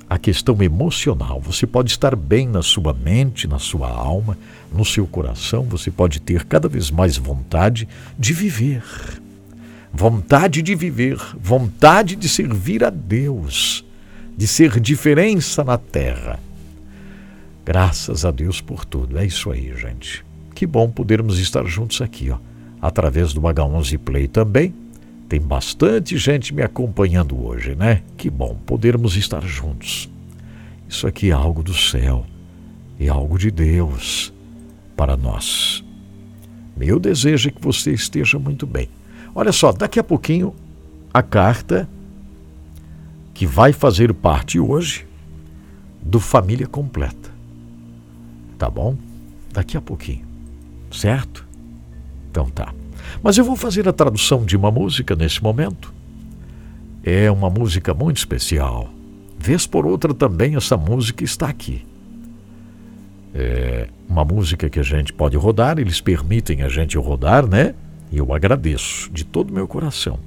a 0.10 0.18
questão 0.18 0.62
emocional. 0.62 1.40
Você 1.40 1.66
pode 1.66 1.92
estar 1.92 2.14
bem 2.14 2.46
na 2.46 2.62
sua 2.62 2.94
mente, 2.94 3.48
na 3.48 3.58
sua 3.58 3.90
alma, 3.90 4.38
no 4.70 4.84
seu 4.84 5.08
coração, 5.08 5.64
você 5.64 5.90
pode 5.90 6.20
ter 6.20 6.44
cada 6.44 6.68
vez 6.68 6.92
mais 6.92 7.16
vontade 7.16 7.88
de 8.20 8.34
viver. 8.34 8.84
Vontade 9.94 10.62
de 10.62 10.76
viver, 10.76 11.18
vontade 11.40 12.18
de 12.18 12.28
servir 12.28 12.84
a 12.84 12.90
Deus, 12.90 13.86
de 14.36 14.46
ser 14.46 14.78
diferença 14.78 15.64
na 15.64 15.78
terra. 15.78 16.38
Graças 17.66 18.24
a 18.24 18.30
Deus 18.30 18.62
por 18.62 18.86
tudo. 18.86 19.18
É 19.18 19.26
isso 19.26 19.50
aí, 19.52 19.76
gente. 19.76 20.24
Que 20.54 20.68
bom 20.68 20.90
podermos 20.90 21.40
estar 21.40 21.66
juntos 21.66 22.00
aqui, 22.00 22.30
ó, 22.30 22.38
através 22.80 23.34
do 23.34 23.42
H11 23.42 23.98
Play 23.98 24.28
também. 24.28 24.74
Tem 25.28 25.42
bastante 25.42 26.16
gente 26.18 26.54
me 26.54 26.62
acompanhando 26.62 27.44
hoje, 27.44 27.76
né? 27.76 28.04
Que 28.16 28.30
bom 28.30 28.56
podermos 28.66 29.18
estar 29.18 29.42
juntos. 29.42 30.08
Isso 30.88 31.08
aqui 31.08 31.32
é 31.32 31.34
algo 31.34 31.64
do 31.64 31.74
céu, 31.74 32.24
é 33.00 33.08
algo 33.08 33.40
de 33.40 33.50
Deus 33.50 34.32
para 34.96 35.18
nós. 35.18 35.84
Meu 36.78 37.00
desejo 37.00 37.50
é 37.50 37.52
que 37.52 37.62
você 37.62 37.92
esteja 37.92 38.38
muito 38.38 38.68
bem. 38.68 38.88
Olha 39.34 39.52
só, 39.52 39.72
daqui 39.72 40.00
a 40.00 40.04
pouquinho 40.04 40.54
a 41.12 41.24
carta 41.24 41.90
que 43.34 43.48
vai 43.48 43.74
fazer 43.74 44.14
parte 44.14 44.60
hoje 44.60 45.08
do 46.02 46.20
Família 46.20 46.68
Completa. 46.68 47.25
Tá 48.58 48.70
bom? 48.70 48.96
Daqui 49.52 49.78
a 49.78 49.82
pouquinho. 49.82 50.26
Certo? 50.92 51.46
Então 52.32 52.50
tá. 52.50 52.74
Mas 53.22 53.38
eu 53.38 53.46
vou 53.46 53.56
fazer 53.56 53.88
a 53.88 53.94
tradução 53.94 54.46
de 54.46 54.56
uma 54.56 54.72
música 54.72 55.16
nesse 55.16 55.42
momento. 55.42 55.94
É 57.04 57.30
uma 57.30 57.50
música 57.50 57.94
muito 57.94 58.18
especial. 58.18 58.90
Vez 59.38 59.68
por 59.68 59.86
outra 59.86 60.14
também 60.14 60.56
essa 60.56 60.76
música 60.76 61.24
está 61.24 61.48
aqui. 61.48 61.86
É 63.34 63.90
uma 64.08 64.24
música 64.24 64.70
que 64.70 64.80
a 64.80 64.84
gente 64.84 65.12
pode 65.12 65.36
rodar, 65.36 65.78
eles 65.78 66.00
permitem 66.00 66.64
a 66.64 66.70
gente 66.70 66.98
rodar, 66.98 67.46
né? 67.46 67.76
E 68.12 68.18
eu 68.18 68.34
agradeço 68.34 69.12
de 69.12 69.26
todo 69.26 69.50
o 69.50 69.54
meu 69.54 69.68
coração. 69.68 70.18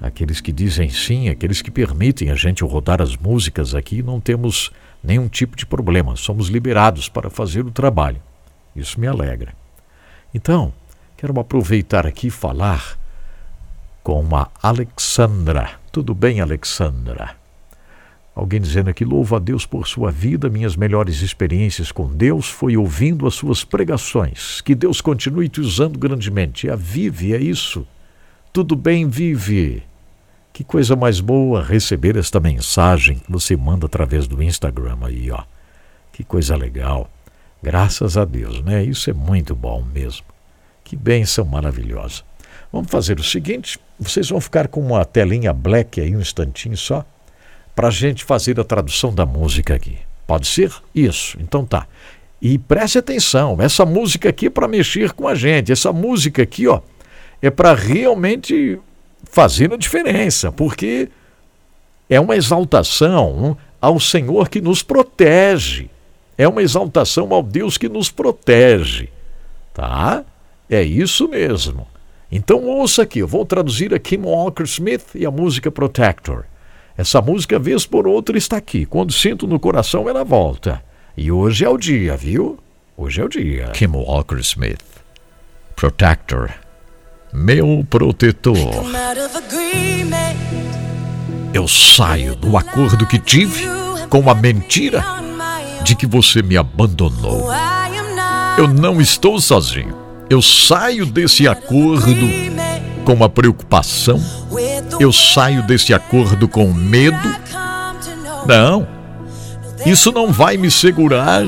Aqueles 0.00 0.40
que 0.40 0.52
dizem 0.52 0.88
sim, 0.88 1.28
aqueles 1.28 1.62
que 1.62 1.70
permitem 1.70 2.30
a 2.30 2.34
gente 2.34 2.64
rodar 2.64 3.00
as 3.00 3.16
músicas 3.16 3.74
aqui, 3.74 4.02
não 4.02 4.20
temos 4.20 4.70
nenhum 5.04 5.28
tipo 5.28 5.56
de 5.56 5.66
problema, 5.66 6.16
somos 6.16 6.48
liberados 6.48 7.08
para 7.08 7.28
fazer 7.28 7.64
o 7.64 7.70
trabalho. 7.70 8.20
Isso 8.74 8.98
me 8.98 9.06
alegra. 9.06 9.54
Então, 10.32 10.72
quero 11.16 11.38
aproveitar 11.38 12.06
aqui 12.06 12.28
e 12.28 12.30
falar 12.30 12.98
com 14.02 14.34
a 14.34 14.48
Alexandra. 14.62 15.72
Tudo 15.92 16.14
bem, 16.14 16.40
Alexandra? 16.40 17.36
Alguém 18.34 18.60
dizendo 18.60 18.90
aqui, 18.90 19.04
louvo 19.04 19.36
a 19.36 19.38
Deus 19.38 19.64
por 19.64 19.86
sua 19.86 20.10
vida, 20.10 20.48
minhas 20.48 20.74
melhores 20.74 21.22
experiências 21.22 21.92
com 21.92 22.12
Deus 22.12 22.48
foi 22.48 22.76
ouvindo 22.76 23.28
as 23.28 23.34
suas 23.34 23.62
pregações. 23.62 24.60
Que 24.60 24.74
Deus 24.74 25.00
continue 25.00 25.48
te 25.48 25.60
usando 25.60 25.96
grandemente. 25.96 26.68
A 26.68 26.74
vive, 26.74 27.32
é 27.32 27.38
isso. 27.38 27.86
Tudo 28.52 28.74
bem, 28.74 29.08
Vive? 29.08 29.84
Que 30.54 30.62
coisa 30.62 30.94
mais 30.94 31.18
boa 31.18 31.64
receber 31.64 32.16
esta 32.16 32.38
mensagem 32.38 33.18
que 33.18 33.32
você 33.32 33.56
manda 33.56 33.86
através 33.86 34.28
do 34.28 34.40
Instagram 34.40 34.98
aí, 35.02 35.28
ó. 35.28 35.42
Que 36.12 36.22
coisa 36.22 36.54
legal. 36.54 37.10
Graças 37.60 38.16
a 38.16 38.24
Deus, 38.24 38.62
né? 38.62 38.84
Isso 38.84 39.10
é 39.10 39.12
muito 39.12 39.52
bom 39.52 39.84
mesmo. 39.92 40.24
Que 40.84 40.94
bênção 40.94 41.44
maravilhosa. 41.44 42.22
Vamos 42.72 42.88
fazer 42.88 43.18
o 43.18 43.24
seguinte: 43.24 43.80
vocês 43.98 44.28
vão 44.28 44.40
ficar 44.40 44.68
com 44.68 44.80
uma 44.80 45.04
telinha 45.04 45.52
black 45.52 46.00
aí 46.00 46.14
um 46.14 46.20
instantinho 46.20 46.76
só, 46.76 47.04
para 47.74 47.88
a 47.88 47.90
gente 47.90 48.22
fazer 48.22 48.60
a 48.60 48.64
tradução 48.64 49.12
da 49.12 49.26
música 49.26 49.74
aqui. 49.74 49.98
Pode 50.24 50.46
ser? 50.46 50.72
Isso. 50.94 51.36
Então 51.40 51.66
tá. 51.66 51.84
E 52.40 52.58
preste 52.58 52.98
atenção, 52.98 53.56
essa 53.60 53.84
música 53.84 54.28
aqui 54.28 54.46
é 54.46 54.50
para 54.50 54.68
mexer 54.68 55.14
com 55.14 55.26
a 55.26 55.34
gente. 55.34 55.72
Essa 55.72 55.92
música 55.92 56.44
aqui, 56.44 56.68
ó, 56.68 56.80
é 57.42 57.50
para 57.50 57.74
realmente 57.74 58.78
fazer 59.34 59.72
a 59.72 59.76
diferença, 59.76 60.52
porque 60.52 61.08
é 62.08 62.20
uma 62.20 62.36
exaltação 62.36 63.56
ao 63.80 63.98
Senhor 63.98 64.48
que 64.48 64.60
nos 64.60 64.80
protege. 64.80 65.90
É 66.38 66.46
uma 66.46 66.62
exaltação 66.62 67.34
ao 67.34 67.42
Deus 67.42 67.76
que 67.76 67.88
nos 67.88 68.12
protege. 68.12 69.08
Tá? 69.74 70.24
É 70.70 70.82
isso 70.82 71.28
mesmo. 71.28 71.88
Então 72.30 72.62
ouça 72.64 73.02
aqui, 73.02 73.18
eu 73.18 73.26
vou 73.26 73.44
traduzir 73.44 73.92
a 73.92 73.98
Kim 73.98 74.18
Walker 74.18 74.62
Smith 74.62 75.16
e 75.16 75.26
a 75.26 75.32
música 75.32 75.68
Protector. 75.68 76.44
Essa 76.96 77.20
música, 77.20 77.58
vez 77.58 77.84
por 77.84 78.06
outra, 78.06 78.38
está 78.38 78.56
aqui. 78.56 78.86
Quando 78.86 79.12
sinto 79.12 79.48
no 79.48 79.58
coração, 79.58 80.08
ela 80.08 80.22
volta. 80.22 80.80
E 81.16 81.32
hoje 81.32 81.64
é 81.64 81.68
o 81.68 81.76
dia, 81.76 82.16
viu? 82.16 82.56
Hoje 82.96 83.20
é 83.20 83.24
o 83.24 83.28
dia. 83.28 83.70
Kim 83.70 83.88
Walker 83.88 84.38
Smith. 84.38 84.84
Protector. 85.74 86.63
Meu 87.34 87.84
protetor. 87.90 88.56
Eu 91.52 91.66
saio 91.66 92.36
do 92.36 92.56
acordo 92.56 93.04
que 93.06 93.18
tive 93.18 93.66
com 94.08 94.30
a 94.30 94.34
mentira 94.36 95.04
de 95.82 95.96
que 95.96 96.06
você 96.06 96.42
me 96.42 96.56
abandonou. 96.56 97.50
Eu 98.56 98.68
não 98.68 99.00
estou 99.00 99.40
sozinho. 99.40 99.96
Eu 100.30 100.40
saio 100.40 101.04
desse 101.04 101.48
acordo 101.48 102.28
com 103.04 103.24
a 103.24 103.28
preocupação. 103.28 104.22
Eu 105.00 105.12
saio 105.12 105.64
desse 105.64 105.92
acordo 105.92 106.46
com 106.46 106.72
medo. 106.72 107.36
Não. 108.46 108.86
Isso 109.84 110.12
não 110.12 110.32
vai 110.32 110.56
me 110.56 110.70
segurar. 110.70 111.42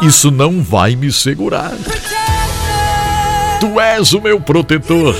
Isso 0.00 0.30
não 0.30 0.62
vai 0.62 0.96
me 0.96 1.12
segurar. 1.12 1.72
Tu 3.60 3.80
és 3.80 4.12
o 4.12 4.20
meu 4.20 4.40
protetor. 4.40 5.14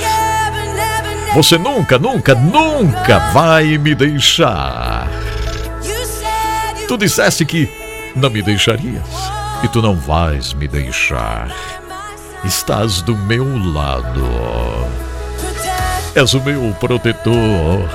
Você 1.33 1.57
nunca, 1.57 1.97
nunca, 1.97 2.35
nunca 2.35 3.19
vai 3.31 3.77
me 3.77 3.93
deixar. 3.95 5.07
Tu 6.87 6.97
disseste 6.97 7.45
que 7.45 7.69
não 8.15 8.29
me 8.29 8.41
deixarias 8.41 9.07
e 9.63 9.67
tu 9.67 9.81
não 9.81 9.95
vais 9.95 10.53
me 10.53 10.67
deixar. 10.67 11.49
Estás 12.43 13.01
do 13.01 13.15
meu 13.15 13.45
lado. 13.73 14.23
És 16.15 16.33
o 16.33 16.41
meu 16.41 16.75
protetor. 16.79 17.89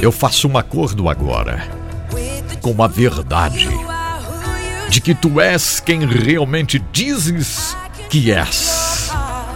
Eu 0.00 0.12
faço 0.12 0.48
um 0.48 0.56
acordo 0.56 1.08
agora 1.08 1.66
com 2.60 2.82
a 2.82 2.86
verdade 2.86 3.68
de 4.94 5.00
que 5.00 5.12
tu 5.12 5.40
és 5.40 5.80
quem 5.80 6.06
realmente 6.06 6.78
dizes 6.92 7.76
que 8.08 8.30
és. 8.30 9.10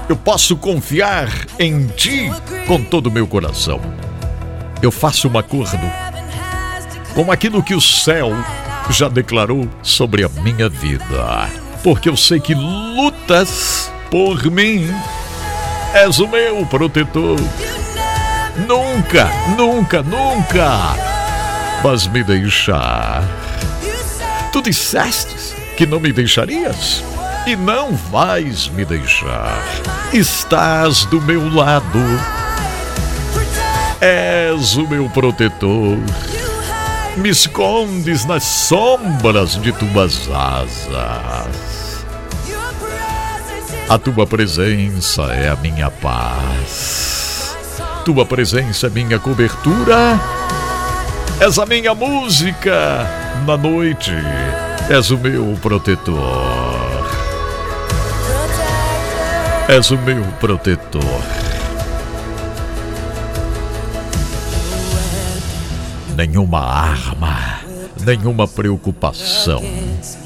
Eu 0.08 0.16
posso 0.16 0.56
confiar 0.56 1.28
em 1.60 1.86
ti 1.86 2.28
com 2.66 2.82
todo 2.82 3.06
o 3.06 3.10
meu 3.12 3.24
coração. 3.24 3.80
Eu 4.82 4.90
faço 4.90 5.28
um 5.28 5.38
acordo 5.38 5.78
com 7.14 7.30
aquilo 7.30 7.62
que 7.62 7.72
o 7.72 7.80
céu 7.80 8.32
já 8.90 9.08
declarou 9.08 9.68
sobre 9.80 10.24
a 10.24 10.28
minha 10.28 10.68
vida, 10.68 11.48
porque 11.84 12.08
eu 12.08 12.16
sei 12.16 12.40
que 12.40 12.54
lutas 12.54 13.92
por 14.10 14.44
mim. 14.50 14.92
És 15.94 16.18
o 16.18 16.26
meu 16.26 16.66
protetor. 16.66 17.38
Nunca, 18.66 19.30
nunca, 19.56 20.02
nunca 20.02 20.96
vas 21.80 22.08
me 22.08 22.24
deixar. 22.24 23.22
Tu 24.58 24.62
disseste 24.62 25.54
que 25.76 25.86
não 25.86 26.00
me 26.00 26.12
deixarias 26.12 27.04
e 27.46 27.54
não 27.54 27.94
vais 27.94 28.66
me 28.66 28.84
deixar. 28.84 29.62
Estás 30.12 31.04
do 31.04 31.20
meu 31.20 31.48
lado. 31.54 32.00
És 34.00 34.74
o 34.74 34.84
meu 34.88 35.08
protetor 35.10 35.96
me 37.18 37.28
escondes 37.28 38.24
nas 38.24 38.42
sombras 38.42 39.54
de 39.62 39.70
tuas 39.70 40.28
asas. 40.28 42.04
A 43.88 43.96
tua 43.96 44.26
presença 44.26 45.22
é 45.34 45.50
a 45.50 45.54
minha 45.54 45.88
paz. 45.88 47.56
Tua 48.04 48.26
presença 48.26 48.88
é 48.88 48.90
minha 48.90 49.20
cobertura. 49.20 50.18
És 51.40 51.60
a 51.60 51.64
minha 51.64 51.94
música 51.94 53.17
na 53.46 53.56
noite. 53.56 54.12
És 54.90 55.10
o 55.10 55.18
meu 55.18 55.56
protetor. 55.60 57.06
És 59.68 59.90
o 59.90 59.98
meu 59.98 60.24
protetor. 60.40 61.48
nenhuma 66.18 66.58
arma, 66.58 67.60
nenhuma 68.04 68.48
preocupação, 68.48 69.62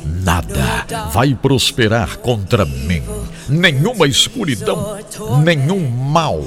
nada 0.06 0.86
vai 1.12 1.34
prosperar 1.34 2.16
contra 2.16 2.64
mim, 2.64 3.02
nenhuma 3.46 4.06
escuridão, 4.06 4.96
nenhum 5.44 5.86
mal 5.90 6.42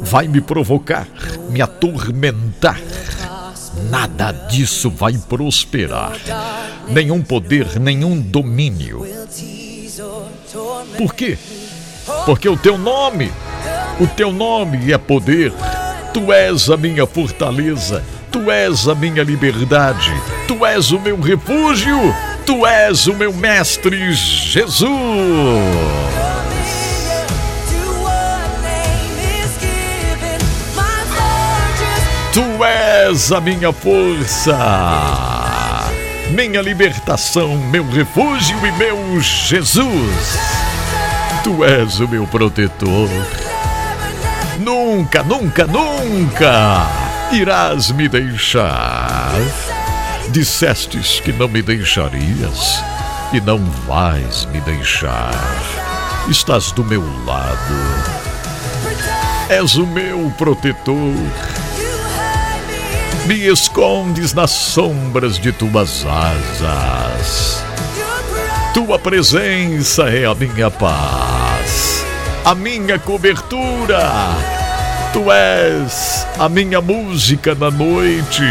vai 0.00 0.26
me 0.26 0.40
provocar, 0.40 1.06
me 1.48 1.62
atormentar. 1.62 2.80
Nada 3.90 4.32
disso 4.32 4.90
vai 4.90 5.14
prosperar, 5.16 6.12
nenhum 6.88 7.22
poder, 7.22 7.78
nenhum 7.78 8.20
domínio. 8.20 9.06
Por 10.96 11.14
quê? 11.14 11.38
Porque 12.24 12.48
o 12.48 12.56
teu 12.56 12.76
nome, 12.76 13.32
o 14.00 14.06
teu 14.06 14.32
nome 14.32 14.92
é 14.92 14.98
poder. 14.98 15.52
Tu 16.12 16.32
és 16.32 16.68
a 16.68 16.76
minha 16.76 17.06
fortaleza, 17.06 18.04
Tu 18.30 18.50
és 18.50 18.88
a 18.88 18.94
minha 18.94 19.22
liberdade, 19.22 20.12
Tu 20.46 20.64
és 20.66 20.90
o 20.90 21.00
meu 21.00 21.20
refúgio, 21.20 21.98
Tu 22.44 22.66
és 22.66 23.06
o 23.06 23.14
meu 23.14 23.32
mestre 23.32 24.12
Jesus. 24.12 24.90
És 33.08 33.32
a 33.32 33.40
minha 33.40 33.72
força, 33.72 34.56
minha 36.30 36.62
libertação, 36.62 37.56
meu 37.56 37.84
refúgio 37.90 38.56
e 38.64 38.72
meu 38.72 39.20
Jesus. 39.20 40.38
Tu 41.42 41.64
és 41.64 41.98
o 41.98 42.06
meu 42.06 42.26
protetor. 42.28 43.08
Nunca, 44.60 45.22
nunca, 45.24 45.66
nunca 45.66 46.86
irás 47.32 47.90
me 47.90 48.08
deixar. 48.08 49.32
Dissestes 50.30 51.18
que 51.18 51.32
não 51.32 51.48
me 51.48 51.60
deixarias 51.60 52.84
e 53.32 53.40
não 53.40 53.58
vais 53.88 54.46
me 54.46 54.60
deixar. 54.60 55.34
Estás 56.28 56.70
do 56.70 56.84
meu 56.84 57.02
lado. 57.24 57.74
És 59.48 59.74
o 59.74 59.86
meu 59.86 60.32
protetor. 60.38 61.61
Me 63.26 63.46
escondes 63.46 64.32
nas 64.34 64.50
sombras 64.50 65.38
de 65.38 65.52
tuas 65.52 66.04
asas. 66.06 67.64
Tua 68.74 68.98
presença 68.98 70.04
é 70.08 70.24
a 70.24 70.34
minha 70.34 70.70
paz, 70.70 72.04
a 72.44 72.54
minha 72.54 72.98
cobertura 72.98 74.00
Tu 75.12 75.30
és 75.30 76.26
a 76.38 76.48
minha 76.48 76.80
música 76.80 77.54
na 77.54 77.70
noite. 77.70 78.42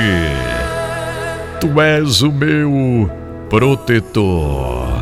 Tu 1.60 1.82
és 1.82 2.22
o 2.22 2.32
meu 2.32 3.10
protetor. 3.50 5.02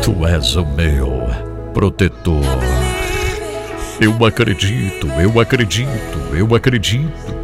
Tu 0.00 0.26
és 0.28 0.54
o 0.54 0.64
meu 0.64 1.28
protetor. 1.74 2.44
Eu 4.00 4.24
acredito, 4.24 5.08
eu 5.20 5.40
acredito, 5.40 6.18
eu 6.32 6.54
acredito. 6.54 7.35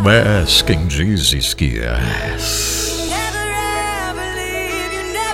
Tu 0.00 0.08
és 0.08 0.62
quem 0.62 0.86
dizes 0.86 1.52
que 1.52 1.78
és. 1.78 3.10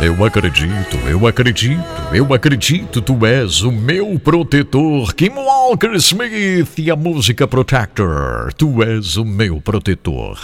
Eu 0.00 0.24
acredito, 0.24 0.96
eu 1.08 1.24
acredito, 1.24 1.78
eu 2.12 2.34
acredito, 2.34 3.00
tu 3.00 3.24
és 3.24 3.62
o 3.62 3.70
meu 3.70 4.18
protetor. 4.18 5.14
Kim 5.14 5.34
Walker 5.36 5.94
Smith 5.94 6.78
e 6.78 6.90
a 6.90 6.96
música 6.96 7.46
Protector. 7.46 8.52
Tu 8.54 8.82
és 8.82 9.16
o 9.16 9.24
meu 9.24 9.60
protetor. 9.60 10.36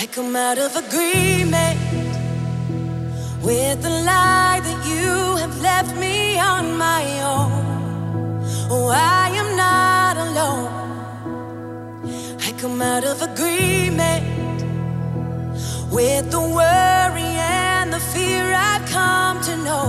I 0.00 0.06
come 0.06 0.38
out 0.38 0.58
of 0.58 0.74
agreement 0.78 1.78
with 3.42 3.82
the 3.82 3.90
lie 3.90 4.62
that 4.62 4.88
you 4.88 5.36
have 5.36 5.60
left 5.60 5.94
me 5.98 6.40
on 6.40 6.78
my 6.78 7.22
own. 7.22 8.40
Oh, 8.70 8.88
I 8.88 9.28
am 9.38 9.54
not 9.54 10.16
alone. 10.16 10.79
I 12.42 12.52
come 12.52 12.80
out 12.80 13.04
of 13.04 13.20
agreement 13.22 14.24
with 15.92 16.30
the 16.30 16.40
worry 16.40 17.32
and 17.68 17.92
the 17.92 18.00
fear 18.00 18.44
I've 18.54 18.86
come 18.88 19.40
to 19.42 19.56
know. 19.58 19.88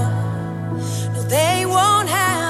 No, 1.13 1.21
they 1.23 1.65
won't 1.65 2.09
have 2.09 2.40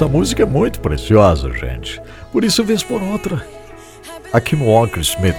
Esta 0.00 0.08
música 0.10 0.44
é 0.44 0.46
muito 0.46 0.80
preciosa, 0.80 1.52
gente. 1.52 2.00
Por 2.32 2.42
isso, 2.42 2.64
vez 2.64 2.82
por 2.82 3.02
outra, 3.02 3.46
aqui 4.32 4.56
no 4.56 4.64
Walker 4.64 5.00
Smith 5.00 5.36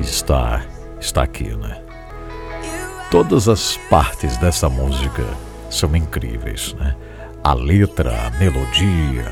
está, 0.00 0.64
está 1.00 1.22
aqui, 1.22 1.54
né? 1.54 1.80
Todas 3.12 3.48
as 3.48 3.76
partes 3.88 4.36
dessa 4.38 4.68
música 4.68 5.22
são 5.70 5.94
incríveis, 5.94 6.74
né? 6.80 6.96
A 7.44 7.54
letra, 7.54 8.26
a 8.26 8.30
melodia, 8.40 9.30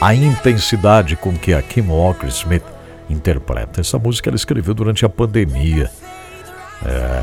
a 0.00 0.12
intensidade 0.12 1.14
com 1.14 1.32
que 1.32 1.54
a 1.54 1.62
Kim 1.62 1.82
Walker 1.82 2.26
Smith 2.26 2.64
interpreta. 3.08 3.80
Essa 3.80 3.96
música 3.96 4.28
ela 4.28 4.34
escreveu 4.34 4.74
durante 4.74 5.06
a 5.06 5.08
pandemia. 5.08 5.88
É, 6.84 7.22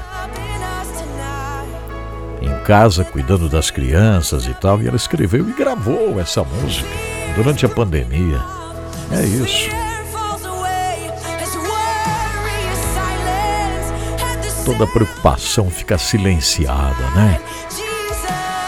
casa, 2.69 3.03
cuidando 3.03 3.49
das 3.49 3.71
crianças 3.71 4.45
e 4.45 4.53
tal, 4.53 4.79
e 4.79 4.87
ela 4.87 4.95
escreveu 4.95 5.49
e 5.49 5.53
gravou 5.53 6.21
essa 6.21 6.43
música 6.43 6.87
durante 7.35 7.65
a 7.65 7.69
pandemia. 7.69 8.39
É 9.11 9.25
isso. 9.25 9.71
Toda 14.63 14.85
preocupação 14.85 15.67
fica 15.71 15.97
silenciada, 15.97 17.09
né? 17.15 17.39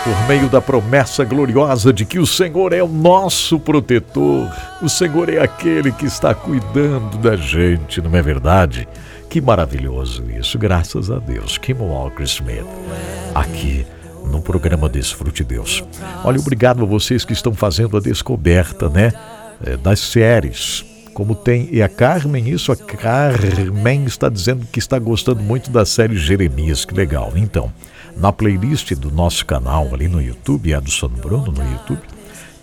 Por 0.03 0.27
meio 0.27 0.49
da 0.49 0.59
promessa 0.59 1.23
gloriosa 1.23 1.93
de 1.93 2.05
que 2.05 2.17
o 2.17 2.25
Senhor 2.25 2.73
é 2.73 2.81
o 2.81 2.87
nosso 2.87 3.59
protetor, 3.59 4.49
o 4.81 4.89
Senhor 4.89 5.29
é 5.29 5.39
aquele 5.39 5.91
que 5.91 6.05
está 6.05 6.33
cuidando 6.33 7.17
da 7.19 7.35
gente, 7.35 8.01
não 8.01 8.15
é 8.15 8.21
verdade? 8.21 8.87
Que 9.29 9.39
maravilhoso 9.39 10.23
isso, 10.31 10.57
graças 10.57 11.11
a 11.11 11.19
Deus. 11.19 11.57
Kim 11.59 11.73
Walker 11.73 12.23
Smith, 12.23 12.65
aqui 13.35 13.85
no 14.25 14.41
programa 14.41 14.89
Desfrute 14.89 15.43
Deus. 15.43 15.83
Olha, 16.23 16.39
obrigado 16.39 16.81
a 16.81 16.85
vocês 16.85 17.23
que 17.23 17.33
estão 17.33 17.53
fazendo 17.53 17.95
a 17.95 17.99
descoberta, 17.99 18.89
né? 18.89 19.13
eh, 19.63 19.77
Das 19.77 19.99
séries 19.99 20.83
Como 21.13 21.35
tem. 21.35 21.69
E 21.71 21.81
a 21.81 21.87
Carmen, 21.89 22.49
isso, 22.49 22.71
a 22.71 22.75
Carmen 22.75 24.05
está 24.05 24.29
dizendo 24.29 24.65
que 24.71 24.79
está 24.79 24.97
gostando 24.97 25.43
muito 25.43 25.69
da 25.69 25.85
série 25.85 26.17
Jeremias. 26.17 26.85
Que 26.85 26.93
legal. 26.95 27.33
Então, 27.35 27.71
na 28.17 28.31
playlist 28.31 28.93
do 28.95 29.11
nosso 29.11 29.45
canal 29.45 29.89
ali 29.93 30.07
no 30.07 30.21
YouTube, 30.21 30.73
Edson 30.73 31.07
Bruno 31.07 31.51
no 31.51 31.71
YouTube, 31.71 32.01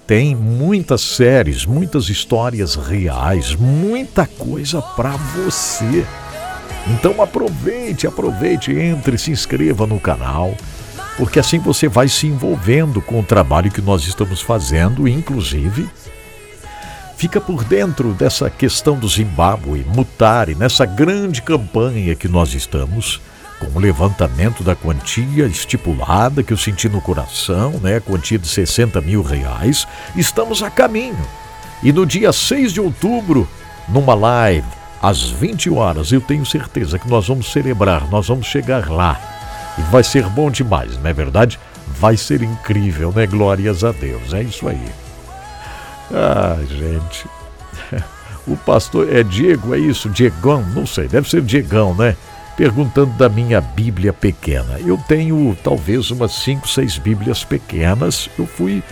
tem 0.06 0.34
muitas 0.34 1.02
séries, 1.02 1.66
muitas 1.66 2.08
histórias 2.08 2.76
reais, 2.76 3.54
muita 3.54 4.26
coisa 4.26 4.80
para 4.80 5.10
você. 5.10 6.06
Então 6.86 7.22
aproveite, 7.22 8.06
aproveite, 8.06 8.72
entre, 8.72 9.18
se 9.18 9.30
inscreva 9.30 9.86
no 9.86 10.00
canal, 10.00 10.54
porque 11.16 11.38
assim 11.38 11.58
você 11.58 11.88
vai 11.88 12.08
se 12.08 12.26
envolvendo 12.26 13.02
com 13.02 13.20
o 13.20 13.24
trabalho 13.24 13.70
que 13.70 13.82
nós 13.82 14.06
estamos 14.06 14.40
fazendo, 14.40 15.06
inclusive 15.06 15.88
fica 17.18 17.40
por 17.40 17.64
dentro 17.64 18.14
dessa 18.14 18.48
questão 18.48 18.96
do 18.96 19.08
Zimbábue, 19.08 19.84
Mutare, 19.92 20.54
nessa 20.54 20.86
grande 20.86 21.42
campanha 21.42 22.14
que 22.14 22.28
nós 22.28 22.54
estamos, 22.54 23.20
com 23.58 23.66
o 23.78 23.80
levantamento 23.80 24.62
da 24.62 24.74
quantia 24.74 25.46
estipulada 25.46 26.42
que 26.42 26.52
eu 26.52 26.56
senti 26.56 26.88
no 26.88 27.00
coração, 27.00 27.72
né, 27.82 28.00
quantia 28.00 28.38
de 28.38 28.48
60 28.48 29.00
mil 29.00 29.22
reais, 29.22 29.86
estamos 30.16 30.62
a 30.62 30.70
caminho. 30.70 31.18
E 31.82 31.92
no 31.92 32.06
dia 32.06 32.32
6 32.32 32.72
de 32.72 32.80
outubro, 32.80 33.48
numa 33.88 34.14
live, 34.14 34.66
às 35.02 35.22
20 35.22 35.70
horas, 35.70 36.12
eu 36.12 36.20
tenho 36.20 36.44
certeza 36.44 36.98
que 36.98 37.08
nós 37.08 37.28
vamos 37.28 37.52
celebrar, 37.52 38.08
nós 38.10 38.28
vamos 38.28 38.46
chegar 38.46 38.90
lá. 38.90 39.18
E 39.78 39.82
vai 39.90 40.02
ser 40.02 40.24
bom 40.24 40.50
demais, 40.50 40.98
não 40.98 41.08
é 41.08 41.12
verdade? 41.12 41.58
Vai 41.98 42.16
ser 42.16 42.42
incrível, 42.42 43.12
né? 43.14 43.26
Glórias 43.26 43.84
a 43.84 43.92
Deus, 43.92 44.32
é 44.34 44.42
isso 44.42 44.68
aí. 44.68 44.88
Ah, 46.12 46.58
gente. 46.68 47.26
O 48.46 48.56
pastor 48.56 49.14
é 49.14 49.22
Diego, 49.22 49.74
é 49.74 49.78
isso? 49.78 50.08
Diegão? 50.08 50.64
Não 50.74 50.86
sei, 50.86 51.06
deve 51.06 51.28
ser 51.28 51.42
Diegão, 51.42 51.94
né? 51.94 52.16
Perguntando 52.58 53.16
da 53.16 53.28
minha 53.28 53.60
Bíblia 53.60 54.12
pequena. 54.12 54.80
Eu 54.84 54.98
tenho 55.06 55.56
talvez 55.62 56.10
umas 56.10 56.32
cinco, 56.32 56.68
seis 56.68 56.98
Bíblias 56.98 57.44
pequenas. 57.44 58.28
Eu 58.36 58.46
fui 58.46 58.82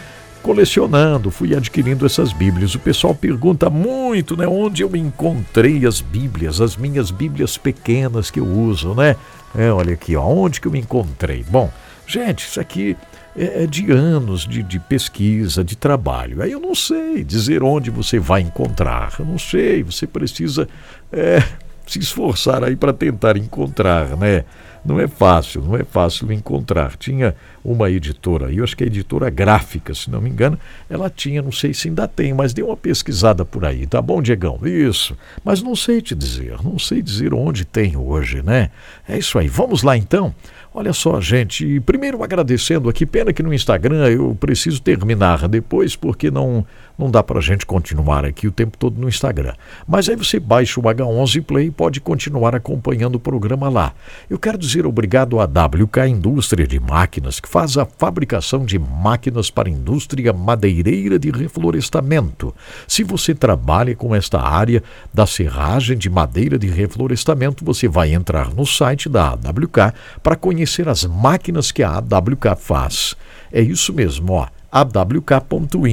colecionando, 0.40 1.32
fui 1.32 1.52
adquirindo 1.52 2.06
essas 2.06 2.32
Bíblias. 2.32 2.76
O 2.76 2.78
pessoal 2.78 3.12
pergunta 3.12 3.68
muito, 3.68 4.36
né? 4.36 4.46
Onde 4.46 4.82
eu 4.82 4.94
encontrei 4.94 5.84
as 5.84 6.00
Bíblias, 6.00 6.60
as 6.60 6.76
minhas 6.76 7.10
Bíblias 7.10 7.58
pequenas 7.58 8.30
que 8.30 8.38
eu 8.38 8.46
uso, 8.46 8.94
né? 8.94 9.16
É, 9.52 9.72
olha 9.72 9.94
aqui, 9.94 10.14
ó, 10.14 10.24
onde 10.24 10.60
que 10.60 10.68
eu 10.68 10.72
me 10.72 10.78
encontrei? 10.78 11.44
Bom, 11.50 11.68
gente, 12.06 12.46
isso 12.46 12.60
aqui 12.60 12.96
é, 13.36 13.64
é, 13.64 13.66
de 13.66 13.90
anos 13.90 14.46
de, 14.46 14.62
de, 14.62 14.78
pesquisa, 14.78 15.64
de 15.64 15.74
trabalho. 15.74 16.40
Aí 16.40 16.52
eu 16.52 16.60
não 16.60 16.74
sei 16.74 17.24
dizer 17.24 17.64
onde 17.64 17.90
você 17.90 18.20
vai 18.20 18.42
encontrar. 18.42 19.16
Eu 19.18 19.24
não 19.24 19.40
sei, 19.40 19.82
você 19.82 20.06
precisa 20.06 20.68
é, 21.12 21.42
se 21.86 21.98
esforçar 21.98 22.64
aí 22.64 22.76
para 22.76 22.92
tentar 22.92 23.36
encontrar, 23.36 24.16
né? 24.16 24.44
Não 24.84 25.00
é 25.00 25.08
fácil, 25.08 25.62
não 25.62 25.76
é 25.76 25.82
fácil 25.82 26.30
encontrar. 26.30 26.96
Tinha 26.96 27.34
uma 27.64 27.90
editora, 27.90 28.52
eu 28.52 28.62
acho 28.62 28.76
que 28.76 28.84
é 28.84 28.86
a 28.86 28.88
editora 28.88 29.28
gráfica, 29.28 29.92
se 29.92 30.08
não 30.08 30.20
me 30.20 30.30
engano, 30.30 30.56
ela 30.88 31.10
tinha, 31.10 31.42
não 31.42 31.50
sei 31.50 31.74
se 31.74 31.88
ainda 31.88 32.06
tem, 32.06 32.32
mas 32.32 32.52
deu 32.52 32.66
uma 32.66 32.76
pesquisada 32.76 33.44
por 33.44 33.64
aí, 33.64 33.84
tá 33.84 34.00
bom, 34.00 34.22
Diegão? 34.22 34.60
Isso. 34.64 35.16
Mas 35.44 35.60
não 35.60 35.74
sei 35.74 36.00
te 36.00 36.14
dizer, 36.14 36.62
não 36.62 36.78
sei 36.78 37.02
dizer 37.02 37.34
onde 37.34 37.64
tem 37.64 37.96
hoje, 37.96 38.42
né? 38.42 38.70
É 39.08 39.18
isso 39.18 39.36
aí. 39.40 39.48
Vamos 39.48 39.82
lá 39.82 39.96
então. 39.96 40.32
Olha 40.72 40.92
só, 40.92 41.20
gente, 41.20 41.80
primeiro 41.80 42.22
agradecendo 42.22 42.88
aqui, 42.88 43.06
pena 43.06 43.32
que 43.32 43.42
no 43.42 43.52
Instagram 43.52 44.06
eu 44.08 44.36
preciso 44.38 44.80
terminar 44.80 45.48
depois, 45.48 45.96
porque 45.96 46.30
não, 46.30 46.64
não 46.98 47.10
dá 47.10 47.22
para 47.22 47.38
a 47.38 47.42
gente 47.42 47.66
continuar 47.66 48.24
aqui 48.24 48.48
o 48.48 48.52
tempo 48.52 48.78
todo 48.78 48.98
no 48.98 49.08
Instagram. 49.08 49.54
Mas 49.86 50.08
aí 50.08 50.16
você 50.16 50.40
baixa 50.40 50.80
o 50.80 50.82
H11 50.82 51.42
Play 51.42 51.66
e 51.66 51.70
pode 51.70 52.00
continuar 52.00 52.54
acompanhando 52.54 53.16
o 53.16 53.20
programa 53.20 53.68
lá. 53.68 53.92
Eu 54.30 54.38
quero 54.38 54.56
dizer 54.56 54.86
obrigado 54.86 55.38
à 55.38 55.44
WK 55.44 56.08
Indústria 56.08 56.66
de 56.66 56.80
Máquinas, 56.80 57.38
que 57.38 57.48
faz 57.48 57.76
a 57.76 57.84
fabricação 57.84 58.64
de 58.64 58.78
máquinas 58.78 59.50
para 59.50 59.68
indústria 59.68 60.32
madeireira 60.32 61.18
de 61.18 61.30
reflorestamento. 61.30 62.54
Se 62.88 63.04
você 63.04 63.34
trabalha 63.34 63.94
com 63.94 64.14
esta 64.14 64.40
área 64.40 64.82
da 65.12 65.26
serragem 65.26 65.98
de 65.98 66.08
madeira 66.08 66.58
de 66.58 66.68
reflorestamento, 66.68 67.64
você 67.64 67.88
vai 67.88 68.14
entrar 68.14 68.54
no 68.54 68.64
site 68.64 69.08
da 69.08 69.30
AWK 69.30 69.94
para 70.22 70.36
conhecer 70.36 70.88
as 70.88 71.04
máquinas 71.04 71.70
que 71.70 71.82
a 71.82 71.96
AWK 71.96 72.56
faz. 72.58 73.14
É 73.52 73.60
isso 73.60 73.92
mesmo, 73.92 74.32
ó 74.32 74.55
awk.ind.br, 74.70 75.86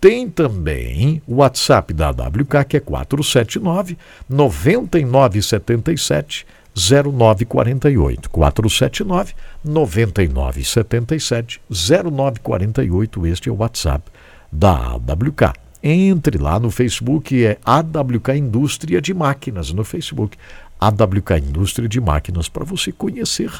Tem 0.00 0.30
também 0.30 1.20
o 1.26 1.36
WhatsApp 1.36 1.92
da 1.92 2.08
AWK, 2.08 2.64
que 2.68 2.76
é 2.76 2.80
479 2.80 3.96
9977 4.28 6.46
0948 6.78 8.30
479 8.30 9.34
9977 9.64 11.60
0948 11.68 13.26
este 13.26 13.48
é 13.48 13.52
o 13.52 13.56
WhatsApp 13.56 14.08
da 14.52 14.92
AWK. 14.92 15.52
Entre 15.82 16.38
lá 16.38 16.60
no 16.60 16.70
Facebook 16.70 17.44
é 17.44 17.58
AWK 17.64 18.36
Indústria 18.36 19.00
de 19.00 19.12
Máquinas 19.12 19.72
no 19.72 19.82
Facebook. 19.84 20.36
AWK 20.80 21.38
Indústria 21.38 21.88
de 21.88 22.00
Máquinas 22.00 22.48
para 22.48 22.64
você 22.64 22.92
conhecer 22.92 23.50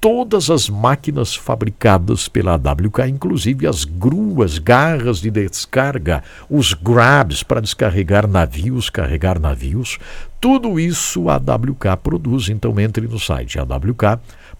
todas 0.00 0.50
as 0.50 0.68
máquinas 0.68 1.34
fabricadas 1.34 2.28
pela 2.28 2.54
AWK, 2.54 3.00
inclusive 3.08 3.66
as 3.66 3.84
gruas, 3.84 4.58
garras 4.58 5.20
de 5.20 5.30
descarga, 5.30 6.22
os 6.48 6.74
grabs 6.74 7.42
para 7.42 7.60
descarregar 7.60 8.26
navios, 8.26 8.90
carregar 8.90 9.40
navios, 9.40 9.98
tudo 10.40 10.78
isso 10.78 11.28
a 11.28 11.36
AWK 11.36 11.96
produz. 12.02 12.48
Então 12.48 12.78
entre 12.78 13.06
no 13.06 13.18
site 13.18 13.58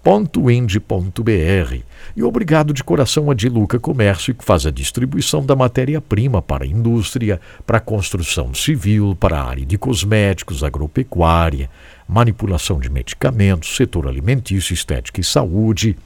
awk.ind.br. 0.07 1.81
E 2.15 2.23
obrigado 2.23 2.73
de 2.73 2.85
coração 2.85 3.29
a 3.29 3.35
Diluca 3.35 3.81
Comércio, 3.81 4.35
que 4.35 4.45
faz 4.45 4.65
a 4.65 4.71
distribuição 4.71 5.45
da 5.45 5.57
matéria-prima 5.57 6.41
para 6.41 6.65
a 6.65 6.67
indústria, 6.67 7.41
para 7.67 7.79
a 7.79 7.81
construção 7.81 8.55
civil, 8.55 9.17
para 9.19 9.41
a 9.41 9.45
área 9.45 9.67
de 9.67 9.77
cosméticos, 9.77 10.63
agropecuária, 10.63 11.69
manipulação 12.09 12.79
de 12.79 12.89
medicamentos, 12.89 13.75
setor 13.75 14.07
alimentício, 14.07 14.73
estética 14.73 15.21
e 15.21 15.25
saúde. 15.25 15.97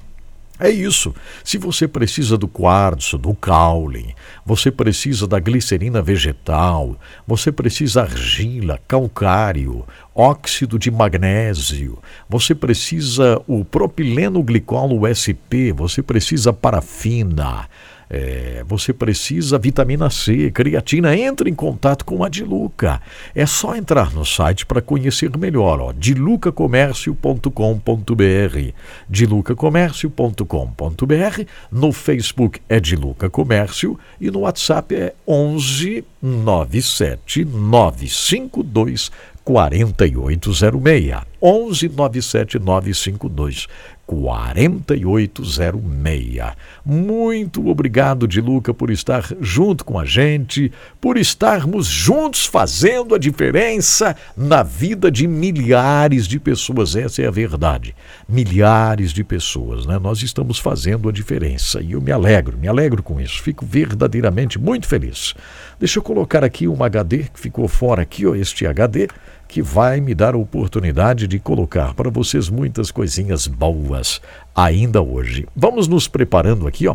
É 0.61 0.68
isso. 0.68 1.14
Se 1.42 1.56
você 1.56 1.88
precisa 1.88 2.36
do 2.36 2.46
quartzo, 2.46 3.16
do 3.16 3.34
caule, 3.34 4.14
você 4.44 4.70
precisa 4.70 5.26
da 5.26 5.40
glicerina 5.40 6.02
vegetal, 6.02 7.00
você 7.26 7.50
precisa 7.50 8.02
argila, 8.02 8.78
calcário, 8.86 9.86
óxido 10.14 10.78
de 10.78 10.90
magnésio, 10.90 11.98
você 12.28 12.54
precisa 12.54 13.40
o 13.46 13.64
propileno 13.64 14.42
glicol 14.42 15.00
USP, 15.00 15.72
você 15.72 16.02
precisa 16.02 16.52
parafina, 16.52 17.66
é, 18.11 18.64
você 18.66 18.92
precisa 18.92 19.56
vitamina 19.56 20.11
C, 20.11 20.50
creatina, 20.50 21.16
entre 21.16 21.48
em 21.48 21.54
contato 21.54 22.04
com 22.04 22.24
a 22.24 22.28
Diluca. 22.28 23.00
É 23.34 23.46
só 23.46 23.74
entrar 23.76 24.12
no 24.12 24.26
site 24.26 24.66
para 24.66 24.82
conhecer 24.82 25.30
melhor, 25.38 25.80
ó, 25.80 25.92
dilucacomércio.com.br, 25.92 28.72
dilucacomércio.com.br, 29.08 31.44
no 31.70 31.92
Facebook 31.92 32.61
é 32.68 32.80
Diluca 32.80 33.30
Comércio 33.30 33.96
e 34.20 34.28
no 34.30 34.40
WhatsApp 34.40 34.94
é 34.94 35.14
11 35.26 36.04
97 36.20 37.44
952 37.44 39.11
4806. 39.44 41.22
11 41.40 41.88
97 41.88 42.58
952 42.58 43.68
4806. 44.11 46.56
Muito 46.84 47.68
obrigado, 47.68 48.26
Diluca, 48.26 48.74
por 48.74 48.90
estar 48.90 49.24
junto 49.40 49.84
com 49.84 49.96
a 49.98 50.04
gente, 50.04 50.72
por 51.00 51.16
estarmos 51.16 51.86
juntos 51.86 52.44
fazendo 52.44 53.14
a 53.14 53.18
diferença 53.18 54.16
na 54.36 54.64
vida 54.64 55.12
de 55.12 55.28
milhares 55.28 56.26
de 56.26 56.40
pessoas. 56.40 56.96
Essa 56.96 57.22
é 57.22 57.28
a 57.28 57.30
verdade. 57.30 57.94
Milhares 58.28 59.12
de 59.12 59.22
pessoas, 59.22 59.86
né? 59.86 59.96
Nós 59.98 60.22
estamos 60.22 60.58
fazendo 60.58 61.08
a 61.08 61.12
diferença 61.12 61.80
e 61.80 61.92
eu 61.92 62.00
me 62.00 62.11
alegro, 62.11 62.58
me 62.58 62.66
alegro 62.66 63.04
com 63.04 63.20
isso. 63.20 63.40
Fico 63.40 63.64
verdadeiramente 63.64 64.58
muito 64.58 64.88
feliz. 64.88 65.34
Deixa 65.78 66.00
eu 66.00 66.02
colocar 66.02 66.42
aqui 66.42 66.66
um 66.66 66.82
HD 66.82 67.26
que 67.32 67.38
ficou 67.38 67.68
fora 67.68 68.02
aqui, 68.02 68.26
ó, 68.26 68.34
este 68.34 68.66
HD 68.66 69.06
que 69.51 69.61
vai 69.61 70.01
me 70.01 70.14
dar 70.14 70.34
a 70.34 70.38
oportunidade 70.38 71.26
de 71.26 71.40
colocar 71.40 71.92
para 71.92 72.09
vocês 72.09 72.48
muitas 72.48 72.92
coisinhas 72.92 73.48
boas 73.48 74.22
ainda 74.55 75.03
hoje. 75.03 75.46
Vamos 75.57 75.88
nos 75.88 76.07
preparando 76.07 76.68
aqui, 76.68 76.86
ó, 76.86 76.94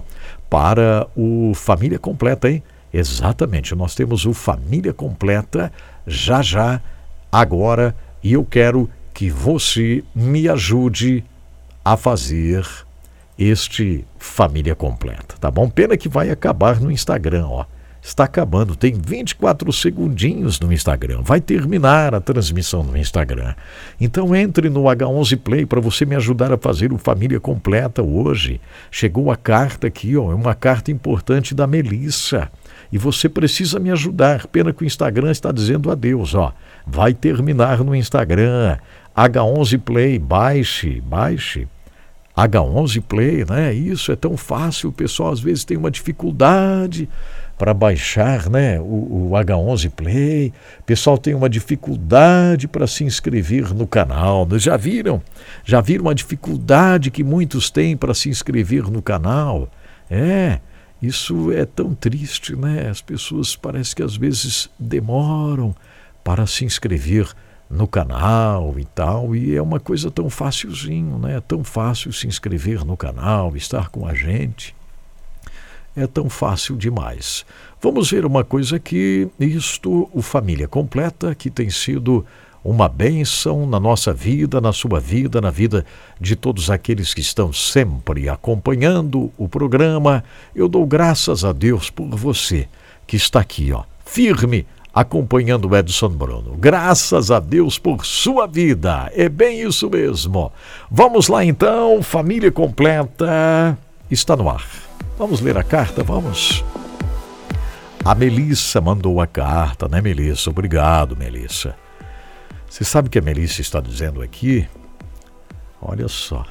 para 0.49 1.05
o 1.17 1.51
Família 1.53 1.99
Completa, 1.99 2.49
hein? 2.49 2.63
Exatamente, 2.93 3.75
nós 3.75 3.93
temos 3.93 4.25
o 4.25 4.33
Família 4.33 4.93
Completa 4.93 5.69
já 6.07 6.41
já, 6.41 6.81
agora, 7.29 7.93
e 8.23 8.31
eu 8.31 8.45
quero 8.45 8.89
que 9.13 9.29
você 9.29 10.01
me 10.15 10.47
ajude 10.47 11.25
a 11.83 11.97
fazer 11.97 12.65
este 13.37 14.05
Família 14.17 14.75
Completa, 14.75 15.35
tá 15.41 15.51
bom? 15.51 15.69
Pena 15.69 15.97
que 15.97 16.07
vai 16.07 16.29
acabar 16.29 16.79
no 16.79 16.89
Instagram, 16.89 17.47
ó. 17.47 17.65
Está 18.05 18.25
acabando, 18.25 18.75
tem 18.75 18.93
24 18.93 19.73
segundinhos 19.73 20.59
no 20.59 20.71
Instagram. 20.71 21.23
Vai 21.23 21.41
terminar 21.41 22.13
a 22.13 22.21
transmissão 22.21 22.83
no 22.83 22.95
Instagram. 22.95 23.55
Então 23.99 24.35
entre 24.35 24.69
no 24.69 24.83
H11 24.83 25.39
Play 25.39 25.65
para 25.65 25.81
você 25.81 26.05
me 26.05 26.15
ajudar 26.15 26.53
a 26.53 26.57
fazer 26.57 26.93
o 26.93 26.99
Família 26.99 27.39
Completa 27.39 28.03
hoje. 28.03 28.61
Chegou 28.91 29.31
a 29.31 29.35
carta 29.35 29.87
aqui, 29.87 30.15
ó, 30.15 30.31
é 30.31 30.35
uma 30.35 30.53
carta 30.53 30.91
importante 30.91 31.55
da 31.55 31.65
Melissa. 31.65 32.51
E 32.91 32.97
você 32.99 33.27
precisa 33.27 33.79
me 33.79 33.89
ajudar. 33.89 34.45
Pena 34.45 34.71
que 34.71 34.83
o 34.83 34.85
Instagram 34.85 35.31
está 35.31 35.51
dizendo 35.51 35.89
adeus, 35.89 36.35
ó. 36.35 36.53
Vai 36.85 37.11
terminar 37.11 37.83
no 37.83 37.95
Instagram. 37.95 38.77
H11 39.17 39.79
Play, 39.79 40.19
baixe, 40.19 41.01
baixe. 41.01 41.67
H11 42.37 43.01
Play, 43.01 43.45
né? 43.49 43.73
Isso 43.73 44.11
é 44.11 44.15
tão 44.15 44.37
fácil, 44.37 44.89
o 44.89 44.93
pessoal 44.93 45.31
às 45.31 45.39
vezes 45.39 45.63
tem 45.63 45.75
uma 45.75 45.89
dificuldade 45.89 47.09
para 47.57 47.73
baixar 47.73 48.49
né, 48.49 48.79
o, 48.79 48.83
o, 48.83 49.31
H11 49.31 49.89
Play. 49.89 50.53
O 50.79 50.83
pessoal 50.83 51.17
tem 51.17 51.33
uma 51.33 51.49
dificuldade 51.49 52.67
para 52.67 52.85
se 52.85 53.03
inscrever 53.03 53.73
no 53.73 53.87
canal. 53.87 54.47
Já 54.57 54.75
viram? 54.75 55.21
Já 55.63 55.79
viram 55.81 56.09
a 56.09 56.13
dificuldade 56.13 57.11
que 57.11 57.23
muitos 57.23 57.69
têm 57.69 57.95
para 57.95 58.13
se 58.13 58.29
inscrever 58.29 58.91
no 58.91 59.01
canal? 59.01 59.69
É, 60.09 60.59
isso 61.01 61.51
é 61.51 61.65
tão 61.65 61.93
triste, 61.95 62.55
né? 62.55 62.89
As 62.89 63.01
pessoas 63.01 63.55
parece 63.55 63.95
que 63.95 64.03
às 64.03 64.15
vezes 64.17 64.69
demoram 64.77 65.73
para 66.23 66.45
se 66.45 66.65
inscrever 66.65 67.31
no 67.69 67.87
canal 67.87 68.75
e 68.77 68.85
tal, 68.85 69.35
e 69.35 69.55
é 69.55 69.61
uma 69.61 69.79
coisa 69.79 70.11
tão 70.11 70.29
facilzinho, 70.29 71.17
né? 71.17 71.41
Tão 71.47 71.63
fácil 71.63 72.13
se 72.13 72.27
inscrever 72.27 72.85
no 72.85 72.95
canal, 72.95 73.55
estar 73.55 73.89
com 73.89 74.05
a 74.05 74.13
gente 74.13 74.75
é 75.95 76.05
tão 76.05 76.29
fácil 76.29 76.75
demais. 76.75 77.45
Vamos 77.81 78.09
ver 78.11 78.25
uma 78.25 78.43
coisa 78.43 78.77
aqui, 78.77 79.27
isto, 79.39 80.09
o 80.11 80.21
Família 80.21 80.67
Completa, 80.67 81.33
que 81.35 81.49
tem 81.49 81.69
sido 81.69 82.25
uma 82.63 82.89
bênção 82.89 83.67
na 83.67 83.79
nossa 83.79 84.11
vida, 84.11 84.59
na 84.59 84.73
sua 84.73 84.99
vida, 84.99 85.39
na 85.39 85.51
vida 85.51 85.85
de 86.19 86.35
todos 86.35 86.71
aqueles 86.71 87.13
que 87.13 87.21
estão 87.21 87.53
sempre 87.53 88.27
acompanhando 88.27 89.31
o 89.37 89.47
programa. 89.47 90.23
Eu 90.55 90.67
dou 90.67 90.83
graças 90.85 91.45
a 91.45 91.53
Deus 91.53 91.91
por 91.91 92.09
você 92.15 92.67
que 93.05 93.15
está 93.15 93.39
aqui, 93.39 93.71
ó, 93.71 93.83
firme, 94.03 94.65
acompanhando 94.91 95.69
o 95.69 95.77
Edson 95.77 96.09
Bruno. 96.09 96.55
Graças 96.57 97.29
a 97.29 97.39
Deus 97.39 97.77
por 97.77 98.03
sua 98.03 98.47
vida. 98.47 99.11
É 99.13 99.29
bem 99.29 99.61
isso 99.61 99.87
mesmo. 99.87 100.51
Vamos 100.89 101.27
lá 101.27 101.45
então, 101.45 102.01
família 102.01 102.51
completa 102.51 103.77
está 104.09 104.35
no 104.35 104.49
ar. 104.49 104.84
Vamos 105.17 105.39
ler 105.39 105.57
a 105.57 105.63
carta, 105.63 106.03
vamos. 106.03 106.63
A 108.03 108.13
Melissa 108.13 108.81
mandou 108.81 109.21
a 109.21 109.25
carta, 109.25 109.87
né, 109.87 110.01
Melissa? 110.01 110.49
Obrigado, 110.49 111.15
Melissa. 111.15 111.75
Você 112.69 112.83
sabe 112.83 113.07
o 113.07 113.11
que 113.11 113.19
a 113.19 113.21
Melissa 113.21 113.61
está 113.61 113.79
dizendo 113.79 114.21
aqui? 114.21 114.67
Olha 115.81 116.07
só. 116.07 116.45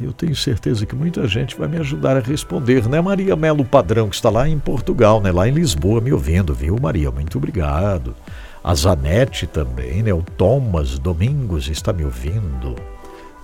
Eu 0.00 0.12
tenho 0.12 0.34
certeza 0.34 0.86
que 0.86 0.96
muita 0.96 1.28
gente 1.28 1.56
vai 1.56 1.68
me 1.68 1.76
ajudar 1.76 2.16
a 2.16 2.20
responder, 2.20 2.88
né? 2.88 3.00
Maria 3.00 3.36
Melo 3.36 3.64
Padrão, 3.64 4.08
que 4.08 4.16
está 4.16 4.30
lá 4.30 4.48
em 4.48 4.58
Portugal, 4.58 5.20
né? 5.20 5.30
Lá 5.30 5.46
em 5.46 5.52
Lisboa, 5.52 6.00
me 6.00 6.12
ouvindo, 6.12 6.54
viu, 6.54 6.76
Maria? 6.80 7.10
Muito 7.10 7.38
obrigado. 7.38 8.16
A 8.64 8.74
Zanete 8.74 9.46
também, 9.46 10.02
né? 10.02 10.12
O 10.12 10.22
Thomas 10.22 10.98
Domingos 10.98 11.68
está 11.68 11.92
me 11.92 12.04
ouvindo. 12.04 12.74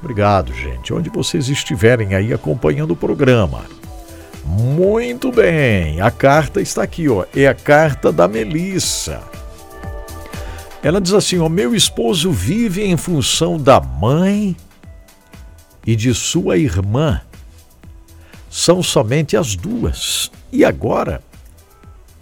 Obrigado, 0.03 0.53
gente. 0.55 0.93
Onde 0.93 1.11
vocês 1.11 1.49
estiverem 1.49 2.15
aí 2.15 2.33
acompanhando 2.33 2.93
o 2.93 2.97
programa. 2.97 3.63
Muito 4.49 5.31
bem, 5.31 6.01
a 6.01 6.11
carta 6.11 6.59
está 6.59 6.83
aqui, 6.83 7.07
ó. 7.07 7.27
É 7.37 7.47
a 7.47 7.55
carta 7.55 8.11
da 8.11 8.27
Melissa. 8.27 9.23
Ela 10.83 11.03
diz 11.03 11.13
assim: 11.13 11.39
"O 11.39 11.51
meu 11.51 11.75
esposo 11.75 12.33
vive 12.33 12.83
em 12.83 12.97
função 12.97 13.59
da 13.59 13.79
mãe 13.79 14.57
e 15.87 15.95
de 15.95 16.15
sua 16.15 16.57
irmã. 16.57 17.21
São 18.51 18.83
somente 18.83 19.37
as 19.37 19.55
duas. 19.55 20.31
E 20.51 20.65
agora 20.65 21.23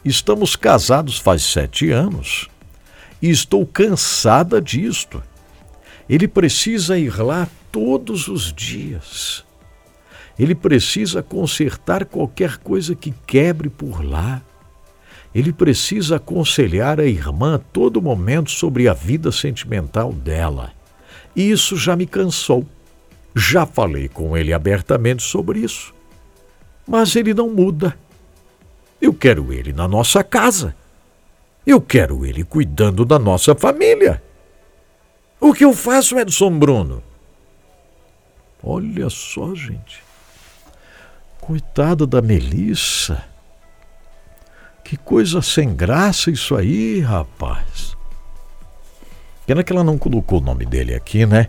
estamos 0.04 0.56
casados 0.56 1.18
faz 1.18 1.44
sete 1.44 1.92
anos 1.92 2.48
e 3.22 3.30
estou 3.30 3.64
cansada 3.64 4.60
disto. 4.60 5.22
Ele 6.08 6.26
precisa 6.26 6.98
ir 6.98 7.16
lá 7.20 7.48
todos 7.70 8.26
os 8.26 8.52
dias. 8.52 9.45
Ele 10.38 10.54
precisa 10.54 11.22
consertar 11.22 12.04
qualquer 12.04 12.58
coisa 12.58 12.94
que 12.94 13.12
quebre 13.26 13.70
por 13.70 14.04
lá. 14.04 14.42
Ele 15.34 15.52
precisa 15.52 16.16
aconselhar 16.16 17.00
a 17.00 17.06
irmã 17.06 17.56
a 17.56 17.58
todo 17.58 18.02
momento 18.02 18.50
sobre 18.50 18.88
a 18.88 18.92
vida 18.92 19.32
sentimental 19.32 20.12
dela. 20.12 20.72
E 21.34 21.50
isso 21.50 21.76
já 21.76 21.96
me 21.96 22.06
cansou. 22.06 22.66
Já 23.34 23.66
falei 23.66 24.08
com 24.08 24.36
ele 24.36 24.52
abertamente 24.52 25.22
sobre 25.22 25.60
isso. 25.60 25.94
Mas 26.86 27.16
ele 27.16 27.34
não 27.34 27.50
muda. 27.50 27.96
Eu 29.00 29.12
quero 29.12 29.52
ele 29.52 29.72
na 29.72 29.86
nossa 29.86 30.24
casa. 30.24 30.74
Eu 31.66 31.80
quero 31.80 32.24
ele 32.24 32.44
cuidando 32.44 33.04
da 33.04 33.18
nossa 33.18 33.54
família. 33.54 34.22
O 35.38 35.52
que 35.52 35.64
eu 35.64 35.74
faço, 35.74 36.18
Edson 36.18 36.58
Bruno? 36.58 37.02
Olha 38.62 39.10
só, 39.10 39.54
gente. 39.54 40.05
Coitada 41.46 42.08
da 42.08 42.20
Melissa. 42.20 43.22
Que 44.82 44.96
coisa 44.96 45.40
sem 45.40 45.76
graça 45.76 46.28
isso 46.28 46.56
aí, 46.56 46.98
rapaz. 46.98 47.96
Pena 49.46 49.62
que 49.62 49.72
ela 49.72 49.84
não 49.84 49.96
colocou 49.96 50.40
o 50.40 50.44
nome 50.44 50.66
dele 50.66 50.92
aqui, 50.92 51.24
né? 51.24 51.46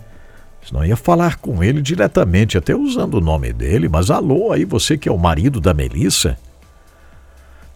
Senão 0.64 0.86
ia 0.86 0.96
falar 0.96 1.38
com 1.38 1.64
ele 1.64 1.82
diretamente, 1.82 2.60
até 2.60 2.76
usando 2.76 3.16
o 3.16 3.22
nome 3.22 3.52
dele. 3.52 3.90
Mas 3.90 4.12
alô, 4.12 4.52
aí 4.52 4.66
você 4.66 5.00
que 5.00 5.10
é 5.10 5.12
o 5.12 5.18
marido 5.18 5.60
da 5.60 5.74
Melissa. 5.74 6.38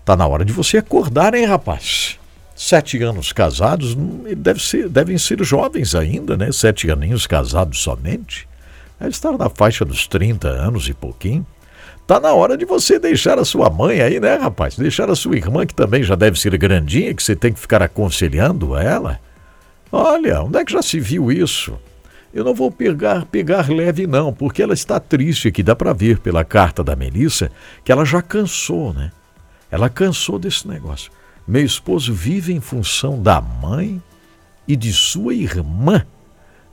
Tá 0.06 0.16
na 0.16 0.28
hora 0.28 0.46
de 0.46 0.54
você 0.54 0.78
acordar, 0.78 1.34
hein, 1.34 1.46
rapaz? 1.46 2.20
Sete 2.56 3.02
anos 3.02 3.34
casados, 3.34 3.98
deve 4.38 4.62
ser, 4.62 4.88
devem 4.88 5.18
ser 5.18 5.44
jovens 5.44 5.96
ainda, 5.96 6.38
né? 6.38 6.52
Sete 6.52 6.92
aninhos 6.92 7.26
casados 7.26 7.82
somente. 7.82 8.48
Deve 9.00 9.10
estar 9.10 9.36
na 9.36 9.50
faixa 9.50 9.84
dos 9.84 10.08
30 10.08 10.48
anos 10.48 10.88
e 10.88 10.94
pouquinho. 10.94 11.44
Tá 12.06 12.20
na 12.20 12.34
hora 12.34 12.58
de 12.58 12.66
você 12.66 13.00
deixar 13.00 13.40
a 13.40 13.46
sua 13.46 13.70
mãe 13.70 14.02
aí, 14.02 14.20
né, 14.20 14.36
rapaz? 14.36 14.76
Deixar 14.76 15.10
a 15.10 15.16
sua 15.16 15.38
irmã, 15.38 15.66
que 15.66 15.74
também 15.74 16.04
já 16.04 16.16
deve 16.16 16.40
ser 16.40 16.58
grandinha, 16.58 17.14
que 17.14 17.24
você 17.24 17.36
tem 17.36 17.54
que 17.54 17.60
ficar 17.60 17.82
aconselhando 17.82 18.76
ela. 18.76 19.20
Olha, 19.92 20.42
onde 20.42 20.58
é 20.58 20.66
que 20.66 20.74
já 20.74 20.82
se 20.82 21.00
viu 21.00 21.32
isso? 21.32 21.78
Eu 22.34 22.46
não 22.46 22.54
vou 22.54 22.72
pegar, 22.72 23.26
pegar 23.26 23.70
leve, 23.70 24.08
não, 24.08 24.32
porque 24.32 24.64
ela 24.64 24.74
está 24.74 25.00
triste 25.00 25.50
aqui. 25.50 25.62
Dá 25.62 25.76
para 25.76 25.92
ver 25.92 26.20
pela 26.20 26.46
carta 26.46 26.84
da 26.84 26.96
Melissa 26.96 27.52
que 27.84 27.92
ela 27.92 28.06
já 28.06 28.22
cansou, 28.22 28.94
né? 28.94 29.12
Ela 29.70 29.90
cansou 29.90 30.40
desse 30.40 30.68
negócio. 30.68 31.12
Meu 31.46 31.64
esposo 31.64 32.14
vive 32.14 32.54
em 32.54 32.62
função 32.62 33.22
da 33.22 33.42
mãe 33.42 34.02
e 34.68 34.76
de 34.76 34.94
sua 34.94 35.34
irmã. 35.34 36.06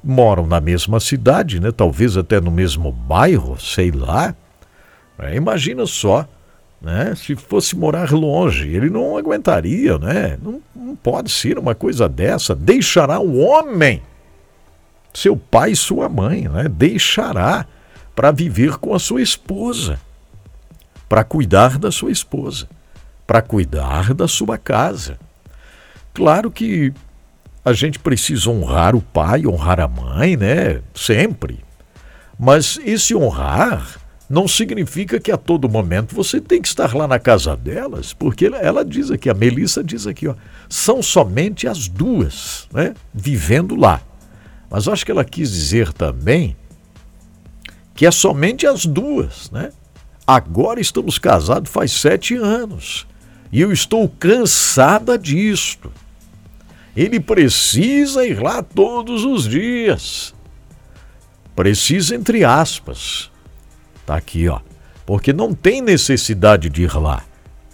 Moram 0.03 0.47
na 0.47 0.61
mesma 0.61 1.01
cidade, 1.01 1.59
né? 1.59 1.73
Talvez 1.73 2.17
até 2.17 2.41
no 2.41 2.51
mesmo 2.51 2.93
bairro, 2.93 3.59
sei 3.59 3.91
lá. 3.91 4.35
É, 5.19 5.35
imagina 5.35 5.85
só, 5.87 6.27
né? 6.81 7.15
Se 7.17 7.35
fosse 7.35 7.77
morar 7.77 8.13
longe, 8.13 8.69
ele 8.69 8.89
não 8.89 9.17
aguentaria, 9.17 9.99
né? 9.99 10.39
Não, 10.41 10.61
não 10.75 10.95
pode 10.95 11.31
ser 11.31 11.59
uma 11.59 11.75
coisa 11.75 12.09
dessa. 12.09 12.55
Deixará 12.55 13.19
o 13.19 13.39
homem, 13.39 14.01
seu 15.13 15.37
pai 15.37 15.73
e 15.73 15.77
sua 15.77 16.09
mãe, 16.09 16.49
né? 16.49 16.69
Deixará 16.69 17.67
para 18.15 18.31
viver 18.31 18.77
com 18.79 18.95
a 18.95 18.99
sua 18.99 19.21
esposa, 19.21 20.01
para 21.09 21.25
cuidar 21.25 21.79
da 21.79 21.91
sua 21.91 22.13
esposa, 22.13 22.69
para 23.27 23.43
cuidar 23.43 24.15
da 24.15 24.29
sua 24.29 24.57
casa. 24.57 25.19
Claro 26.15 26.51
que 26.51 26.93
a 27.65 27.73
gente 27.73 27.99
precisa 27.99 28.51
honrar 28.51 28.95
o 28.95 29.01
pai, 29.01 29.47
honrar 29.47 29.81
a 29.81 29.89
mãe, 29.89 30.37
né? 30.37 30.81
Sempre. 30.95 31.65
Mas 32.39 32.79
esse 32.85 33.15
honrar 33.15 33.99
não 34.29 34.47
significa 34.47 35.19
que 35.19 35.33
a 35.33 35.39
todo 35.39 35.69
momento 35.69 36.15
você 36.15 36.41
tem 36.41 36.61
que 36.61 36.69
estar 36.69 36.95
lá 36.95 37.09
na 37.09 37.19
casa 37.19 37.57
delas, 37.57 38.13
porque 38.13 38.47
ela 38.47 38.85
diz 38.85 39.11
aqui, 39.11 39.31
a 39.31 39.35
Melissa 39.35 39.83
diz 39.83 40.07
aqui, 40.07 40.29
ó, 40.29 40.35
são 40.69 41.03
somente 41.03 41.67
as 41.67 41.89
duas, 41.89 42.69
né, 42.71 42.95
vivendo 43.15 43.75
lá. 43.75 44.03
Mas 44.71 44.87
acho 44.87 45.07
que 45.07 45.11
ela 45.11 45.25
quis 45.25 45.51
dizer 45.51 45.95
também 45.95 46.55
que 47.95 48.05
é 48.05 48.11
somente 48.11 48.67
as 48.67 48.85
duas, 48.85 49.51
né? 49.51 49.73
Agora 50.27 50.79
estamos 50.79 51.19
casados 51.19 51.71
faz 51.71 51.91
sete 51.91 52.37
anos 52.37 53.07
e 53.51 53.63
eu 53.63 53.73
estou 53.73 54.07
cansada 54.21 55.19
disto. 55.19 55.91
Ele 56.95 57.19
precisa 57.19 58.27
ir 58.27 58.41
lá 58.41 58.63
todos 58.63 59.25
os 59.25 59.49
dias. 59.49 60.35
Precisa, 61.57 62.15
entre 62.15 62.45
aspas 62.45 63.31
Tá 64.09 64.17
aqui, 64.17 64.49
ó. 64.49 64.61
Porque 65.05 65.35
não 65.35 65.53
tem 65.53 65.83
necessidade 65.83 66.71
de 66.71 66.85
ir 66.85 66.97
lá. 66.97 67.25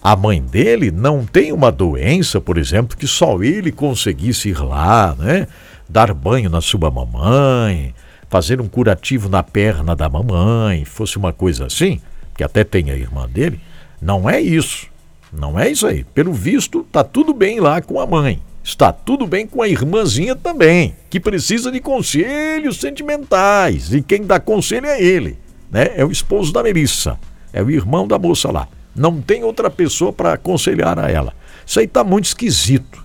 A 0.03 0.17
mãe 0.17 0.41
dele 0.41 0.91
não 0.91 1.25
tem 1.25 1.53
uma 1.53 1.71
doença, 1.71 2.41
por 2.41 2.57
exemplo, 2.57 2.97
que 2.97 3.07
só 3.07 3.41
ele 3.41 3.71
conseguisse 3.71 4.49
ir 4.49 4.61
lá, 4.61 5.15
né? 5.17 5.47
Dar 5.87 6.13
banho 6.13 6.49
na 6.49 6.59
sua 6.59 6.91
mamãe, 6.91 7.95
fazer 8.29 8.59
um 8.59 8.67
curativo 8.67 9.29
na 9.29 9.41
perna 9.41 9.95
da 9.95 10.09
mamãe, 10.09 10.83
fosse 10.83 11.15
uma 11.15 11.31
coisa 11.31 11.67
assim, 11.67 12.01
que 12.35 12.43
até 12.43 12.65
tem 12.65 12.91
a 12.91 12.97
irmã 12.97 13.29
dele. 13.29 13.61
Não 14.01 14.29
é 14.29 14.41
isso. 14.41 14.87
Não 15.31 15.57
é 15.57 15.69
isso 15.69 15.87
aí. 15.87 16.03
Pelo 16.03 16.33
visto, 16.33 16.85
tá 16.91 17.01
tudo 17.01 17.33
bem 17.33 17.61
lá 17.61 17.81
com 17.81 17.97
a 17.97 18.05
mãe. 18.05 18.41
Está 18.61 18.91
tudo 18.91 19.25
bem 19.25 19.47
com 19.47 19.61
a 19.61 19.69
irmãzinha 19.69 20.35
também, 20.35 20.97
que 21.09 21.17
precisa 21.17 21.71
de 21.71 21.79
conselhos 21.79 22.81
sentimentais. 22.81 23.93
E 23.93 24.01
quem 24.01 24.25
dá 24.25 24.37
conselho 24.37 24.87
é 24.87 25.01
ele, 25.01 25.37
né? 25.75 25.89
É 25.97 26.05
o 26.05 26.11
esposo 26.11 26.53
da 26.53 26.63
Melissa, 26.63 27.19
é 27.51 27.61
o 27.61 27.69
irmão 27.69 28.07
da 28.07 28.17
moça 28.17 28.49
lá. 28.49 28.65
Não 28.95 29.21
tem 29.21 29.43
outra 29.43 29.69
pessoa 29.69 30.13
para 30.13 30.31
aconselhar 30.31 30.97
a 30.97 31.11
ela. 31.11 31.33
Isso 31.65 31.81
aí 31.81 31.85
tá 31.85 32.01
muito 32.01 32.23
esquisito. 32.23 33.03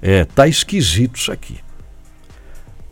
É, 0.00 0.24
tá 0.24 0.46
esquisito 0.46 1.16
isso 1.16 1.32
aqui. 1.32 1.58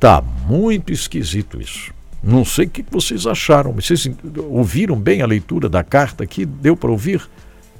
Tá 0.00 0.20
muito 0.20 0.92
esquisito 0.92 1.60
isso. 1.60 1.94
Não 2.20 2.44
sei 2.44 2.66
o 2.66 2.68
que 2.68 2.84
vocês 2.90 3.28
acharam. 3.28 3.70
Vocês 3.70 4.10
ouviram 4.48 4.96
bem 4.96 5.22
a 5.22 5.26
leitura 5.26 5.68
da 5.68 5.84
carta 5.84 6.24
aqui? 6.24 6.44
Deu 6.44 6.76
para 6.76 6.90
ouvir 6.90 7.22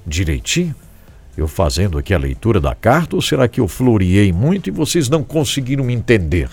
direitinho? 0.06 0.76
Eu 1.36 1.48
fazendo 1.48 1.98
aqui 1.98 2.14
a 2.14 2.18
leitura 2.18 2.61
da 2.61 2.74
carta 2.76 3.16
ou 3.16 3.22
será 3.22 3.48
que 3.48 3.58
eu 3.58 3.66
floreei 3.66 4.32
muito 4.32 4.68
e 4.68 4.70
vocês 4.70 5.08
não 5.08 5.24
conseguiram 5.24 5.82
me 5.82 5.92
entender? 5.92 6.48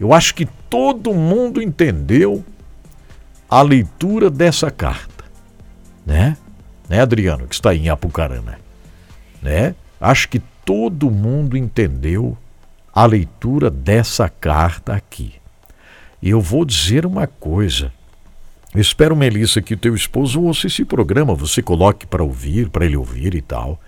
Eu 0.00 0.12
acho 0.12 0.34
que 0.34 0.46
todo 0.68 1.14
mundo 1.14 1.62
entendeu 1.62 2.44
a 3.52 3.60
leitura 3.60 4.30
dessa 4.30 4.70
carta, 4.70 5.26
né? 6.06 6.38
Né, 6.88 7.02
Adriano, 7.02 7.46
que 7.46 7.54
está 7.54 7.74
em 7.74 7.90
Apucarana, 7.90 8.58
né? 9.42 9.74
Acho 10.00 10.26
que 10.30 10.38
todo 10.64 11.10
mundo 11.10 11.54
entendeu 11.54 12.34
a 12.94 13.04
leitura 13.04 13.70
dessa 13.70 14.26
carta 14.26 14.94
aqui. 14.94 15.34
E 16.22 16.30
eu 16.30 16.40
vou 16.40 16.64
dizer 16.64 17.04
uma 17.04 17.26
coisa. 17.26 17.92
Eu 18.74 18.80
espero, 18.80 19.14
Melissa, 19.14 19.60
que 19.60 19.76
teu 19.76 19.94
esposo 19.94 20.40
ouça 20.40 20.66
esse 20.66 20.82
programa, 20.82 21.34
você 21.34 21.60
coloque 21.60 22.06
para 22.06 22.22
ouvir, 22.22 22.70
para 22.70 22.86
ele 22.86 22.96
ouvir 22.96 23.34
e 23.34 23.42
tal. 23.42 23.78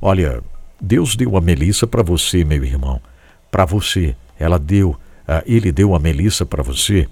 Olha, 0.00 0.40
Deus 0.80 1.16
deu 1.16 1.36
a 1.36 1.40
Melissa 1.40 1.88
para 1.88 2.04
você, 2.04 2.44
meu 2.44 2.64
irmão. 2.64 3.00
Para 3.50 3.64
você. 3.64 4.14
Ela 4.38 4.60
deu, 4.60 4.90
uh, 4.90 5.42
ele 5.44 5.72
deu 5.72 5.92
a 5.96 5.98
Melissa 5.98 6.46
para 6.46 6.62
você, 6.62 7.08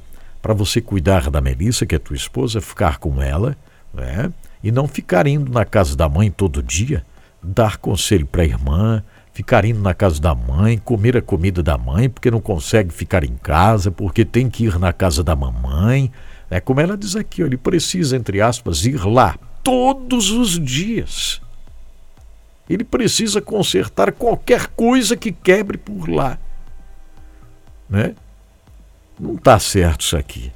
para 0.46 0.54
você 0.54 0.80
cuidar 0.80 1.28
da 1.28 1.40
Melissa, 1.40 1.84
que 1.84 1.96
é 1.96 1.98
tua 1.98 2.14
esposa, 2.14 2.60
ficar 2.60 2.98
com 2.98 3.20
ela, 3.20 3.56
né? 3.92 4.32
E 4.62 4.70
não 4.70 4.86
ficar 4.86 5.26
indo 5.26 5.50
na 5.50 5.64
casa 5.64 5.96
da 5.96 6.08
mãe 6.08 6.30
todo 6.30 6.62
dia, 6.62 7.04
dar 7.42 7.78
conselho 7.78 8.24
para 8.24 8.42
a 8.42 8.44
irmã, 8.44 9.02
ficar 9.32 9.64
indo 9.64 9.80
na 9.80 9.92
casa 9.92 10.20
da 10.20 10.36
mãe, 10.36 10.78
comer 10.78 11.16
a 11.16 11.20
comida 11.20 11.64
da 11.64 11.76
mãe, 11.76 12.08
porque 12.08 12.30
não 12.30 12.40
consegue 12.40 12.92
ficar 12.92 13.24
em 13.24 13.34
casa, 13.42 13.90
porque 13.90 14.24
tem 14.24 14.48
que 14.48 14.66
ir 14.66 14.78
na 14.78 14.92
casa 14.92 15.24
da 15.24 15.34
mamãe. 15.34 16.12
É 16.48 16.60
como 16.60 16.80
ela 16.80 16.96
diz 16.96 17.16
aqui, 17.16 17.42
ele 17.42 17.56
precisa, 17.56 18.16
entre 18.16 18.40
aspas, 18.40 18.86
ir 18.86 19.04
lá 19.04 19.36
todos 19.64 20.30
os 20.30 20.64
dias. 20.64 21.42
Ele 22.70 22.84
precisa 22.84 23.40
consertar 23.40 24.12
qualquer 24.12 24.68
coisa 24.68 25.16
que 25.16 25.32
quebre 25.32 25.76
por 25.76 26.08
lá. 26.08 26.38
Né? 27.90 28.14
Não 29.18 29.34
está 29.34 29.58
certo 29.58 30.02
isso 30.02 30.16
aqui. 30.16 30.52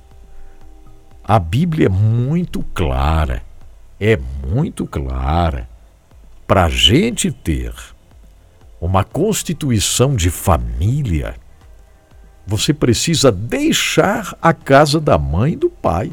A 1.24 1.38
Bíblia 1.38 1.86
é 1.86 1.88
muito 1.88 2.62
clara. 2.74 3.42
É 3.98 4.18
muito 4.46 4.86
clara. 4.86 5.68
Para 6.46 6.64
a 6.64 6.68
gente 6.68 7.30
ter 7.30 7.72
uma 8.80 9.04
constituição 9.04 10.16
de 10.16 10.30
família, 10.30 11.36
você 12.46 12.74
precisa 12.74 13.30
deixar 13.30 14.36
a 14.42 14.52
casa 14.52 15.00
da 15.00 15.16
mãe 15.16 15.52
e 15.52 15.56
do 15.56 15.70
pai. 15.70 16.12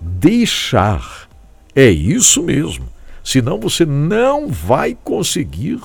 Deixar. 0.00 1.28
É 1.74 1.88
isso 1.88 2.42
mesmo. 2.42 2.88
Senão 3.22 3.60
você 3.60 3.86
não 3.86 4.48
vai 4.48 4.96
conseguir 5.04 5.80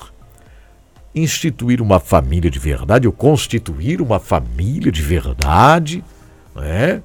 instituir 1.16 1.82
uma 1.82 2.00
família 2.00 2.52
de 2.52 2.60
verdade 2.60 3.08
ou 3.08 3.14
constituir 3.14 4.02
uma 4.02 4.20
família 4.20 4.92
de 4.92 5.02
verdade, 5.02 6.04
né? 6.54 7.02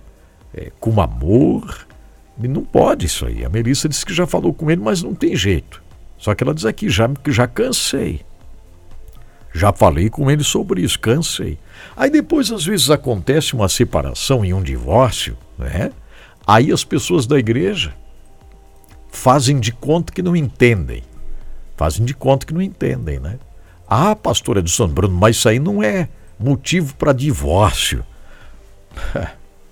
É, 0.53 0.73
com 0.81 1.01
amor. 1.01 1.87
Não 2.37 2.65
pode 2.65 3.07
isso 3.07 3.27
aí. 3.27 3.45
A 3.45 3.49
Melissa 3.49 3.89
disse 3.89 4.05
que 4.05 4.13
já 4.13 4.27
falou 4.27 4.53
com 4.53 4.71
ele, 4.71 4.81
mas 4.81 5.03
não 5.03 5.15
tem 5.15 5.37
jeito. 5.37 5.83
Só 6.19 6.35
que 6.35 6.43
ela 6.43 6.55
diz 6.55 6.65
aqui, 6.65 6.89
já, 6.89 7.09
já 7.29 7.47
cansei. 7.47 8.23
Já 9.53 9.73
falei 9.73 10.09
com 10.09 10.31
ele 10.31 10.43
sobre 10.43 10.83
isso, 10.83 10.99
cansei. 10.99 11.59
Aí 11.97 12.11
depois, 12.11 12.51
às 12.51 12.65
vezes, 12.65 12.91
acontece 12.91 13.55
uma 13.55 13.69
separação 13.69 14.45
e 14.45 14.55
um 14.55 14.63
divórcio, 14.63 15.37
né? 15.59 15.93
Aí 16.47 16.73
as 16.73 16.85
pessoas 16.85 17.27
da 17.27 17.39
igreja 17.39 17.95
fazem 19.11 19.61
de 19.61 19.73
conta 19.73 20.13
que 20.13 20.23
não 20.23 20.35
entendem. 20.35 21.03
Fazem 21.77 22.05
de 22.05 22.15
conta 22.15 22.47
que 22.47 22.55
não 22.55 22.63
entendem, 22.63 23.19
né? 23.19 23.39
Ah, 23.93 24.14
pastor 24.14 24.59
Edson 24.59 24.86
Bruno, 24.86 25.16
mas 25.16 25.34
isso 25.34 25.49
aí 25.49 25.59
não 25.59 25.82
é 25.82 26.09
motivo 26.38 26.95
para 26.95 27.12
divórcio. 27.12 28.07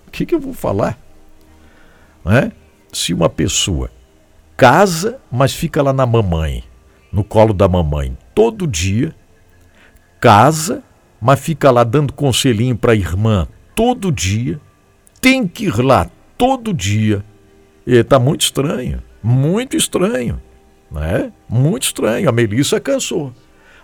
O 0.06 0.10
que, 0.10 0.26
que 0.26 0.34
eu 0.34 0.40
vou 0.40 0.52
falar? 0.52 0.98
Né? 2.24 2.50
Se 2.92 3.14
uma 3.14 3.28
pessoa 3.28 3.92
casa, 4.56 5.20
mas 5.30 5.54
fica 5.54 5.80
lá 5.80 5.92
na 5.92 6.04
mamãe, 6.04 6.64
no 7.12 7.22
colo 7.22 7.54
da 7.54 7.68
mamãe, 7.68 8.18
todo 8.34 8.66
dia, 8.66 9.14
casa, 10.20 10.82
mas 11.20 11.38
fica 11.38 11.70
lá 11.70 11.84
dando 11.84 12.12
conselhinho 12.12 12.76
para 12.76 12.94
a 12.94 12.96
irmã 12.96 13.46
todo 13.76 14.10
dia, 14.10 14.60
tem 15.20 15.46
que 15.46 15.66
ir 15.66 15.78
lá 15.78 16.10
todo 16.36 16.74
dia. 16.74 17.24
Está 17.86 18.18
muito 18.18 18.40
estranho, 18.40 19.00
muito 19.22 19.76
estranho, 19.76 20.42
né? 20.90 21.32
Muito 21.48 21.84
estranho. 21.84 22.28
A 22.28 22.32
Melissa 22.32 22.80
cansou. 22.80 23.32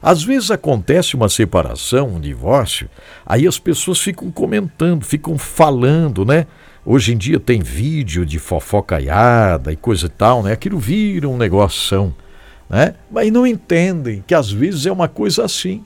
Às 0.05 0.23
vezes 0.23 0.51
acontece 0.51 1.17
uma 1.17 1.31
separação, 1.31 2.17
um 2.17 2.21
divórcio, 2.21 2.91
aí 3.25 3.49
as 3.49 3.59
pessoas 3.59 3.99
ficam 3.99 4.31
comentando, 4.31 5.03
ficam 5.03 5.39
falando, 5.39 6.27
né? 6.27 6.47
Hoje 6.85 7.15
em 7.15 7.17
dia 7.17 7.41
tem 7.41 7.63
vídeo 7.63 8.27
de 8.27 8.39
fofocaiada 8.39 9.73
e 9.73 9.77
coisa 9.77 10.05
e 10.05 10.11
tal, 10.11 10.43
né? 10.43 10.53
Aquilo 10.53 10.79
vira 10.79 11.27
um 11.27 11.39
negócio, 11.39 12.15
né? 12.69 12.97
Mas 13.11 13.33
não 13.33 13.47
entendem 13.47 14.23
que 14.27 14.35
às 14.35 14.53
vezes 14.53 14.85
é 14.85 14.93
uma 14.93 15.09
coisa 15.09 15.43
assim. 15.43 15.83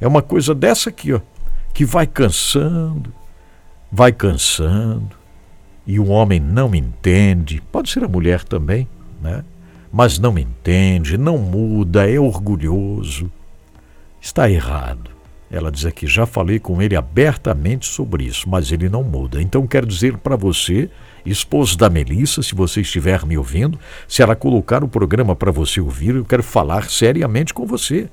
É 0.00 0.08
uma 0.08 0.22
coisa 0.22 0.54
dessa 0.54 0.88
aqui, 0.88 1.12
ó, 1.12 1.20
que 1.74 1.84
vai 1.84 2.06
cansando, 2.06 3.12
vai 3.92 4.10
cansando, 4.10 5.10
e 5.86 6.00
o 6.00 6.06
homem 6.06 6.40
não 6.40 6.74
entende, 6.74 7.62
pode 7.70 7.90
ser 7.90 8.04
a 8.04 8.08
mulher 8.08 8.42
também, 8.42 8.88
né? 9.20 9.44
Mas 9.92 10.18
não 10.18 10.36
entende, 10.36 11.16
não 11.16 11.38
muda, 11.38 12.10
é 12.10 12.18
orgulhoso. 12.18 13.30
Está 14.24 14.48
errado. 14.48 15.10
Ela 15.50 15.70
diz 15.70 15.84
aqui: 15.84 16.06
já 16.06 16.24
falei 16.24 16.58
com 16.58 16.80
ele 16.80 16.96
abertamente 16.96 17.84
sobre 17.84 18.24
isso, 18.24 18.48
mas 18.48 18.72
ele 18.72 18.88
não 18.88 19.02
muda. 19.02 19.40
Então 19.40 19.66
quero 19.66 19.86
dizer 19.86 20.16
para 20.16 20.34
você, 20.34 20.88
esposo 21.26 21.76
da 21.76 21.90
Melissa, 21.90 22.42
se 22.42 22.54
você 22.54 22.80
estiver 22.80 23.26
me 23.26 23.36
ouvindo, 23.36 23.78
se 24.08 24.22
ela 24.22 24.34
colocar 24.34 24.82
o 24.82 24.88
programa 24.88 25.36
para 25.36 25.52
você 25.52 25.78
ouvir, 25.78 26.14
eu 26.14 26.24
quero 26.24 26.42
falar 26.42 26.88
seriamente 26.88 27.52
com 27.52 27.66
você. 27.66 28.08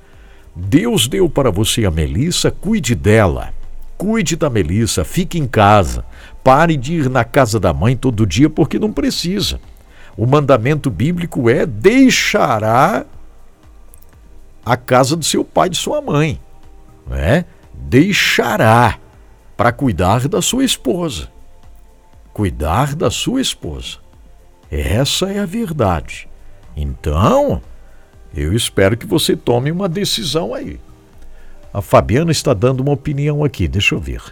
Deus 0.54 1.08
deu 1.08 1.30
para 1.30 1.50
você 1.50 1.86
a 1.86 1.90
Melissa, 1.90 2.50
cuide 2.50 2.94
dela. 2.94 3.48
Cuide 3.96 4.36
da 4.36 4.50
Melissa, 4.50 5.06
fique 5.06 5.38
em 5.38 5.46
casa. 5.46 6.04
Pare 6.44 6.76
de 6.76 6.92
ir 6.92 7.08
na 7.08 7.24
casa 7.24 7.58
da 7.58 7.72
mãe 7.72 7.96
todo 7.96 8.26
dia 8.26 8.50
porque 8.50 8.78
não 8.78 8.92
precisa. 8.92 9.58
O 10.14 10.26
mandamento 10.26 10.90
bíblico 10.90 11.48
é 11.48 11.64
deixará 11.64 13.06
a 14.64 14.76
casa 14.76 15.16
do 15.16 15.24
seu 15.24 15.44
pai 15.44 15.68
e 15.68 15.70
de 15.70 15.76
sua 15.76 16.00
mãe. 16.00 16.40
É? 17.10 17.44
Deixará 17.74 18.98
para 19.56 19.72
cuidar 19.72 20.28
da 20.28 20.40
sua 20.40 20.64
esposa. 20.64 21.28
Cuidar 22.32 22.94
da 22.94 23.10
sua 23.10 23.40
esposa. 23.40 23.98
Essa 24.70 25.30
é 25.30 25.38
a 25.38 25.46
verdade. 25.46 26.28
Então, 26.76 27.60
eu 28.34 28.54
espero 28.54 28.96
que 28.96 29.06
você 29.06 29.36
tome 29.36 29.70
uma 29.70 29.88
decisão 29.88 30.54
aí. 30.54 30.80
A 31.72 31.82
Fabiana 31.82 32.32
está 32.32 32.54
dando 32.54 32.80
uma 32.80 32.92
opinião 32.92 33.44
aqui, 33.44 33.68
deixa 33.68 33.94
eu 33.94 34.00
ver. 34.00 34.22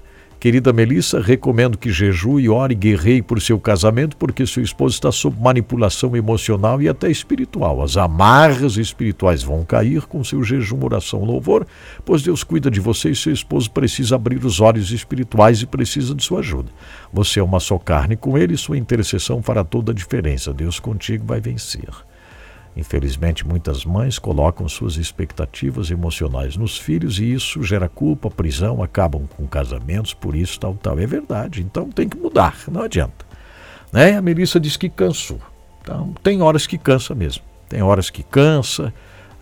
Querida 0.40 0.72
Melissa, 0.72 1.20
recomendo 1.20 1.76
que 1.76 1.92
jejue, 1.92 2.48
ore 2.48 2.72
e 2.72 2.74
guerreie 2.74 3.20
por 3.20 3.42
seu 3.42 3.60
casamento, 3.60 4.16
porque 4.16 4.46
seu 4.46 4.62
esposo 4.62 4.94
está 4.94 5.12
sob 5.12 5.38
manipulação 5.38 6.16
emocional 6.16 6.80
e 6.80 6.88
até 6.88 7.10
espiritual. 7.10 7.82
As 7.82 7.98
amarras 7.98 8.78
espirituais 8.78 9.42
vão 9.42 9.66
cair 9.66 10.06
com 10.06 10.24
seu 10.24 10.42
jejum, 10.42 10.82
oração, 10.82 11.24
louvor, 11.26 11.66
pois 12.06 12.22
Deus 12.22 12.42
cuida 12.42 12.70
de 12.70 12.80
você 12.80 13.10
e 13.10 13.14
seu 13.14 13.34
esposo 13.34 13.70
precisa 13.70 14.14
abrir 14.14 14.42
os 14.42 14.62
olhos 14.62 14.90
espirituais 14.90 15.60
e 15.60 15.66
precisa 15.66 16.14
de 16.14 16.24
sua 16.24 16.38
ajuda. 16.38 16.72
Você 17.12 17.38
é 17.38 17.42
uma 17.42 17.60
só 17.60 17.78
carne 17.78 18.16
com 18.16 18.38
ele 18.38 18.54
e 18.54 18.58
sua 18.58 18.78
intercessão 18.78 19.42
fará 19.42 19.62
toda 19.62 19.92
a 19.92 19.94
diferença. 19.94 20.54
Deus 20.54 20.80
contigo 20.80 21.26
vai 21.26 21.42
vencer. 21.42 22.09
Infelizmente, 22.76 23.46
muitas 23.46 23.84
mães 23.84 24.18
colocam 24.18 24.68
suas 24.68 24.96
expectativas 24.96 25.90
emocionais 25.90 26.56
nos 26.56 26.78
filhos 26.78 27.18
e 27.18 27.32
isso 27.32 27.62
gera 27.62 27.88
culpa, 27.88 28.30
prisão, 28.30 28.82
acabam 28.82 29.26
com 29.36 29.46
casamentos, 29.46 30.14
por 30.14 30.34
isso 30.34 30.58
tal, 30.58 30.74
tal. 30.74 30.98
É 30.98 31.06
verdade, 31.06 31.62
então 31.62 31.90
tem 31.90 32.08
que 32.08 32.16
mudar, 32.16 32.56
não 32.70 32.82
adianta. 32.82 33.26
Né? 33.92 34.16
A 34.16 34.22
Melissa 34.22 34.60
diz 34.60 34.76
que 34.76 34.88
cansou. 34.88 35.40
Então, 35.82 36.14
tem 36.22 36.40
horas 36.42 36.66
que 36.66 36.78
cansa 36.78 37.14
mesmo. 37.14 37.42
Tem 37.68 37.82
horas 37.82 38.10
que 38.10 38.22
cansa, 38.22 38.92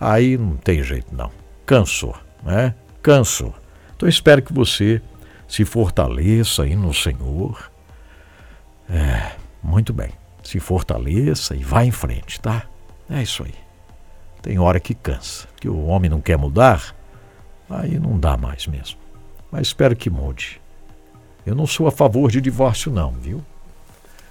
aí 0.01 0.37
não 0.37 0.57
tem 0.57 0.83
jeito 0.83 1.15
não. 1.15 1.31
Cansou, 1.65 2.15
né? 2.43 2.75
Cansou. 3.03 3.55
Então 3.97 4.09
espero 4.09 4.43
que 4.43 4.53
você 4.53 5.03
se 5.47 5.65
fortaleça 5.65 6.63
aí 6.63 6.77
no 6.77 6.93
Senhor. 6.93 7.71
É, 8.89 9.33
muito 9.63 9.93
bem. 9.93 10.11
Se 10.43 10.61
fortaleça 10.61 11.57
e 11.57 11.63
vá 11.63 11.85
em 11.85 11.91
frente, 11.91 12.41
tá? 12.41 12.65
É 13.11 13.23
isso 13.23 13.43
aí. 13.43 13.55
Tem 14.43 14.59
hora 14.59 14.79
que 14.79 14.95
cansa, 14.95 15.49
que 15.57 15.69
o 15.69 15.87
homem 15.87 16.11
não 16.11 16.21
quer 16.21 16.37
mudar, 16.39 16.95
aí 17.69 17.99
não 17.99 18.19
dá 18.19 18.37
mais 18.37 18.67
mesmo. 18.67 18.99
Mas 19.51 19.69
espero 19.69 19.97
que 19.97 20.11
mude. 20.11 20.61
Eu 21.45 21.55
não 21.55 21.67
sou 21.67 21.87
a 21.87 21.91
favor 21.91 22.31
de 22.31 22.41
divórcio, 22.41 22.93
não, 22.93 23.13
viu? 23.13 23.43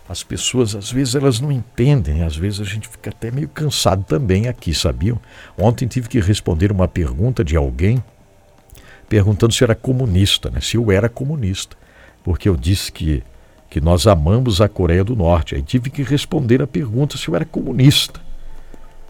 As 0.07 0.23
pessoas, 0.23 0.73
às 0.75 0.89
vezes, 0.89 1.15
elas 1.15 1.39
não 1.41 1.51
entendem, 1.51 2.23
às 2.23 2.35
vezes 2.37 2.61
a 2.61 2.63
gente 2.63 2.87
fica 2.87 3.09
até 3.09 3.29
meio 3.29 3.49
cansado 3.49 4.03
também 4.05 4.47
aqui, 4.47 4.73
sabiam? 4.73 5.19
Ontem 5.57 5.85
tive 5.85 6.07
que 6.07 6.19
responder 6.19 6.71
uma 6.71 6.87
pergunta 6.87 7.43
de 7.43 7.57
alguém 7.57 8.01
perguntando 9.09 9.53
se 9.53 9.63
era 9.63 9.75
comunista, 9.75 10.49
né? 10.49 10.59
se 10.61 10.77
eu 10.77 10.91
era 10.91 11.09
comunista, 11.09 11.75
porque 12.23 12.47
eu 12.47 12.55
disse 12.55 12.91
que, 12.91 13.23
que 13.69 13.81
nós 13.81 14.05
amamos 14.05 14.61
a 14.61 14.69
Coreia 14.69 15.03
do 15.03 15.15
Norte. 15.15 15.55
Aí 15.55 15.61
tive 15.61 15.89
que 15.89 16.03
responder 16.03 16.61
a 16.61 16.67
pergunta 16.67 17.17
se 17.17 17.27
eu 17.27 17.35
era 17.35 17.45
comunista. 17.45 18.21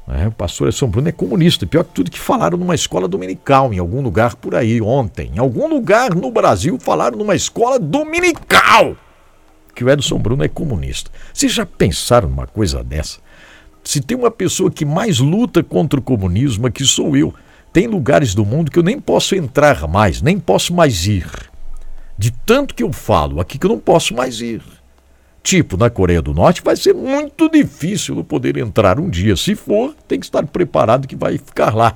É, 0.09 0.25
o 0.25 0.31
pastor 0.31 0.71
São 0.71 0.87
Bruno 0.87 1.09
é 1.09 1.11
comunista, 1.11 1.67
pior 1.67 1.83
que 1.83 1.93
tudo 1.93 2.09
que 2.09 2.19
falaram 2.19 2.57
numa 2.57 2.73
escola 2.73 3.09
dominical, 3.09 3.73
em 3.73 3.77
algum 3.77 4.01
lugar 4.01 4.35
por 4.35 4.55
aí 4.55 4.81
ontem. 4.81 5.31
Em 5.35 5.39
algum 5.39 5.67
lugar 5.67 6.15
no 6.15 6.31
Brasil 6.31 6.79
falaram 6.79 7.17
numa 7.17 7.35
escola 7.35 7.77
dominical 7.77 8.95
que 9.75 9.83
o 9.83 9.89
Edson 9.89 10.17
Bruno 10.17 10.43
é 10.43 10.47
comunista. 10.47 11.11
Vocês 11.33 11.51
já 11.51 11.65
pensaram 11.65 12.29
numa 12.29 12.47
coisa 12.47 12.83
dessa? 12.83 13.19
Se 13.83 14.01
tem 14.01 14.17
uma 14.17 14.31
pessoa 14.31 14.71
que 14.71 14.85
mais 14.85 15.19
luta 15.19 15.61
contra 15.61 15.99
o 15.99 16.03
comunismo, 16.03 16.67
aqui 16.67 16.85
sou 16.85 17.15
eu. 17.15 17.33
Tem 17.71 17.85
lugares 17.85 18.33
do 18.33 18.45
mundo 18.45 18.71
que 18.71 18.79
eu 18.79 18.83
nem 18.83 18.99
posso 18.99 19.35
entrar 19.35 19.87
mais, 19.87 20.21
nem 20.21 20.39
posso 20.39 20.73
mais 20.73 21.05
ir. 21.05 21.29
De 22.17 22.31
tanto 22.31 22.73
que 22.73 22.81
eu 22.81 22.91
falo 22.91 23.39
aqui 23.39 23.59
que 23.59 23.65
eu 23.65 23.69
não 23.69 23.77
posso 23.77 24.15
mais 24.15 24.41
ir 24.41 24.63
tipo 25.47 25.77
na 25.77 25.89
Coreia 25.89 26.21
do 26.21 26.33
Norte, 26.33 26.61
vai 26.61 26.75
ser 26.75 26.93
muito 26.93 27.49
difícil 27.49 28.21
poder 28.21 28.57
entrar 28.57 28.99
um 28.99 29.09
dia. 29.09 29.33
Se 29.37 29.55
for, 29.55 29.95
tem 30.05 30.19
que 30.19 30.25
estar 30.25 30.45
preparado 30.45 31.07
que 31.07 31.15
vai 31.15 31.37
ficar 31.37 31.73
lá. 31.73 31.95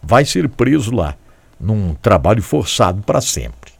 Vai 0.00 0.24
ser 0.24 0.48
preso 0.48 0.94
lá, 0.94 1.16
num 1.58 1.94
trabalho 1.94 2.40
forçado 2.40 3.02
para 3.02 3.20
sempre. 3.20 3.72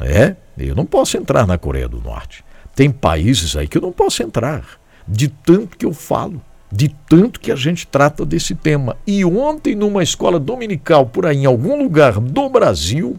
É, 0.00 0.34
eu 0.58 0.74
não 0.74 0.84
posso 0.84 1.16
entrar 1.16 1.46
na 1.46 1.56
Coreia 1.56 1.88
do 1.88 2.00
Norte. 2.00 2.44
Tem 2.74 2.90
países 2.90 3.54
aí 3.54 3.68
que 3.68 3.78
eu 3.78 3.82
não 3.82 3.92
posso 3.92 4.24
entrar, 4.24 4.64
de 5.06 5.28
tanto 5.28 5.76
que 5.76 5.86
eu 5.86 5.94
falo, 5.94 6.42
de 6.70 6.88
tanto 7.08 7.38
que 7.38 7.52
a 7.52 7.56
gente 7.56 7.86
trata 7.86 8.26
desse 8.26 8.56
tema. 8.56 8.96
E 9.06 9.24
ontem, 9.24 9.76
numa 9.76 10.02
escola 10.02 10.40
dominical 10.40 11.06
por 11.06 11.26
aí, 11.26 11.36
em 11.36 11.46
algum 11.46 11.80
lugar 11.80 12.14
do 12.18 12.48
Brasil, 12.48 13.16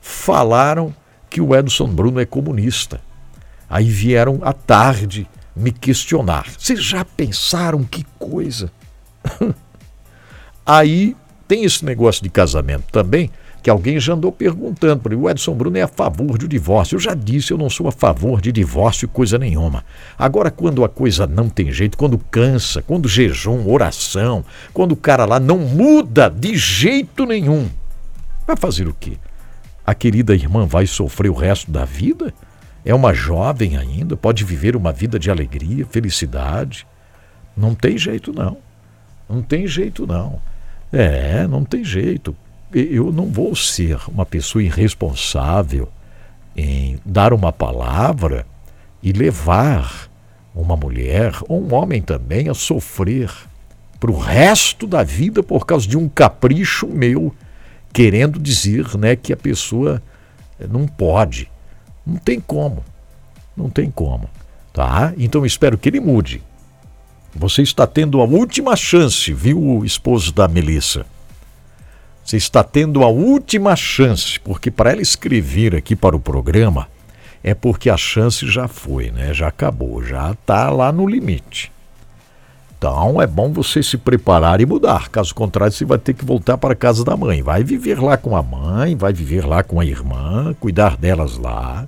falaram 0.00 0.92
que 1.30 1.40
o 1.40 1.54
Edson 1.54 1.86
Bruno 1.86 2.18
é 2.18 2.26
comunista. 2.26 3.00
Aí 3.68 3.88
vieram 3.88 4.40
à 4.42 4.52
tarde 4.52 5.28
me 5.54 5.72
questionar. 5.72 6.46
Vocês 6.56 6.82
já 6.82 7.04
pensaram 7.04 7.84
que 7.84 8.04
coisa? 8.18 8.70
Aí 10.64 11.16
tem 11.46 11.64
esse 11.64 11.84
negócio 11.84 12.22
de 12.22 12.28
casamento 12.28 12.84
também, 12.92 13.30
que 13.62 13.70
alguém 13.70 13.98
já 13.98 14.12
andou 14.12 14.30
perguntando 14.30 15.02
para 15.02 15.16
o 15.16 15.28
Edson 15.28 15.54
Bruno 15.54 15.76
é 15.76 15.82
a 15.82 15.88
favor 15.88 16.38
de 16.38 16.46
divórcio. 16.46 16.96
Eu 16.96 17.00
já 17.00 17.14
disse, 17.14 17.52
eu 17.52 17.58
não 17.58 17.68
sou 17.68 17.88
a 17.88 17.92
favor 17.92 18.40
de 18.40 18.52
divórcio 18.52 19.08
coisa 19.08 19.36
nenhuma. 19.36 19.84
Agora, 20.16 20.50
quando 20.50 20.84
a 20.84 20.88
coisa 20.88 21.26
não 21.26 21.48
tem 21.48 21.72
jeito, 21.72 21.98
quando 21.98 22.18
cansa, 22.30 22.82
quando 22.82 23.08
jejum, 23.08 23.68
oração, 23.68 24.44
quando 24.72 24.92
o 24.92 24.96
cara 24.96 25.24
lá 25.24 25.40
não 25.40 25.58
muda 25.58 26.30
de 26.30 26.56
jeito 26.56 27.26
nenhum, 27.26 27.68
vai 28.46 28.56
fazer 28.56 28.86
o 28.86 28.94
quê? 28.98 29.18
A 29.84 29.94
querida 29.94 30.34
irmã 30.34 30.66
vai 30.66 30.86
sofrer 30.86 31.30
o 31.30 31.34
resto 31.34 31.70
da 31.70 31.84
vida? 31.84 32.32
É 32.88 32.94
uma 32.94 33.12
jovem 33.12 33.76
ainda, 33.76 34.16
pode 34.16 34.46
viver 34.46 34.74
uma 34.74 34.94
vida 34.94 35.18
de 35.18 35.30
alegria, 35.30 35.84
felicidade. 35.84 36.86
Não 37.54 37.74
tem 37.74 37.98
jeito, 37.98 38.32
não. 38.32 38.56
Não 39.28 39.42
tem 39.42 39.66
jeito, 39.66 40.06
não. 40.06 40.40
É, 40.90 41.46
não 41.46 41.66
tem 41.66 41.84
jeito. 41.84 42.34
Eu 42.72 43.12
não 43.12 43.26
vou 43.26 43.54
ser 43.54 43.98
uma 44.08 44.24
pessoa 44.24 44.62
irresponsável 44.62 45.86
em 46.56 46.98
dar 47.04 47.34
uma 47.34 47.52
palavra 47.52 48.46
e 49.02 49.12
levar 49.12 50.08
uma 50.54 50.74
mulher 50.74 51.34
ou 51.46 51.62
um 51.62 51.74
homem 51.74 52.00
também 52.00 52.48
a 52.48 52.54
sofrer 52.54 53.30
para 54.00 54.10
o 54.10 54.18
resto 54.18 54.86
da 54.86 55.02
vida 55.02 55.42
por 55.42 55.66
causa 55.66 55.86
de 55.86 55.98
um 55.98 56.08
capricho 56.08 56.86
meu, 56.86 57.34
querendo 57.92 58.38
dizer 58.38 58.96
né, 58.96 59.14
que 59.14 59.30
a 59.30 59.36
pessoa 59.36 60.02
não 60.70 60.86
pode. 60.86 61.50
Não 62.08 62.16
tem 62.16 62.40
como. 62.40 62.82
Não 63.54 63.68
tem 63.68 63.90
como. 63.90 64.30
Tá? 64.72 65.12
Então 65.18 65.44
espero 65.44 65.76
que 65.76 65.90
ele 65.90 66.00
mude. 66.00 66.42
Você 67.34 67.60
está 67.60 67.86
tendo 67.86 68.22
a 68.22 68.24
última 68.24 68.74
chance, 68.74 69.32
viu, 69.34 69.60
o 69.60 69.84
esposo 69.84 70.32
da 70.32 70.48
Melissa? 70.48 71.04
Você 72.24 72.38
está 72.38 72.64
tendo 72.64 73.02
a 73.02 73.08
última 73.08 73.76
chance, 73.76 74.40
porque 74.40 74.70
para 74.70 74.92
ela 74.92 75.02
escrever 75.02 75.74
aqui 75.74 75.94
para 75.94 76.16
o 76.16 76.20
programa 76.20 76.88
é 77.42 77.54
porque 77.54 77.90
a 77.90 77.96
chance 77.96 78.50
já 78.50 78.66
foi, 78.66 79.10
né? 79.10 79.32
Já 79.32 79.48
acabou, 79.48 80.02
já 80.02 80.32
está 80.32 80.70
lá 80.70 80.90
no 80.90 81.06
limite. 81.06 81.70
Então 82.76 83.20
é 83.20 83.26
bom 83.26 83.52
você 83.52 83.82
se 83.82 83.96
preparar 83.96 84.60
e 84.60 84.66
mudar. 84.66 85.08
Caso 85.08 85.34
contrário, 85.34 85.72
você 85.72 85.84
vai 85.84 85.98
ter 85.98 86.14
que 86.14 86.24
voltar 86.24 86.56
para 86.56 86.72
a 86.72 86.76
casa 86.76 87.04
da 87.04 87.16
mãe. 87.16 87.42
Vai 87.42 87.62
viver 87.62 88.00
lá 88.00 88.16
com 88.16 88.36
a 88.36 88.42
mãe, 88.42 88.96
vai 88.96 89.12
viver 89.12 89.44
lá 89.44 89.62
com 89.62 89.80
a 89.80 89.84
irmã, 89.84 90.54
cuidar 90.60 90.96
delas 90.96 91.36
lá 91.36 91.86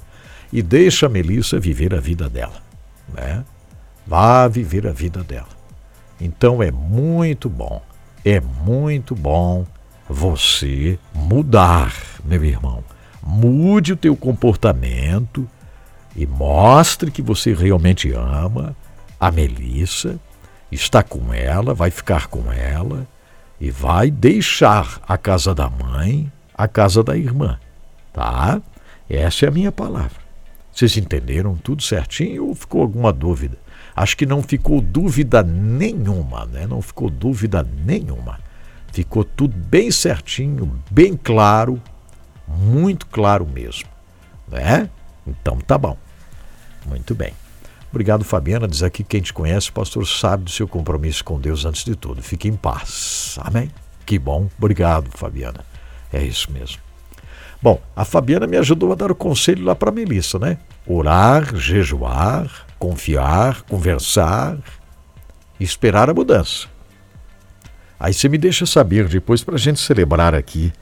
e 0.53 0.63
deixa 0.63 1.07
a 1.07 1.09
Melissa 1.09 1.59
viver 1.59 1.95
a 1.95 2.01
vida 2.01 2.29
dela. 2.29 2.63
Né? 3.13 3.45
Vá 4.07 4.49
viver 4.49 4.87
a 4.87 4.93
vida 4.93 5.23
dela. 5.23 5.49
Então 6.21 6.63
é 6.63 6.71
muito 6.71 7.49
bom, 7.49 7.83
é 8.25 8.41
muito 8.41 9.15
bom 9.15 9.67
você 10.09 10.99
mudar, 11.15 11.95
meu 12.25 12.45
irmão. 12.45 12.85
Mude 13.23 13.93
o 13.93 13.97
teu 13.97 14.17
comportamento 14.17 15.49
e 16.17 16.27
mostre 16.27 17.11
que 17.11 17.23
você 17.23 17.55
realmente 17.55 18.13
ama 18.13 18.77
a 19.19 19.31
Melissa, 19.31 20.19
está 20.73 21.03
com 21.03 21.33
ela, 21.33 21.75
vai 21.75 21.91
ficar 21.91 22.27
com 22.27 22.51
ela 22.51 23.07
e 23.61 23.71
vai 23.71 24.11
deixar 24.11 25.01
a 25.07 25.17
casa 25.17 25.55
da 25.55 25.69
mãe, 25.69 26.31
a 26.55 26.67
casa 26.67 27.03
da 27.03 27.17
irmã, 27.17 27.59
tá? 28.13 28.61
Essa 29.09 29.47
é 29.47 29.49
a 29.49 29.53
minha 29.53 29.71
palavra. 29.71 30.20
Vocês 30.73 30.97
entenderam 30.97 31.57
tudo 31.57 31.83
certinho 31.83 32.47
ou 32.47 32.55
ficou 32.55 32.83
alguma 32.83 33.13
dúvida? 33.13 33.59
Acho 33.95 34.17
que 34.17 34.25
não 34.25 34.43
ficou 34.43 34.81
dúvida 34.81 35.43
nenhuma, 35.43 36.47
né? 36.47 36.67
Não 36.67 36.81
ficou 36.81 37.11
dúvida 37.11 37.67
nenhuma. 37.85 38.39
Ficou 38.93 39.25
tudo 39.25 39.57
bem 39.57 39.91
certinho, 39.91 40.81
bem 40.91 41.17
claro, 41.17 41.81
muito 42.47 43.07
claro 43.07 43.47
mesmo, 43.47 43.89
né? 44.49 44.89
Então 45.27 45.59
tá 45.59 45.79
bom. 45.79 45.97
Muito 46.87 47.15
bem. 47.15 47.33
Obrigado, 47.91 48.25
Fabiana. 48.25 48.69
Diz 48.69 48.83
aqui 48.83 49.03
quem 49.05 49.21
te 49.21 49.33
conhece, 49.33 49.71
o 49.71 49.73
pastor 49.73 50.07
sabe 50.07 50.45
do 50.45 50.51
seu 50.51 50.67
compromisso 50.67 51.25
com 51.25 51.41
Deus 51.41 51.65
antes 51.65 51.85
de 51.85 51.95
tudo. 51.95 52.23
Fique 52.23 52.49
em 52.49 52.57
paz. 52.57 53.37
Amém? 53.41 53.71
Que 54.07 54.19
bom. 54.19 54.49
Obrigado, 54.59 55.11
Fabiana. 55.11 55.65
É 56.13 56.23
isso 56.23 56.51
mesmo. 56.51 56.90
Bom, 57.63 57.81
a 57.95 58.05
Fabiana 58.05 58.47
me 58.47 58.57
ajudou 58.57 58.93
a 58.93 58.95
dar 58.95 59.11
o 59.11 59.15
conselho 59.15 59.65
lá 59.65 59.75
para 59.75 59.91
a 59.91 59.93
Melissa, 59.93 60.39
né? 60.39 60.59
Orar, 60.87 61.55
jejuar, 61.57 62.67
confiar, 62.79 63.63
conversar, 63.63 64.57
esperar 65.59 66.09
a 66.09 66.15
mudança. 66.15 66.69
Aí 67.99 68.15
você 68.15 68.29
me 68.29 68.39
deixa 68.39 68.65
saber 68.65 69.07
depois 69.09 69.45
para 69.45 69.57
a 69.57 69.59
gente 69.59 69.79
celebrar 69.79 70.35
aqui 70.35 70.73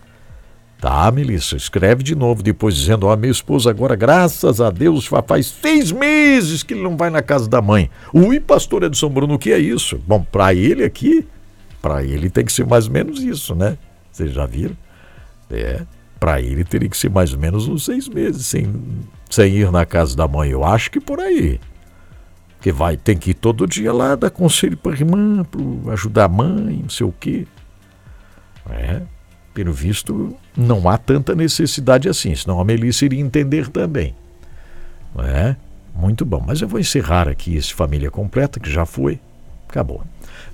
Tá, 0.80 1.10
Melissa, 1.10 1.56
escreve 1.56 2.04
de 2.04 2.14
novo 2.14 2.40
depois 2.40 2.76
dizendo, 2.76 3.08
ó, 3.08 3.16
minha 3.16 3.32
esposa 3.32 3.68
agora, 3.68 3.96
graças 3.96 4.60
a 4.60 4.70
Deus, 4.70 5.06
faz 5.26 5.46
seis 5.46 5.90
meses 5.90 6.62
que 6.62 6.72
ele 6.72 6.82
não 6.84 6.96
vai 6.96 7.10
na 7.10 7.20
casa 7.20 7.48
da 7.48 7.60
mãe. 7.60 7.90
Ui, 8.14 8.38
pastor 8.38 8.84
Edson 8.84 9.08
Bruno, 9.08 9.34
o 9.34 9.38
que 9.38 9.52
é 9.52 9.58
isso? 9.58 10.00
Bom, 10.06 10.22
para 10.22 10.54
ele 10.54 10.84
aqui, 10.84 11.26
para 11.82 12.04
ele 12.04 12.30
tem 12.30 12.44
que 12.44 12.52
ser 12.52 12.64
mais 12.64 12.86
ou 12.86 12.92
menos 12.92 13.20
isso, 13.20 13.56
né? 13.56 13.76
Vocês 14.12 14.32
já 14.32 14.46
viram? 14.46 14.76
É, 15.50 15.82
para 16.18 16.40
ele 16.40 16.64
teria 16.64 16.88
que 16.88 16.96
ser 16.96 17.10
mais 17.10 17.32
ou 17.32 17.38
menos 17.38 17.68
uns 17.68 17.84
seis 17.84 18.08
meses 18.08 18.46
sem, 18.46 18.72
sem 19.30 19.54
ir 19.54 19.70
na 19.70 19.86
casa 19.86 20.16
da 20.16 20.26
mãe. 20.26 20.50
Eu 20.50 20.64
acho 20.64 20.90
que 20.90 21.00
por 21.00 21.20
aí. 21.20 21.60
Porque 22.56 22.72
vai, 22.72 22.96
tem 22.96 23.16
que 23.16 23.30
ir 23.30 23.34
todo 23.34 23.66
dia 23.66 23.92
lá 23.92 24.16
dar 24.16 24.30
conselho 24.30 24.76
para 24.76 24.92
a 24.92 24.96
irmã, 24.96 25.44
para 25.44 25.92
ajudar 25.92 26.24
a 26.24 26.28
mãe, 26.28 26.80
não 26.82 26.90
sei 26.90 27.06
o 27.06 27.12
quê. 27.12 27.46
É, 28.68 29.02
pelo 29.54 29.72
visto, 29.72 30.36
não 30.56 30.88
há 30.88 30.98
tanta 30.98 31.34
necessidade 31.34 32.08
assim, 32.08 32.34
senão 32.34 32.60
a 32.60 32.64
Melissa 32.64 33.04
iria 33.04 33.20
entender 33.20 33.68
também. 33.68 34.14
É, 35.18 35.56
muito 35.94 36.24
bom. 36.24 36.42
Mas 36.44 36.60
eu 36.60 36.68
vou 36.68 36.78
encerrar 36.78 37.28
aqui 37.28 37.56
esse 37.56 37.72
Família 37.72 38.10
Completa, 38.10 38.60
que 38.60 38.70
já 38.70 38.84
foi. 38.84 39.20
Acabou. 39.68 40.04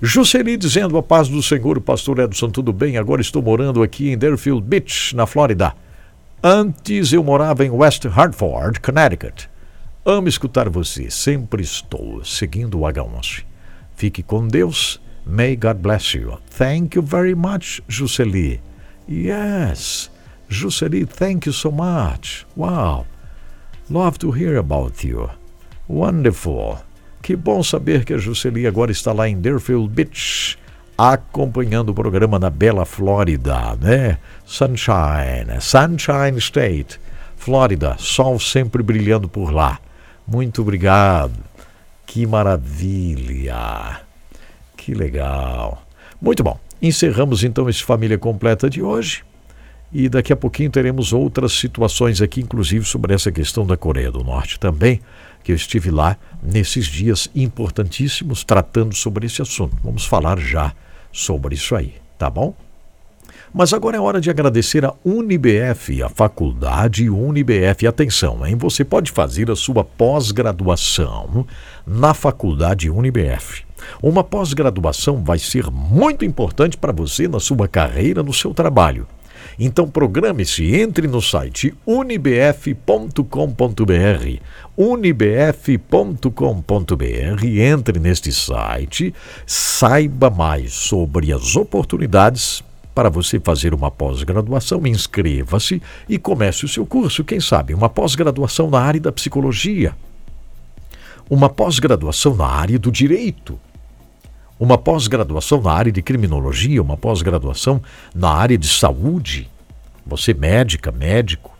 Jusceli 0.05 0.55
dizendo 0.55 0.99
a 0.99 1.03
paz 1.03 1.27
do 1.27 1.41
Senhor, 1.41 1.81
pastor 1.81 2.19
Edson, 2.19 2.51
tudo 2.51 2.71
bem? 2.71 2.95
Agora 2.95 3.21
estou 3.21 3.41
morando 3.41 3.81
aqui 3.81 4.11
em 4.11 4.17
Deerfield 4.17 4.61
Beach, 4.61 5.15
na 5.15 5.25
Flórida. 5.25 5.73
Antes 6.43 7.11
eu 7.11 7.23
morava 7.23 7.65
em 7.65 7.71
West 7.71 8.05
Hartford, 8.05 8.79
Connecticut. 8.81 9.49
Amo 10.05 10.27
escutar 10.27 10.69
você, 10.69 11.09
sempre 11.09 11.63
estou 11.63 12.23
seguindo 12.23 12.81
o 12.81 12.81
H11. 12.81 13.45
Fique 13.95 14.21
com 14.21 14.47
Deus. 14.47 15.01
May 15.25 15.55
God 15.55 15.77
bless 15.77 16.15
you. 16.15 16.37
Thank 16.55 16.95
you 16.95 17.01
very 17.01 17.33
much, 17.33 17.81
Jusceli. 17.87 18.61
Yes, 19.09 20.11
Jusceli, 20.47 21.07
thank 21.07 21.47
you 21.47 21.53
so 21.53 21.71
much. 21.71 22.45
Wow. 22.55 23.07
Love 23.89 24.19
to 24.19 24.29
hear 24.29 24.57
about 24.57 25.03
you. 25.03 25.31
Wonderful. 25.87 26.77
Que 27.25 27.35
bom 27.35 27.63
saber 27.63 28.05
que 28.05 28.13
a 28.13 28.19
Jusceli 28.19 28.67
agora 28.67 28.91
está 28.91 29.11
lá 29.11 29.27
em 29.27 29.41
Deerfield 29.41 29.89
Beach, 29.89 30.59
acompanhando 30.95 31.89
o 31.89 31.93
programa 31.95 32.37
na 32.37 32.51
bela 32.51 32.85
Flórida, 32.85 33.75
né? 33.81 34.19
Sunshine, 34.45 35.59
Sunshine 35.59 36.37
State, 36.37 36.99
Flórida, 37.35 37.95
sol 37.97 38.39
sempre 38.39 38.83
brilhando 38.83 39.27
por 39.27 39.51
lá. 39.51 39.79
Muito 40.27 40.61
obrigado. 40.61 41.33
Que 42.05 42.27
maravilha. 42.27 44.01
Que 44.77 44.93
legal. 44.93 45.83
Muito 46.21 46.43
bom. 46.43 46.59
Encerramos 46.79 47.43
então 47.43 47.67
esse 47.67 47.81
Família 47.81 48.19
Completa 48.19 48.69
de 48.69 48.83
hoje. 48.83 49.23
E 49.91 50.07
daqui 50.07 50.31
a 50.31 50.35
pouquinho 50.35 50.69
teremos 50.69 51.11
outras 51.11 51.53
situações 51.53 52.21
aqui, 52.21 52.41
inclusive 52.41 52.85
sobre 52.85 53.15
essa 53.15 53.31
questão 53.31 53.65
da 53.65 53.75
Coreia 53.75 54.11
do 54.11 54.23
Norte 54.23 54.59
também 54.59 55.01
que 55.45 55.51
eu 55.51 55.55
estive 55.55 55.91
lá 55.91 56.17
nesses 56.41 56.87
dias 56.87 57.29
importantíssimos 57.35 58.43
tratando 58.43 58.95
sobre 58.95 59.27
esse 59.27 59.43
assunto. 59.43 59.77
Vamos 59.83 60.03
falar 60.03 60.39
já 60.39 60.73
sobre 61.11 61.53
isso 61.53 61.75
aí, 61.75 61.93
tá 62.17 62.31
bom? 62.31 62.55
Mas 63.53 63.71
agora 63.71 63.95
é 63.95 63.99
hora 63.99 64.19
de 64.19 64.31
agradecer 64.31 64.83
a 64.83 64.93
UniBF, 65.05 66.01
a 66.01 66.09
faculdade 66.09 67.11
UniBF. 67.11 67.85
Atenção, 67.85 68.45
hein? 68.45 68.55
Você 68.55 68.83
pode 68.83 69.11
fazer 69.11 69.51
a 69.51 69.55
sua 69.55 69.83
pós-graduação 69.83 71.45
na 71.85 72.15
faculdade 72.15 72.89
UniBF. 72.89 73.63
Uma 74.01 74.23
pós-graduação 74.23 75.23
vai 75.23 75.37
ser 75.37 75.69
muito 75.69 76.25
importante 76.25 76.75
para 76.75 76.91
você 76.91 77.27
na 77.27 77.39
sua 77.39 77.67
carreira, 77.67 78.23
no 78.23 78.33
seu 78.33 78.51
trabalho. 78.51 79.07
Então 79.57 79.87
programe-se, 79.87 80.75
entre 80.75 81.07
no 81.07 81.21
site 81.21 81.73
unibf.com.br, 81.85 82.75
unibf.com.br, 84.77 86.29
entre 87.45 87.99
neste 87.99 88.31
site, 88.31 89.13
saiba 89.45 90.29
mais 90.29 90.73
sobre 90.73 91.31
as 91.31 91.55
oportunidades 91.55 92.63
para 92.93 93.09
você 93.09 93.39
fazer 93.39 93.73
uma 93.73 93.91
pós-graduação, 93.91 94.87
inscreva-se 94.87 95.81
e 96.07 96.17
comece 96.17 96.63
o 96.63 96.67
seu 96.67 96.85
curso, 96.85 97.25
quem 97.25 97.41
sabe, 97.41 97.73
uma 97.73 97.89
pós-graduação 97.89 98.69
na 98.69 98.79
área 98.79 99.01
da 99.01 99.11
psicologia, 99.11 99.93
uma 101.29 101.49
pós-graduação 101.49 102.35
na 102.35 102.47
área 102.47 102.79
do 102.79 102.89
direito, 102.89 103.59
uma 104.59 104.77
pós-graduação 104.77 105.61
na 105.61 105.71
área 105.71 105.91
de 105.91 106.01
criminologia, 106.01 106.81
uma 106.81 106.97
pós-graduação 106.97 107.81
na 108.13 108.29
área 108.29 108.57
de 108.57 108.67
saúde. 108.67 109.49
Você, 110.05 110.33
médica, 110.33 110.91
médico, 110.91 111.51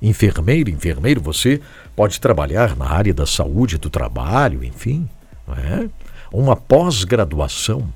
enfermeiro, 0.00 0.70
enfermeiro, 0.70 1.20
você 1.20 1.60
pode 1.94 2.20
trabalhar 2.20 2.76
na 2.76 2.86
área 2.86 3.12
da 3.12 3.26
saúde, 3.26 3.78
do 3.78 3.90
trabalho, 3.90 4.64
enfim. 4.64 5.08
É? 5.48 5.88
Uma 6.32 6.56
pós-graduação 6.56 7.86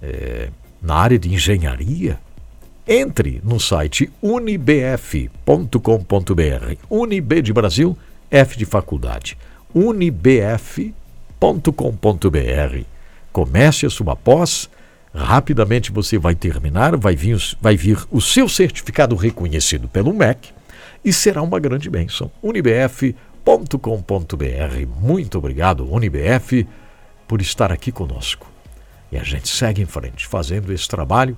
é, 0.00 0.50
na 0.80 0.94
área 0.94 1.18
de 1.18 1.32
engenharia. 1.32 2.18
Entre 2.86 3.40
no 3.42 3.58
site 3.58 4.12
unibf.com.br. 4.22 5.26
Unib 6.90 7.42
de 7.42 7.52
Brasil, 7.52 7.96
F 8.30 8.58
de 8.58 8.66
faculdade. 8.66 9.38
unibf.com.br 9.74 10.94
comece 13.34 13.84
a 13.84 13.90
sua 13.90 14.14
pós, 14.14 14.70
rapidamente 15.12 15.90
você 15.90 16.16
vai 16.16 16.36
terminar, 16.36 16.96
vai 16.96 17.16
vir, 17.16 17.36
vai 17.60 17.76
vir 17.76 17.98
o 18.08 18.20
seu 18.20 18.48
certificado 18.48 19.16
reconhecido 19.16 19.88
pelo 19.88 20.14
MEC 20.14 20.50
e 21.04 21.12
será 21.12 21.42
uma 21.42 21.58
grande 21.58 21.90
bênção. 21.90 22.30
unibf.com.br. 22.40 23.16
Muito 25.00 25.36
obrigado, 25.36 25.92
Unibf, 25.92 26.64
por 27.26 27.42
estar 27.42 27.72
aqui 27.72 27.90
conosco. 27.90 28.46
E 29.10 29.18
a 29.18 29.24
gente 29.24 29.48
segue 29.48 29.82
em 29.82 29.86
frente, 29.86 30.28
fazendo 30.28 30.72
esse 30.72 30.86
trabalho 30.86 31.36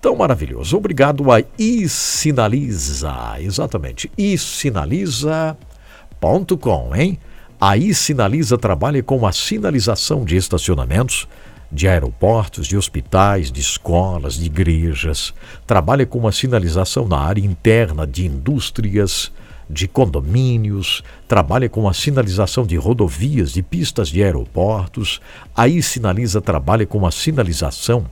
tão 0.00 0.16
maravilhoso. 0.16 0.76
Obrigado 0.76 1.30
a 1.30 1.40
iSinaliza, 1.56 3.36
exatamente, 3.38 4.10
isinaliza.com, 4.18 6.96
hein? 6.96 7.16
Aí 7.60 7.92
Sinaliza 7.92 8.56
trabalha 8.56 9.02
com 9.02 9.26
a 9.26 9.32
sinalização 9.32 10.24
de 10.24 10.36
estacionamentos, 10.36 11.26
de 11.72 11.88
aeroportos, 11.88 12.68
de 12.68 12.76
hospitais, 12.76 13.50
de 13.50 13.60
escolas, 13.60 14.34
de 14.34 14.46
igrejas. 14.46 15.34
Trabalha 15.66 16.06
com 16.06 16.26
a 16.28 16.30
sinalização 16.30 17.08
na 17.08 17.18
área 17.18 17.44
interna 17.44 18.06
de 18.06 18.26
indústrias, 18.26 19.32
de 19.68 19.88
condomínios, 19.88 21.02
trabalha 21.26 21.68
com 21.68 21.88
a 21.88 21.92
sinalização 21.92 22.64
de 22.64 22.76
rodovias, 22.76 23.52
de 23.52 23.62
pistas 23.62 24.08
de 24.08 24.22
aeroportos. 24.22 25.20
Aí 25.54 25.82
Sinaliza 25.82 26.40
trabalha 26.40 26.86
com 26.86 27.04
a 27.04 27.10
sinalização, 27.10 28.06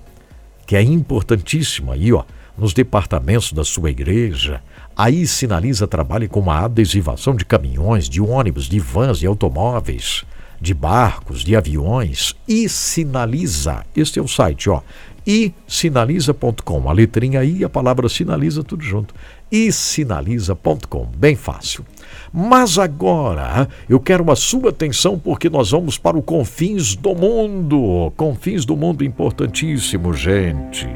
que 0.66 0.74
é 0.74 0.82
importantíssima 0.82 1.94
aí, 1.94 2.12
ó, 2.12 2.24
nos 2.58 2.74
departamentos 2.74 3.52
da 3.52 3.64
sua 3.64 3.90
igreja, 3.90 4.60
Aí 4.96 5.26
sinaliza 5.26 5.86
trabalho 5.86 6.26
com 6.26 6.50
a 6.50 6.64
adesivação 6.64 7.34
de 7.34 7.44
caminhões, 7.44 8.08
de 8.08 8.18
ônibus, 8.18 8.64
de 8.64 8.78
vans, 8.78 9.18
de 9.18 9.26
automóveis, 9.26 10.24
de 10.58 10.72
barcos, 10.72 11.44
de 11.44 11.54
aviões. 11.54 12.34
E 12.48 12.66
sinaliza. 12.66 13.84
Este 13.94 14.18
é 14.18 14.22
o 14.22 14.28
site, 14.28 14.70
ó. 14.70 14.80
E 15.26 15.52
sinaliza.com. 15.68 16.88
A 16.88 16.92
letrinha 16.94 17.44
I 17.44 17.58
e 17.58 17.64
a 17.64 17.68
palavra 17.68 18.08
sinaliza 18.08 18.64
tudo 18.64 18.82
junto. 18.82 19.14
E 19.52 19.70
sinaliza.com. 19.70 21.06
Bem 21.14 21.36
fácil. 21.36 21.84
Mas 22.32 22.78
agora 22.78 23.68
eu 23.88 24.00
quero 24.00 24.30
a 24.30 24.36
sua 24.36 24.70
atenção 24.70 25.18
porque 25.18 25.50
nós 25.50 25.72
vamos 25.72 25.98
para 25.98 26.16
o 26.16 26.22
Confins 26.22 26.94
do 26.94 27.14
Mundo. 27.14 28.12
Confins 28.16 28.64
do 28.64 28.76
Mundo 28.76 29.04
importantíssimo, 29.04 30.14
gente. 30.14 30.88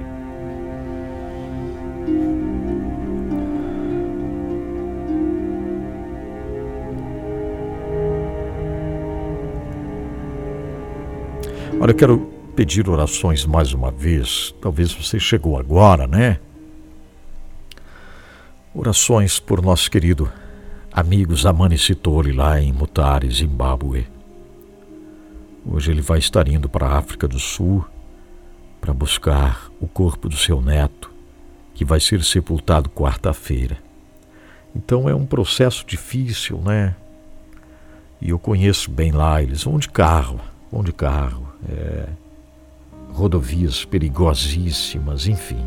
Olha, 11.82 11.92
eu 11.92 11.96
quero 11.96 12.18
pedir 12.54 12.90
orações 12.90 13.46
mais 13.46 13.72
uma 13.72 13.90
vez. 13.90 14.54
Talvez 14.60 14.92
você 14.92 15.18
chegou 15.18 15.58
agora, 15.58 16.06
né? 16.06 16.38
Orações 18.74 19.40
por 19.40 19.62
nosso 19.62 19.90
querido 19.90 20.30
amigo 20.92 21.34
Zamani 21.34 21.78
Sitori 21.78 22.32
lá 22.32 22.60
em 22.60 22.70
Mutare, 22.70 23.30
Zimbábue. 23.30 24.06
Hoje 25.64 25.90
ele 25.90 26.02
vai 26.02 26.18
estar 26.18 26.46
indo 26.48 26.68
para 26.68 26.86
a 26.86 26.98
África 26.98 27.26
do 27.26 27.38
Sul 27.38 27.82
para 28.78 28.92
buscar 28.92 29.70
o 29.80 29.88
corpo 29.88 30.28
do 30.28 30.36
seu 30.36 30.60
neto, 30.60 31.10
que 31.72 31.82
vai 31.82 31.98
ser 31.98 32.22
sepultado 32.24 32.90
quarta-feira. 32.90 33.78
Então 34.76 35.08
é 35.08 35.14
um 35.14 35.24
processo 35.24 35.86
difícil, 35.86 36.58
né? 36.58 36.94
E 38.20 38.28
eu 38.28 38.38
conheço 38.38 38.90
bem 38.90 39.12
lá, 39.12 39.42
eles 39.42 39.64
vão 39.64 39.78
de 39.78 39.88
carro, 39.88 40.38
vão 40.70 40.84
de 40.84 40.92
carro 40.92 41.49
é, 41.68 42.06
rodovias 43.12 43.84
perigosíssimas, 43.84 45.26
enfim. 45.26 45.64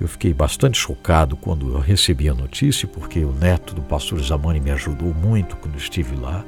Eu 0.00 0.08
fiquei 0.08 0.32
bastante 0.32 0.78
chocado 0.78 1.36
quando 1.36 1.74
eu 1.74 1.78
recebi 1.78 2.28
a 2.28 2.34
notícia, 2.34 2.88
porque 2.88 3.22
o 3.22 3.32
neto 3.32 3.74
do 3.74 3.82
pastor 3.82 4.18
Zamani 4.22 4.58
me 4.58 4.70
ajudou 4.70 5.12
muito 5.12 5.56
quando 5.56 5.76
estive 5.76 6.16
lá. 6.16 6.44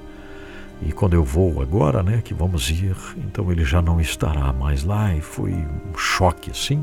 E 0.81 0.91
quando 0.91 1.15
eu 1.15 1.23
vou 1.23 1.61
agora, 1.61 2.03
né, 2.03 2.23
que 2.25 2.35
vamos 2.35 2.71
ir, 2.71 2.97
então 3.19 3.53
ele 3.53 3.65
já 3.65 3.83
não 3.83 4.01
estará 4.01 4.53
mais 4.53 4.83
lá 4.83 5.15
e 5.15 5.21
foi 5.21 5.53
um 5.53 5.97
choque 5.97 6.51
assim. 6.51 6.83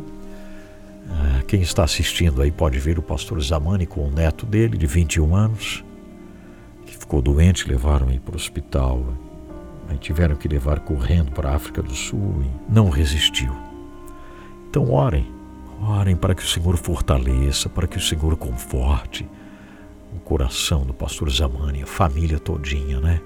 Ah, 1.10 1.42
quem 1.48 1.62
está 1.62 1.84
assistindo 1.84 2.42
aí 2.42 2.52
pode 2.52 2.78
ver 2.80 3.00
o 3.00 3.02
pastor 3.02 3.42
Zamani 3.42 3.86
com 3.86 4.08
o 4.08 4.12
neto 4.12 4.46
dele, 4.46 4.78
de 4.78 4.86
21 4.86 5.36
anos, 5.36 5.84
que 6.86 6.96
ficou 6.96 7.22
doente, 7.22 7.68
levaram 7.68 8.10
ele 8.10 8.20
para 8.20 8.34
o 8.34 8.38
hospital. 8.38 9.04
Aí 9.90 9.98
tiveram 9.98 10.36
que 10.36 10.48
levar 10.48 10.80
correndo 10.80 11.32
para 11.32 11.50
a 11.50 11.56
África 11.56 11.82
do 11.82 11.94
Sul 11.94 12.44
e 12.44 12.72
não 12.74 12.90
resistiu. 12.90 13.54
Então 14.70 14.92
orem 14.92 15.40
Orem 15.82 16.16
para 16.16 16.36
que 16.36 16.44
o 16.44 16.48
Senhor 16.48 16.76
fortaleça, 16.76 17.70
para 17.70 17.88
que 17.88 17.98
o 17.98 18.02
Senhor 18.02 18.36
conforte 18.36 19.28
o 20.14 20.20
coração 20.20 20.84
do 20.84 20.94
pastor 20.94 21.30
Zamani, 21.30 21.84
a 21.84 21.88
família 21.88 22.38
todinha, 22.38 23.00
né? 23.00 23.22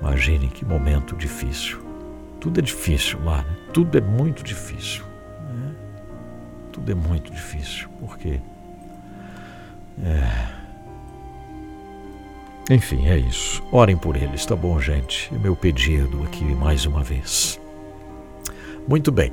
Imaginem 0.00 0.48
que 0.48 0.64
momento 0.64 1.14
difícil. 1.14 1.78
Tudo 2.40 2.60
é 2.60 2.62
difícil 2.62 3.22
lá, 3.22 3.42
né? 3.42 3.56
Tudo 3.72 3.98
é 3.98 4.00
muito 4.00 4.42
difícil. 4.42 5.04
Né? 5.52 5.74
Tudo 6.72 6.90
é 6.90 6.94
muito 6.94 7.30
difícil, 7.30 7.88
porque. 8.00 8.40
É... 10.02 10.55
Enfim, 12.68 13.06
é 13.06 13.16
isso. 13.16 13.62
Orem 13.70 13.96
por 13.96 14.16
eles, 14.16 14.44
tá 14.44 14.56
bom, 14.56 14.80
gente? 14.80 15.32
É 15.32 15.38
meu 15.38 15.54
pedido 15.54 16.24
aqui 16.24 16.44
mais 16.44 16.84
uma 16.84 17.02
vez. 17.02 17.60
Muito 18.88 19.12
bem. 19.12 19.32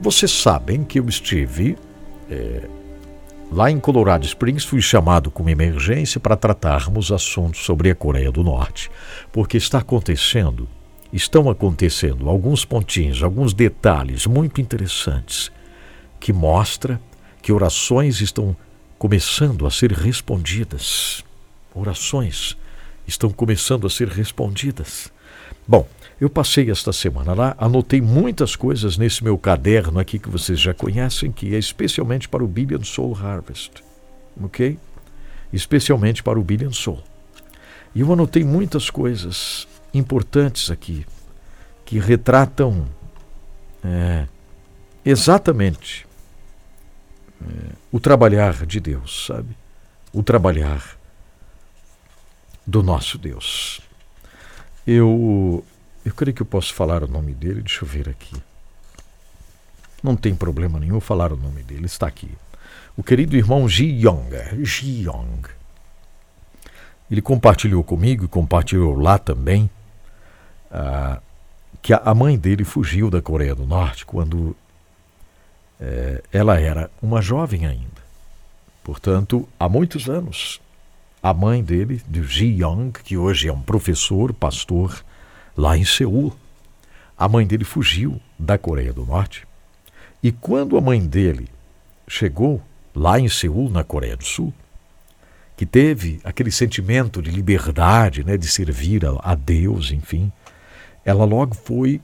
Vocês 0.00 0.32
sabem 0.32 0.82
que 0.82 0.98
eu 0.98 1.08
estive 1.08 1.78
é, 2.28 2.68
lá 3.52 3.70
em 3.70 3.78
Colorado 3.78 4.24
Springs, 4.24 4.64
fui 4.64 4.80
chamado 4.80 5.30
como 5.30 5.48
emergência 5.48 6.18
para 6.18 6.36
tratarmos 6.36 7.12
assuntos 7.12 7.64
sobre 7.64 7.88
a 7.88 7.94
Coreia 7.94 8.32
do 8.32 8.42
Norte, 8.42 8.90
porque 9.30 9.56
está 9.56 9.78
acontecendo, 9.78 10.68
estão 11.12 11.48
acontecendo 11.48 12.28
alguns 12.28 12.64
pontinhos, 12.64 13.22
alguns 13.22 13.54
detalhes 13.54 14.26
muito 14.26 14.60
interessantes 14.60 15.52
que 16.18 16.32
mostra 16.32 17.00
que 17.40 17.52
orações 17.52 18.20
estão 18.20 18.56
começando 18.98 19.66
a 19.66 19.70
ser 19.70 19.92
respondidas. 19.92 21.24
Orações 21.74 22.56
estão 23.12 23.30
começando 23.30 23.86
a 23.86 23.90
ser 23.90 24.08
respondidas. 24.08 25.10
Bom, 25.66 25.86
eu 26.20 26.28
passei 26.28 26.70
esta 26.70 26.92
semana 26.92 27.34
lá, 27.34 27.54
anotei 27.58 28.00
muitas 28.00 28.56
coisas 28.56 28.96
nesse 28.96 29.22
meu 29.22 29.38
caderno 29.38 29.98
aqui 29.98 30.18
que 30.18 30.28
vocês 30.28 30.60
já 30.60 30.74
conhecem, 30.74 31.30
que 31.30 31.54
é 31.54 31.58
especialmente 31.58 32.28
para 32.28 32.44
o 32.44 32.48
Billion 32.48 32.82
Soul 32.82 33.16
Harvest. 33.16 33.82
Ok? 34.42 34.78
Especialmente 35.52 36.22
para 36.22 36.38
o 36.38 36.42
Billion 36.42 36.72
Soul. 36.72 37.02
E 37.94 38.00
eu 38.00 38.12
anotei 38.12 38.42
muitas 38.44 38.88
coisas 38.88 39.68
importantes 39.92 40.70
aqui, 40.70 41.06
que 41.84 41.98
retratam 41.98 42.86
é, 43.84 44.26
exatamente 45.04 46.06
é, 47.42 47.72
o 47.90 48.00
trabalhar 48.00 48.64
de 48.64 48.80
Deus, 48.80 49.26
sabe? 49.26 49.56
O 50.12 50.22
trabalhar 50.22 51.01
do 52.66 52.82
nosso 52.82 53.18
Deus. 53.18 53.80
Eu 54.86 55.64
eu 56.04 56.12
creio 56.14 56.34
que 56.34 56.42
eu 56.42 56.46
posso 56.46 56.74
falar 56.74 57.04
o 57.04 57.08
nome 57.08 57.32
dele, 57.32 57.62
deixa 57.62 57.84
eu 57.84 57.88
ver 57.88 58.08
aqui. 58.08 58.34
Não 60.02 60.16
tem 60.16 60.34
problema 60.34 60.80
nenhum 60.80 61.00
falar 61.00 61.32
o 61.32 61.36
nome 61.36 61.62
dele, 61.62 61.86
está 61.86 62.08
aqui. 62.08 62.30
O 62.96 63.02
querido 63.02 63.36
irmão 63.36 63.68
Ji 63.68 63.86
Yong. 64.04 64.64
Ji 64.64 65.04
Yong. 65.04 65.48
Ele 67.10 67.22
compartilhou 67.22 67.84
comigo 67.84 68.24
e 68.24 68.28
compartilhou 68.28 68.98
lá 68.98 69.18
também 69.18 69.70
ah, 70.70 71.20
que 71.80 71.92
a 71.92 72.14
mãe 72.14 72.38
dele 72.38 72.64
fugiu 72.64 73.10
da 73.10 73.20
Coreia 73.20 73.54
do 73.54 73.66
Norte 73.66 74.06
quando 74.06 74.56
eh, 75.80 76.22
ela 76.32 76.60
era 76.60 76.88
uma 77.02 77.20
jovem 77.20 77.66
ainda. 77.66 78.02
Portanto, 78.84 79.48
há 79.58 79.68
muitos 79.68 80.08
anos. 80.08 80.60
A 81.22 81.32
mãe 81.32 81.62
dele, 81.62 82.02
de 82.08 82.22
Ji 82.24 82.46
Young, 82.46 82.90
que 82.90 83.16
hoje 83.16 83.46
é 83.46 83.52
um 83.52 83.62
professor, 83.62 84.32
pastor, 84.32 85.04
lá 85.56 85.78
em 85.78 85.84
Seul. 85.84 86.34
A 87.16 87.28
mãe 87.28 87.46
dele 87.46 87.64
fugiu 87.64 88.20
da 88.36 88.58
Coreia 88.58 88.92
do 88.92 89.06
Norte. 89.06 89.46
E 90.20 90.32
quando 90.32 90.76
a 90.76 90.80
mãe 90.80 91.00
dele 91.06 91.48
chegou 92.08 92.60
lá 92.92 93.20
em 93.20 93.28
Seul, 93.28 93.70
na 93.70 93.84
Coreia 93.84 94.16
do 94.16 94.24
Sul, 94.24 94.52
que 95.56 95.64
teve 95.64 96.20
aquele 96.24 96.50
sentimento 96.50 97.22
de 97.22 97.30
liberdade, 97.30 98.24
né, 98.24 98.36
de 98.36 98.48
servir 98.48 99.06
a, 99.06 99.16
a 99.22 99.34
Deus, 99.36 99.92
enfim, 99.92 100.32
ela 101.04 101.24
logo 101.24 101.54
foi 101.54 102.00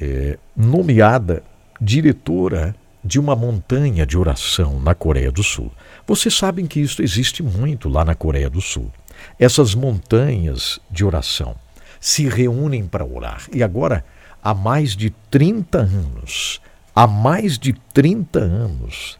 é, 0.00 0.38
nomeada 0.56 1.42
diretora 1.80 2.74
de 3.02 3.18
uma 3.18 3.34
montanha 3.34 4.06
de 4.06 4.16
oração 4.16 4.78
na 4.78 4.94
Coreia 4.94 5.32
do 5.32 5.42
Sul. 5.42 5.72
Vocês 6.08 6.34
sabem 6.34 6.66
que 6.66 6.80
isso 6.80 7.02
existe 7.02 7.42
muito 7.42 7.86
lá 7.86 8.02
na 8.02 8.14
Coreia 8.14 8.48
do 8.48 8.62
Sul. 8.62 8.90
Essas 9.38 9.74
montanhas 9.74 10.80
de 10.90 11.04
oração 11.04 11.54
se 12.00 12.26
reúnem 12.26 12.86
para 12.86 13.04
orar. 13.04 13.46
E 13.52 13.62
agora, 13.62 14.02
há 14.42 14.54
mais 14.54 14.96
de 14.96 15.10
30 15.30 15.80
anos, 15.80 16.62
há 16.96 17.06
mais 17.06 17.58
de 17.58 17.74
30 17.92 18.38
anos, 18.38 19.18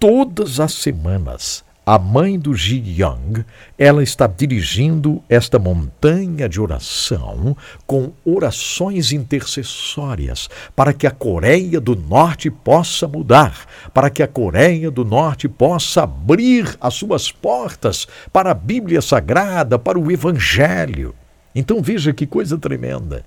todas 0.00 0.58
as 0.58 0.72
semanas, 0.72 1.62
a 1.84 1.98
mãe 1.98 2.38
do 2.38 2.54
Ji 2.54 2.80
Young, 3.02 3.44
ela 3.76 4.02
está 4.04 4.28
dirigindo 4.28 5.22
esta 5.28 5.58
montanha 5.58 6.48
de 6.48 6.60
oração 6.60 7.56
com 7.86 8.12
orações 8.24 9.10
intercessórias 9.10 10.48
para 10.76 10.92
que 10.92 11.08
a 11.08 11.10
Coreia 11.10 11.80
do 11.80 11.96
Norte 11.96 12.50
possa 12.50 13.08
mudar, 13.08 13.66
para 13.92 14.10
que 14.10 14.22
a 14.22 14.28
Coreia 14.28 14.92
do 14.92 15.04
Norte 15.04 15.48
possa 15.48 16.04
abrir 16.04 16.76
as 16.80 16.94
suas 16.94 17.32
portas 17.32 18.06
para 18.32 18.52
a 18.52 18.54
Bíblia 18.54 19.02
Sagrada, 19.02 19.76
para 19.76 19.98
o 19.98 20.10
Evangelho. 20.10 21.12
Então 21.52 21.82
veja 21.82 22.12
que 22.12 22.26
coisa 22.26 22.56
tremenda. 22.56 23.24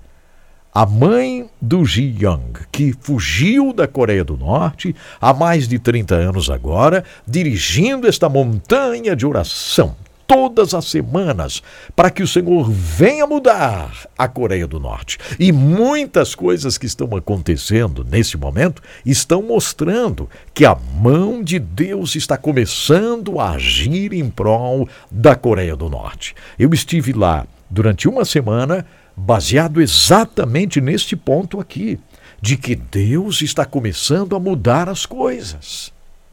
A 0.76 0.84
mãe 0.84 1.48
do 1.58 1.86
Ji 1.86 2.14
Young, 2.20 2.52
que 2.70 2.94
fugiu 3.00 3.72
da 3.72 3.88
Coreia 3.88 4.22
do 4.22 4.36
Norte 4.36 4.94
há 5.18 5.32
mais 5.32 5.66
de 5.66 5.78
30 5.78 6.14
anos 6.14 6.50
agora, 6.50 7.02
dirigindo 7.26 8.06
esta 8.06 8.28
montanha 8.28 9.16
de 9.16 9.24
oração 9.24 9.96
todas 10.26 10.74
as 10.74 10.84
semanas 10.84 11.62
para 11.94 12.10
que 12.10 12.22
o 12.22 12.28
Senhor 12.28 12.70
venha 12.70 13.26
mudar 13.26 14.06
a 14.18 14.28
Coreia 14.28 14.66
do 14.66 14.78
Norte. 14.78 15.16
E 15.38 15.50
muitas 15.50 16.34
coisas 16.34 16.76
que 16.76 16.84
estão 16.84 17.08
acontecendo 17.16 18.04
nesse 18.04 18.36
momento 18.36 18.82
estão 19.06 19.40
mostrando 19.40 20.28
que 20.52 20.66
a 20.66 20.76
mão 21.00 21.42
de 21.42 21.58
Deus 21.58 22.16
está 22.16 22.36
começando 22.36 23.40
a 23.40 23.52
agir 23.52 24.12
em 24.12 24.28
prol 24.28 24.86
da 25.10 25.34
Coreia 25.34 25.74
do 25.74 25.88
Norte. 25.88 26.34
Eu 26.58 26.74
estive 26.74 27.14
lá 27.14 27.46
durante 27.70 28.06
uma 28.06 28.26
semana, 28.26 28.84
baseado 29.16 29.80
exatamente 29.80 30.80
neste 30.80 31.16
ponto 31.16 31.58
aqui, 31.58 31.98
de 32.40 32.56
que 32.56 32.74
Deus 32.74 33.40
está 33.40 33.64
começando 33.64 34.36
a 34.36 34.40
mudar 34.40 34.88
as 34.88 35.06
coisas. 35.06 35.92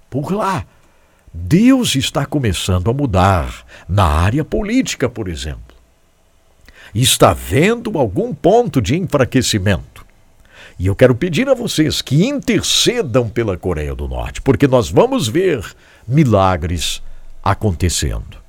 Por 0.10 0.34
lá. 0.34 0.66
Deus 1.34 1.96
está 1.96 2.26
começando 2.26 2.92
a 2.92 2.94
mudar 2.94 3.66
na 3.88 4.06
área 4.06 4.44
política, 4.44 5.10
por 5.10 5.28
exemplo. 5.28 5.76
Está 6.94 7.34
vendo 7.34 7.98
algum 7.98 8.36
ponto 8.36 8.80
de 8.80 8.96
enfraquecimento. 8.96 10.06
E 10.78 10.86
eu 10.86 10.96
quero 10.96 11.16
pedir 11.16 11.50
a 11.50 11.56
vocês 11.56 12.02
que 12.02 12.26
intercedam 12.26 13.30
pela 13.30 13.58
Coreia 13.58 13.96
do 13.96 14.08
Norte, 14.08 14.42
porque 14.42 14.68
nós 14.68 14.92
vamos 14.92 15.28
ver 15.28 15.66
milagres 16.08 17.02
acontecendo 17.44 18.43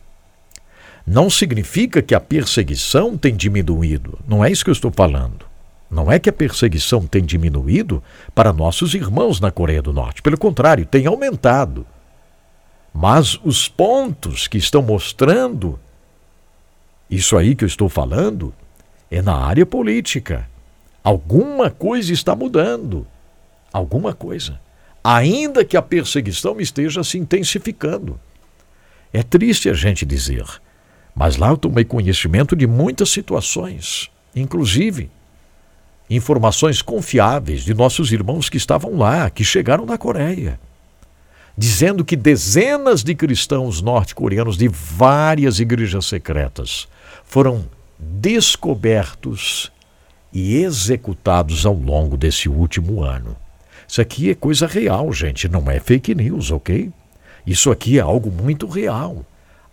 não 1.07 1.29
significa 1.29 2.01
que 2.01 2.15
a 2.15 2.21
perseguição 2.21 3.17
tem 3.17 3.37
diminuído. 3.37 4.19
Não 4.27 4.45
é 4.45 4.51
isso 4.51 4.65
que 4.65 4.71
eu 4.71 4.75
estou 4.75 4.91
falando. 4.91 5.45
Não 5.91 6.11
é 6.11 6.19
que 6.19 6.31
a 6.31 6.33
perseguição 6.33 7.07
tem 7.07 7.23
diminuído 7.23 8.03
para 8.35 8.53
nossos 8.53 8.95
irmãos 8.95 9.39
na 9.39 9.51
Coreia 9.51 9.83
do 9.83 9.93
Norte. 9.93 10.23
Pelo 10.23 10.39
contrário, 10.39 10.87
tem 10.87 11.07
aumentado. 11.07 11.87
Mas 12.93 13.39
os 13.45 13.69
pontos 13.69 14.49
que 14.49 14.57
estão 14.57 14.81
mostrando 14.81 15.79
isso 17.11 17.37
aí 17.37 17.55
que 17.55 17.65
eu 17.65 17.69
estou 17.69 17.89
falando 17.89 18.53
é 19.11 19.21
na 19.21 19.37
área 19.37 19.67
política. 19.67 20.49
Alguma 21.03 21.71
coisa 21.71 22.13
está 22.13 22.35
mudando. 22.35 23.07
Alguma 23.73 24.15
coisa. 24.15 24.59
Ainda 25.03 25.65
que 25.65 25.77
a 25.77 25.83
perseguição 25.83 26.59
esteja 26.61 27.05
se 27.05 27.19
intensificando. 27.19 28.19
É 29.13 29.23
triste 29.23 29.69
a 29.69 29.75
gente 29.75 30.07
dizer, 30.07 30.45
mas 31.15 31.37
lá 31.37 31.49
eu 31.49 31.57
tomei 31.57 31.85
conhecimento 31.85 32.57
de 32.57 32.67
muitas 32.67 33.11
situações, 33.11 34.11
inclusive 34.35 35.11
informações 36.11 36.83
confiáveis 36.83 37.65
de 37.65 37.73
nossos 37.73 38.13
irmãos 38.13 38.49
que 38.49 38.57
estavam 38.57 38.97
lá, 38.97 39.31
que 39.31 39.43
chegaram 39.45 39.87
da 39.87 39.97
Coreia. 39.97 40.59
dizendo 41.57 42.05
que 42.05 42.17
dezenas 42.17 43.05
de 43.05 43.15
cristãos 43.15 43.81
norte-coreanos 43.81 44.57
de 44.57 44.69
várias 44.69 45.61
igrejas 45.61 46.07
secretas 46.07 46.89
foram 47.25 47.65
descobertos 47.99 49.71
e 50.33 50.57
executados 50.57 51.65
ao 51.65 51.75
longo 51.75 52.17
desse 52.17 52.49
último 52.49 53.03
ano. 53.03 53.37
Isso 53.87 54.01
aqui 54.01 54.31
é 54.31 54.35
coisa 54.35 54.67
real, 54.67 55.13
gente, 55.13 55.49
não 55.49 55.71
é 55.71 55.79
fake 55.79 56.15
news, 56.15 56.51
ok? 56.51 56.91
Isso 57.47 57.71
aqui 57.71 57.99
é 57.99 58.03
algo 58.03 58.31
muito 58.33 58.67
real. 58.67 59.25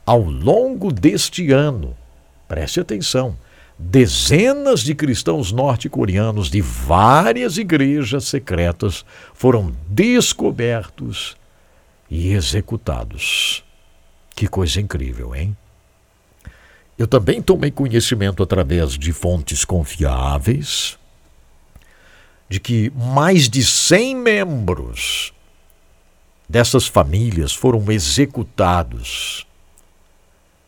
Ao 0.06 0.20
longo 0.20 0.92
deste 0.92 1.52
ano, 1.52 1.96
preste 2.48 2.80
atenção, 2.80 3.38
dezenas 3.78 4.82
de 4.82 4.94
cristãos 4.94 5.52
norte-coreanos 5.52 6.50
de 6.50 6.62
várias 6.62 7.58
igrejas 7.58 8.26
secretas 8.26 9.06
foram 9.34 9.74
descobertos 9.88 11.36
e 12.10 12.34
executados. 12.34 13.64
Que 14.36 14.48
coisa 14.48 14.82
incrível, 14.82 15.36
hein? 15.36 15.56
Eu 16.98 17.08
também 17.08 17.42
tomei 17.42 17.72
conhecimento 17.72 18.44
através 18.44 18.98
de 18.98 19.12
fontes 19.12 19.66
confiáveis 19.66 21.00
de 22.48 22.60
que 22.60 22.92
mais 22.94 23.50
de 23.50 23.64
100 23.64 24.16
membros 24.18 25.34
dessas 26.50 26.86
famílias 26.86 27.54
foram 27.54 27.90
executados, 27.90 29.48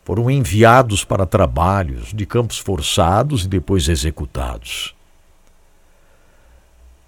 foram 0.04 0.30
enviados 0.30 1.02
para 1.04 1.24
trabalhos 1.24 2.12
de 2.12 2.26
campos 2.26 2.58
forçados 2.58 3.44
e 3.44 3.48
depois 3.48 3.88
executados. 3.88 4.94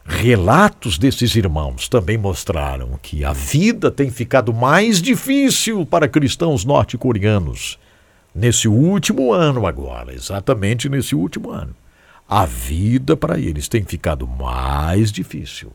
Relatos 0.05 0.99
desses 0.99 1.35
irmãos 1.35 1.89
também 1.89 2.17
mostraram 2.17 2.99
que 3.03 3.25
a 3.25 3.33
vida 3.33 3.91
tem 3.91 4.09
ficado 4.09 4.55
mais 4.55 5.03
difícil 5.03 5.85
para 5.85 6.09
cristãos 6.09 6.65
norte-coreanos 6.65 7.79
nesse 8.33 8.69
último 8.69 9.33
ano 9.33 9.67
agora, 9.67 10.15
exatamente 10.15 10.89
nesse 10.89 11.15
último 11.15 11.51
ano. 11.51 11.75
A 12.29 12.47
vida 12.47 13.17
para 13.17 13.39
eles 13.39 13.69
tem 13.69 13.85
ficado 13.85 14.27
mais 14.27 15.11
difícil. 15.11 15.73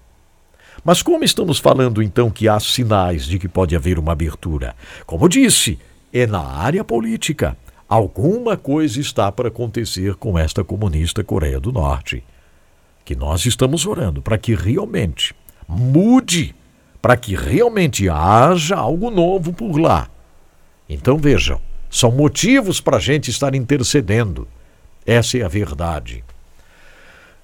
Mas 0.83 1.03
como 1.03 1.23
estamos 1.23 1.59
falando 1.59 2.01
então 2.01 2.31
que 2.31 2.47
há 2.47 2.59
sinais 2.59 3.25
de 3.25 3.37
que 3.37 3.47
pode 3.47 3.75
haver 3.75 3.99
uma 3.99 4.13
abertura? 4.13 4.75
Como 5.05 5.27
disse, 5.27 5.77
é 6.13 6.27
na 6.27 6.41
área 6.41 6.83
política. 6.83 7.57
Alguma 7.87 8.55
coisa 8.55 8.99
está 8.99 9.31
para 9.31 9.49
acontecer 9.49 10.15
com 10.15 10.37
esta 10.37 10.63
comunista 10.63 11.23
Coreia 11.23 11.59
do 11.59 11.71
Norte 11.71 12.23
que 13.03 13.15
nós 13.15 13.45
estamos 13.45 13.85
orando 13.85 14.21
para 14.21 14.37
que 14.37 14.55
realmente 14.55 15.35
mude, 15.67 16.55
para 17.01 17.17
que 17.17 17.35
realmente 17.35 18.07
haja 18.07 18.75
algo 18.75 19.09
novo 19.09 19.51
por 19.51 19.77
lá. 19.77 20.07
Então 20.87 21.17
vejam, 21.17 21.59
são 21.89 22.11
motivos 22.11 22.79
para 22.79 22.97
a 22.97 22.99
gente 22.99 23.29
estar 23.29 23.55
intercedendo. 23.55 24.47
Essa 25.05 25.39
é 25.39 25.43
a 25.43 25.47
verdade. 25.47 26.23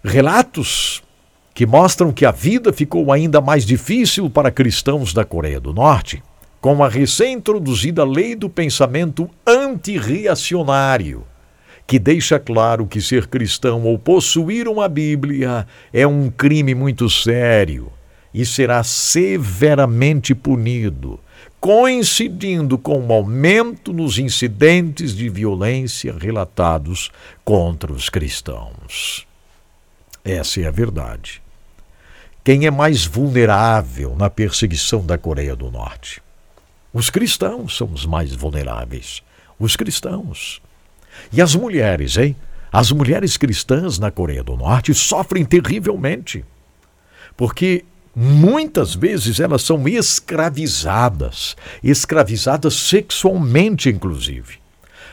Relatos 0.03 1.03
que 1.53 1.65
mostram 1.65 2.11
que 2.11 2.25
a 2.25 2.31
vida 2.31 2.71
ficou 2.71 3.11
ainda 3.11 3.41
mais 3.41 3.65
difícil 3.65 4.29
para 4.29 4.51
cristãos 4.51 5.13
da 5.13 5.25
Coreia 5.25 5.59
do 5.59 5.73
Norte 5.73 6.21
com 6.67 6.83
a 6.83 6.89
recém-introduzida 6.89 8.03
lei 8.03 8.35
do 8.35 8.49
pensamento 8.49 9.29
antirreacionário 9.47 11.23
que 11.87 11.97
deixa 11.97 12.37
claro 12.37 12.85
que 12.85 12.99
ser 12.99 13.27
cristão 13.27 13.83
ou 13.83 13.97
possuir 13.97 14.67
uma 14.67 14.89
Bíblia 14.89 15.65
é 15.93 16.05
um 16.05 16.29
crime 16.29 16.75
muito 16.75 17.09
sério 17.09 17.89
e 18.33 18.45
será 18.45 18.83
severamente 18.83 20.35
punido, 20.35 21.17
coincidindo 21.57 22.77
com 22.77 22.99
o 22.99 23.07
um 23.07 23.13
aumento 23.13 23.93
nos 23.93 24.19
incidentes 24.19 25.15
de 25.15 25.29
violência 25.29 26.13
relatados 26.19 27.09
contra 27.45 27.93
os 27.93 28.09
cristãos. 28.09 29.25
Essa 30.21 30.59
é 30.59 30.67
a 30.67 30.71
verdade. 30.71 31.41
Quem 32.43 32.65
é 32.65 32.71
mais 32.71 33.05
vulnerável 33.05 34.17
na 34.17 34.29
perseguição 34.29 35.05
da 35.05 35.17
Coreia 35.17 35.55
do 35.55 35.71
Norte? 35.71 36.26
Os 36.97 37.11
cristãos 37.11 37.77
são 37.77 37.91
os 37.93 38.07
mais 38.07 38.33
vulneráveis. 38.33 39.21
Os 39.59 39.75
cristãos. 39.75 40.59
E 41.31 41.39
as 41.39 41.53
mulheres, 41.53 42.17
hein? 42.17 42.35
As 42.73 42.91
mulheres 42.91 43.37
cristãs 43.37 43.99
na 43.99 44.09
Coreia 44.09 44.43
do 44.43 44.57
Norte 44.57 44.95
sofrem 44.95 45.45
terrivelmente. 45.45 46.43
Porque 47.37 47.85
muitas 48.15 48.95
vezes 48.95 49.39
elas 49.39 49.61
são 49.61 49.87
escravizadas, 49.87 51.55
escravizadas 51.83 52.73
sexualmente, 52.73 53.89
inclusive. 53.89 54.57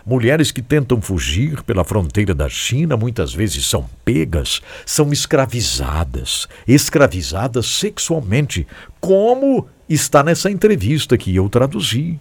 Mulheres 0.06 0.52
que 0.52 0.60
tentam 0.60 1.00
fugir 1.00 1.62
pela 1.62 1.82
fronteira 1.82 2.34
da 2.34 2.46
China 2.46 2.94
muitas 2.94 3.32
vezes 3.32 3.64
são 3.64 3.88
pegas, 4.04 4.60
são 4.84 5.10
escravizadas, 5.10 6.46
escravizadas 6.68 7.64
sexualmente, 7.66 8.66
como 9.00 9.66
está 9.88 10.22
nessa 10.22 10.50
entrevista 10.50 11.16
que 11.16 11.34
eu 11.34 11.48
traduzi, 11.48 12.20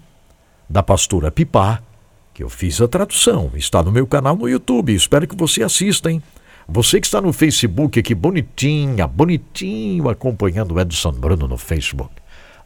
da 0.70 0.82
pastora 0.82 1.30
Pipá, 1.30 1.82
que 2.34 2.42
eu 2.42 2.50
fiz 2.50 2.80
a 2.80 2.88
tradução. 2.88 3.52
Está 3.54 3.84
no 3.84 3.92
meu 3.92 4.08
canal 4.08 4.38
no 4.38 4.48
YouTube. 4.48 4.96
Espero 4.96 5.28
que 5.28 5.36
você 5.36 5.62
assista, 5.62 6.10
hein? 6.10 6.24
Você 6.68 7.02
que 7.02 7.06
está 7.06 7.20
no 7.20 7.34
Facebook 7.34 8.00
aqui, 8.00 8.16
bonitinha, 8.16 9.06
bonitinho, 9.06 10.10
acompanhando 10.10 10.76
o 10.76 10.80
Edson 10.80 11.12
Bruno 11.12 11.50
no 11.50 11.58
Facebook. 11.58 12.12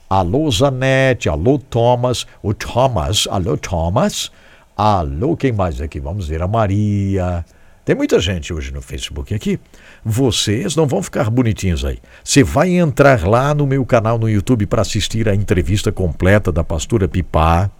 Alô, 0.07 0.49
Zanete, 0.51 1.27
alô, 1.27 1.57
Thomas, 1.57 2.27
o 2.41 2.53
Thomas, 2.53 3.27
alô, 3.29 3.57
Thomas, 3.57 4.31
alô, 4.77 5.35
quem 5.35 5.51
mais 5.51 5.81
aqui? 5.81 5.99
Vamos 5.99 6.27
ver, 6.27 6.41
a 6.41 6.47
Maria. 6.47 7.43
Tem 7.83 7.95
muita 7.95 8.19
gente 8.19 8.53
hoje 8.53 8.71
no 8.71 8.81
Facebook 8.81 9.33
aqui. 9.33 9.59
Vocês 10.05 10.75
não 10.75 10.85
vão 10.85 11.01
ficar 11.01 11.29
bonitinhos 11.29 11.83
aí. 11.83 11.99
Você 12.23 12.43
vai 12.43 12.69
entrar 12.69 13.27
lá 13.27 13.55
no 13.55 13.65
meu 13.65 13.83
canal 13.85 14.19
no 14.19 14.29
YouTube 14.29 14.67
para 14.67 14.83
assistir 14.83 15.27
a 15.27 15.33
entrevista 15.33 15.91
completa 15.91 16.51
da 16.51 16.63
pastora 16.63 17.07
Pipá 17.07 17.71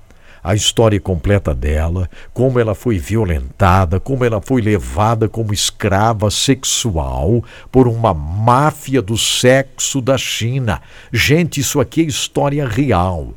a 0.44 0.56
história 0.56 0.98
completa 0.98 1.54
dela, 1.54 2.10
como 2.34 2.58
ela 2.58 2.74
foi 2.74 2.98
violentada, 2.98 4.00
como 4.00 4.24
ela 4.24 4.40
foi 4.42 4.62
levada 4.62 5.28
como 5.28 5.54
escrava 5.54 6.32
sexual 6.32 7.44
por 7.70 7.86
uma 7.86 8.14
máfia 8.14 9.02
do 9.02 9.18
sexo 9.18 10.00
da 10.00 10.18
China. 10.18 10.82
Gente, 11.12 11.60
isso 11.60 11.82
aqui 11.82 12.00
é 12.00 12.06
história 12.06 12.66
real. 12.66 13.34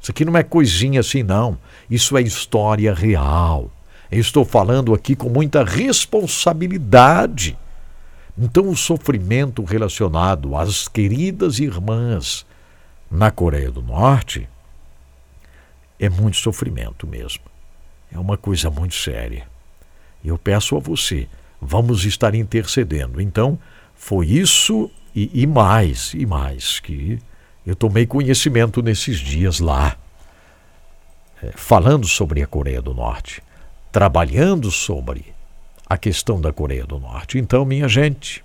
Isso 0.00 0.12
aqui 0.12 0.24
não 0.24 0.36
é 0.36 0.44
coisinha 0.44 1.00
assim, 1.00 1.24
não. 1.24 1.58
Isso 1.90 2.16
é 2.16 2.22
história 2.22 2.92
real. 2.94 3.70
Eu 4.10 4.20
estou 4.20 4.44
falando 4.44 4.94
aqui 4.94 5.14
com 5.16 5.28
muita 5.28 5.64
responsabilidade. 5.64 7.56
Então, 8.38 8.68
o 8.68 8.76
sofrimento 8.76 9.62
relacionado 9.64 10.56
às 10.56 10.88
queridas 10.88 11.58
irmãs 11.58 12.44
na 13.10 13.30
Coreia 13.30 13.70
do 13.70 13.80
Norte 13.82 14.48
é 15.98 16.08
muito 16.08 16.36
sofrimento 16.36 17.06
mesmo. 17.06 17.44
É 18.12 18.18
uma 18.18 18.36
coisa 18.36 18.70
muito 18.70 18.94
séria. 18.94 19.46
Eu 20.24 20.36
peço 20.38 20.76
a 20.76 20.80
você, 20.80 21.28
vamos 21.60 22.04
estar 22.04 22.34
intercedendo. 22.34 23.20
Então, 23.20 23.58
foi 23.94 24.26
isso 24.26 24.90
e, 25.14 25.30
e 25.32 25.46
mais, 25.46 26.12
e 26.14 26.26
mais, 26.26 26.80
que 26.80 27.18
eu 27.66 27.76
tomei 27.76 28.06
conhecimento 28.06 28.82
nesses 28.82 29.18
dias 29.18 29.60
lá, 29.60 29.96
falando 31.54 32.06
sobre 32.06 32.42
a 32.42 32.46
Coreia 32.46 32.80
do 32.80 32.94
Norte, 32.94 33.42
trabalhando 33.92 34.70
sobre 34.70 35.34
a 35.88 35.96
questão 35.96 36.40
da 36.40 36.52
Coreia 36.52 36.86
do 36.86 36.98
Norte. 36.98 37.38
Então, 37.38 37.64
minha 37.64 37.88
gente, 37.88 38.44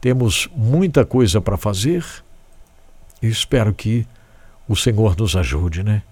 temos 0.00 0.48
muita 0.54 1.04
coisa 1.04 1.40
para 1.40 1.56
fazer 1.56 2.04
e 3.22 3.28
espero 3.28 3.72
que 3.72 4.06
o 4.68 4.76
Senhor 4.76 5.16
nos 5.16 5.36
ajude, 5.36 5.82
né? 5.82 6.02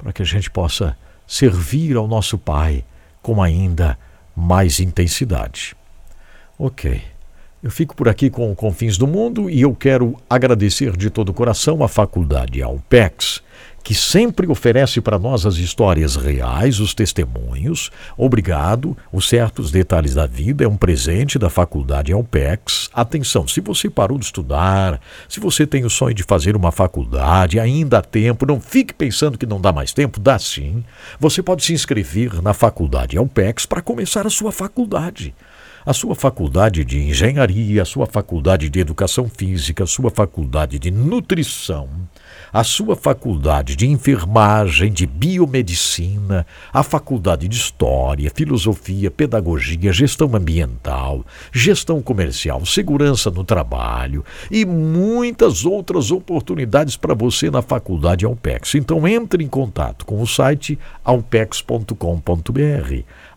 para 0.00 0.12
que 0.12 0.22
a 0.22 0.24
gente 0.24 0.50
possa 0.50 0.96
servir 1.26 1.96
ao 1.96 2.08
nosso 2.08 2.38
Pai 2.38 2.82
com 3.22 3.42
ainda 3.42 3.98
mais 4.34 4.80
intensidade. 4.80 5.76
Ok. 6.58 7.02
Eu 7.62 7.70
fico 7.70 7.94
por 7.94 8.08
aqui 8.08 8.30
com 8.30 8.54
Confins 8.54 8.96
do 8.96 9.06
Mundo 9.06 9.50
e 9.50 9.60
eu 9.60 9.74
quero 9.74 10.16
agradecer 10.28 10.96
de 10.96 11.10
todo 11.10 11.28
o 11.28 11.34
coração 11.34 11.84
à 11.84 11.88
Faculdade 11.88 12.62
Alpex 12.62 13.42
que 13.82 13.94
sempre 13.94 14.46
oferece 14.46 15.00
para 15.00 15.18
nós 15.18 15.46
as 15.46 15.56
histórias 15.56 16.16
reais, 16.16 16.80
os 16.80 16.94
testemunhos. 16.94 17.90
Obrigado, 18.16 18.96
os 19.12 19.28
certos 19.28 19.70
detalhes 19.70 20.14
da 20.14 20.26
vida 20.26 20.64
é 20.64 20.68
um 20.68 20.76
presente 20.76 21.38
da 21.38 21.48
Faculdade 21.48 22.12
Alpex. 22.12 22.88
Atenção, 22.92 23.48
se 23.48 23.60
você 23.60 23.88
parou 23.88 24.18
de 24.18 24.26
estudar, 24.26 25.00
se 25.28 25.40
você 25.40 25.66
tem 25.66 25.84
o 25.84 25.90
sonho 25.90 26.14
de 26.14 26.22
fazer 26.22 26.56
uma 26.56 26.70
faculdade, 26.70 27.58
ainda 27.58 27.98
há 27.98 28.02
tempo, 28.02 28.46
não 28.46 28.60
fique 28.60 28.92
pensando 28.92 29.38
que 29.38 29.46
não 29.46 29.60
dá 29.60 29.72
mais 29.72 29.92
tempo, 29.92 30.20
dá 30.20 30.38
sim. 30.38 30.84
Você 31.18 31.42
pode 31.42 31.64
se 31.64 31.72
inscrever 31.72 32.42
na 32.42 32.52
Faculdade 32.52 33.16
Alpex 33.16 33.66
para 33.66 33.82
começar 33.82 34.26
a 34.26 34.30
sua 34.30 34.52
faculdade. 34.52 35.34
a 35.84 35.92
sua 35.92 36.14
faculdade 36.14 36.84
de 36.84 36.98
engenharia, 36.98 37.82
a 37.82 37.86
sua 37.86 38.06
faculdade 38.06 38.68
de 38.68 38.80
educação 38.80 39.28
física, 39.28 39.84
a 39.84 39.86
sua 39.86 40.10
faculdade 40.10 40.78
de 40.78 40.90
nutrição, 40.90 41.88
a 42.52 42.64
sua 42.64 42.96
faculdade 42.96 43.76
de 43.76 43.88
enfermagem, 43.88 44.92
de 44.92 45.06
biomedicina, 45.06 46.46
a 46.72 46.82
faculdade 46.82 47.46
de 47.48 47.56
história, 47.56 48.30
filosofia, 48.34 49.10
pedagogia, 49.10 49.92
gestão 49.92 50.34
ambiental, 50.34 51.24
gestão 51.52 52.02
comercial, 52.02 52.64
segurança 52.66 53.30
no 53.30 53.44
trabalho 53.44 54.24
e 54.50 54.64
muitas 54.64 55.64
outras 55.64 56.10
oportunidades 56.10 56.96
para 56.96 57.14
você 57.14 57.50
na 57.50 57.62
faculdade 57.62 58.24
Alpex. 58.24 58.74
Então 58.74 59.06
entre 59.06 59.44
em 59.44 59.48
contato 59.48 60.04
com 60.04 60.20
o 60.20 60.26
site 60.26 60.78
alpex.com.br 61.04 61.94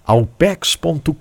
alpex.com.br 0.06 1.14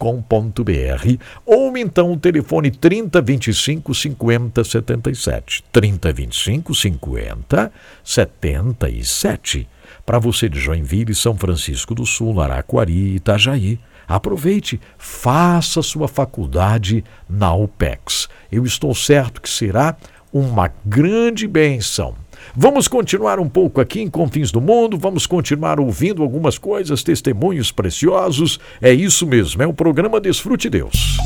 ou 1.47 1.77
então 1.77 2.13
o 2.13 2.19
telefone 2.19 2.71
3025 2.71 3.95
50 3.95 4.65
77. 4.65 5.65
3025 5.71 6.75
50 6.75 7.73
77. 8.03 9.69
Para 10.05 10.19
você 10.19 10.49
de 10.49 10.59
Joinville, 10.59 11.15
São 11.15 11.37
Francisco 11.37 11.95
do 11.95 12.05
Sul, 12.05 12.41
Araquari 12.41 12.93
e 12.93 13.17
Itajaí. 13.17 13.79
Aproveite, 14.09 14.81
faça 14.99 15.81
sua 15.81 16.09
faculdade 16.09 17.05
na 17.29 17.47
Alpex. 17.47 18.29
Eu 18.51 18.65
estou 18.65 18.95
certo 18.95 19.41
que 19.41 19.49
será 19.49 19.97
uma 20.33 20.71
grande 20.85 21.47
benção. 21.47 22.22
Vamos 22.55 22.87
continuar 22.89 23.41
um 23.41 23.49
pouco 23.49 23.81
aqui 23.81 24.01
em 24.01 24.09
Confins 24.09 24.51
do 24.51 24.61
Mundo, 24.61 24.99
vamos 24.99 25.27
continuar 25.27 25.81
ouvindo 25.81 26.23
algumas 26.23 26.59
coisas, 26.59 27.03
testemunhos 27.03 27.71
preciosos. 27.73 28.61
É 28.81 28.93
isso 28.93 29.27
mesmo, 29.27 29.63
é 29.63 29.67
o 29.67 29.73
programa 29.73 30.21
Desfrute 30.21 30.69
Deus. 30.69 31.19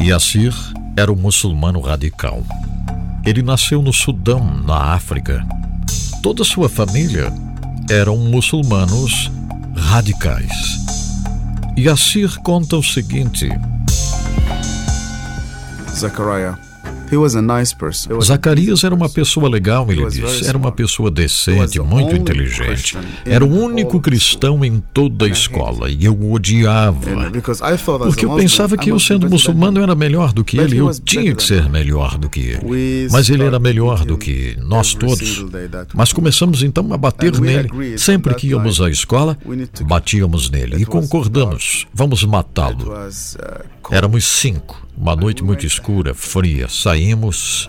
Yassir 0.00 0.54
era 0.96 1.12
um 1.12 1.16
muçulmano 1.16 1.80
radical. 1.80 2.42
Ele 3.24 3.42
nasceu 3.42 3.82
no 3.82 3.92
Sudão, 3.92 4.44
na 4.64 4.94
África. 4.94 5.44
Toda 6.22 6.44
sua 6.44 6.68
família 6.68 7.32
eram 7.90 8.16
muçulmanos 8.16 9.30
radicais. 9.76 10.84
Yassir 11.78 12.40
conta 12.42 12.76
o 12.76 12.82
seguinte: 12.82 13.48
Zachariah 15.92 16.65
Zacarias 18.22 18.84
era 18.84 18.94
uma 18.94 19.08
pessoa 19.08 19.48
legal, 19.48 19.90
ele 19.90 20.04
disse. 20.06 20.48
Era 20.48 20.58
uma 20.58 20.72
pessoa 20.72 21.10
decente, 21.10 21.78
muito 21.80 22.14
inteligente. 22.14 22.96
Era 23.24 23.44
o 23.44 23.48
único 23.48 24.00
cristão 24.00 24.64
em 24.64 24.82
toda 24.92 25.26
a 25.26 25.28
escola 25.28 25.90
e 25.90 26.04
eu 26.04 26.14
o 26.14 26.32
odiava. 26.32 27.30
Porque 28.06 28.24
eu 28.24 28.34
pensava 28.36 28.76
que 28.76 28.90
eu, 28.90 28.98
sendo 28.98 29.28
muçulmano, 29.28 29.80
era 29.80 29.94
melhor 29.94 30.32
do 30.32 30.44
que 30.44 30.58
ele. 30.58 30.78
Eu 30.78 30.90
tinha 31.04 31.34
que 31.34 31.42
ser 31.42 31.68
melhor 31.68 32.18
do 32.18 32.28
que 32.28 32.40
ele. 32.40 33.08
Mas 33.10 33.28
ele 33.28 33.44
era 33.44 33.58
melhor 33.58 34.04
do 34.04 34.16
que 34.16 34.56
nós 34.60 34.94
todos. 34.94 35.44
Mas 35.94 36.12
começamos 36.12 36.62
então 36.62 36.92
a 36.92 36.96
bater 36.96 37.38
nele. 37.40 37.98
Sempre 37.98 38.34
que 38.34 38.48
íamos 38.48 38.80
à 38.80 38.90
escola, 38.90 39.36
batíamos 39.82 40.50
nele 40.50 40.82
e 40.82 40.84
concordamos: 40.84 41.86
vamos 41.92 42.24
matá-lo. 42.24 42.92
Éramos 43.90 44.24
cinco. 44.24 44.85
Uma 44.96 45.14
noite 45.14 45.44
muito 45.44 45.66
escura, 45.66 46.14
fria, 46.14 46.68
saímos 46.68 47.68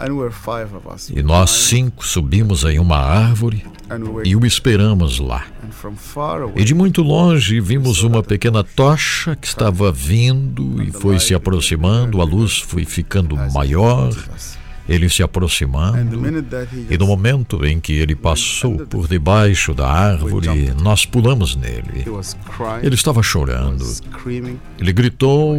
e 1.13 1.21
nós 1.21 1.49
cinco 1.49 2.05
subimos 2.05 2.63
em 2.63 2.79
uma 2.79 2.97
árvore 2.97 3.65
e 4.23 4.35
o 4.35 4.45
esperamos 4.45 5.19
lá. 5.19 5.45
E 6.55 6.63
de 6.63 6.73
muito 6.73 7.01
longe 7.01 7.59
vimos 7.59 8.01
uma 8.01 8.23
pequena 8.23 8.63
tocha 8.63 9.35
que 9.35 9.47
estava 9.47 9.91
vindo 9.91 10.81
e 10.81 10.91
foi 10.91 11.19
se 11.19 11.33
aproximando, 11.33 12.21
a 12.21 12.23
luz 12.23 12.59
foi 12.59 12.85
ficando 12.85 13.35
maior 13.53 14.13
ele 14.87 15.09
se 15.09 15.21
aproximando, 15.21 16.21
e 16.89 16.97
no 16.97 17.05
momento 17.07 17.65
em 17.65 17.79
que 17.79 17.93
ele 17.93 18.15
passou 18.15 18.77
por 18.85 19.07
debaixo 19.07 19.73
da 19.73 19.87
árvore, 19.87 20.73
nós 20.81 21.05
pulamos 21.05 21.55
nele. 21.55 22.05
Ele 22.81 22.95
estava 22.95 23.21
chorando, 23.21 23.85
ele 24.79 24.93
gritou, 24.93 25.57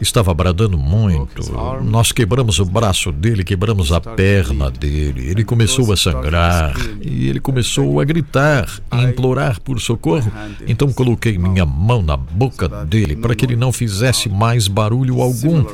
Estava 0.00 0.32
bradando 0.32 0.78
muito. 0.78 1.42
Nós 1.82 2.12
quebramos 2.12 2.58
o 2.58 2.64
braço 2.64 3.12
dele, 3.12 3.44
quebramos 3.44 3.92
a 3.92 4.00
perna 4.00 4.70
dele. 4.70 5.28
Ele 5.28 5.44
começou 5.44 5.92
a 5.92 5.96
sangrar 5.96 6.74
e 7.00 7.28
ele 7.28 7.40
começou 7.40 8.00
a 8.00 8.04
gritar 8.04 8.68
e 8.92 9.04
implorar 9.04 9.60
por 9.60 9.80
socorro. 9.80 10.30
Então 10.66 10.92
coloquei 10.92 11.36
minha 11.38 11.66
mão 11.66 12.02
na 12.02 12.16
boca 12.16 12.68
dele 12.68 13.16
para 13.16 13.34
que 13.34 13.44
ele 13.44 13.56
não 13.56 13.72
fizesse 13.72 14.28
mais 14.28 14.68
barulho 14.68 15.20
algum. 15.20 15.64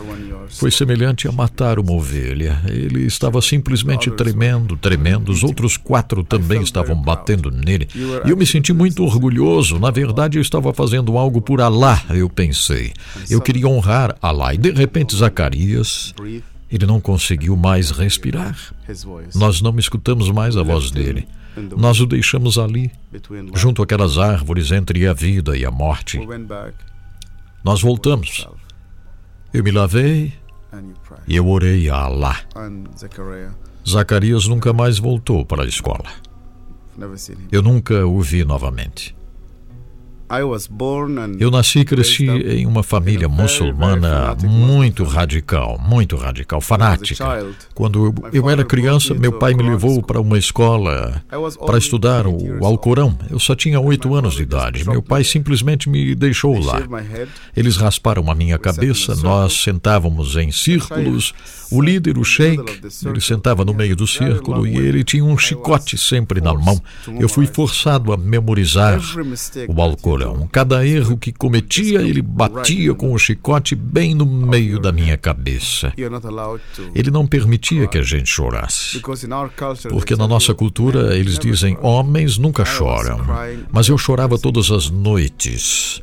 Foi 0.49 0.71
semelhante 0.71 1.29
a 1.29 1.33
matar 1.33 1.79
uma 1.79 1.93
ovelha. 1.93 2.61
Ele 2.69 3.05
estava 3.05 3.43
simplesmente 3.43 4.11
tremendo, 4.11 4.77
tremendo. 4.77 5.31
Os 5.31 5.43
outros 5.43 5.77
quatro 5.77 6.23
também 6.23 6.63
estavam 6.63 6.95
batendo 6.97 7.51
nele. 7.51 7.89
E 8.25 8.31
eu 8.31 8.37
me 8.37 8.47
senti 8.47 8.73
muito 8.73 9.05
orgulhoso. 9.05 9.79
Na 9.79 9.91
verdade, 9.91 10.39
eu 10.39 10.43
estava 10.43 10.73
fazendo 10.73 11.19
algo 11.19 11.41
por 11.41 11.61
Alá, 11.61 12.03
eu 12.11 12.29
pensei. 12.29 12.93
Eu 13.29 13.41
queria 13.41 13.67
honrar 13.67 14.16
Alá. 14.21 14.55
E 14.55 14.59
de 14.59 14.71
repente, 14.71 15.17
Zacarias. 15.17 16.15
Ele 16.71 16.85
não 16.85 17.01
conseguiu 17.01 17.57
mais 17.57 17.91
respirar. 17.91 18.57
Nós 19.35 19.61
não 19.61 19.79
escutamos 19.79 20.31
mais 20.31 20.57
a 20.57 20.63
voz 20.63 20.91
dele. 20.91 21.27
Nós 21.77 22.01
o 22.01 22.07
deixamos 22.07 22.59
ali, 22.59 22.91
junto 23.55 23.83
àquelas 23.83 24.19
árvores 24.19 24.71
entre 24.73 25.07
a 25.07 25.15
vida 25.15 25.57
e 25.57 25.65
a 25.65 25.71
morte. 25.71 26.21
Nós 27.65 27.81
voltamos. 27.81 28.47
Eu 29.55 29.65
me 29.65 29.71
lavei 29.71 30.35
e 31.27 31.37
eu 31.37 31.49
orei 31.49 31.89
a 31.89 31.97
Allah. 31.97 32.37
Zacarias 33.89 34.47
nunca 34.47 34.73
mais 34.73 34.99
voltou 34.99 35.47
para 35.47 35.63
a 35.63 35.67
escola. 35.67 36.11
Eu 37.51 37.63
nunca 37.63 38.07
o 38.07 38.21
vi 38.21 38.45
novamente. 38.45 39.16
Eu 41.39 41.51
nasci 41.51 41.81
e 41.81 41.85
cresci 41.85 42.27
em 42.27 42.67
uma 42.67 42.83
família 42.83 43.29
muçulmana 43.29 44.37
muito 44.43 45.05
radical, 45.05 45.79
muito 45.79 46.17
radical, 46.17 46.61
fanática. 46.61 47.25
Quando 47.75 48.13
eu 48.33 48.51
era 48.51 48.65
criança, 48.65 49.15
meu 49.15 49.33
pai 49.33 49.55
me 49.55 49.63
levou 49.63 50.03
para 50.03 50.21
uma 50.21 50.39
escola 50.39 51.23
para 51.65 51.79
estudar 51.79 52.27
o 52.27 52.65
Alcorão. 52.65 53.17
Eu 53.31 53.39
só 53.39 53.55
tinha 53.55 53.79
oito 53.81 54.15
anos 54.15 54.35
de 54.35 54.43
idade. 54.43 54.89
Meu 54.89 55.03
pai 55.03 55.23
simplesmente 55.23 55.89
me 55.89 56.15
deixou 56.15 56.59
lá. 56.59 56.81
Eles 57.57 57.77
rasparam 57.77 58.31
a 58.31 58.35
minha 58.35 58.59
cabeça, 58.59 59.15
nós 59.17 59.53
sentávamos 59.53 60.37
em 60.37 60.51
círculos. 60.51 61.33
O 61.71 61.81
líder, 61.83 62.17
o 62.17 62.25
sheik, 62.25 62.81
ele 63.05 63.21
sentava 63.21 63.65
no 63.65 63.75
meio 63.75 63.97
do 63.97 64.07
círculo 64.07 64.67
e 64.67 64.77
ele 64.77 65.03
tinha 65.03 65.25
um 65.25 65.37
chicote 65.37 65.99
sempre 65.99 66.41
na 66.41 66.55
mão. 66.55 66.81
Eu 67.19 67.29
fui 67.29 67.47
forçado 67.47 68.13
a 68.13 68.17
memorizar 68.17 69.01
o 69.69 69.83
Alcorão. 69.83 70.16
Cada 70.51 70.87
erro 70.87 71.17
que 71.17 71.33
cometia, 71.33 72.01
ele 72.01 72.23
batia 72.23 72.95
com 72.95 73.13
o 73.13 73.19
chicote 73.19 73.75
bem 73.75 74.15
no 74.15 74.27
meio 74.27 74.79
da 74.79 74.93
minha 74.93 75.17
cabeça. 75.17 75.93
Ele 76.95 77.11
não 77.11 77.27
permitia 77.27 77.87
que 77.87 77.99
a 77.99 78.03
gente 78.03 78.29
chorasse. 78.29 79.01
Porque 79.91 80.17
na 80.17 80.27
nossa 80.27 80.55
cultura 80.55 81.17
eles 81.17 81.39
dizem: 81.39 81.77
homens 81.83 82.39
nunca 82.39 82.65
choram. 82.65 83.21
Mas 83.73 83.89
eu 83.89 83.99
chorava 83.99 84.39
todas 84.39 84.71
as 84.71 84.91
noites. 84.91 86.03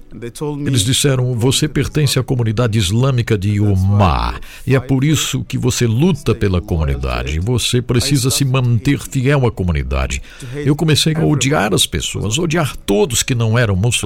Eles 0.65 0.83
disseram: 0.83 1.33
você 1.37 1.67
pertence 1.67 2.19
à 2.19 2.23
comunidade 2.23 2.77
islâmica 2.77 3.37
de 3.37 3.59
Umar. 3.59 4.39
E 4.65 4.75
é 4.75 4.79
por 4.79 5.03
isso 5.03 5.43
que 5.43 5.57
você 5.57 5.87
luta 5.87 6.35
pela 6.35 6.61
comunidade. 6.61 7.39
Você 7.39 7.81
precisa 7.81 8.29
se 8.29 8.45
manter 8.45 8.99
fiel 8.99 9.45
à 9.47 9.51
comunidade. 9.51 10.21
Eu 10.55 10.75
comecei 10.75 11.15
a 11.15 11.25
odiar 11.25 11.73
as 11.73 11.85
pessoas, 11.85 12.37
odiar 12.37 12.75
todos 12.75 13.23
que 13.23 13.33
não 13.33 13.57
eram 13.57 13.75
muçulmanos. 13.75 14.02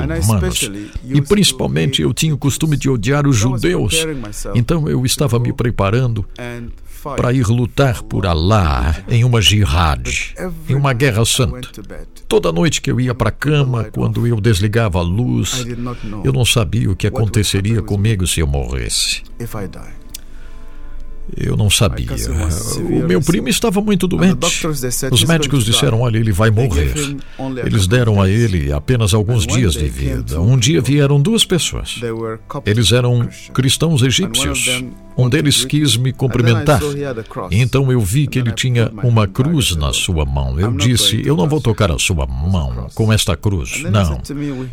E 1.03 1.21
principalmente 1.21 2.01
eu 2.01 2.13
tinha 2.13 2.33
o 2.33 2.37
costume 2.37 2.77
de 2.77 2.89
odiar 2.89 3.27
os 3.27 3.35
judeus. 3.35 3.93
Então 4.55 4.87
eu 4.89 5.05
estava 5.05 5.39
me 5.39 5.53
preparando 5.53 6.25
para 7.15 7.31
ir 7.31 7.47
lutar 7.47 8.03
por 8.03 8.25
Allah 8.25 9.03
em 9.07 9.23
uma 9.23 9.41
jihad, 9.41 10.33
em 10.67 10.75
uma 10.75 10.93
guerra 10.93 11.23
santa. 11.25 11.69
Toda 12.27 12.51
noite 12.51 12.81
que 12.81 12.91
eu 12.91 12.99
ia 12.99 13.15
para 13.15 13.29
a 13.29 13.31
cama, 13.31 13.85
quando 13.85 14.27
eu 14.27 14.41
desligava 14.41 14.99
a 14.99 15.01
luz, 15.01 15.65
eu 16.23 16.33
não 16.33 16.43
sabia 16.43 16.91
o 16.91 16.95
que 16.95 17.07
aconteceria 17.07 17.81
comigo 17.81 18.27
se 18.27 18.39
eu 18.41 18.47
morresse. 18.47 19.23
Eu 21.35 21.57
não 21.57 21.69
sabia. 21.69 22.07
O 22.79 23.07
meu 23.07 23.21
primo 23.21 23.49
estava 23.49 23.81
muito 23.81 24.07
doente. 24.07 24.65
Os 25.11 25.23
médicos 25.23 25.65
disseram: 25.65 26.01
olha, 26.01 26.17
ele 26.17 26.31
vai 26.31 26.49
morrer. 26.49 26.93
Eles 27.65 27.87
deram 27.87 28.21
a 28.21 28.29
ele 28.29 28.71
apenas 28.71 29.13
alguns 29.13 29.45
dias 29.45 29.73
de 29.73 29.87
vida. 29.87 30.39
Um 30.41 30.57
dia 30.57 30.81
vieram 30.81 31.21
duas 31.21 31.43
pessoas. 31.43 31.99
Eles 32.65 32.91
eram 32.91 33.27
cristãos 33.53 34.01
egípcios. 34.01 34.67
Um 35.17 35.27
deles 35.27 35.65
quis 35.65 35.97
me 35.97 36.13
cumprimentar. 36.13 36.79
Então 37.51 37.91
eu 37.91 37.99
vi 38.01 38.27
que 38.27 38.37
ele 38.37 38.51
tinha 38.51 38.91
uma 39.03 39.27
cruz 39.27 39.75
na 39.75 39.91
sua 39.91 40.25
mão. 40.25 40.59
Eu 40.59 40.71
disse: 40.73 41.21
Eu 41.25 41.35
não 41.35 41.47
vou 41.47 41.59
tocar 41.59 41.91
a 41.91 41.97
sua 41.97 42.27
mão 42.27 42.87
com 42.93 43.11
esta 43.11 43.35
cruz. 43.35 43.83
Não. 43.83 44.21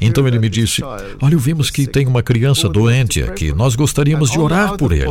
Então 0.01 0.29
ele 0.29 0.39
me 0.39 0.49
disse: 0.49 0.83
Olha, 1.21 1.37
vimos 1.37 1.71
que 1.71 1.87
tem 1.87 2.07
uma 2.07 2.23
criança 2.23 2.69
doente 2.69 3.23
aqui. 3.23 3.53
Nós 3.53 3.75
gostaríamos 3.75 4.31
de 4.31 4.39
orar 4.39 4.77
por 4.77 4.93
ele. 4.93 5.09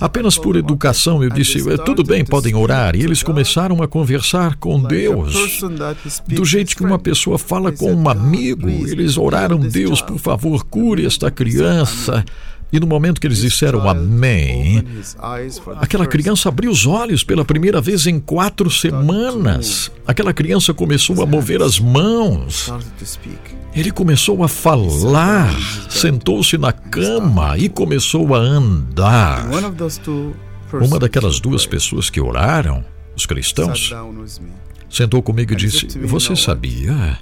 Apenas 0.00 0.36
por 0.36 0.56
educação, 0.56 1.22
eu 1.22 1.30
disse: 1.30 1.58
Tudo 1.78 2.04
bem, 2.04 2.24
podem 2.24 2.54
orar. 2.54 2.94
E 2.94 3.02
eles 3.02 3.22
começaram 3.22 3.82
a 3.82 3.88
conversar 3.88 4.56
com 4.56 4.80
Deus. 4.80 5.60
Do 6.26 6.44
jeito 6.44 6.76
que 6.76 6.84
uma 6.84 6.98
pessoa 6.98 7.38
fala 7.38 7.72
com 7.72 7.92
um 7.92 8.08
amigo. 8.08 8.68
Eles 8.68 9.16
oraram: 9.16 9.58
Deus, 9.58 10.02
por 10.02 10.18
favor, 10.18 10.64
cure 10.64 11.06
esta 11.06 11.30
criança. 11.30 12.24
E 12.70 12.78
no 12.78 12.86
momento 12.86 13.20
que 13.20 13.26
eles 13.26 13.38
disseram 13.38 13.88
amém, 13.88 14.84
aquela 15.80 16.06
criança 16.06 16.50
abriu 16.50 16.70
os 16.70 16.86
olhos 16.86 17.24
pela 17.24 17.44
primeira 17.44 17.80
vez 17.80 18.06
em 18.06 18.20
quatro 18.20 18.70
semanas. 18.70 19.90
Aquela 20.06 20.34
criança 20.34 20.74
começou 20.74 21.22
a 21.22 21.26
mover 21.26 21.62
as 21.62 21.78
mãos. 21.80 22.70
Ele 23.74 23.90
começou 23.90 24.44
a 24.44 24.48
falar, 24.48 25.54
sentou-se 25.88 26.58
na 26.58 26.72
cama 26.72 27.56
e 27.56 27.68
começou 27.70 28.34
a 28.34 28.38
andar. 28.38 29.46
Uma 30.72 30.98
daquelas 30.98 31.40
duas 31.40 31.64
pessoas 31.64 32.10
que 32.10 32.20
oraram, 32.20 32.84
os 33.16 33.24
cristãos, 33.24 33.94
sentou 34.90 35.22
comigo 35.22 35.54
e 35.54 35.56
disse: 35.56 35.86
Você 36.00 36.36
sabia? 36.36 37.18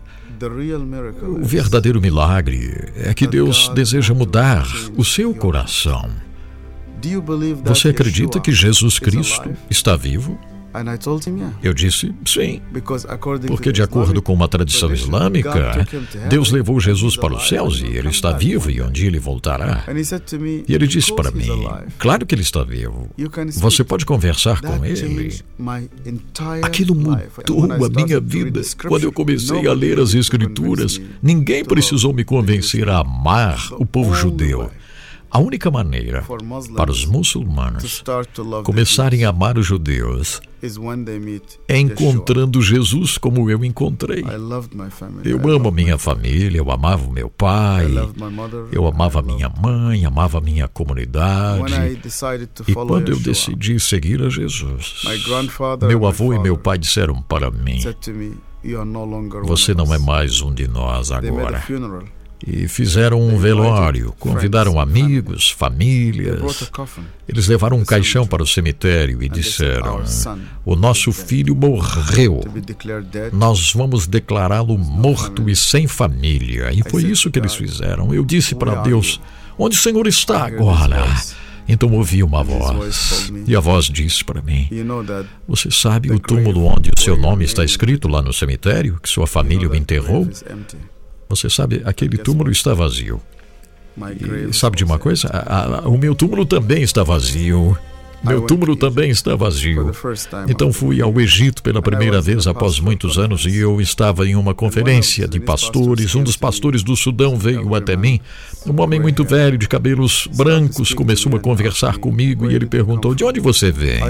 O 1.27 1.45
verdadeiro 1.45 2.01
milagre 2.01 2.93
é 2.97 3.15
que 3.15 3.27
Deus 3.27 3.69
deseja 3.75 4.13
mudar 4.15 4.67
o 4.97 5.05
seu 5.05 5.35
coração. 5.35 6.11
Você 7.65 7.89
acredita 7.89 8.41
que 8.41 8.53
Jesus 8.53 8.99
Cristo 8.99 9.51
está 9.71 9.97
vivo? 9.97 10.39
Eu 11.63 11.73
disse 11.73 12.15
sim, 12.25 12.61
porque, 13.47 13.73
de 13.73 13.83
acordo 13.83 14.21
com 14.23 14.33
uma 14.33 14.49
tradição 14.49 14.93
islâmica, 14.93 15.87
Deus 16.29 16.51
levou 16.51 16.79
Jesus 16.81 17.17
para 17.17 17.35
os 17.35 17.49
céus 17.49 17.81
e 17.81 17.87
ele 17.87 18.09
está 18.09 18.33
vivo 18.33 18.71
e 18.71 18.81
um 18.83 18.91
dia 18.91 19.07
ele 19.07 19.19
voltará. 19.19 19.85
E 20.69 20.75
ele 20.75 20.87
disse 20.87 21.15
para 21.15 21.31
mim: 21.31 21.67
Claro 21.99 22.27
que 22.27 22.35
ele 22.35 22.43
está 22.43 22.63
vivo. 22.63 23.09
Você 23.57 23.85
pode 23.85 24.05
conversar 24.05 24.61
com 24.61 24.85
ele. 24.85 25.35
Aquilo 26.63 26.95
mudou 26.95 27.85
a 27.85 27.89
minha 27.89 28.21
vida. 28.21 28.61
Quando 28.89 29.05
eu 29.05 29.13
comecei 29.13 29.67
a 29.67 29.73
ler 29.73 29.99
as 29.99 30.15
Escrituras, 30.15 31.01
ninguém 31.23 31.65
precisou 31.65 32.13
me 32.13 32.25
convencer 32.25 32.89
a 32.89 32.99
amar 32.99 33.59
o 33.73 33.87
povo 33.87 34.15
judeu. 34.15 34.71
A 35.31 35.39
única 35.39 35.71
maneira 35.71 36.25
para 36.77 36.91
os 36.91 37.05
muçulmanos 37.05 38.03
começarem 38.65 39.25
a 39.25 39.31
amar 39.31 39.59
os 39.59 39.67
judeus 39.67 40.41
é 41.69 41.79
encontrando 41.79 42.63
Jesus 42.63 43.19
como 43.19 43.51
eu 43.51 43.65
encontrei. 43.65 44.25
Eu 45.25 45.49
amo 45.49 45.69
a 45.69 45.73
minha 45.73 45.99
família, 45.99 46.59
eu 46.59 46.71
amava 46.71 47.07
o 47.07 47.13
meu 47.13 47.29
pai, 47.29 47.87
eu 48.73 48.87
amava 48.87 49.21
a 49.21 49.23
minha 49.23 49.49
mãe, 49.49 50.05
amava 50.05 50.39
a 50.39 50.41
minha 50.41 50.67
comunidade. 50.69 51.75
E 52.67 52.73
quando 52.73 53.13
eu 53.13 53.19
decidi 53.19 53.79
seguir 53.79 54.23
a 54.23 54.29
Jesus, 54.29 55.03
meu 55.87 56.07
avô 56.07 56.33
e 56.33 56.39
meu 56.39 56.57
pai 56.57 56.79
disseram 56.79 57.21
para 57.23 57.51
mim: 57.51 57.81
Você 59.45 59.75
não 59.75 59.93
é 59.93 59.99
mais 59.99 60.41
um 60.41 60.55
de 60.55 60.67
nós 60.67 61.13
agora 61.13 61.63
e 62.45 62.69
fizeram 62.69 63.21
um 63.21 63.39
velório, 63.39 64.15
convidaram 64.19 64.79
amigos, 64.79 65.51
famílias. 65.51 66.71
Eles 67.29 67.49
levaram 67.49 67.79
um 67.79 67.85
caixão 67.85 68.27
para 68.27 68.43
o 68.43 68.47
cemitério 68.47 69.23
e 69.23 69.29
disseram: 69.29 70.03
O 70.65 70.77
nosso 70.77 71.13
filho 71.13 71.55
morreu. 71.55 72.41
Nós 73.33 73.73
vamos 73.73 74.07
declará-lo 74.07 74.77
morto 74.77 75.49
e 75.49 75.57
sem 75.57 75.87
família. 75.87 76.73
E 76.73 76.83
foi 76.89 77.05
isso 77.05 77.31
que 77.31 77.39
eles 77.39 77.55
fizeram. 77.55 78.13
Eu 78.13 78.25
disse 78.25 78.55
para 78.55 78.83
Deus: 78.83 79.21
Onde 79.59 79.77
o 79.77 79.81
Senhor 79.81 80.07
está 80.07 80.47
agora? 80.47 81.07
Então 81.69 81.91
ouvi 81.93 82.23
uma 82.23 82.45
voz, 82.45 83.33
e 83.45 83.57
a 83.57 83.59
voz 83.59 83.87
disse 83.87 84.25
para 84.25 84.41
mim: 84.41 84.69
Você 85.49 85.69
sabe 85.71 86.13
o 86.13 86.21
túmulo 86.21 86.65
onde 86.65 86.91
o 86.97 87.01
seu 87.01 87.17
nome 87.17 87.45
está 87.45 87.65
escrito 87.65 88.07
lá 88.07 88.23
no 88.23 88.33
cemitério, 88.33 89.01
que 89.03 89.09
sua 89.09 89.27
família 89.27 89.69
o 89.69 89.75
enterrou? 89.75 90.29
Você 91.29 91.51
sabe, 91.51 91.83
aquele 91.85 92.17
túmulo 92.19 92.51
está 92.51 92.73
vazio. 92.75 93.21
E 94.51 94.53
sabe 94.53 94.77
de 94.77 94.85
uma 94.85 94.99
coisa? 94.99 95.29
A, 95.29 95.79
a, 95.79 95.89
o 95.89 95.97
meu 95.97 96.15
túmulo 96.15 96.45
também 96.45 96.83
está 96.83 97.03
vazio. 97.03 97.77
Meu 98.27 98.43
túmulo 98.43 98.77
também 98.77 99.11
está 99.11 99.35
vazio. 99.35 99.93
Então 100.49 100.73
fui 100.73 101.01
ao 101.01 101.19
Egito 101.21 101.63
pela 101.63 101.81
primeira 101.83 102.21
vez 102.21 102.47
após 102.47 102.79
muitos 102.81 103.19
anos 103.19 103.45
e 103.47 103.57
eu 103.57 103.81
estava 103.81 104.27
em 104.27 104.35
uma 104.37 104.55
conferência 104.55 105.27
de 105.29 105.41
pastores. 105.41 106.15
Um 106.15 106.23
dos 106.23 106.37
pastores 106.37 106.83
do 106.83 106.97
Sudão 106.97 107.37
veio 107.37 107.75
até 107.75 107.97
mim. 107.97 108.21
Um 108.67 108.81
homem 108.81 109.01
muito 109.01 109.25
velho, 109.25 109.57
de 109.57 109.69
cabelos 109.69 110.29
brancos, 110.35 110.93
começou 110.93 111.35
a 111.37 111.41
conversar 111.41 111.99
comigo 111.99 112.51
e 112.51 112.55
ele 112.55 112.67
perguntou: 112.67 113.15
De 113.15 113.25
onde 113.25 113.41
você 113.41 113.71
vem? 113.71 114.01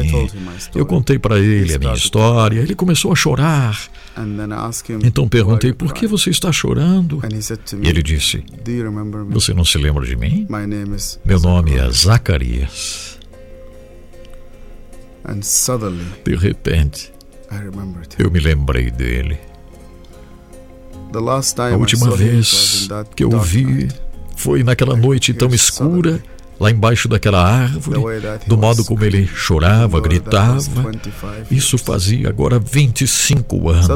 Eu 0.74 0.86
contei 0.86 1.18
para 1.18 1.38
ele 1.38 1.74
a 1.74 1.78
minha 1.78 1.94
história. 1.94 2.60
Ele 2.60 2.74
começou 2.74 3.12
a 3.12 3.14
chorar. 3.14 3.78
Então 5.04 5.28
perguntei: 5.28 5.72
Por 5.72 5.92
que 5.92 6.06
você 6.06 6.30
está 6.30 6.50
chorando? 6.50 7.20
E 7.82 7.88
ele 7.88 8.02
disse: 8.02 8.42
Você 9.30 9.52
não 9.52 9.64
se 9.64 9.76
lembra 9.78 10.06
de 10.06 10.16
mim? 10.16 10.46
Meu 11.24 11.40
nome 11.40 11.74
é 11.74 11.90
Zacarias. 11.90 13.15
De 16.24 16.34
repente, 16.36 17.12
eu 18.18 18.30
me 18.30 18.38
lembrei 18.40 18.90
dele. 18.90 19.38
A 21.72 21.76
última 21.76 22.10
vez 22.10 22.88
que 23.14 23.24
eu 23.24 23.30
o 23.30 23.40
vi 23.40 23.88
foi 24.36 24.62
naquela 24.62 24.96
noite 24.96 25.32
tão 25.32 25.48
escura, 25.48 26.20
lá 26.60 26.70
embaixo 26.70 27.08
daquela 27.08 27.42
árvore, 27.42 28.00
do 28.46 28.56
modo 28.58 28.84
como 28.84 29.04
ele 29.04 29.26
chorava, 29.26 30.00
gritava. 30.00 30.60
Isso 31.50 31.78
fazia 31.78 32.28
agora 32.28 32.58
25 32.58 33.68
anos. 33.70 33.86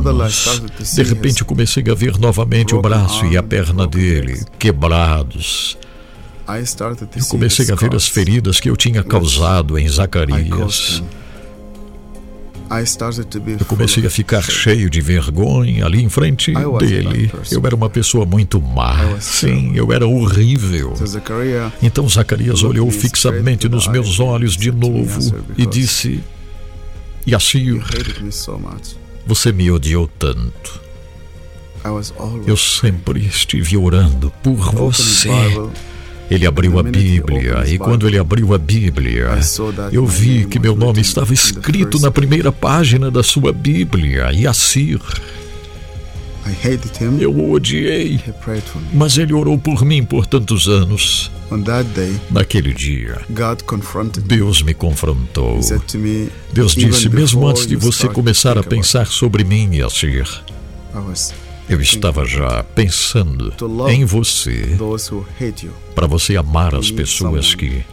De 0.95 1.03
repente 1.03 1.45
comecei 1.45 1.85
a 1.91 1.95
ver 1.95 2.19
novamente 2.19 2.75
o 2.75 2.81
braço 2.81 3.27
e 3.27 3.37
a 3.37 3.43
perna 3.43 3.87
dele 3.87 4.43
quebrados. 4.59 5.77
Eu 7.17 7.27
comecei 7.29 7.71
a 7.71 7.75
ver 7.77 7.95
as 7.95 8.09
feridas 8.09 8.59
que 8.61 8.69
eu 8.71 8.77
tinha 8.77 9.03
causado 9.05 9.79
em 9.79 9.89
Zacarias. 9.89 11.03
Eu 13.59 13.67
comecei 13.67 14.07
a 14.07 14.11
ficar 14.11 14.43
cheio 14.43 14.89
de 14.89 15.01
vergonha 15.01 15.85
ali 15.85 16.03
em 16.03 16.09
frente 16.09 16.53
dele. 16.79 17.31
Eu 17.51 17.61
era 17.67 17.75
uma 17.75 17.91
pessoa 17.91 18.25
muito 18.25 18.61
má. 18.63 19.19
Sim, 19.21 19.73
eu 19.75 19.93
era 19.93 20.07
horrível. 20.07 20.95
Então 21.83 22.09
Zacarias 22.09 22.63
olhou 22.63 22.89
fixamente 22.91 23.69
nos 23.69 23.89
meus 23.89 24.21
olhos 24.21 24.57
de 24.57 24.71
novo 24.71 25.19
e 25.59 25.67
disse: 25.67 26.21
Yassir, 27.27 27.83
você 29.27 29.53
me 29.53 29.71
odiou 29.71 30.07
tanto. 30.19 30.81
Eu 32.47 32.57
sempre 32.57 33.21
estive 33.27 33.77
orando 33.77 34.31
por 34.43 34.55
você. 34.57 35.29
Ele 36.31 36.47
abriu 36.47 36.79
a 36.79 36.83
Bíblia 36.83 37.65
e 37.67 37.77
quando 37.77 38.07
ele 38.07 38.17
abriu 38.17 38.55
a 38.55 38.59
Bíblia, 38.59 39.41
eu 39.91 40.07
vi 40.07 40.47
que 40.47 40.61
meu 40.61 40.77
nome 40.77 41.01
estava 41.01 41.35
escrito 41.35 41.99
na 41.99 42.11
primeira 42.11 42.53
página 42.53 43.11
da 43.11 43.23
sua 43.23 43.53
Bíblia, 43.53 44.31
Yassir. 44.33 45.01
Eu 47.19 47.33
o 47.33 47.53
odiei, 47.53 48.21
mas 48.93 49.19
ele 49.19 49.33
orou 49.33 49.59
por 49.59 49.85
mim 49.85 50.05
por 50.05 50.27
tantos 50.27 50.69
anos. 50.69 51.31
Naquele 52.31 52.73
dia, 52.73 53.21
Deus 54.25 54.63
me 54.63 54.73
confrontou. 54.73 55.61
Deus 56.53 56.75
disse: 56.75 57.09
mesmo 57.09 57.47
antes 57.47 57.67
de 57.67 57.77
você 57.77 58.09
começar 58.09 58.57
a 58.57 58.63
pensar 58.63 59.07
sobre 59.07 59.45
mim, 59.45 59.77
Yassir, 59.77 60.29
eu 61.71 61.81
estava 61.81 62.27
já 62.27 62.65
pensando 62.65 63.55
em 63.89 64.05
você 64.05 64.77
para 65.95 66.09
você 66.09 66.37
amar 66.37 66.75
as 66.75 66.91
pessoas 66.91 67.55
que 67.55 67.85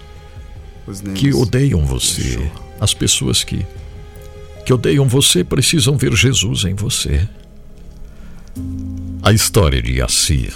que 1.14 1.32
odeiam 1.32 1.86
você. 1.86 2.50
As 2.80 2.96
pessoas 2.96 3.44
que 3.44 3.64
que 4.66 4.74
odeiam 4.74 5.08
você 5.08 5.44
precisam 5.44 5.96
ver 5.96 6.12
Jesus 6.14 6.66
em 6.66 6.74
você. 6.74 7.30
A 9.22 9.32
história 9.32 9.80
de 9.80 10.00
Yassir. 10.00 10.56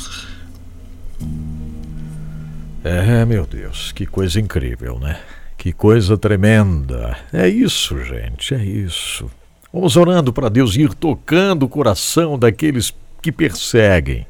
É, 2.83 3.23
meu 3.23 3.45
Deus, 3.45 3.91
que 3.91 4.07
coisa 4.07 4.39
incrível, 4.39 4.97
né? 4.97 5.19
Que 5.55 5.71
coisa 5.71 6.17
tremenda. 6.17 7.15
É 7.31 7.47
isso, 7.47 8.03
gente, 8.03 8.55
é 8.55 8.65
isso. 8.65 9.29
Vamos 9.71 9.95
orando 9.95 10.33
para 10.33 10.49
Deus 10.49 10.75
ir 10.75 10.93
tocando 10.95 11.63
o 11.63 11.69
coração 11.69 12.37
daqueles 12.37 12.91
que 13.21 13.31
perseguem 13.31 14.25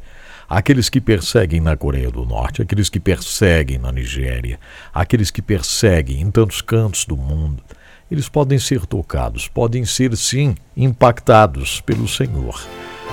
aqueles 0.49 0.89
que 0.89 0.99
perseguem 0.99 1.61
na 1.61 1.77
Coreia 1.77 2.11
do 2.11 2.26
Norte, 2.26 2.61
aqueles 2.61 2.89
que 2.89 2.99
perseguem 2.99 3.77
na 3.77 3.89
Nigéria, 3.89 4.59
aqueles 4.93 5.31
que 5.31 5.41
perseguem 5.41 6.19
em 6.19 6.30
tantos 6.30 6.61
cantos 6.61 7.05
do 7.05 7.15
mundo, 7.15 7.63
eles 8.11 8.27
podem 8.27 8.59
ser 8.59 8.85
tocados, 8.85 9.47
podem 9.47 9.85
ser 9.85 10.15
sim 10.18 10.53
impactados 10.76 11.80
pelo 11.80 12.05
Senhor. 12.05 12.61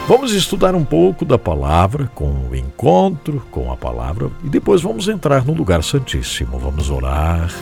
Vamos 0.08 0.32
estudar 0.32 0.74
um 0.74 0.84
pouco 0.84 1.24
da 1.24 1.38
palavra, 1.38 2.10
com 2.12 2.48
o 2.50 2.56
encontro 2.56 3.46
com 3.52 3.70
a 3.70 3.76
palavra, 3.76 4.30
e 4.42 4.48
depois 4.48 4.82
vamos 4.82 5.06
entrar 5.06 5.44
no 5.44 5.52
lugar 5.52 5.84
santíssimo. 5.84 6.58
Vamos 6.58 6.90
orar 6.90 7.52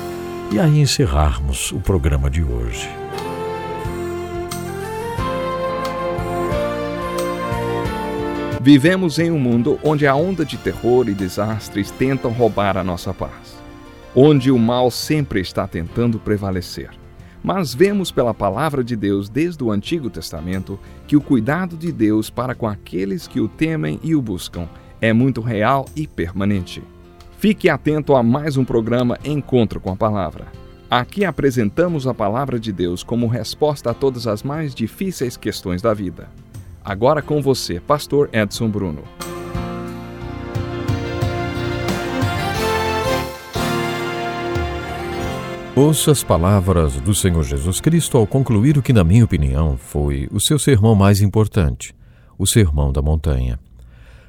e 0.51 0.59
aí 0.59 0.81
encerrarmos 0.81 1.73
o 1.73 1.81
programa 1.81 2.31
de 2.31 2.43
hoje. 2.43 2.89
Vivemos 8.67 9.21
em 9.21 9.31
um 9.31 9.39
mundo 9.39 9.79
onde 9.81 10.09
a 10.09 10.17
onda 10.17 10.45
de 10.45 10.57
terror 10.57 11.09
e 11.09 11.15
desastres 11.15 11.93
tentam 11.93 12.33
roubar 12.33 12.77
a 12.77 12.83
nossa 12.83 13.15
paz, 13.15 13.57
onde 14.13 14.51
o 14.51 14.59
mal 14.59 14.91
sempre 14.91 15.41
está 15.41 15.69
tentando 15.69 16.19
prevalecer. 16.19 16.91
Mas 17.45 17.73
vemos 17.73 18.11
pela 18.11 18.35
palavra 18.35 18.83
de 18.83 18.97
Deus 18.97 19.29
desde 19.29 19.63
o 19.63 19.71
Antigo 19.71 20.11
Testamento 20.11 20.81
que 21.07 21.15
o 21.15 21.21
cuidado 21.21 21.77
de 21.77 21.93
Deus 21.93 22.29
para 22.29 22.57
com 22.57 22.67
aqueles 22.67 23.29
que 23.29 23.39
o 23.39 23.47
temem 23.47 24.01
e 24.03 24.17
o 24.17 24.21
buscam 24.21 24.69
é 25.01 25.13
muito 25.13 25.41
real 25.41 25.87
e 25.95 26.05
permanente. 26.05 26.83
Fique 27.39 27.71
atento 27.71 28.17
a 28.17 28.23
mais 28.25 28.57
um 28.57 28.65
programa 28.65 29.17
Encontro 29.25 29.79
com 29.79 29.93
a 29.93 29.97
Palavra. 29.97 30.47
Aqui 30.91 31.25
apresentamos 31.25 32.05
a 32.05 32.13
palavra 32.13 32.59
de 32.59 32.73
Deus 32.73 33.05
como 33.05 33.29
resposta 33.29 33.93
a 33.93 33.95
todas 33.95 34.27
as 34.27 34.43
mais 34.43 34.75
difíceis 34.75 35.37
questões 35.37 35.81
da 35.81 35.95
vida. 35.95 36.29
Agora 36.87 37.21
com 37.21 37.43
você, 37.43 37.81
Pastor 37.81 38.31
Edson 38.33 38.69
Bruno. 38.69 39.03
Ouça 45.75 46.13
as 46.13 46.23
palavras 46.23 46.95
do 47.01 47.13
Senhor 47.13 47.43
Jesus 47.43 47.81
Cristo 47.81 48.17
ao 48.17 48.25
concluir 48.25 48.79
o 48.79 48.83
que, 48.83 48.93
na 48.93 49.03
minha 49.03 49.25
opinião, 49.25 49.77
foi 49.77 50.29
o 50.31 50.41
seu 50.41 50.61
sermão 50.61 50.95
mais 50.95 51.21
importante, 51.21 51.93
o 52.39 52.47
Sermão 52.47 52.93
da 52.93 53.03
Montanha. 53.03 53.59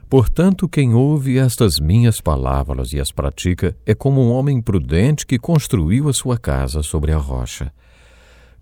Portanto, 0.09 0.67
quem 0.67 0.95
ouve 0.95 1.37
estas 1.37 1.79
minhas 1.79 2.19
palavras 2.19 2.91
e 2.91 2.99
as 2.99 3.11
pratica 3.11 3.77
é 3.85 3.93
como 3.93 4.19
um 4.19 4.31
homem 4.31 4.59
prudente 4.63 5.27
que 5.27 5.37
construiu 5.37 6.09
a 6.09 6.13
sua 6.13 6.39
casa 6.39 6.81
sobre 6.81 7.11
a 7.11 7.17
rocha. 7.17 7.71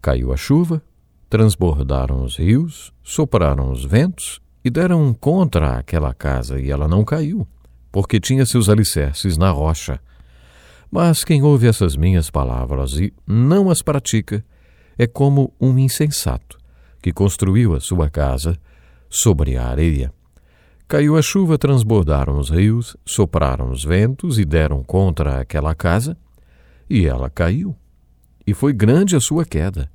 Caiu 0.01 0.33
a 0.33 0.37
chuva, 0.37 0.83
Transbordaram 1.29 2.23
os 2.23 2.37
rios, 2.37 2.93
sopraram 3.03 3.71
os 3.71 3.83
ventos 3.83 4.39
e 4.63 4.69
deram 4.69 5.13
contra 5.13 5.77
aquela 5.77 6.13
casa, 6.13 6.59
e 6.59 6.71
ela 6.71 6.87
não 6.87 7.03
caiu, 7.03 7.47
porque 7.91 8.19
tinha 8.19 8.45
seus 8.45 8.69
alicerces 8.69 9.37
na 9.37 9.49
rocha. 9.49 9.99
Mas 10.91 11.23
quem 11.23 11.43
ouve 11.43 11.67
essas 11.67 11.95
minhas 11.95 12.29
palavras 12.29 12.93
e 12.93 13.13
não 13.27 13.69
as 13.69 13.81
pratica 13.81 14.45
é 14.97 15.05
como 15.05 15.53
um 15.59 15.77
insensato 15.77 16.57
que 17.01 17.11
construiu 17.11 17.75
a 17.75 17.79
sua 17.79 18.09
casa 18.09 18.57
sobre 19.09 19.57
a 19.57 19.67
areia. 19.67 20.11
Caiu 20.87 21.17
a 21.17 21.21
chuva, 21.21 21.57
transbordaram 21.57 22.37
os 22.37 22.49
rios, 22.49 22.95
sopraram 23.05 23.71
os 23.71 23.83
ventos 23.83 24.37
e 24.37 24.45
deram 24.45 24.83
contra 24.83 25.39
aquela 25.39 25.73
casa, 25.73 26.15
e 26.89 27.05
ela 27.05 27.29
caiu. 27.29 27.75
E 28.45 28.53
foi 28.53 28.71
grande 28.71 29.15
a 29.15 29.19
sua 29.19 29.45
queda. 29.45 29.89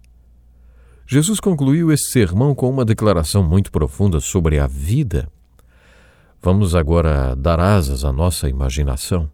Jesus 1.13 1.41
concluiu 1.41 1.91
esse 1.91 2.09
sermão 2.13 2.55
com 2.55 2.71
uma 2.71 2.85
declaração 2.85 3.43
muito 3.43 3.73
profunda 3.73 4.21
sobre 4.21 4.61
a 4.61 4.69
vida. 4.69 5.29
Vamos 6.41 6.73
agora 6.77 7.35
dar 7.35 7.59
asas 7.59 8.05
à 8.05 8.13
nossa 8.13 8.49
imaginação. 8.49 9.29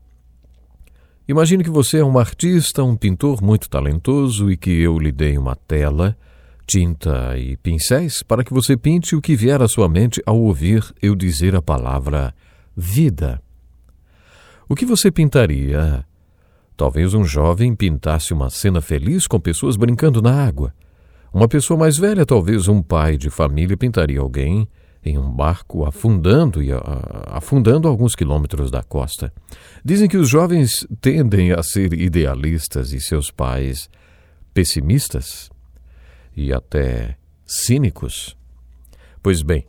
Imagine 1.29 1.63
que 1.63 1.69
você 1.69 1.99
é 1.99 2.05
um 2.05 2.19
artista, 2.19 2.83
um 2.83 2.97
pintor 2.97 3.43
muito 3.43 3.69
talentoso 3.69 4.51
e 4.51 4.57
que 4.57 4.71
eu 4.71 4.99
lhe 4.99 5.13
dei 5.13 5.37
uma 5.37 5.55
tela, 5.55 6.17
tinta 6.67 7.37
e 7.37 7.59
pincéis 7.59 8.23
para 8.23 8.43
que 8.43 8.55
você 8.55 8.75
pinte 8.75 9.15
o 9.15 9.21
que 9.21 9.37
vier 9.37 9.61
à 9.61 9.69
sua 9.69 9.87
mente 9.87 10.23
ao 10.25 10.41
ouvir 10.41 10.83
eu 11.03 11.15
dizer 11.15 11.55
a 11.55 11.61
palavra 11.61 12.35
vida. 12.75 13.39
O 14.67 14.75
que 14.75 14.87
você 14.87 15.11
pintaria? 15.11 16.07
Talvez 16.75 17.13
um 17.13 17.27
jovem 17.27 17.77
pintasse 17.77 18.33
uma 18.33 18.49
cena 18.49 18.81
feliz 18.81 19.27
com 19.27 19.39
pessoas 19.39 19.77
brincando 19.77 20.23
na 20.23 20.43
água. 20.43 20.73
Uma 21.33 21.49
pessoa 21.49 21.79
mais 21.79 21.97
velha, 21.97 22.25
talvez 22.25 22.69
um 22.69 22.83
pai 22.83 23.17
de 23.17 23.31
família, 23.31 23.77
pintaria 23.77 24.21
alguém 24.21 24.69
em 25.05 25.17
um 25.19 25.31
barco 25.31 25.85
afundando 25.85 26.63
e 26.63 26.71
afundando 27.27 27.87
alguns 27.87 28.15
quilômetros 28.17 28.71
da 28.71 28.83
costa. 28.83 29.33
Dizem 29.85 30.09
que 30.09 30.17
os 30.17 30.29
jovens 30.29 30.87
tendem 31.01 31.53
a 31.53 31.63
ser 31.63 31.93
idealistas 31.93 32.93
e 32.93 33.01
seus 33.01 33.31
pais 33.31 33.89
pessimistas 34.53 35.51
e 36.37 36.53
até 36.53 37.17
cínicos. 37.47 38.37
Pois 39.23 39.43
bem, 39.43 39.65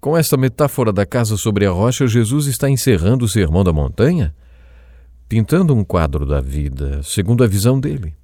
com 0.00 0.16
esta 0.16 0.36
metáfora 0.36 0.92
da 0.92 1.04
casa 1.04 1.36
sobre 1.36 1.66
a 1.66 1.70
rocha, 1.70 2.06
Jesus 2.06 2.46
está 2.46 2.70
encerrando 2.70 3.24
o 3.24 3.28
Sermão 3.28 3.64
da 3.64 3.72
Montanha, 3.72 4.34
pintando 5.28 5.74
um 5.74 5.84
quadro 5.84 6.24
da 6.24 6.40
vida 6.40 7.02
segundo 7.02 7.44
a 7.44 7.46
visão 7.46 7.78
dele. 7.78 8.14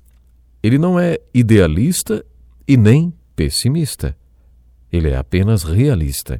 Ele 0.63 0.79
não 0.79 0.99
é 0.99 1.19
idealista 1.35 2.25
e 2.67 2.77
nem 2.77 3.13
pessimista. 3.37 4.17
Ele 4.93 5.11
é 5.11 5.17
apenas 5.17 5.63
realista. 5.63 6.39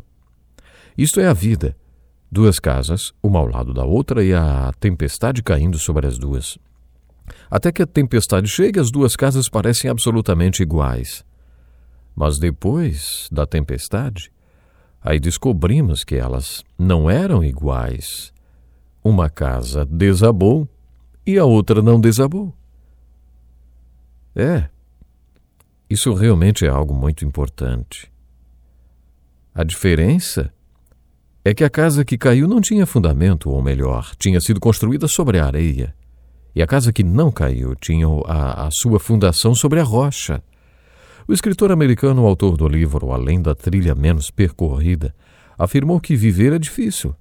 Isto 0.97 1.21
é 1.21 1.27
a 1.27 1.33
vida. 1.33 1.77
Duas 2.31 2.59
casas, 2.59 3.13
uma 3.23 3.39
ao 3.39 3.47
lado 3.47 3.73
da 3.73 3.85
outra, 3.85 4.25
e 4.25 4.33
a 4.33 4.73
tempestade 4.79 5.43
caindo 5.43 5.79
sobre 5.79 6.07
as 6.07 6.19
duas. 6.19 6.59
Até 7.51 7.73
que 7.73 7.83
a 7.83 7.87
tempestade 7.87 8.49
chega, 8.49 8.81
as 8.81 8.91
duas 8.91 9.17
casas 9.17 9.49
parecem 9.49 9.91
absolutamente 9.91 10.63
iguais. 10.63 11.25
Mas 12.15 12.39
depois 12.39 13.29
da 13.31 13.47
tempestade, 13.47 14.31
aí 15.03 15.19
descobrimos 15.19 16.05
que 16.05 16.15
elas 16.15 16.63
não 16.79 17.11
eram 17.11 17.43
iguais. 17.45 18.33
Uma 19.03 19.29
casa 19.29 19.85
desabou 19.85 20.69
e 21.27 21.39
a 21.39 21.45
outra 21.45 21.83
não 21.83 22.01
desabou. 22.01 22.55
É, 24.35 24.69
isso 25.95 26.13
realmente 26.13 26.67
é 26.67 26.69
algo 26.69 26.93
muito 26.93 27.25
importante. 27.25 28.13
A 29.55 29.65
diferença 29.65 30.53
é 31.45 31.55
que 31.55 31.63
a 31.63 31.71
casa 31.71 32.05
que 32.05 32.19
caiu 32.19 32.49
não 32.49 32.61
tinha 32.61 32.85
fundamento, 32.85 33.49
ou 33.51 33.63
melhor, 33.63 34.13
tinha 34.19 34.41
sido 34.41 34.59
construída 34.59 35.07
sobre 35.07 35.39
a 35.39 35.47
areia. 35.47 35.95
E 36.55 36.63
a 36.63 36.67
casa 36.67 36.93
que 36.93 37.03
não 37.03 37.31
caiu 37.31 37.75
tinha 37.77 38.07
a, 38.27 38.67
a 38.67 38.71
sua 38.71 38.99
fundação 38.99 39.55
sobre 39.55 39.81
a 39.81 39.85
rocha. 39.85 40.43
O 41.29 41.33
escritor 41.33 41.71
americano, 41.71 42.27
autor 42.27 42.57
do 42.57 42.67
livro 42.67 43.13
Além 43.13 43.41
da 43.41 43.55
Trilha 43.55 43.95
Menos 43.95 44.31
Percorrida, 44.31 45.15
afirmou 45.57 46.01
que 46.01 46.17
viver 46.17 46.53
é 46.53 46.59
difícil. 46.59 47.15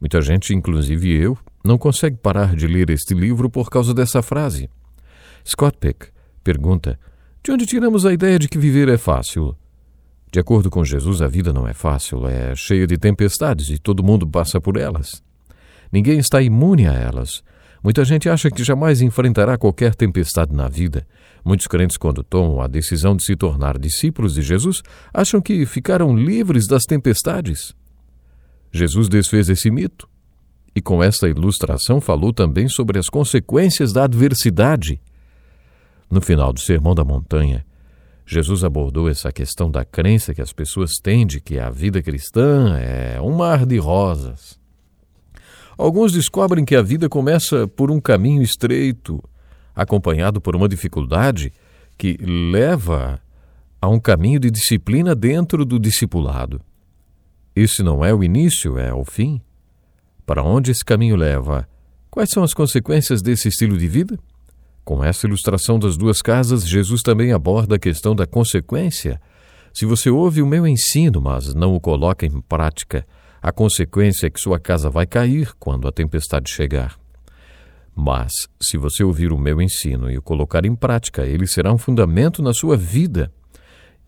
Muita 0.00 0.20
gente, 0.20 0.54
inclusive 0.54 1.12
eu, 1.12 1.38
não 1.64 1.78
consegue 1.78 2.16
parar 2.16 2.54
de 2.54 2.66
ler 2.66 2.90
este 2.90 3.14
livro 3.14 3.48
por 3.48 3.70
causa 3.70 3.94
dessa 3.94 4.22
frase. 4.22 4.68
Scott 5.46 5.76
Peck 5.78 6.08
pergunta 6.42 6.98
de 7.48 7.52
onde 7.52 7.64
tiramos 7.64 8.04
a 8.04 8.12
ideia 8.12 8.38
de 8.38 8.46
que 8.46 8.58
viver 8.58 8.90
é 8.90 8.98
fácil? 8.98 9.56
De 10.30 10.38
acordo 10.38 10.68
com 10.68 10.84
Jesus, 10.84 11.22
a 11.22 11.26
vida 11.26 11.50
não 11.50 11.66
é 11.66 11.72
fácil, 11.72 12.28
é 12.28 12.54
cheia 12.54 12.86
de 12.86 12.98
tempestades 12.98 13.70
e 13.70 13.78
todo 13.78 14.02
mundo 14.02 14.28
passa 14.28 14.60
por 14.60 14.76
elas. 14.76 15.22
Ninguém 15.90 16.18
está 16.18 16.42
imune 16.42 16.86
a 16.86 16.92
elas. 16.92 17.42
Muita 17.82 18.04
gente 18.04 18.28
acha 18.28 18.50
que 18.50 18.62
jamais 18.62 19.00
enfrentará 19.00 19.56
qualquer 19.56 19.94
tempestade 19.94 20.54
na 20.54 20.68
vida. 20.68 21.06
Muitos 21.42 21.66
crentes, 21.66 21.96
quando 21.96 22.22
tomam 22.22 22.60
a 22.60 22.66
decisão 22.66 23.16
de 23.16 23.24
se 23.24 23.34
tornar 23.34 23.78
discípulos 23.78 24.34
de 24.34 24.42
Jesus, 24.42 24.82
acham 25.10 25.40
que 25.40 25.64
ficaram 25.64 26.14
livres 26.14 26.66
das 26.66 26.84
tempestades. 26.84 27.74
Jesus 28.70 29.08
desfez 29.08 29.48
esse 29.48 29.70
mito 29.70 30.06
e, 30.76 30.82
com 30.82 31.02
esta 31.02 31.26
ilustração, 31.26 31.98
falou 31.98 32.30
também 32.30 32.68
sobre 32.68 32.98
as 32.98 33.08
consequências 33.08 33.90
da 33.90 34.04
adversidade. 34.04 35.00
No 36.10 36.20
final 36.20 36.52
do 36.52 36.60
Sermão 36.60 36.94
da 36.94 37.04
Montanha, 37.04 37.66
Jesus 38.26 38.64
abordou 38.64 39.08
essa 39.08 39.32
questão 39.32 39.70
da 39.70 39.84
crença 39.84 40.34
que 40.34 40.42
as 40.42 40.52
pessoas 40.52 40.92
têm 41.02 41.26
de 41.26 41.40
que 41.40 41.58
a 41.58 41.70
vida 41.70 42.02
cristã 42.02 42.76
é 42.78 43.20
um 43.20 43.36
mar 43.36 43.64
de 43.64 43.78
rosas. 43.78 44.58
Alguns 45.76 46.12
descobrem 46.12 46.64
que 46.64 46.74
a 46.74 46.82
vida 46.82 47.08
começa 47.08 47.68
por 47.68 47.90
um 47.90 48.00
caminho 48.00 48.42
estreito, 48.42 49.22
acompanhado 49.74 50.40
por 50.40 50.56
uma 50.56 50.68
dificuldade 50.68 51.52
que 51.96 52.16
leva 52.20 53.20
a 53.80 53.88
um 53.88 54.00
caminho 54.00 54.40
de 54.40 54.50
disciplina 54.50 55.14
dentro 55.14 55.64
do 55.64 55.78
discipulado. 55.78 56.60
Esse 57.54 57.82
não 57.82 58.04
é 58.04 58.14
o 58.14 58.24
início, 58.24 58.78
é 58.78 58.92
o 58.92 59.04
fim. 59.04 59.40
Para 60.26 60.42
onde 60.42 60.70
esse 60.70 60.84
caminho 60.84 61.16
leva? 61.16 61.68
Quais 62.10 62.30
são 62.30 62.42
as 62.42 62.54
consequências 62.54 63.22
desse 63.22 63.48
estilo 63.48 63.76
de 63.76 63.88
vida? 63.88 64.18
Com 64.88 65.04
essa 65.04 65.26
ilustração 65.26 65.78
das 65.78 65.98
duas 65.98 66.22
casas, 66.22 66.66
Jesus 66.66 67.02
também 67.02 67.30
aborda 67.30 67.76
a 67.76 67.78
questão 67.78 68.16
da 68.16 68.26
consequência. 68.26 69.20
Se 69.70 69.84
você 69.84 70.08
ouve 70.08 70.40
o 70.40 70.46
meu 70.46 70.66
ensino, 70.66 71.20
mas 71.20 71.52
não 71.52 71.74
o 71.74 71.78
coloca 71.78 72.24
em 72.24 72.40
prática, 72.40 73.06
A 73.42 73.52
consequência 73.52 74.26
é 74.26 74.30
que 74.30 74.40
sua 74.40 74.58
casa 74.58 74.88
vai 74.88 75.06
cair 75.06 75.52
quando 75.58 75.86
a 75.86 75.92
tempestade 75.92 76.50
chegar. 76.50 76.98
Mas, 77.94 78.32
se 78.58 78.78
você 78.78 79.04
ouvir 79.04 79.30
o 79.30 79.38
meu 79.38 79.60
ensino 79.60 80.10
e 80.10 80.16
o 80.16 80.22
colocar 80.22 80.64
em 80.64 80.74
prática, 80.74 81.26
ele 81.26 81.46
será 81.46 81.70
um 81.70 81.78
fundamento 81.78 82.42
na 82.42 82.54
sua 82.54 82.74
vida. 82.74 83.30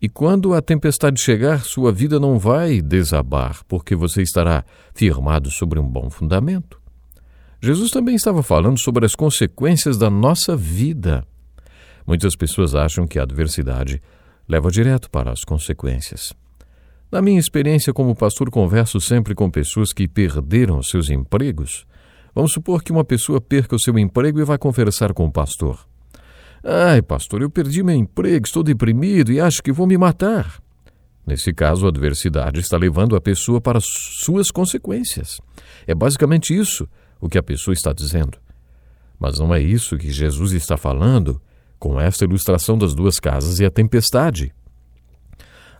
E 0.01 0.09
quando 0.09 0.51
a 0.55 0.63
tempestade 0.63 1.21
chegar, 1.21 1.63
sua 1.63 1.91
vida 1.91 2.19
não 2.19 2.39
vai 2.39 2.81
desabar, 2.81 3.63
porque 3.67 3.95
você 3.95 4.23
estará 4.23 4.65
firmado 4.95 5.51
sobre 5.51 5.79
um 5.79 5.87
bom 5.87 6.09
fundamento. 6.09 6.80
Jesus 7.63 7.91
também 7.91 8.15
estava 8.15 8.41
falando 8.41 8.79
sobre 8.79 9.05
as 9.05 9.13
consequências 9.13 9.95
da 9.95 10.09
nossa 10.09 10.57
vida. 10.57 11.23
Muitas 12.07 12.35
pessoas 12.35 12.73
acham 12.73 13.05
que 13.05 13.19
a 13.19 13.23
adversidade 13.23 14.01
leva 14.49 14.71
direto 14.71 15.11
para 15.11 15.31
as 15.31 15.43
consequências. 15.43 16.33
Na 17.11 17.21
minha 17.21 17.39
experiência 17.39 17.93
como 17.93 18.15
pastor, 18.15 18.49
converso 18.49 18.99
sempre 18.99 19.35
com 19.35 19.51
pessoas 19.51 19.93
que 19.93 20.07
perderam 20.07 20.81
seus 20.81 21.11
empregos. 21.11 21.85
Vamos 22.33 22.51
supor 22.51 22.81
que 22.81 22.91
uma 22.91 23.03
pessoa 23.03 23.39
perca 23.39 23.75
o 23.75 23.79
seu 23.79 23.99
emprego 23.99 24.39
e 24.39 24.43
vai 24.43 24.57
conversar 24.57 25.13
com 25.13 25.25
o 25.25 25.31
pastor. 25.31 25.85
Ai, 26.63 27.03
pastor, 27.03 27.43
eu 27.43 27.49
perdi 27.49 27.83
meu 27.83 27.95
emprego, 27.95 28.47
estou 28.47 28.63
deprimido 28.63 29.31
e 29.31 29.39
acho 29.39 29.61
que 29.61 29.71
vou 29.71 29.85
me 29.85 29.99
matar. 29.99 30.59
Nesse 31.27 31.53
caso, 31.53 31.85
a 31.85 31.89
adversidade 31.89 32.59
está 32.59 32.75
levando 32.75 33.15
a 33.15 33.21
pessoa 33.21 33.61
para 33.61 33.79
suas 33.79 34.49
consequências. 34.49 35.39
É 35.85 35.93
basicamente 35.93 36.57
isso 36.57 36.87
o 37.21 37.29
que 37.29 37.37
a 37.37 37.43
pessoa 37.43 37.73
está 37.73 37.93
dizendo. 37.93 38.37
Mas 39.19 39.37
não 39.37 39.53
é 39.53 39.61
isso 39.61 39.97
que 39.97 40.11
Jesus 40.11 40.51
está 40.51 40.75
falando 40.75 41.39
com 41.77 42.01
esta 42.01 42.25
ilustração 42.25 42.77
das 42.77 42.95
duas 42.95 43.19
casas 43.19 43.59
e 43.59 43.65
a 43.65 43.69
tempestade. 43.71 44.51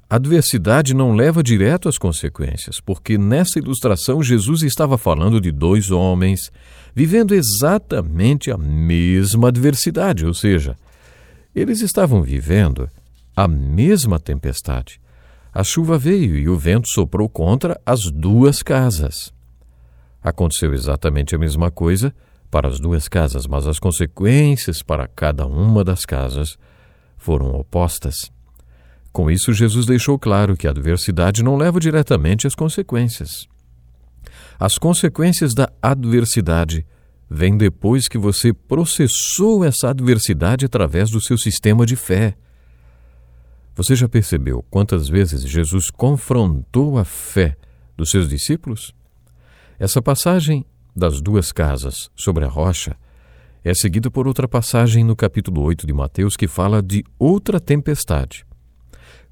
A 0.08 0.18
adversidade 0.18 0.94
não 0.94 1.16
leva 1.16 1.42
direto 1.42 1.88
às 1.90 1.98
consequências, 1.98 2.80
porque 2.80 3.18
nessa 3.18 3.58
ilustração 3.58 4.22
Jesus 4.22 4.62
estava 4.62 4.98
falando 4.98 5.40
de 5.40 5.52
dois 5.52 5.90
homens 5.90 6.52
vivendo 6.94 7.34
exatamente 7.34 8.52
a 8.52 8.58
mesma 8.58 9.48
adversidade, 9.48 10.26
ou 10.26 10.34
seja, 10.34 10.76
eles 11.56 11.82
estavam 11.82 12.22
vivendo 12.22 12.90
a 13.36 13.48
mesma 13.48 14.20
tempestade. 14.20 15.00
A 15.54 15.64
chuva 15.64 15.98
veio 15.98 16.38
e 16.38 16.50
o 16.50 16.58
vento 16.58 16.90
soprou 16.90 17.30
contra 17.30 17.80
as 17.86 18.12
duas 18.12 18.62
casas. 18.62 19.34
Aconteceu 20.24 20.74
exatamente 20.74 21.36
a 21.36 21.40
mesma 21.40 21.72
coisa 21.72 22.14
para 22.50 22.68
as 22.68 22.80
duas 22.80 23.08
casas, 23.08 23.48
mas 23.48 23.66
as 23.66 23.80
consequências 23.80 24.84
para 24.84 25.08
cada 25.08 25.48
uma 25.48 25.84
das 25.84 26.06
casas 26.06 26.58
foram 27.18 27.56
opostas. 27.56 28.32
Com 29.12 29.32
isso, 29.32 29.54
Jesus 29.54 29.86
deixou 29.86 30.20
claro 30.20 30.56
que 30.56 30.68
a 30.68 30.72
adversidade 30.72 31.44
não 31.44 31.58
leva 31.58 31.80
diretamente 31.80 32.46
às 32.46 32.56
consequências. 32.56 33.48
As 34.60 34.78
consequências 34.78 35.54
da 35.54 35.72
adversidade 35.82 36.86
vêm 37.30 37.58
depois 37.58 38.08
que 38.08 38.18
você 38.18 38.54
processou 38.54 39.66
essa 39.66 39.90
adversidade 39.90 40.66
através 40.66 41.10
do 41.10 41.22
seu 41.22 41.38
sistema 41.38 41.86
de 41.86 41.96
fé. 41.96 42.36
Você 43.76 43.96
já 43.96 44.08
percebeu 44.08 44.64
quantas 44.70 45.08
vezes 45.08 45.42
Jesus 45.42 45.90
confrontou 45.90 46.98
a 46.98 47.06
fé 47.06 47.56
dos 47.98 48.12
seus 48.12 48.30
discípulos? 48.30 48.94
Essa 49.82 50.00
passagem 50.00 50.64
das 50.96 51.20
duas 51.20 51.52
casas 51.52 52.12
sobre 52.16 52.46
a 52.46 52.48
rocha 52.48 52.96
é 53.64 53.74
seguida 53.74 54.12
por 54.12 54.28
outra 54.28 54.48
passagem 54.48 55.04
no 55.04 55.16
capítulo 55.16 55.60
8 55.64 55.88
de 55.88 55.92
Mateus 55.92 56.36
que 56.38 56.48
fala 56.48 56.84
de 56.84 57.04
outra 57.18 57.60
tempestade. 57.60 58.46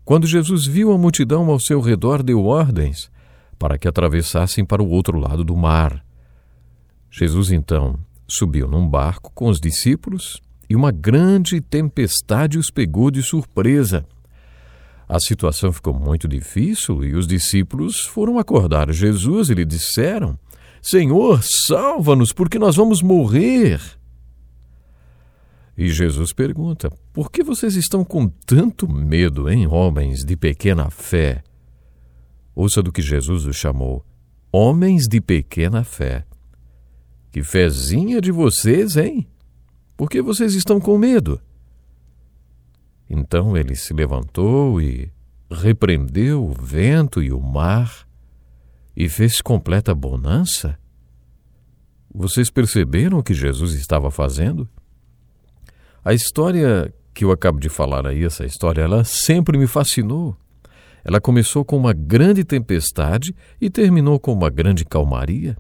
Quando 0.03 0.25
Jesus 0.25 0.65
viu 0.65 0.91
a 0.91 0.97
multidão 0.97 1.47
ao 1.51 1.59
seu 1.59 1.79
redor, 1.79 2.23
deu 2.23 2.43
ordens 2.45 3.11
para 3.59 3.77
que 3.77 3.87
atravessassem 3.87 4.65
para 4.65 4.81
o 4.81 4.89
outro 4.89 5.19
lado 5.19 5.43
do 5.43 5.55
mar. 5.55 6.03
Jesus 7.11 7.51
então 7.51 7.99
subiu 8.27 8.67
num 8.67 8.89
barco 8.89 9.31
com 9.35 9.49
os 9.49 9.59
discípulos 9.59 10.41
e 10.67 10.75
uma 10.75 10.89
grande 10.89 11.61
tempestade 11.61 12.57
os 12.57 12.71
pegou 12.71 13.11
de 13.11 13.21
surpresa. 13.21 14.03
A 15.09 15.19
situação 15.19 15.73
ficou 15.73 15.91
muito 15.91 16.27
difícil 16.27 17.03
e 17.03 17.15
os 17.15 17.25
discípulos 17.25 18.01
foram 18.01 18.37
acordar 18.37 18.93
Jesus 18.93 19.49
e 19.49 19.55
lhe 19.55 19.65
disseram: 19.65 20.37
Senhor, 20.83 21.41
salva-nos, 21.41 22.31
porque 22.31 22.59
nós 22.59 22.75
vamos 22.75 23.01
morrer. 23.01 23.81
E 25.75 25.89
Jesus 25.89 26.31
pergunta: 26.31 26.91
Por 27.11 27.31
que 27.31 27.43
vocês 27.43 27.75
estão 27.75 28.05
com 28.05 28.27
tanto 28.27 28.87
medo, 28.87 29.49
hein, 29.49 29.65
homens 29.65 30.23
de 30.23 30.37
pequena 30.37 30.91
fé? 30.91 31.41
Ouça 32.53 32.83
do 32.83 32.91
que 32.91 33.01
Jesus 33.01 33.47
os 33.47 33.55
chamou: 33.55 34.05
Homens 34.51 35.07
de 35.07 35.19
pequena 35.19 35.83
fé. 35.83 36.23
Que 37.31 37.41
fezinha 37.41 38.21
de 38.21 38.31
vocês, 38.31 38.95
hein? 38.95 39.27
Por 39.97 40.07
que 40.07 40.21
vocês 40.21 40.53
estão 40.53 40.79
com 40.79 40.99
medo? 40.99 41.41
Então 43.09 43.57
ele 43.57 43.75
se 43.75 43.93
levantou 43.93 44.81
e 44.81 45.11
repreendeu 45.49 46.45
o 46.45 46.53
vento 46.53 47.23
e 47.23 47.31
o 47.31 47.41
mar 47.41 48.07
e 48.95 49.09
fez 49.09 49.41
completa 49.41 49.95
bonança. 49.95 50.77
Vocês 52.13 52.49
perceberam 52.49 53.19
o 53.19 53.23
que 53.23 53.33
Jesus 53.33 53.73
estava 53.73 54.11
fazendo? 54.11 54.69
A 56.03 56.13
história 56.13 56.93
que 57.13 57.25
eu 57.25 57.31
acabo 57.31 57.59
de 57.59 57.69
falar 57.69 58.05
aí, 58.07 58.23
essa 58.23 58.45
história, 58.45 58.81
ela 58.81 59.03
sempre 59.03 59.57
me 59.57 59.67
fascinou. 59.67 60.37
Ela 61.03 61.19
começou 61.19 61.65
com 61.65 61.77
uma 61.77 61.93
grande 61.93 62.43
tempestade 62.43 63.35
e 63.59 63.69
terminou 63.69 64.19
com 64.19 64.33
uma 64.33 64.49
grande 64.49 64.85
calmaria. 64.85 65.57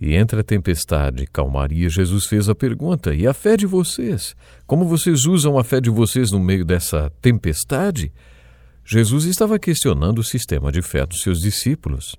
E 0.00 0.14
entre 0.14 0.40
a 0.40 0.42
tempestade 0.42 1.24
e 1.24 1.26
calmaria, 1.26 1.88
Jesus 1.90 2.24
fez 2.24 2.48
a 2.48 2.54
pergunta: 2.54 3.14
e 3.14 3.26
a 3.26 3.34
fé 3.34 3.56
de 3.56 3.66
vocês? 3.66 4.34
Como 4.66 4.86
vocês 4.86 5.26
usam 5.26 5.58
a 5.58 5.64
fé 5.64 5.80
de 5.80 5.90
vocês 5.90 6.30
no 6.30 6.40
meio 6.40 6.64
dessa 6.64 7.12
tempestade? 7.20 8.10
Jesus 8.82 9.26
estava 9.26 9.58
questionando 9.58 10.20
o 10.20 10.24
sistema 10.24 10.72
de 10.72 10.80
fé 10.80 11.04
dos 11.04 11.20
seus 11.20 11.40
discípulos. 11.40 12.16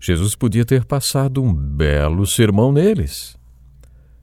Jesus 0.00 0.34
podia 0.34 0.64
ter 0.64 0.84
passado 0.84 1.42
um 1.42 1.52
belo 1.52 2.26
sermão 2.26 2.72
neles. 2.72 3.36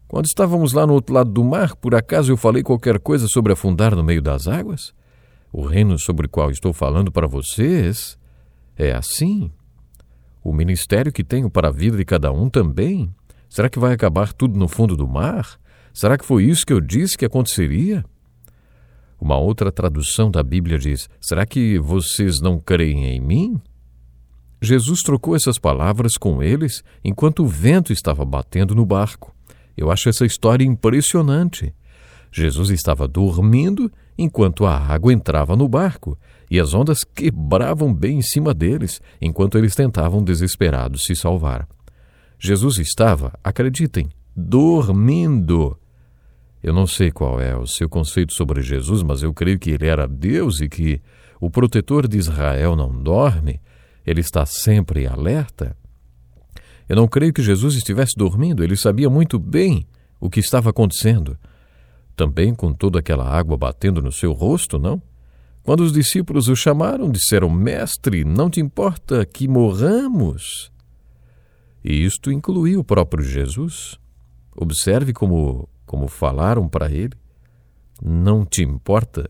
Quando 0.08 0.26
estávamos 0.26 0.74
lá 0.74 0.88
no 0.88 0.94
outro 0.94 1.14
lado 1.14 1.30
do 1.30 1.44
mar, 1.44 1.76
por 1.76 1.94
acaso 1.94 2.32
eu 2.32 2.36
falei 2.36 2.64
qualquer 2.64 3.00
coisa 3.00 3.28
sobre 3.28 3.54
afundar 3.54 3.96
no 3.96 4.04
meio 4.04 4.24
das 4.24 4.48
águas? 4.48 4.92
O 5.54 5.62
reino 5.62 5.98
sobre 6.00 6.26
o 6.26 6.30
qual 6.30 6.50
estou 6.50 6.74
falando 6.74 7.12
para 7.12 7.28
vocês 7.28 8.18
é 8.76 8.92
assim. 8.92 9.52
O 10.44 10.54
ministério 10.54 11.12
que 11.12 11.24
tenho 11.24 11.50
para 11.50 11.68
a 11.68 11.72
vida 11.72 11.98
de 11.98 12.06
cada 12.06 12.32
um 12.32 12.50
também. 12.50 13.14
Será 13.50 13.70
que 13.70 13.80
vai 13.80 13.94
acabar 13.94 14.32
tudo 14.32 14.58
no 14.58 14.68
fundo 14.68 14.96
do 14.96 15.08
mar? 15.08 15.60
Será 15.94 16.18
que 16.18 16.26
foi 16.26 16.46
isso 16.46 16.66
que 16.66 16.74
eu 16.74 16.80
disse 16.80 17.18
que 17.18 17.26
aconteceria? 17.26 18.06
Uma 19.20 19.38
outra 19.38 19.72
tradução 19.72 20.32
da 20.32 20.42
Bíblia 20.42 20.78
diz: 20.78 21.10
Será 21.20 21.46
que 21.46 21.78
vocês 21.80 22.40
não 22.40 22.60
creem 22.60 23.06
em 23.06 23.20
mim? 23.20 23.62
Jesus 24.62 25.02
trocou 25.02 25.36
essas 25.36 25.58
palavras 25.58 26.18
com 26.18 26.44
eles 26.44 26.84
enquanto 27.04 27.44
o 27.44 27.48
vento 27.48 27.92
estava 27.92 28.24
batendo 28.24 28.76
no 28.76 28.86
barco. 28.86 29.34
Eu 29.76 29.92
acho 29.92 30.10
essa 30.10 30.26
história 30.26 30.66
impressionante. 30.66 31.74
Jesus 32.32 32.70
estava 32.70 33.08
dormindo 33.08 33.92
enquanto 34.18 34.66
a 34.66 34.78
água 34.78 35.12
entrava 35.12 35.56
no 35.56 35.68
barco 35.68 36.18
e 36.50 36.60
as 36.60 36.74
ondas 36.74 37.04
quebravam 37.04 37.94
bem 37.94 38.18
em 38.18 38.22
cima 38.22 38.54
deles 38.54 39.02
enquanto 39.22 39.58
eles 39.58 39.76
tentavam 39.76 40.24
desesperados 40.24 41.04
se 41.04 41.16
salvar. 41.16 41.68
Jesus 42.40 42.80
estava, 42.80 43.34
acreditem, 43.44 44.10
dormindo. 44.36 45.78
Eu 46.64 46.74
não 46.74 46.88
sei 46.88 47.12
qual 47.12 47.40
é 47.40 47.56
o 47.56 47.68
seu 47.68 47.88
conceito 47.88 48.34
sobre 48.34 48.62
Jesus, 48.62 49.04
mas 49.04 49.22
eu 49.22 49.34
creio 49.34 49.60
que 49.60 49.70
ele 49.70 49.86
era 49.86 50.08
Deus 50.08 50.60
e 50.60 50.68
que 50.68 51.02
o 51.40 51.50
protetor 51.50 52.08
de 52.08 52.18
Israel 52.18 52.76
não 52.76 52.92
dorme, 52.92 53.62
ele 54.06 54.22
está 54.22 54.46
sempre 54.46 55.06
alerta. 55.08 55.76
Eu 56.88 56.96
não 56.96 57.08
creio 57.08 57.32
que 57.32 57.42
Jesus 57.42 57.76
estivesse 57.76 58.16
dormindo, 58.18 58.64
ele 58.64 58.76
sabia 58.76 59.10
muito 59.10 59.38
bem 59.38 59.86
o 60.20 60.30
que 60.30 60.40
estava 60.40 60.72
acontecendo. 60.72 61.38
Também 62.16 62.54
com 62.54 62.74
toda 62.74 63.00
aquela 63.00 63.30
água 63.30 63.56
batendo 63.58 64.02
no 64.02 64.12
seu 64.12 64.34
rosto, 64.34 64.80
não? 64.80 65.02
Quando 65.64 65.82
os 65.82 65.92
discípulos 65.92 66.48
o 66.48 66.56
chamaram, 66.56 67.10
disseram: 67.12 67.50
Mestre, 67.50 68.24
não 68.24 68.50
te 68.50 68.60
importa 68.60 69.26
que 69.26 69.48
morramos? 69.48 70.72
E 71.84 72.04
isto 72.04 72.32
incluiu 72.32 72.82
o 72.82 72.84
próprio 72.84 73.24
Jesus. 73.24 74.00
Observe 74.56 75.14
como, 75.14 75.70
como 75.86 76.08
falaram 76.08 76.68
para 76.68 76.92
ele: 76.92 77.14
Não 78.02 78.46
te 78.46 78.64
importa 78.64 79.30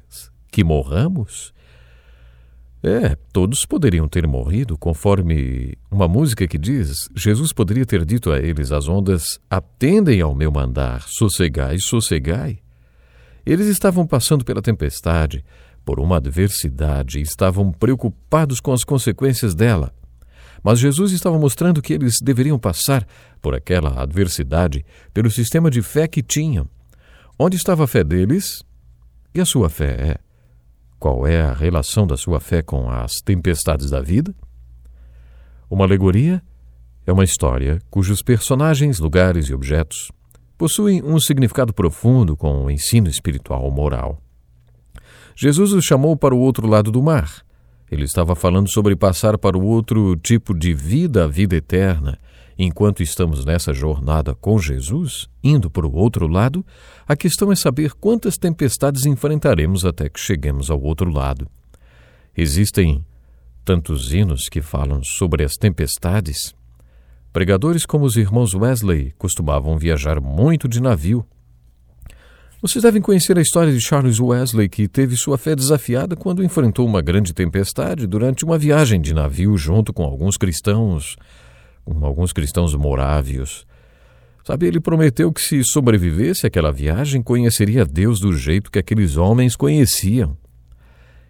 que 0.52 0.64
morramos? 0.64 1.54
É, 2.82 3.18
todos 3.34 3.66
poderiam 3.66 4.08
ter 4.08 4.26
morrido, 4.26 4.78
conforme 4.78 5.78
uma 5.92 6.08
música 6.08 6.48
que 6.48 6.58
diz: 6.58 7.10
Jesus 7.14 7.52
poderia 7.52 7.86
ter 7.86 8.06
dito 8.06 8.32
a 8.32 8.40
eles: 8.40 8.72
As 8.72 8.88
ondas 8.88 9.40
atendem 9.50 10.22
ao 10.22 10.34
meu 10.34 10.52
mandar, 10.52 11.02
sossegai, 11.02 11.78
sossegai. 11.78 12.60
Eles 13.46 13.68
estavam 13.68 14.08
passando 14.08 14.46
pela 14.46 14.62
tempestade, 14.62 15.44
por 15.86 16.00
uma 16.00 16.18
adversidade, 16.18 17.20
e 17.20 17.22
estavam 17.22 17.72
preocupados 17.72 18.60
com 18.60 18.72
as 18.72 18.84
consequências 18.84 19.56
dela. 19.56 19.94
Mas 20.64 20.80
Jesus 20.80 21.12
estava 21.12 21.40
mostrando 21.40 21.82
que 21.82 21.94
eles 21.94 22.18
deveriam 22.22 22.60
passar 22.60 23.08
por 23.42 23.56
aquela 23.56 24.02
adversidade 24.02 24.86
pelo 25.14 25.32
sistema 25.32 25.72
de 25.72 25.82
fé 25.82 26.08
que 26.08 26.22
tinham. 26.22 26.68
Onde 27.38 27.56
estava 27.56 27.86
a 27.86 27.88
fé 27.88 28.04
deles 28.04 28.64
e 29.34 29.40
a 29.40 29.46
sua 29.46 29.70
fé 29.70 29.96
é? 30.00 30.18
Qual 31.00 31.26
é 31.26 31.42
a 31.42 31.54
relação 31.54 32.06
da 32.06 32.18
sua 32.18 32.42
fé 32.42 32.62
com 32.62 32.90
as 32.90 33.14
tempestades 33.24 33.90
da 33.90 34.02
vida? 34.02 34.36
Uma 35.70 35.86
alegoria 35.86 36.44
é 37.08 37.14
uma 37.14 37.24
história 37.24 37.80
cujos 37.90 38.22
personagens, 38.22 39.00
lugares 39.00 39.48
e 39.48 39.54
objetos 39.54 40.12
possuem 40.60 41.02
um 41.02 41.18
significado 41.22 41.74
profundo 41.74 42.36
com 42.36 42.66
o 42.66 42.70
ensino 42.70 43.08
espiritual 43.08 43.64
ou 43.64 43.72
moral. 43.72 44.22
Jesus 45.42 45.72
os 45.72 45.86
chamou 45.86 46.18
para 46.18 46.36
o 46.36 46.38
outro 46.38 46.68
lado 46.68 46.92
do 46.92 47.02
mar. 47.02 47.46
Ele 47.90 48.04
estava 48.04 48.36
falando 48.36 48.70
sobre 48.70 48.94
passar 48.94 49.38
para 49.38 49.58
o 49.58 49.64
outro 49.64 50.18
tipo 50.18 50.54
de 50.54 50.74
vida, 50.74 51.24
a 51.24 51.28
vida 51.28 51.56
eterna. 51.56 52.20
Enquanto 52.58 53.02
estamos 53.02 53.46
nessa 53.46 53.74
jornada 53.74 54.36
com 54.36 54.60
Jesus, 54.60 55.30
indo 55.42 55.70
para 55.72 55.88
o 55.88 55.96
outro 55.96 56.28
lado, 56.28 56.66
a 57.08 57.16
questão 57.16 57.54
é 57.54 57.56
saber 57.56 57.94
quantas 57.94 58.38
tempestades 58.38 59.06
enfrentaremos 59.06 59.86
até 59.86 60.10
que 60.10 60.20
cheguemos 60.20 60.70
ao 60.70 60.82
outro 60.82 61.10
lado. 61.10 61.48
Existem 62.36 63.02
tantos 63.64 64.14
hinos 64.14 64.50
que 64.50 64.62
falam 64.62 65.02
sobre 65.02 65.46
as 65.46 65.56
tempestades. 65.56 66.54
Pregadores 67.32 67.86
como 67.86 68.04
os 68.04 68.18
irmãos 68.18 68.54
Wesley 68.54 69.14
costumavam 69.18 69.78
viajar 69.78 70.20
muito 70.20 70.68
de 70.68 70.82
navio 70.82 71.26
vocês 72.62 72.84
devem 72.84 73.02
conhecer 73.02 73.38
a 73.38 73.42
história 73.42 73.72
de 73.72 73.80
Charles 73.80 74.20
Wesley, 74.20 74.68
que 74.68 74.88
teve 74.88 75.16
sua 75.16 75.38
fé 75.38 75.56
desafiada 75.56 76.14
quando 76.14 76.44
enfrentou 76.44 76.86
uma 76.86 77.02
grande 77.02 77.34
tempestade 77.34 78.06
durante 78.06 78.44
uma 78.44 78.58
viagem 78.58 79.00
de 79.00 79.14
navio 79.14 79.56
junto 79.58 79.94
com 79.94 80.04
alguns 80.04 80.36
cristãos, 80.36 81.16
com 81.86 82.06
alguns 82.06 82.34
cristãos 82.34 82.76
morávios. 82.76 83.66
Sabe, 84.44 84.66
ele 84.66 84.82
prometeu 84.82 85.32
que 85.32 85.42
se 85.42 85.64
sobrevivesse 85.64 86.48
àquela 86.48 86.72
viagem, 86.72 87.22
conheceria 87.22 87.86
Deus 87.86 88.20
do 88.20 88.36
jeito 88.36 88.70
que 88.70 88.80
aqueles 88.80 89.16
homens 89.16 89.56
conheciam. 89.56 90.38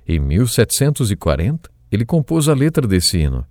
Em 0.07 0.19
1740, 0.19 1.69
ele 1.91 2.05
compôs 2.05 2.49
a 2.49 2.55
letra 2.55 2.87
desse 2.87 3.19
hino: 3.19 3.45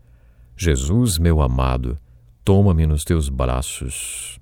Jesus, 0.56 1.18
meu 1.18 1.40
amado, 1.40 1.96
toma-me 2.44 2.86
nos 2.86 3.04
teus 3.04 3.28
braços. 3.28 4.37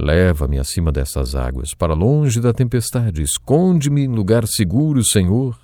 Leva-me 0.00 0.58
acima 0.58 0.90
dessas 0.90 1.34
águas, 1.34 1.74
para 1.74 1.92
longe 1.92 2.40
da 2.40 2.54
tempestade. 2.54 3.20
Esconde-me 3.20 4.04
em 4.04 4.08
lugar 4.08 4.46
seguro, 4.46 5.04
Senhor, 5.04 5.60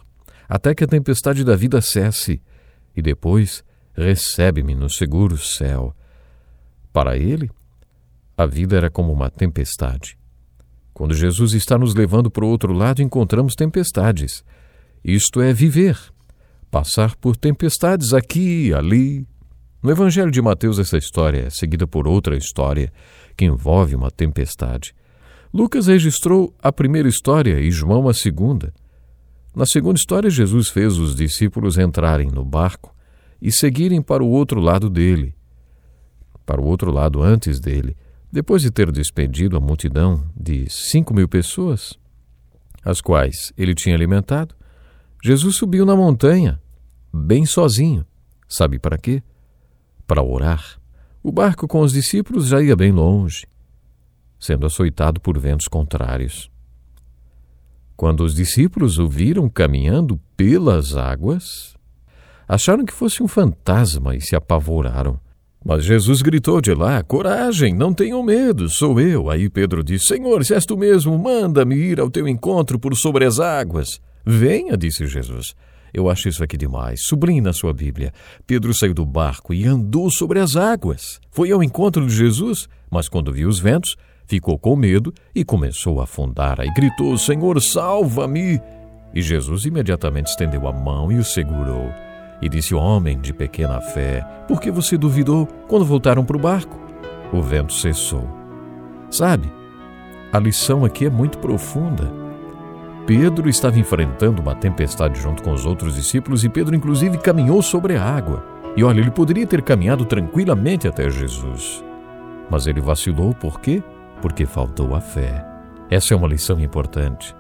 até 0.47 0.75
que 0.75 0.85
a 0.85 0.87
tempestade 0.87 1.43
da 1.43 1.57
vida 1.57 1.81
cesse, 1.81 2.43
e 2.95 3.01
depois 3.01 3.65
recebe-me 3.95 4.75
no 4.75 4.91
seguro 4.91 5.39
céu. 5.39 5.97
Para 6.93 7.17
ele, 7.17 7.51
a 8.37 8.45
vida 8.45 8.77
era 8.77 8.91
como 8.91 9.11
uma 9.11 9.31
tempestade. 9.31 10.19
Quando 10.93 11.15
Jesus 11.15 11.55
está 11.55 11.79
nos 11.79 11.95
levando 11.95 12.31
para 12.31 12.45
o 12.45 12.49
outro 12.49 12.75
lado, 12.75 13.01
encontramos 13.01 13.55
tempestades. 13.55 14.45
Isto 15.03 15.41
é 15.41 15.51
viver, 15.51 15.99
passar 16.71 17.17
por 17.17 17.39
tempestades 17.39 18.13
aqui 18.13 18.69
e 18.69 18.75
ali. 18.75 19.27
No 19.83 19.91
Evangelho 19.91 20.31
de 20.31 20.43
Mateus, 20.43 20.79
essa 20.79 20.99
história 20.99 21.47
é 21.47 21.51
seguida 21.51 21.87
por 21.87 22.07
outra 22.07 22.37
história 22.37 22.93
que 23.37 23.45
envolve 23.45 23.95
uma 23.95 24.11
tempestade. 24.11 24.95
Lucas 25.53 25.87
registrou 25.87 26.55
a 26.63 26.73
primeira 26.73 27.09
história 27.09 27.61
e 27.61 27.71
João 27.71 28.09
a 28.09 28.15
segunda. 28.15 28.73
Na 29.55 29.65
segunda 29.65 29.99
história, 29.99 30.29
Jesus 30.29 30.69
fez 30.69 30.99
os 30.99 31.15
discípulos 31.15 31.79
entrarem 31.79 32.29
no 32.29 32.45
barco 32.45 32.95
e 33.41 33.51
seguirem 33.53 34.03
para 34.03 34.23
o 34.23 34.29
outro 34.29 34.61
lado 34.61 34.91
dele, 34.91 35.35
para 36.45 36.61
o 36.61 36.65
outro 36.65 36.91
lado 36.91 37.23
antes 37.23 37.59
dele, 37.59 37.97
depois 38.31 38.63
de 38.63 38.71
ter 38.71 38.91
despedido 38.93 39.57
a 39.57 39.61
multidão 39.61 40.29
de 40.37 40.67
cinco 40.69 41.15
mil 41.15 41.29
pessoas, 41.29 41.99
as 42.85 43.01
quais 43.01 43.53
ele 43.57 43.75
tinha 43.75 43.95
alimentado. 43.95 44.55
Jesus 45.25 45.57
subiu 45.57 45.87
na 45.87 45.97
montanha, 45.97 46.61
bem 47.13 47.47
sozinho. 47.47 48.05
Sabe 48.49 48.79
para 48.79 48.99
quê? 48.99 49.23
Para 50.07 50.23
orar. 50.23 50.79
O 51.27 51.33
barco 51.33 51.67
com 51.67 51.81
os 51.81 51.93
discípulos 51.93 52.47
já 52.47 52.63
ia 52.63 52.77
bem 52.77 52.93
longe, 52.93 53.49
sendo 54.39 54.65
açoitado 54.65 55.21
por 55.21 55.37
ventos 55.37 55.67
contrários. 55.67 56.49
Quando 57.97 58.23
os 58.23 58.33
discípulos 58.33 58.97
o 59.01 59.09
viram 59.09 59.49
caminhando 59.49 60.21
pelas 60.37 60.97
águas, 60.97 61.75
acharam 62.47 62.85
que 62.85 62.93
fosse 62.93 63.25
um 63.25 63.27
fantasma 63.27 64.15
e 64.15 64.21
se 64.21 64.37
apavoraram. 64.37 65.19
Mas 65.65 65.85
Jesus 65.85 66.23
gritou 66.23 66.61
de 66.61 66.73
lá: 66.73 67.03
Coragem, 67.03 67.75
não 67.75 67.93
tenham 67.93 68.23
medo, 68.23 68.69
sou 68.69 69.01
eu. 69.01 69.29
Aí 69.29 69.51
Pedro 69.51 69.83
disse: 69.83 70.05
Senhor, 70.05 70.45
se 70.45 70.55
és 70.55 70.65
tu 70.65 70.77
mesmo, 70.77 71.19
manda-me 71.19 71.75
ir 71.75 71.99
ao 71.99 72.09
teu 72.09 72.29
encontro 72.29 72.79
por 72.79 72.95
sobre 72.95 73.25
as 73.25 73.41
águas. 73.41 74.01
Venha, 74.25 74.77
disse 74.77 75.09
Jesus. 75.09 75.57
Eu 75.97 76.11
acho 76.11 76.29
isso 76.29 76.45
aqui 76.45 76.59
demais. 76.59 77.07
Sublinhe 77.07 77.41
na 77.41 77.55
sua 77.55 77.73
Bíblia. 77.73 78.13
Pedro 78.47 78.75
saiu 78.75 78.93
do 78.93 79.07
barco 79.07 79.55
e 79.55 79.65
andou 79.65 80.11
sobre 80.11 80.39
as 80.39 80.55
águas. 80.55 81.19
Foi 81.31 81.51
ao 81.51 81.63
encontro 81.63 82.07
de 82.07 82.15
Jesus, 82.15 82.69
mas 82.91 83.09
quando 83.09 83.33
viu 83.33 83.49
os 83.49 83.59
ventos, 83.59 83.97
ficou 84.27 84.59
com 84.59 84.77
medo 84.77 85.11
e 85.35 85.43
começou 85.43 85.99
a 85.99 86.05
afundar. 86.05 86.61
Aí 86.61 86.71
gritou: 86.75 87.17
Senhor, 87.17 87.59
salva-me! 87.63 88.61
E 89.15 89.23
Jesus 89.23 89.65
imediatamente 89.65 90.27
estendeu 90.27 90.69
a 90.69 90.73
mão 90.73 91.11
e 91.11 91.17
o 91.17 91.25
segurou. 91.25 91.91
E 92.43 92.49
disse: 92.51 92.75
Homem 92.75 93.19
de 93.19 93.33
pequena 93.33 93.81
fé, 93.81 94.21
por 94.47 94.61
que 94.61 94.71
você 94.71 94.99
duvidou 94.99 95.47
quando 95.67 95.87
voltaram 95.87 96.27
para 96.27 96.37
o 96.37 96.41
barco? 96.41 96.79
O 97.33 97.41
vento 97.41 97.73
cessou. 97.73 98.29
Sabe, 99.11 99.51
a 100.31 100.39
lição 100.39 100.85
aqui 100.85 101.07
é 101.07 101.11
muito 101.11 101.39
profunda. 101.39 102.26
Pedro 103.07 103.49
estava 103.49 103.79
enfrentando 103.79 104.43
uma 104.43 104.57
tempestade 104.57 105.21
junto 105.21 105.41
com 105.41 105.53
os 105.53 105.65
outros 105.65 105.95
discípulos 105.95 106.43
e 106.43 106.49
Pedro, 106.49 106.75
inclusive, 106.75 107.19
caminhou 107.19 107.63
sobre 107.63 107.97
a 107.97 108.03
água. 108.03 108.45
E 108.77 108.83
olha, 108.83 109.01
ele 109.01 109.13
poderia 109.13 109.47
ter 109.47 109.63
caminhado 109.63 110.05
tranquilamente 110.05 110.89
até 110.89 111.09
Jesus. 111.09 111.85
Mas 112.51 112.67
ele 112.67 112.81
vacilou 112.81 113.33
por 113.33 113.61
quê? 113.61 113.81
Porque 114.21 114.45
faltou 114.45 114.93
a 114.95 115.01
fé. 115.01 115.47
Essa 115.89 116.15
é 116.15 116.17
uma 116.17 116.27
lição 116.27 116.59
importante. 116.59 117.33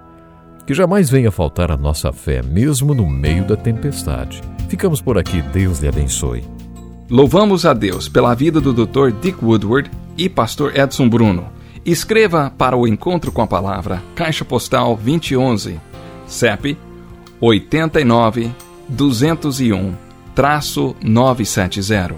Que 0.64 0.72
jamais 0.72 1.10
venha 1.10 1.32
faltar 1.32 1.72
a 1.72 1.76
nossa 1.76 2.12
fé, 2.12 2.43
mesmo 2.43 2.94
no 2.94 3.09
meio 3.09 3.44
da 3.44 3.56
tempestade. 3.56 4.43
Ficamos 4.68 5.01
por 5.01 5.18
aqui, 5.18 5.43
Deus 5.43 5.80
lhe 5.80 5.88
abençoe. 5.88 6.44
Louvamos 7.10 7.66
a 7.66 7.74
Deus 7.74 8.09
pela 8.09 8.34
vida 8.34 8.60
do 8.60 8.72
Dr. 8.72 9.10
Dick 9.20 9.44
Woodward 9.44 9.90
e 10.16 10.28
pastor 10.28 10.76
Edson 10.76 11.09
Bruno. 11.09 11.56
Escreva 11.87 12.53
para 12.59 12.77
o 12.77 12.87
Encontro 12.89 13.31
com 13.31 13.43
a 13.43 13.47
Palavra, 13.47 14.03
Caixa 14.17 14.45
Postal 14.45 14.97
2011, 14.97 15.81
CEP 16.27 16.77
89 17.41 18.51
201 18.89 19.95
970, 21.01 22.17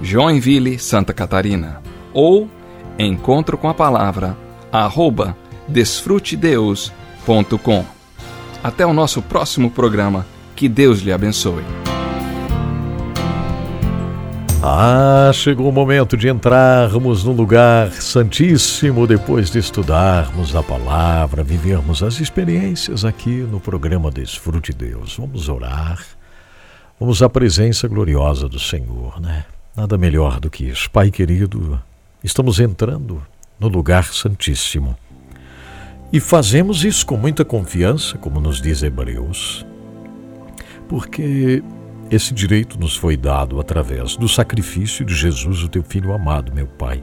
Joinville, 0.00 0.78
Santa 0.78 1.12
Catarina, 1.12 1.82
ou 2.14 2.48
Encontro 2.96 3.58
com 3.58 3.68
a 3.68 3.74
Palavra, 3.74 4.36
arroba 4.70 5.36
desfrutedeus.com. 5.66 7.84
Até 8.62 8.86
o 8.86 8.92
nosso 8.92 9.20
próximo 9.22 9.72
programa. 9.72 10.24
Que 10.54 10.68
Deus 10.68 11.00
lhe 11.00 11.12
abençoe. 11.12 11.89
Ah, 14.62 15.30
chegou 15.32 15.70
o 15.70 15.72
momento 15.72 16.18
de 16.18 16.28
entrarmos 16.28 17.24
no 17.24 17.32
lugar 17.32 17.90
santíssimo 17.92 19.06
depois 19.06 19.50
de 19.50 19.58
estudarmos 19.58 20.54
a 20.54 20.62
palavra, 20.62 21.42
vivermos 21.42 22.02
as 22.02 22.20
experiências 22.20 23.02
aqui 23.02 23.30
no 23.30 23.58
programa 23.58 24.10
Desfrute 24.10 24.74
Deus. 24.74 25.16
Vamos 25.16 25.48
orar. 25.48 26.04
Vamos 27.00 27.22
à 27.22 27.30
presença 27.30 27.88
gloriosa 27.88 28.50
do 28.50 28.58
Senhor, 28.58 29.18
né? 29.18 29.46
Nada 29.74 29.96
melhor 29.96 30.38
do 30.38 30.50
que 30.50 30.64
isso. 30.64 30.90
Pai 30.90 31.10
querido, 31.10 31.80
estamos 32.22 32.60
entrando 32.60 33.22
no 33.58 33.66
lugar 33.66 34.12
santíssimo. 34.12 34.94
E 36.12 36.20
fazemos 36.20 36.84
isso 36.84 37.06
com 37.06 37.16
muita 37.16 37.46
confiança, 37.46 38.18
como 38.18 38.38
nos 38.38 38.60
diz 38.60 38.82
Hebreus, 38.82 39.64
porque 40.86 41.62
esse 42.10 42.34
direito 42.34 42.78
nos 42.78 42.96
foi 42.96 43.16
dado 43.16 43.60
através 43.60 44.16
do 44.16 44.28
sacrifício 44.28 45.04
de 45.04 45.14
Jesus, 45.14 45.62
o 45.62 45.68
teu 45.68 45.82
filho 45.82 46.12
amado, 46.12 46.52
meu 46.52 46.66
Pai. 46.66 47.02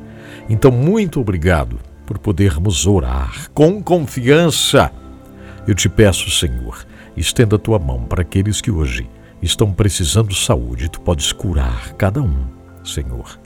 Então, 0.49 0.69
muito 0.69 1.21
obrigado 1.21 1.79
por 2.05 2.17
podermos 2.17 2.85
orar 2.85 3.49
com 3.53 3.81
confiança. 3.81 4.91
Eu 5.65 5.73
te 5.73 5.87
peço, 5.87 6.29
Senhor, 6.29 6.85
estenda 7.15 7.55
a 7.55 7.59
tua 7.59 7.79
mão 7.79 8.03
para 8.03 8.21
aqueles 8.21 8.59
que 8.59 8.69
hoje 8.69 9.09
estão 9.41 9.71
precisando 9.71 10.29
de 10.29 10.35
saúde. 10.35 10.89
Tu 10.89 10.99
podes 10.99 11.31
curar 11.31 11.93
cada 11.93 12.21
um, 12.21 12.45
Senhor, 12.83 13.39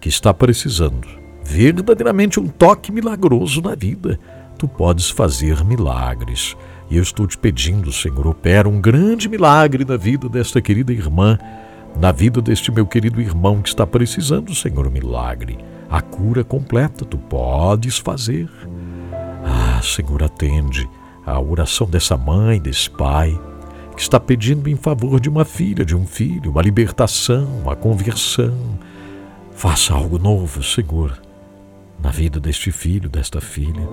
que 0.00 0.08
está 0.08 0.32
precisando 0.32 1.08
verdadeiramente 1.44 2.38
um 2.38 2.46
toque 2.46 2.92
milagroso 2.92 3.60
na 3.60 3.74
vida. 3.74 4.20
Tu 4.56 4.68
podes 4.68 5.10
fazer 5.10 5.64
milagres. 5.64 6.56
E 6.90 6.96
eu 6.96 7.02
estou 7.02 7.26
te 7.26 7.36
pedindo, 7.36 7.92
Senhor, 7.92 8.26
opera 8.26 8.68
um 8.68 8.80
grande 8.80 9.28
milagre 9.28 9.84
na 9.84 9.96
vida 9.96 10.28
desta 10.28 10.60
querida 10.60 10.92
irmã, 10.92 11.38
na 12.00 12.12
vida 12.12 12.40
deste 12.40 12.72
meu 12.72 12.86
querido 12.86 13.20
irmão 13.20 13.60
que 13.60 13.68
está 13.68 13.86
precisando, 13.86 14.54
Senhor, 14.54 14.90
milagre. 14.90 15.58
A 15.90 16.00
cura 16.00 16.42
completa 16.42 17.04
tu 17.04 17.18
podes 17.18 17.98
fazer. 17.98 18.48
Ah, 19.44 19.80
Senhor, 19.82 20.22
atende 20.22 20.88
a 21.26 21.38
oração 21.38 21.86
dessa 21.86 22.16
mãe, 22.16 22.60
desse 22.60 22.88
pai, 22.88 23.38
que 23.94 24.00
está 24.00 24.18
pedindo 24.18 24.68
em 24.68 24.76
favor 24.76 25.20
de 25.20 25.28
uma 25.28 25.44
filha, 25.44 25.84
de 25.84 25.94
um 25.94 26.06
filho, 26.06 26.50
uma 26.50 26.62
libertação, 26.62 27.46
uma 27.62 27.76
conversão. 27.76 28.78
Faça 29.54 29.92
algo 29.92 30.18
novo, 30.18 30.62
Senhor, 30.62 31.20
na 32.02 32.10
vida 32.10 32.38
deste 32.38 32.70
filho, 32.70 33.08
desta 33.08 33.40
filha. 33.40 33.88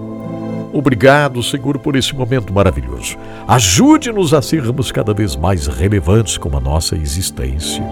Obrigado, 0.72 1.42
Senhor, 1.42 1.80
por 1.80 1.96
esse 1.96 2.14
momento 2.14 2.54
maravilhoso. 2.54 3.18
Ajude-nos 3.48 4.34
a 4.34 4.42
sermos 4.42 4.92
cada 4.92 5.14
vez 5.14 5.36
mais 5.36 5.68
relevantes 5.68 6.38
com 6.38 6.56
a 6.56 6.60
nossa 6.60 6.96
existência. 6.96 7.84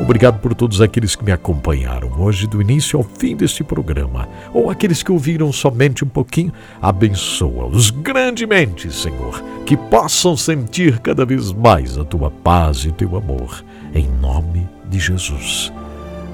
Obrigado 0.00 0.40
por 0.40 0.54
todos 0.54 0.82
aqueles 0.82 1.16
que 1.16 1.24
me 1.24 1.32
acompanharam 1.32 2.20
hoje, 2.20 2.46
do 2.46 2.60
início 2.60 2.98
ao 2.98 3.02
fim 3.02 3.34
deste 3.34 3.64
programa, 3.64 4.28
ou 4.52 4.70
aqueles 4.70 5.02
que 5.02 5.10
ouviram 5.10 5.50
somente 5.52 6.04
um 6.04 6.08
pouquinho. 6.08 6.52
Abençoa-os 6.82 7.90
grandemente, 7.90 8.92
Senhor, 8.92 9.42
que 9.64 9.76
possam 9.76 10.36
sentir 10.36 10.98
cada 10.98 11.24
vez 11.24 11.50
mais 11.52 11.96
a 11.96 12.04
tua 12.04 12.30
paz 12.30 12.84
e 12.84 12.92
teu 12.92 13.16
amor. 13.16 13.64
Em 13.94 14.06
nome 14.20 14.68
de 14.90 14.98
Jesus. 14.98 15.72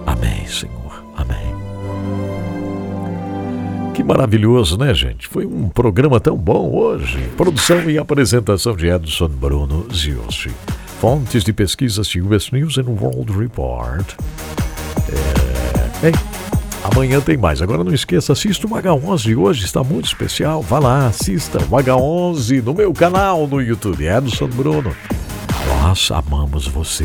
Amém, 0.06 0.44
Senhor. 0.46 1.04
Amém. 1.16 1.71
Que 3.94 4.02
maravilhoso, 4.02 4.78
né, 4.78 4.94
gente? 4.94 5.28
Foi 5.28 5.44
um 5.44 5.69
programa 5.69 6.19
tão 6.19 6.35
bom 6.35 6.70
hoje. 6.73 7.19
Produção 7.36 7.90
e 7.90 7.98
apresentação 7.98 8.74
de 8.74 8.86
Edson 8.86 9.28
Bruno 9.28 9.86
Ziosi. 9.94 10.51
Fontes 10.98 11.44
de 11.44 11.52
pesquisas 11.52 12.10
US 12.14 12.51
News 12.51 12.78
and 12.78 12.86
World 12.89 13.31
Report. 13.32 14.14
É... 15.10 16.06
Ei, 16.06 16.12
amanhã 16.82 17.20
tem 17.20 17.36
mais. 17.36 17.60
Agora 17.60 17.85
não 17.85 17.93
esqueça, 17.93 18.32
assista 18.32 18.66
o 18.66 18.70
H11 18.70 19.23
de 19.23 19.36
hoje, 19.36 19.66
está 19.66 19.85
muito 19.85 20.06
especial. 20.06 20.62
Vá 20.62 20.78
lá, 20.78 21.09
assista 21.09 21.59
o 21.59 21.69
H11 21.69 22.62
no 22.62 22.73
meu 22.73 22.94
canal 22.94 23.47
no 23.47 23.60
YouTube, 23.60 24.06
Edson 24.06 24.48
Bruno. 24.48 24.97
Nós 25.82 26.10
amamos 26.10 26.66
você. 26.66 27.05